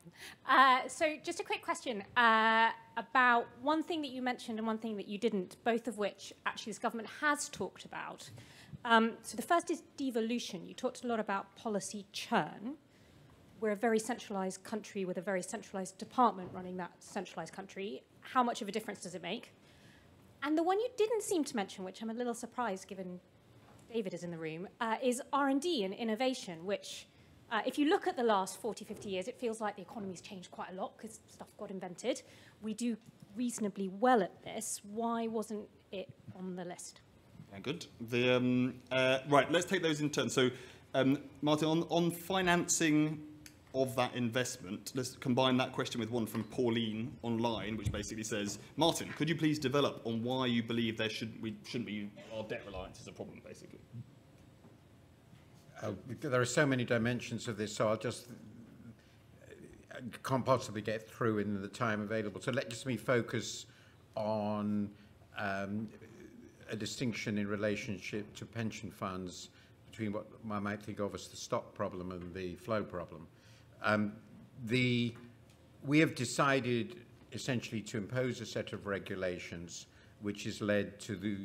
Uh, 0.49 0.89
so 0.89 1.15
just 1.23 1.41
a 1.41 1.45
quick 1.45 1.63
question 1.63 2.03
uh, 2.17 2.71
about 2.97 3.47
one 3.63 3.83
thing 3.83 4.03
that 4.03 4.11
you 4.11 4.21
mentioned 4.21 4.59
and 4.59 4.67
one 4.67 4.79
thing 4.79 4.97
that 4.97 5.07
you 5.07 5.19
didn't, 5.19 5.57
both 5.65 5.87
of 5.87 5.99
which 5.99 6.33
actually 6.47 6.73
this 6.73 6.79
government 6.79 7.09
has 7.21 7.49
talked 7.49 7.85
about. 7.85 8.29
Um, 8.85 9.13
so 9.23 9.37
the 9.37 9.43
first 9.43 9.71
is 9.71 9.83
devolution. 9.97 10.67
You 10.67 10.75
talked 10.75 11.05
a 11.05 11.07
lot 11.07 11.21
about 11.21 11.55
policy 11.57 12.05
churn. 12.13 12.77
We're 13.61 13.71
a 13.71 13.77
very 13.77 13.99
centralised 13.99 14.63
country 14.63 15.05
with 15.05 15.17
a 15.17 15.23
very 15.23 15.43
centralised 15.43 15.97
department 15.99 16.51
running 16.53 16.77
that 16.79 16.93
centralised 16.99 17.55
country. 17.55 18.03
How 18.21 18.43
much 18.43 18.61
of 18.61 18.69
a 18.69 18.73
difference 18.73 19.03
does 19.03 19.15
it 19.15 19.23
make? 19.23 19.53
And 20.43 20.59
the 20.59 20.63
one 20.63 20.79
you 20.79 20.89
didn't 20.99 21.23
seem 21.23 21.45
to 21.45 21.57
mention, 21.57 21.85
which 21.85 22.03
I'm 22.03 22.11
a 22.11 22.15
little 22.15 22.35
surprised 22.35 22.87
given 22.87 23.21
David 23.95 24.13
is 24.13 24.25
in 24.25 24.33
the 24.33 24.39
room, 24.39 24.67
uh, 24.81 24.97
is 25.01 25.23
R&D 25.33 25.85
and 25.85 25.95
innovation, 25.95 26.67
which, 26.67 27.07
uh, 27.53 27.61
if 27.65 27.79
you 27.79 27.89
look 27.89 28.09
at 28.09 28.17
the 28.17 28.25
last 28.25 28.61
40, 28.61 28.85
50 28.85 29.09
years, 29.09 29.29
it 29.29 29.39
feels 29.39 29.61
like 29.61 29.77
the 29.77 29.83
economy's 29.83 30.21
changed 30.21 30.51
quite 30.51 30.73
a 30.73 30.75
lot 30.75 30.97
because 30.97 31.21
stuff 31.29 31.47
got 31.59 31.71
invented. 31.71 32.23
We 32.61 32.75
do 32.75 32.97
reasonably 33.37 33.89
well 33.89 34.21
at 34.21 34.43
this. 34.43 34.81
Why 34.83 35.29
wasn't 35.29 35.69
it 35.93 36.09
on 36.37 36.57
the 36.57 36.65
list? 36.65 37.03
Yeah, 37.53 37.61
good. 37.61 37.87
The, 38.11 38.35
um, 38.35 38.75
uh, 38.91 39.19
right, 39.29 39.49
let's 39.53 39.65
take 39.65 39.85
those 39.85 40.01
in 40.01 40.11
turn. 40.11 40.29
So, 40.29 40.51
um, 40.93 41.19
Martin, 41.41 41.69
on, 41.69 41.83
on 41.89 42.11
financing 42.11 43.23
of 43.75 43.97
that 43.97 44.15
investment, 44.15 44.93
let's 44.95 45.17
combine 45.17 45.57
that 45.57 45.73
question 45.73 46.01
with 46.01 46.11
one 46.11 46.27
from 46.27 46.45
Pauline 46.45 47.13
online, 47.23 47.77
which 47.77 47.91
basically 47.91 48.23
says, 48.23 48.59
Martin, 48.77 49.09
could 49.17 49.29
you 49.29 49.35
please 49.35 49.59
develop 49.59 50.01
on 50.05 50.23
why 50.23 50.47
you 50.47 50.63
believe 50.63 50.97
there 50.97 51.11
should 51.11 51.41
we 51.43 51.57
shouldn't 51.65 51.87
be 51.87 52.09
our 52.35 52.45
debt 52.45 52.63
reliance 52.67 53.01
is 53.01 53.09
a 53.09 53.13
problem, 53.13 53.41
basically? 53.45 53.81
Uh, 55.83 55.91
there 56.21 56.41
are 56.41 56.47
so 56.47 56.65
many 56.65 56.85
dimensions 56.85 57.49
of 57.49 57.57
this, 57.57 57.75
so 57.75 57.89
I'll 57.89 57.97
just 57.97 58.29
can't 60.23 60.45
possibly 60.45 60.83
get 60.83 61.09
through 61.09 61.39
in 61.39 61.61
the 61.61 61.69
time 61.69 62.01
available. 62.01 62.41
So 62.41 62.53
let 62.53 62.71
just 62.71 62.87
me 62.87 62.97
focus 62.97 63.67
on 64.15 64.91
um, 65.37 65.89
a 66.71 66.77
distinction 66.77 67.39
in 67.39 67.49
relationship 67.49 68.35
to 68.37 68.47
pension 68.47 68.91
funds 68.91 69.51
between 69.91 70.13
what 70.13 70.27
I 70.51 70.59
might 70.59 70.83
think 70.83 71.01
of 71.01 71.15
as 71.15 71.29
the 71.29 71.37
stock 71.37 71.75
problem 71.75 72.13
and 72.13 72.35
the 72.35 72.55
flow 72.57 72.83
problem. 72.83 73.27
Um, 73.85 74.13
the, 74.65 75.15
we 75.85 75.99
have 76.01 76.15
decided 76.15 76.97
essentially 77.33 77.83
to 77.83 77.99
impose 77.99 78.41
a 78.41 78.47
set 78.47 78.73
of 78.73 78.87
regulations 78.87 79.87
which 80.23 80.45
has 80.45 80.61
led 80.63 80.99
to 81.01 81.17
the, 81.17 81.37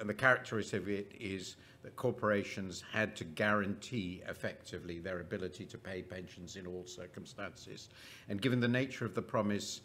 and 0.00 0.08
the 0.08 0.14
characteristic 0.14 0.82
of 0.82 0.88
it 0.88 1.12
is 1.18 1.56
that 1.84 1.94
corporations 1.96 2.82
had 2.92 3.14
to 3.16 3.24
guarantee 3.24 4.22
effectively 4.28 4.98
their 4.98 5.20
ability 5.20 5.64
to 5.66 5.78
pay 5.78 6.02
pensions 6.02 6.56
in 6.56 6.66
all 6.66 6.84
circumstances. 6.86 7.88
And 8.28 8.40
given 8.42 8.58
the 8.58 8.68
nature 8.68 9.04
of 9.04 9.14
the 9.14 9.22
promise, 9.22 9.82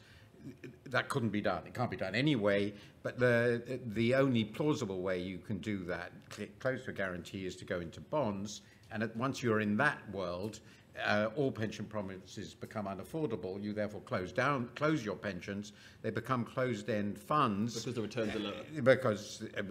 that 0.85 1.09
couldn't 1.09 1.29
be 1.29 1.41
done. 1.41 1.63
It 1.65 1.73
can't 1.73 1.91
be 1.91 1.97
done 1.97 2.15
anyway, 2.15 2.73
but 3.03 3.19
the, 3.19 3.79
the 3.87 4.15
only 4.15 4.43
plausible 4.43 5.01
way 5.01 5.19
you 5.19 5.37
can 5.37 5.57
do 5.57 5.83
that, 5.85 6.11
cl- 6.29 6.49
close 6.59 6.85
to 6.85 6.91
a 6.91 6.93
guarantee, 6.93 7.45
is 7.45 7.55
to 7.57 7.65
go 7.65 7.79
into 7.79 7.99
bonds. 7.99 8.61
And 8.91 9.03
at, 9.03 9.15
once 9.15 9.43
you're 9.43 9.59
in 9.59 9.75
that 9.77 9.99
world, 10.11 10.59
uh, 11.05 11.29
all 11.35 11.51
pension 11.51 11.85
promises 11.85 12.53
become 12.53 12.85
unaffordable. 12.85 13.61
You 13.61 13.73
therefore 13.73 14.01
close 14.01 14.31
down, 14.31 14.69
close 14.75 15.03
your 15.05 15.15
pensions. 15.15 15.73
They 16.01 16.09
become 16.09 16.43
closed-end 16.45 17.17
funds 17.19 17.75
Because 17.75 17.95
the 17.95 18.01
returns 18.01 18.35
are 18.35 18.39
lower. 18.39 18.53
because 18.83 19.43
uh, 19.57 19.61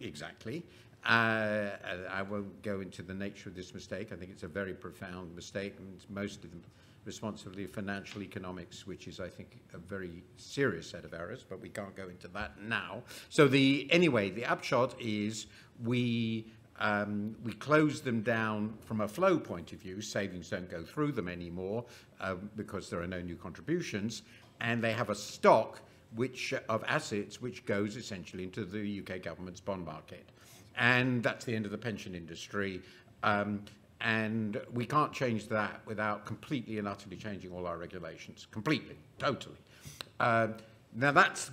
exactly. 0.00 0.64
Uh, 1.04 1.70
I 2.10 2.22
won't 2.22 2.62
go 2.62 2.80
into 2.80 3.02
the 3.02 3.14
nature 3.14 3.48
of 3.48 3.54
this 3.54 3.72
mistake. 3.72 4.12
I 4.12 4.16
think 4.16 4.30
it's 4.32 4.42
a 4.42 4.48
very 4.48 4.74
profound 4.74 5.34
mistake, 5.36 5.74
and 5.78 5.94
it's 5.94 6.06
mostly 6.10 6.50
the 6.50 6.58
responsibility 7.04 7.64
of 7.64 7.70
financial 7.70 8.22
economics, 8.22 8.86
which 8.86 9.06
is, 9.06 9.20
I 9.20 9.28
think, 9.28 9.60
a 9.72 9.78
very 9.78 10.24
serious 10.36 10.90
set 10.90 11.04
of 11.04 11.14
errors. 11.14 11.44
But 11.48 11.60
we 11.60 11.68
can't 11.68 11.94
go 11.94 12.08
into 12.08 12.26
that 12.28 12.60
now. 12.60 13.02
So 13.28 13.46
the 13.46 13.86
anyway, 13.90 14.30
the 14.30 14.44
upshot 14.46 15.00
is 15.00 15.46
we 15.84 16.46
Um, 16.78 17.34
we 17.42 17.52
close 17.52 18.00
them 18.00 18.22
down 18.22 18.74
from 18.84 19.00
a 19.00 19.08
flow 19.08 19.38
point 19.38 19.72
of 19.72 19.78
view. 19.78 20.00
Savings 20.00 20.50
don't 20.50 20.70
go 20.70 20.82
through 20.82 21.12
them 21.12 21.28
anymore 21.28 21.84
uh, 22.20 22.34
because 22.54 22.90
there 22.90 23.00
are 23.00 23.06
no 23.06 23.20
new 23.20 23.36
contributions, 23.36 24.22
and 24.60 24.82
they 24.82 24.92
have 24.92 25.10
a 25.10 25.14
stock 25.14 25.80
which 26.14 26.54
of 26.68 26.84
assets 26.86 27.40
which 27.40 27.64
goes 27.66 27.96
essentially 27.96 28.44
into 28.44 28.64
the 28.64 29.00
UK 29.00 29.22
government's 29.22 29.60
bond 29.60 29.84
market, 29.84 30.26
and 30.76 31.22
that's 31.22 31.44
the 31.44 31.54
end 31.54 31.64
of 31.64 31.70
the 31.70 31.78
pension 31.78 32.14
industry. 32.14 32.82
Um, 33.22 33.64
and 34.02 34.60
we 34.74 34.84
can't 34.84 35.12
change 35.12 35.48
that 35.48 35.80
without 35.86 36.26
completely 36.26 36.78
and 36.78 36.86
utterly 36.86 37.16
changing 37.16 37.50
all 37.52 37.66
our 37.66 37.78
regulations, 37.78 38.46
completely, 38.50 38.96
totally. 39.18 39.56
Uh, 40.20 40.48
now 40.94 41.12
that's 41.12 41.50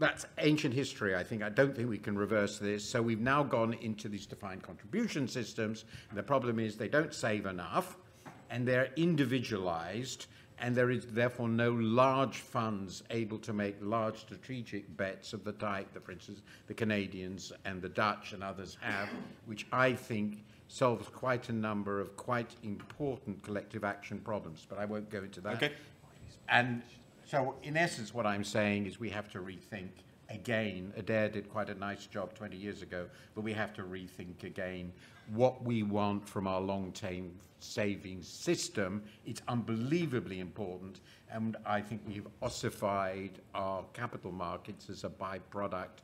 that's 0.00 0.24
ancient 0.38 0.74
history, 0.74 1.14
I 1.14 1.22
think. 1.22 1.42
I 1.42 1.50
don't 1.50 1.76
think 1.76 1.88
we 1.88 1.98
can 1.98 2.16
reverse 2.16 2.58
this. 2.58 2.82
So 2.82 3.02
we've 3.02 3.20
now 3.20 3.42
gone 3.42 3.74
into 3.74 4.08
these 4.08 4.26
defined 4.26 4.62
contribution 4.62 5.28
systems. 5.28 5.84
And 6.08 6.18
the 6.18 6.22
problem 6.22 6.58
is 6.58 6.76
they 6.76 6.88
don't 6.88 7.14
save 7.14 7.44
enough 7.44 7.98
and 8.48 8.66
they're 8.66 8.88
individualized 8.96 10.26
and 10.58 10.74
there 10.74 10.90
is 10.90 11.06
therefore 11.06 11.48
no 11.48 11.72
large 11.72 12.38
funds 12.38 13.02
able 13.10 13.38
to 13.38 13.52
make 13.52 13.76
large 13.80 14.18
strategic 14.18 14.96
bets 14.96 15.32
of 15.32 15.44
the 15.44 15.52
type 15.52 15.92
that, 15.94 16.04
for 16.04 16.12
instance, 16.12 16.42
the 16.66 16.74
Canadians 16.74 17.52
and 17.64 17.80
the 17.80 17.88
Dutch 17.88 18.32
and 18.32 18.42
others 18.42 18.76
have, 18.80 19.08
which 19.46 19.66
I 19.72 19.94
think 19.94 20.44
solves 20.68 21.08
quite 21.08 21.48
a 21.48 21.52
number 21.52 22.00
of 22.00 22.16
quite 22.16 22.54
important 22.62 23.42
collective 23.42 23.84
action 23.84 24.18
problems. 24.18 24.66
But 24.68 24.78
I 24.78 24.84
won't 24.84 25.10
go 25.10 25.18
into 25.18 25.40
that. 25.40 25.56
Okay. 25.56 25.72
And 26.48 26.82
so, 27.30 27.54
in 27.62 27.76
essence, 27.76 28.12
what 28.12 28.26
I'm 28.26 28.42
saying 28.42 28.86
is 28.86 28.98
we 28.98 29.08
have 29.10 29.30
to 29.30 29.38
rethink 29.38 29.90
again. 30.30 30.92
Adair 30.96 31.28
did 31.28 31.48
quite 31.48 31.68
a 31.68 31.74
nice 31.76 32.06
job 32.06 32.34
20 32.34 32.56
years 32.56 32.82
ago, 32.82 33.06
but 33.36 33.42
we 33.42 33.52
have 33.52 33.72
to 33.74 33.82
rethink 33.82 34.42
again 34.42 34.92
what 35.32 35.62
we 35.62 35.84
want 35.84 36.28
from 36.28 36.48
our 36.48 36.60
long-term 36.60 37.30
savings 37.60 38.26
system. 38.26 39.00
It's 39.26 39.42
unbelievably 39.46 40.40
important, 40.40 41.02
and 41.30 41.56
I 41.64 41.80
think 41.80 42.02
we've 42.04 42.26
ossified 42.42 43.38
our 43.54 43.84
capital 43.92 44.32
markets 44.32 44.90
as 44.90 45.04
a 45.04 45.08
byproduct 45.08 46.02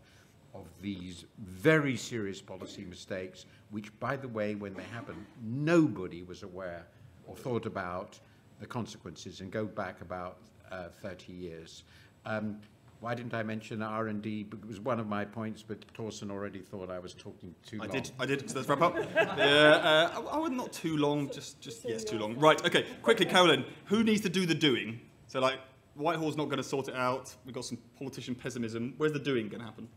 of 0.54 0.66
these 0.80 1.24
very 1.38 1.96
serious 1.96 2.40
policy 2.40 2.84
mistakes, 2.84 3.46
which, 3.70 3.98
by 3.98 4.16
the 4.16 4.28
way, 4.28 4.54
when 4.54 4.74
they 4.74 4.84
happened, 4.84 5.26
nobody 5.42 6.22
was 6.22 6.44
aware 6.44 6.86
or 7.26 7.34
thought 7.34 7.66
about 7.66 8.20
the 8.60 8.66
consequences 8.66 9.40
and 9.40 9.50
go 9.50 9.64
back 9.64 10.00
about 10.00 10.38
uh, 10.70 10.88
30 11.02 11.32
years. 11.32 11.84
Um, 12.24 12.58
why 13.00 13.14
didn't 13.14 13.34
I 13.34 13.42
mention 13.42 13.82
R&D? 13.82 14.48
It 14.50 14.66
was 14.66 14.80
one 14.80 14.98
of 14.98 15.06
my 15.06 15.24
points, 15.24 15.62
but 15.62 15.84
Torsten 15.92 16.30
already 16.30 16.60
thought 16.60 16.90
I 16.90 16.98
was 16.98 17.14
talking 17.14 17.54
too 17.64 17.78
I 17.80 17.86
long. 17.86 17.90
did, 17.90 18.10
I 18.18 18.26
did, 18.26 18.48
so 18.48 18.56
let's 18.56 18.68
wrap 18.68 18.80
up. 18.80 18.96
yeah, 19.14 19.22
uh, 19.22 20.10
I, 20.16 20.36
I 20.36 20.38
would 20.38 20.52
not 20.52 20.72
too 20.72 20.96
long, 20.96 21.30
just, 21.30 21.60
just 21.60 21.86
yes, 21.86 22.04
too 22.04 22.18
long. 22.18 22.38
Right, 22.38 22.64
okay, 22.64 22.86
quickly, 23.02 23.26
Carolyn, 23.26 23.64
who 23.84 24.02
needs 24.02 24.22
to 24.22 24.28
do 24.28 24.46
the 24.46 24.54
doing? 24.54 25.00
So, 25.26 25.40
like, 25.40 25.58
Whitehall's 25.94 26.36
not 26.36 26.46
going 26.46 26.58
to 26.58 26.62
sort 26.62 26.88
it 26.88 26.94
out. 26.94 27.34
We've 27.44 27.54
got 27.54 27.64
some 27.64 27.78
politician 27.98 28.34
pessimism. 28.34 28.94
Where's 28.96 29.12
the 29.12 29.18
doing 29.18 29.48
going 29.48 29.60
to 29.60 29.66
happen? 29.66 29.88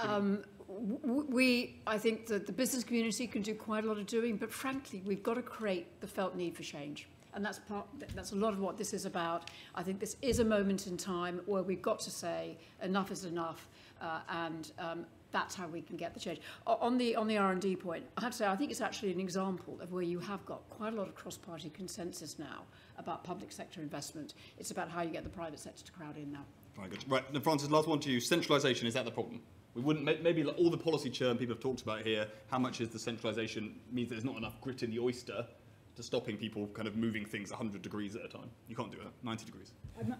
Um, 0.00 0.44
we, 0.68 1.80
I 1.86 1.98
think 1.98 2.26
that 2.26 2.46
the 2.46 2.52
business 2.52 2.84
community 2.84 3.26
can 3.26 3.42
do 3.42 3.54
quite 3.54 3.84
a 3.84 3.88
lot 3.88 3.98
of 3.98 4.06
doing, 4.06 4.36
but 4.36 4.52
frankly, 4.52 5.02
we've 5.04 5.22
got 5.22 5.34
to 5.34 5.42
create 5.42 6.00
the 6.00 6.06
felt 6.06 6.36
need 6.36 6.56
for 6.56 6.62
change. 6.62 7.08
And 7.38 7.46
that's 7.46 7.60
part, 7.60 7.86
that's 8.16 8.32
a 8.32 8.34
lot 8.34 8.52
of 8.52 8.58
what 8.58 8.76
this 8.76 8.92
is 8.92 9.06
about. 9.06 9.48
I 9.76 9.84
think 9.84 10.00
this 10.00 10.16
is 10.22 10.40
a 10.40 10.44
moment 10.44 10.88
in 10.88 10.96
time 10.96 11.40
where 11.46 11.62
we've 11.62 11.80
got 11.80 12.00
to 12.00 12.10
say 12.10 12.58
enough 12.82 13.12
is 13.12 13.24
enough, 13.24 13.68
uh, 14.02 14.18
and 14.28 14.72
um, 14.80 15.06
that's 15.30 15.54
how 15.54 15.68
we 15.68 15.80
can 15.80 15.96
get 15.96 16.14
the 16.14 16.18
change. 16.18 16.40
On 16.66 16.98
the 16.98 17.14
on 17.14 17.28
the 17.28 17.38
R&D 17.38 17.76
point, 17.76 18.02
I 18.16 18.22
have 18.22 18.32
to 18.32 18.38
say 18.38 18.46
I 18.48 18.56
think 18.56 18.72
it's 18.72 18.80
actually 18.80 19.12
an 19.12 19.20
example 19.20 19.78
of 19.80 19.92
where 19.92 20.02
you 20.02 20.18
have 20.18 20.44
got 20.46 20.68
quite 20.68 20.94
a 20.94 20.96
lot 20.96 21.06
of 21.06 21.14
cross-party 21.14 21.70
consensus 21.70 22.40
now 22.40 22.64
about 22.98 23.22
public 23.22 23.52
sector 23.52 23.82
investment. 23.82 24.34
It's 24.58 24.72
about 24.72 24.90
how 24.90 25.02
you 25.02 25.10
get 25.10 25.22
the 25.22 25.30
private 25.30 25.60
sector 25.60 25.84
to 25.84 25.92
crowd 25.92 26.16
in 26.16 26.32
now. 26.32 26.44
Very 26.74 26.88
good. 26.88 27.04
Right, 27.08 27.32
now, 27.32 27.38
Frances, 27.38 27.70
last 27.70 27.86
one 27.86 28.00
to 28.00 28.10
you. 28.10 28.18
Centralisation, 28.18 28.88
is 28.88 28.94
that 28.94 29.04
the 29.04 29.12
problem? 29.12 29.42
We 29.76 29.82
wouldn't, 29.82 30.24
maybe 30.24 30.44
all 30.44 30.70
the 30.70 30.76
policy 30.76 31.08
churn 31.08 31.38
people 31.38 31.54
have 31.54 31.62
talked 31.62 31.82
about 31.82 32.02
here, 32.02 32.26
how 32.50 32.58
much 32.58 32.80
is 32.80 32.88
the 32.88 32.98
centralisation 32.98 33.76
means 33.92 34.10
there's 34.10 34.24
not 34.24 34.36
enough 34.36 34.60
grit 34.60 34.82
in 34.82 34.90
the 34.90 34.98
oyster 34.98 35.46
to 35.98 36.02
stopping 36.04 36.36
people 36.36 36.68
kind 36.68 36.86
of 36.86 36.96
moving 36.96 37.24
things 37.24 37.50
100 37.50 37.82
degrees 37.82 38.14
at 38.14 38.24
a 38.24 38.28
time. 38.28 38.48
You 38.68 38.76
can't 38.76 38.92
do 38.92 38.98
it, 38.98 39.08
90 39.24 39.44
degrees. 39.44 39.72
I'm, 39.98 40.14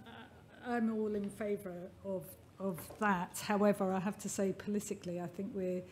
I'm 0.66 0.92
all 0.92 1.14
in 1.14 1.30
favour 1.30 1.88
of, 2.04 2.24
of 2.58 2.80
that. 2.98 3.40
However, 3.46 3.92
I 3.92 4.00
have 4.00 4.18
to 4.18 4.28
say 4.28 4.52
politically, 4.58 5.20
I 5.20 5.28
think 5.28 5.52
we're 5.54 5.82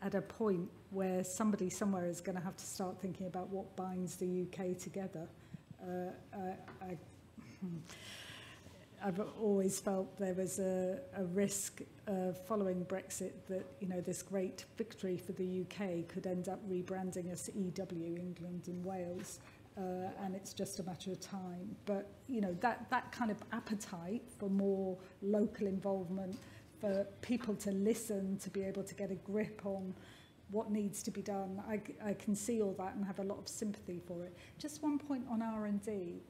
at 0.00 0.14
a 0.14 0.22
point 0.22 0.70
where 0.88 1.22
somebody 1.22 1.68
somewhere 1.68 2.06
is 2.06 2.22
going 2.22 2.38
to 2.38 2.42
have 2.42 2.56
to 2.56 2.64
start 2.64 2.98
thinking 2.98 3.26
about 3.26 3.50
what 3.50 3.76
binds 3.76 4.16
the 4.16 4.46
UK 4.46 4.78
together. 4.78 5.28
Uh, 5.82 6.12
I, 6.32 6.86
I, 6.86 6.96
I've 9.02 9.20
always 9.40 9.80
felt 9.80 10.18
there 10.18 10.34
was 10.34 10.58
a, 10.58 11.00
a 11.16 11.24
risk 11.24 11.80
following 12.46 12.84
Brexit 12.84 13.32
that 13.48 13.64
you 13.80 13.88
know 13.88 14.00
this 14.00 14.22
great 14.22 14.64
victory 14.76 15.16
for 15.16 15.32
the 15.32 15.62
UK 15.62 16.08
could 16.08 16.26
end 16.26 16.48
up 16.48 16.60
rebranding 16.68 17.32
us 17.32 17.48
EW, 17.54 18.16
England 18.16 18.64
and 18.66 18.84
Wales, 18.84 19.38
uh, 19.78 20.10
and 20.22 20.34
it's 20.34 20.52
just 20.52 20.80
a 20.80 20.82
matter 20.82 21.12
of 21.12 21.20
time. 21.20 21.76
But 21.86 22.10
you 22.26 22.40
know 22.40 22.56
that 22.60 22.90
that 22.90 23.10
kind 23.12 23.30
of 23.30 23.38
appetite 23.52 24.22
for 24.38 24.50
more 24.50 24.98
local 25.22 25.66
involvement, 25.66 26.36
for 26.80 27.06
people 27.22 27.54
to 27.56 27.70
listen, 27.70 28.38
to 28.38 28.50
be 28.50 28.62
able 28.62 28.82
to 28.82 28.94
get 28.94 29.10
a 29.10 29.16
grip 29.16 29.64
on 29.64 29.94
what 30.50 30.70
needs 30.70 31.02
to 31.04 31.10
be 31.10 31.22
done. 31.22 31.62
I, 31.68 31.80
I 32.04 32.14
can 32.14 32.34
see 32.34 32.60
all 32.60 32.74
that 32.78 32.96
and 32.96 33.04
have 33.04 33.20
a 33.20 33.24
lot 33.24 33.38
of 33.38 33.46
sympathy 33.48 34.00
for 34.06 34.24
it. 34.24 34.36
Just 34.58 34.82
one 34.82 34.98
point 34.98 35.24
on 35.30 35.42
R&D. 35.42 36.22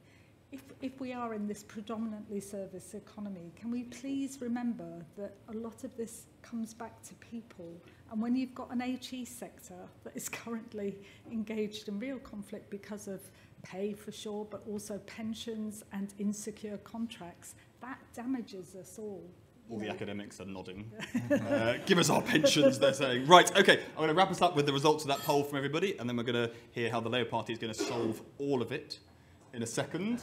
If, 0.51 0.63
if 0.81 0.99
we 0.99 1.13
are 1.13 1.33
in 1.33 1.47
this 1.47 1.63
predominantly 1.63 2.41
service 2.41 2.93
economy, 2.93 3.53
can 3.55 3.71
we 3.71 3.83
please 3.83 4.39
remember 4.41 5.05
that 5.17 5.35
a 5.47 5.53
lot 5.53 5.85
of 5.85 5.95
this 5.95 6.25
comes 6.41 6.73
back 6.73 7.01
to 7.03 7.13
people? 7.15 7.81
And 8.11 8.21
when 8.21 8.35
you've 8.35 8.53
got 8.53 8.69
an 8.73 8.81
HE 8.81 9.23
sector 9.25 9.87
that 10.03 10.15
is 10.15 10.27
currently 10.27 10.97
engaged 11.31 11.87
in 11.87 11.99
real 11.99 12.19
conflict 12.19 12.69
because 12.69 13.07
of 13.07 13.21
pay 13.63 13.93
for 13.93 14.11
sure, 14.11 14.45
but 14.49 14.63
also 14.67 14.97
pensions 14.99 15.85
and 15.93 16.13
insecure 16.19 16.77
contracts, 16.79 17.55
that 17.79 17.99
damages 18.13 18.75
us 18.75 18.97
all. 18.99 19.23
All 19.69 19.79
the 19.79 19.89
academics 19.89 20.41
are 20.41 20.45
nodding. 20.45 20.91
uh, 21.31 21.75
give 21.85 21.97
us 21.97 22.09
our 22.09 22.21
pensions, 22.21 22.77
they're 22.77 22.91
saying. 22.91 23.25
Right, 23.25 23.49
okay, 23.57 23.79
I'm 23.91 23.95
going 23.95 24.09
to 24.09 24.13
wrap 24.13 24.31
us 24.31 24.41
up 24.41 24.57
with 24.57 24.65
the 24.65 24.73
results 24.73 25.05
of 25.05 25.07
that 25.07 25.19
poll 25.19 25.43
from 25.43 25.57
everybody, 25.57 25.97
and 25.97 26.09
then 26.09 26.17
we're 26.17 26.23
going 26.23 26.49
to 26.49 26.51
hear 26.71 26.91
how 26.91 26.99
the 26.99 27.07
Labour 27.07 27.29
Party 27.29 27.53
is 27.53 27.59
going 27.59 27.73
to 27.73 27.79
solve 27.81 28.21
all 28.37 28.61
of 28.61 28.73
it 28.73 28.99
in 29.53 29.63
a 29.63 29.67
second. 29.67 30.21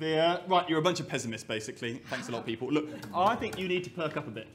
Right, 0.00 0.68
you're 0.68 0.78
a 0.78 0.82
bunch 0.82 1.00
of 1.00 1.08
pessimists, 1.08 1.46
basically. 1.46 1.94
Thanks 2.10 2.28
a 2.28 2.32
lot, 2.32 2.46
people. 2.46 2.68
Look, 2.68 2.88
I 3.14 3.34
think 3.36 3.58
you 3.58 3.68
need 3.68 3.84
to 3.84 3.90
perk 3.90 4.16
up 4.16 4.26
a 4.26 4.30
bit. 4.30 4.48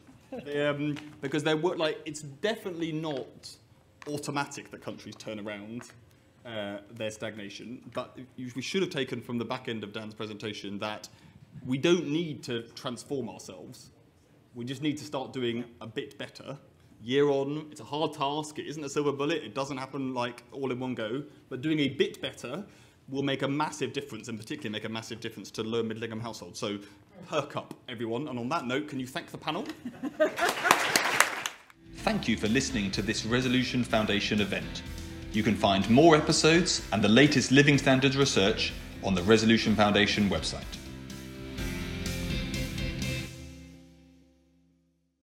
Um, 0.66 0.98
because 1.22 1.45
like, 1.45 2.00
it's 2.06 2.22
definitely 2.22 2.91
not 2.91 3.56
automatic 4.08 4.72
that 4.72 4.82
countries 4.82 5.16
turn 5.16 5.40
around 5.40 5.84
uh, 6.45 6.78
their 6.91 7.12
stagnation, 7.12 7.82
but 7.94 8.18
we 8.56 8.62
should 8.62 8.82
have 8.82 8.91
taken 8.91 9.22
from 9.22 9.38
the 9.38 9.45
back 9.45 9.70
end 9.70 9.84
of 9.84 9.94
Dan's 9.94 10.14
presentation 10.14 10.80
that 10.80 11.08
we 11.66 11.78
don't 11.78 12.08
need 12.08 12.44
to 12.44 12.64
transform 12.70 13.30
ourselves. 13.30 13.91
We 14.56 14.66
just 14.66 14.82
need 14.82 14.98
to 14.98 15.06
start 15.06 15.34
doing 15.34 15.66
a 15.82 15.88
bit 15.88 16.18
better. 16.18 16.58
Year 17.02 17.30
on, 17.30 17.68
it's 17.72 17.82
a 17.82 17.86
hard 17.86 18.14
task. 18.14 18.60
It 18.60 18.68
isn't 18.68 18.84
a 18.84 18.90
silver 18.90 19.12
bullet. 19.12 19.44
It 19.44 19.54
doesn't 19.54 19.78
happen 19.78 20.14
like 20.14 20.44
all 20.52 20.72
in 20.72 20.80
one 20.80 20.95
go. 20.95 21.24
But 21.50 21.62
doing 21.62 21.80
a 21.80 21.90
bit 21.90 22.22
better 22.22 22.64
will 23.10 23.24
make 23.24 23.42
a 23.42 23.48
massive 23.48 23.94
difference, 23.94 24.28
and 24.28 24.40
particularly 24.40 24.72
make 24.72 24.86
a 24.86 24.90
massive 24.90 25.20
difference 25.20 25.52
to 25.52 25.64
low 25.64 25.80
and 25.80 25.88
middle 25.88 26.04
income 26.04 26.20
households. 26.20 26.60
So 26.60 26.80
perk 27.28 27.56
up, 27.56 27.74
everyone. 27.90 28.28
And 28.28 28.40
on 28.40 28.50
that 28.50 28.66
note, 28.66 28.88
can 28.88 29.00
you 29.00 29.08
thank 29.08 29.32
the 29.32 29.38
panel? 29.38 29.66
Thank 31.98 32.28
you 32.28 32.36
for 32.36 32.50
listening 32.50 32.92
to 32.92 33.02
this 33.02 33.26
Resolution 33.26 33.84
Foundation 33.84 34.42
event. 34.42 34.84
You 35.32 35.42
can 35.42 35.56
find 35.56 35.90
more 35.90 36.18
episodes 36.18 36.86
and 36.92 37.02
the 37.02 37.08
latest 37.08 37.50
living 37.52 37.78
standards 37.78 38.18
research 38.18 38.74
on 39.04 39.16
the 39.16 39.24
Resolution 39.24 39.74
Foundation 39.74 40.30
website. 40.30 40.83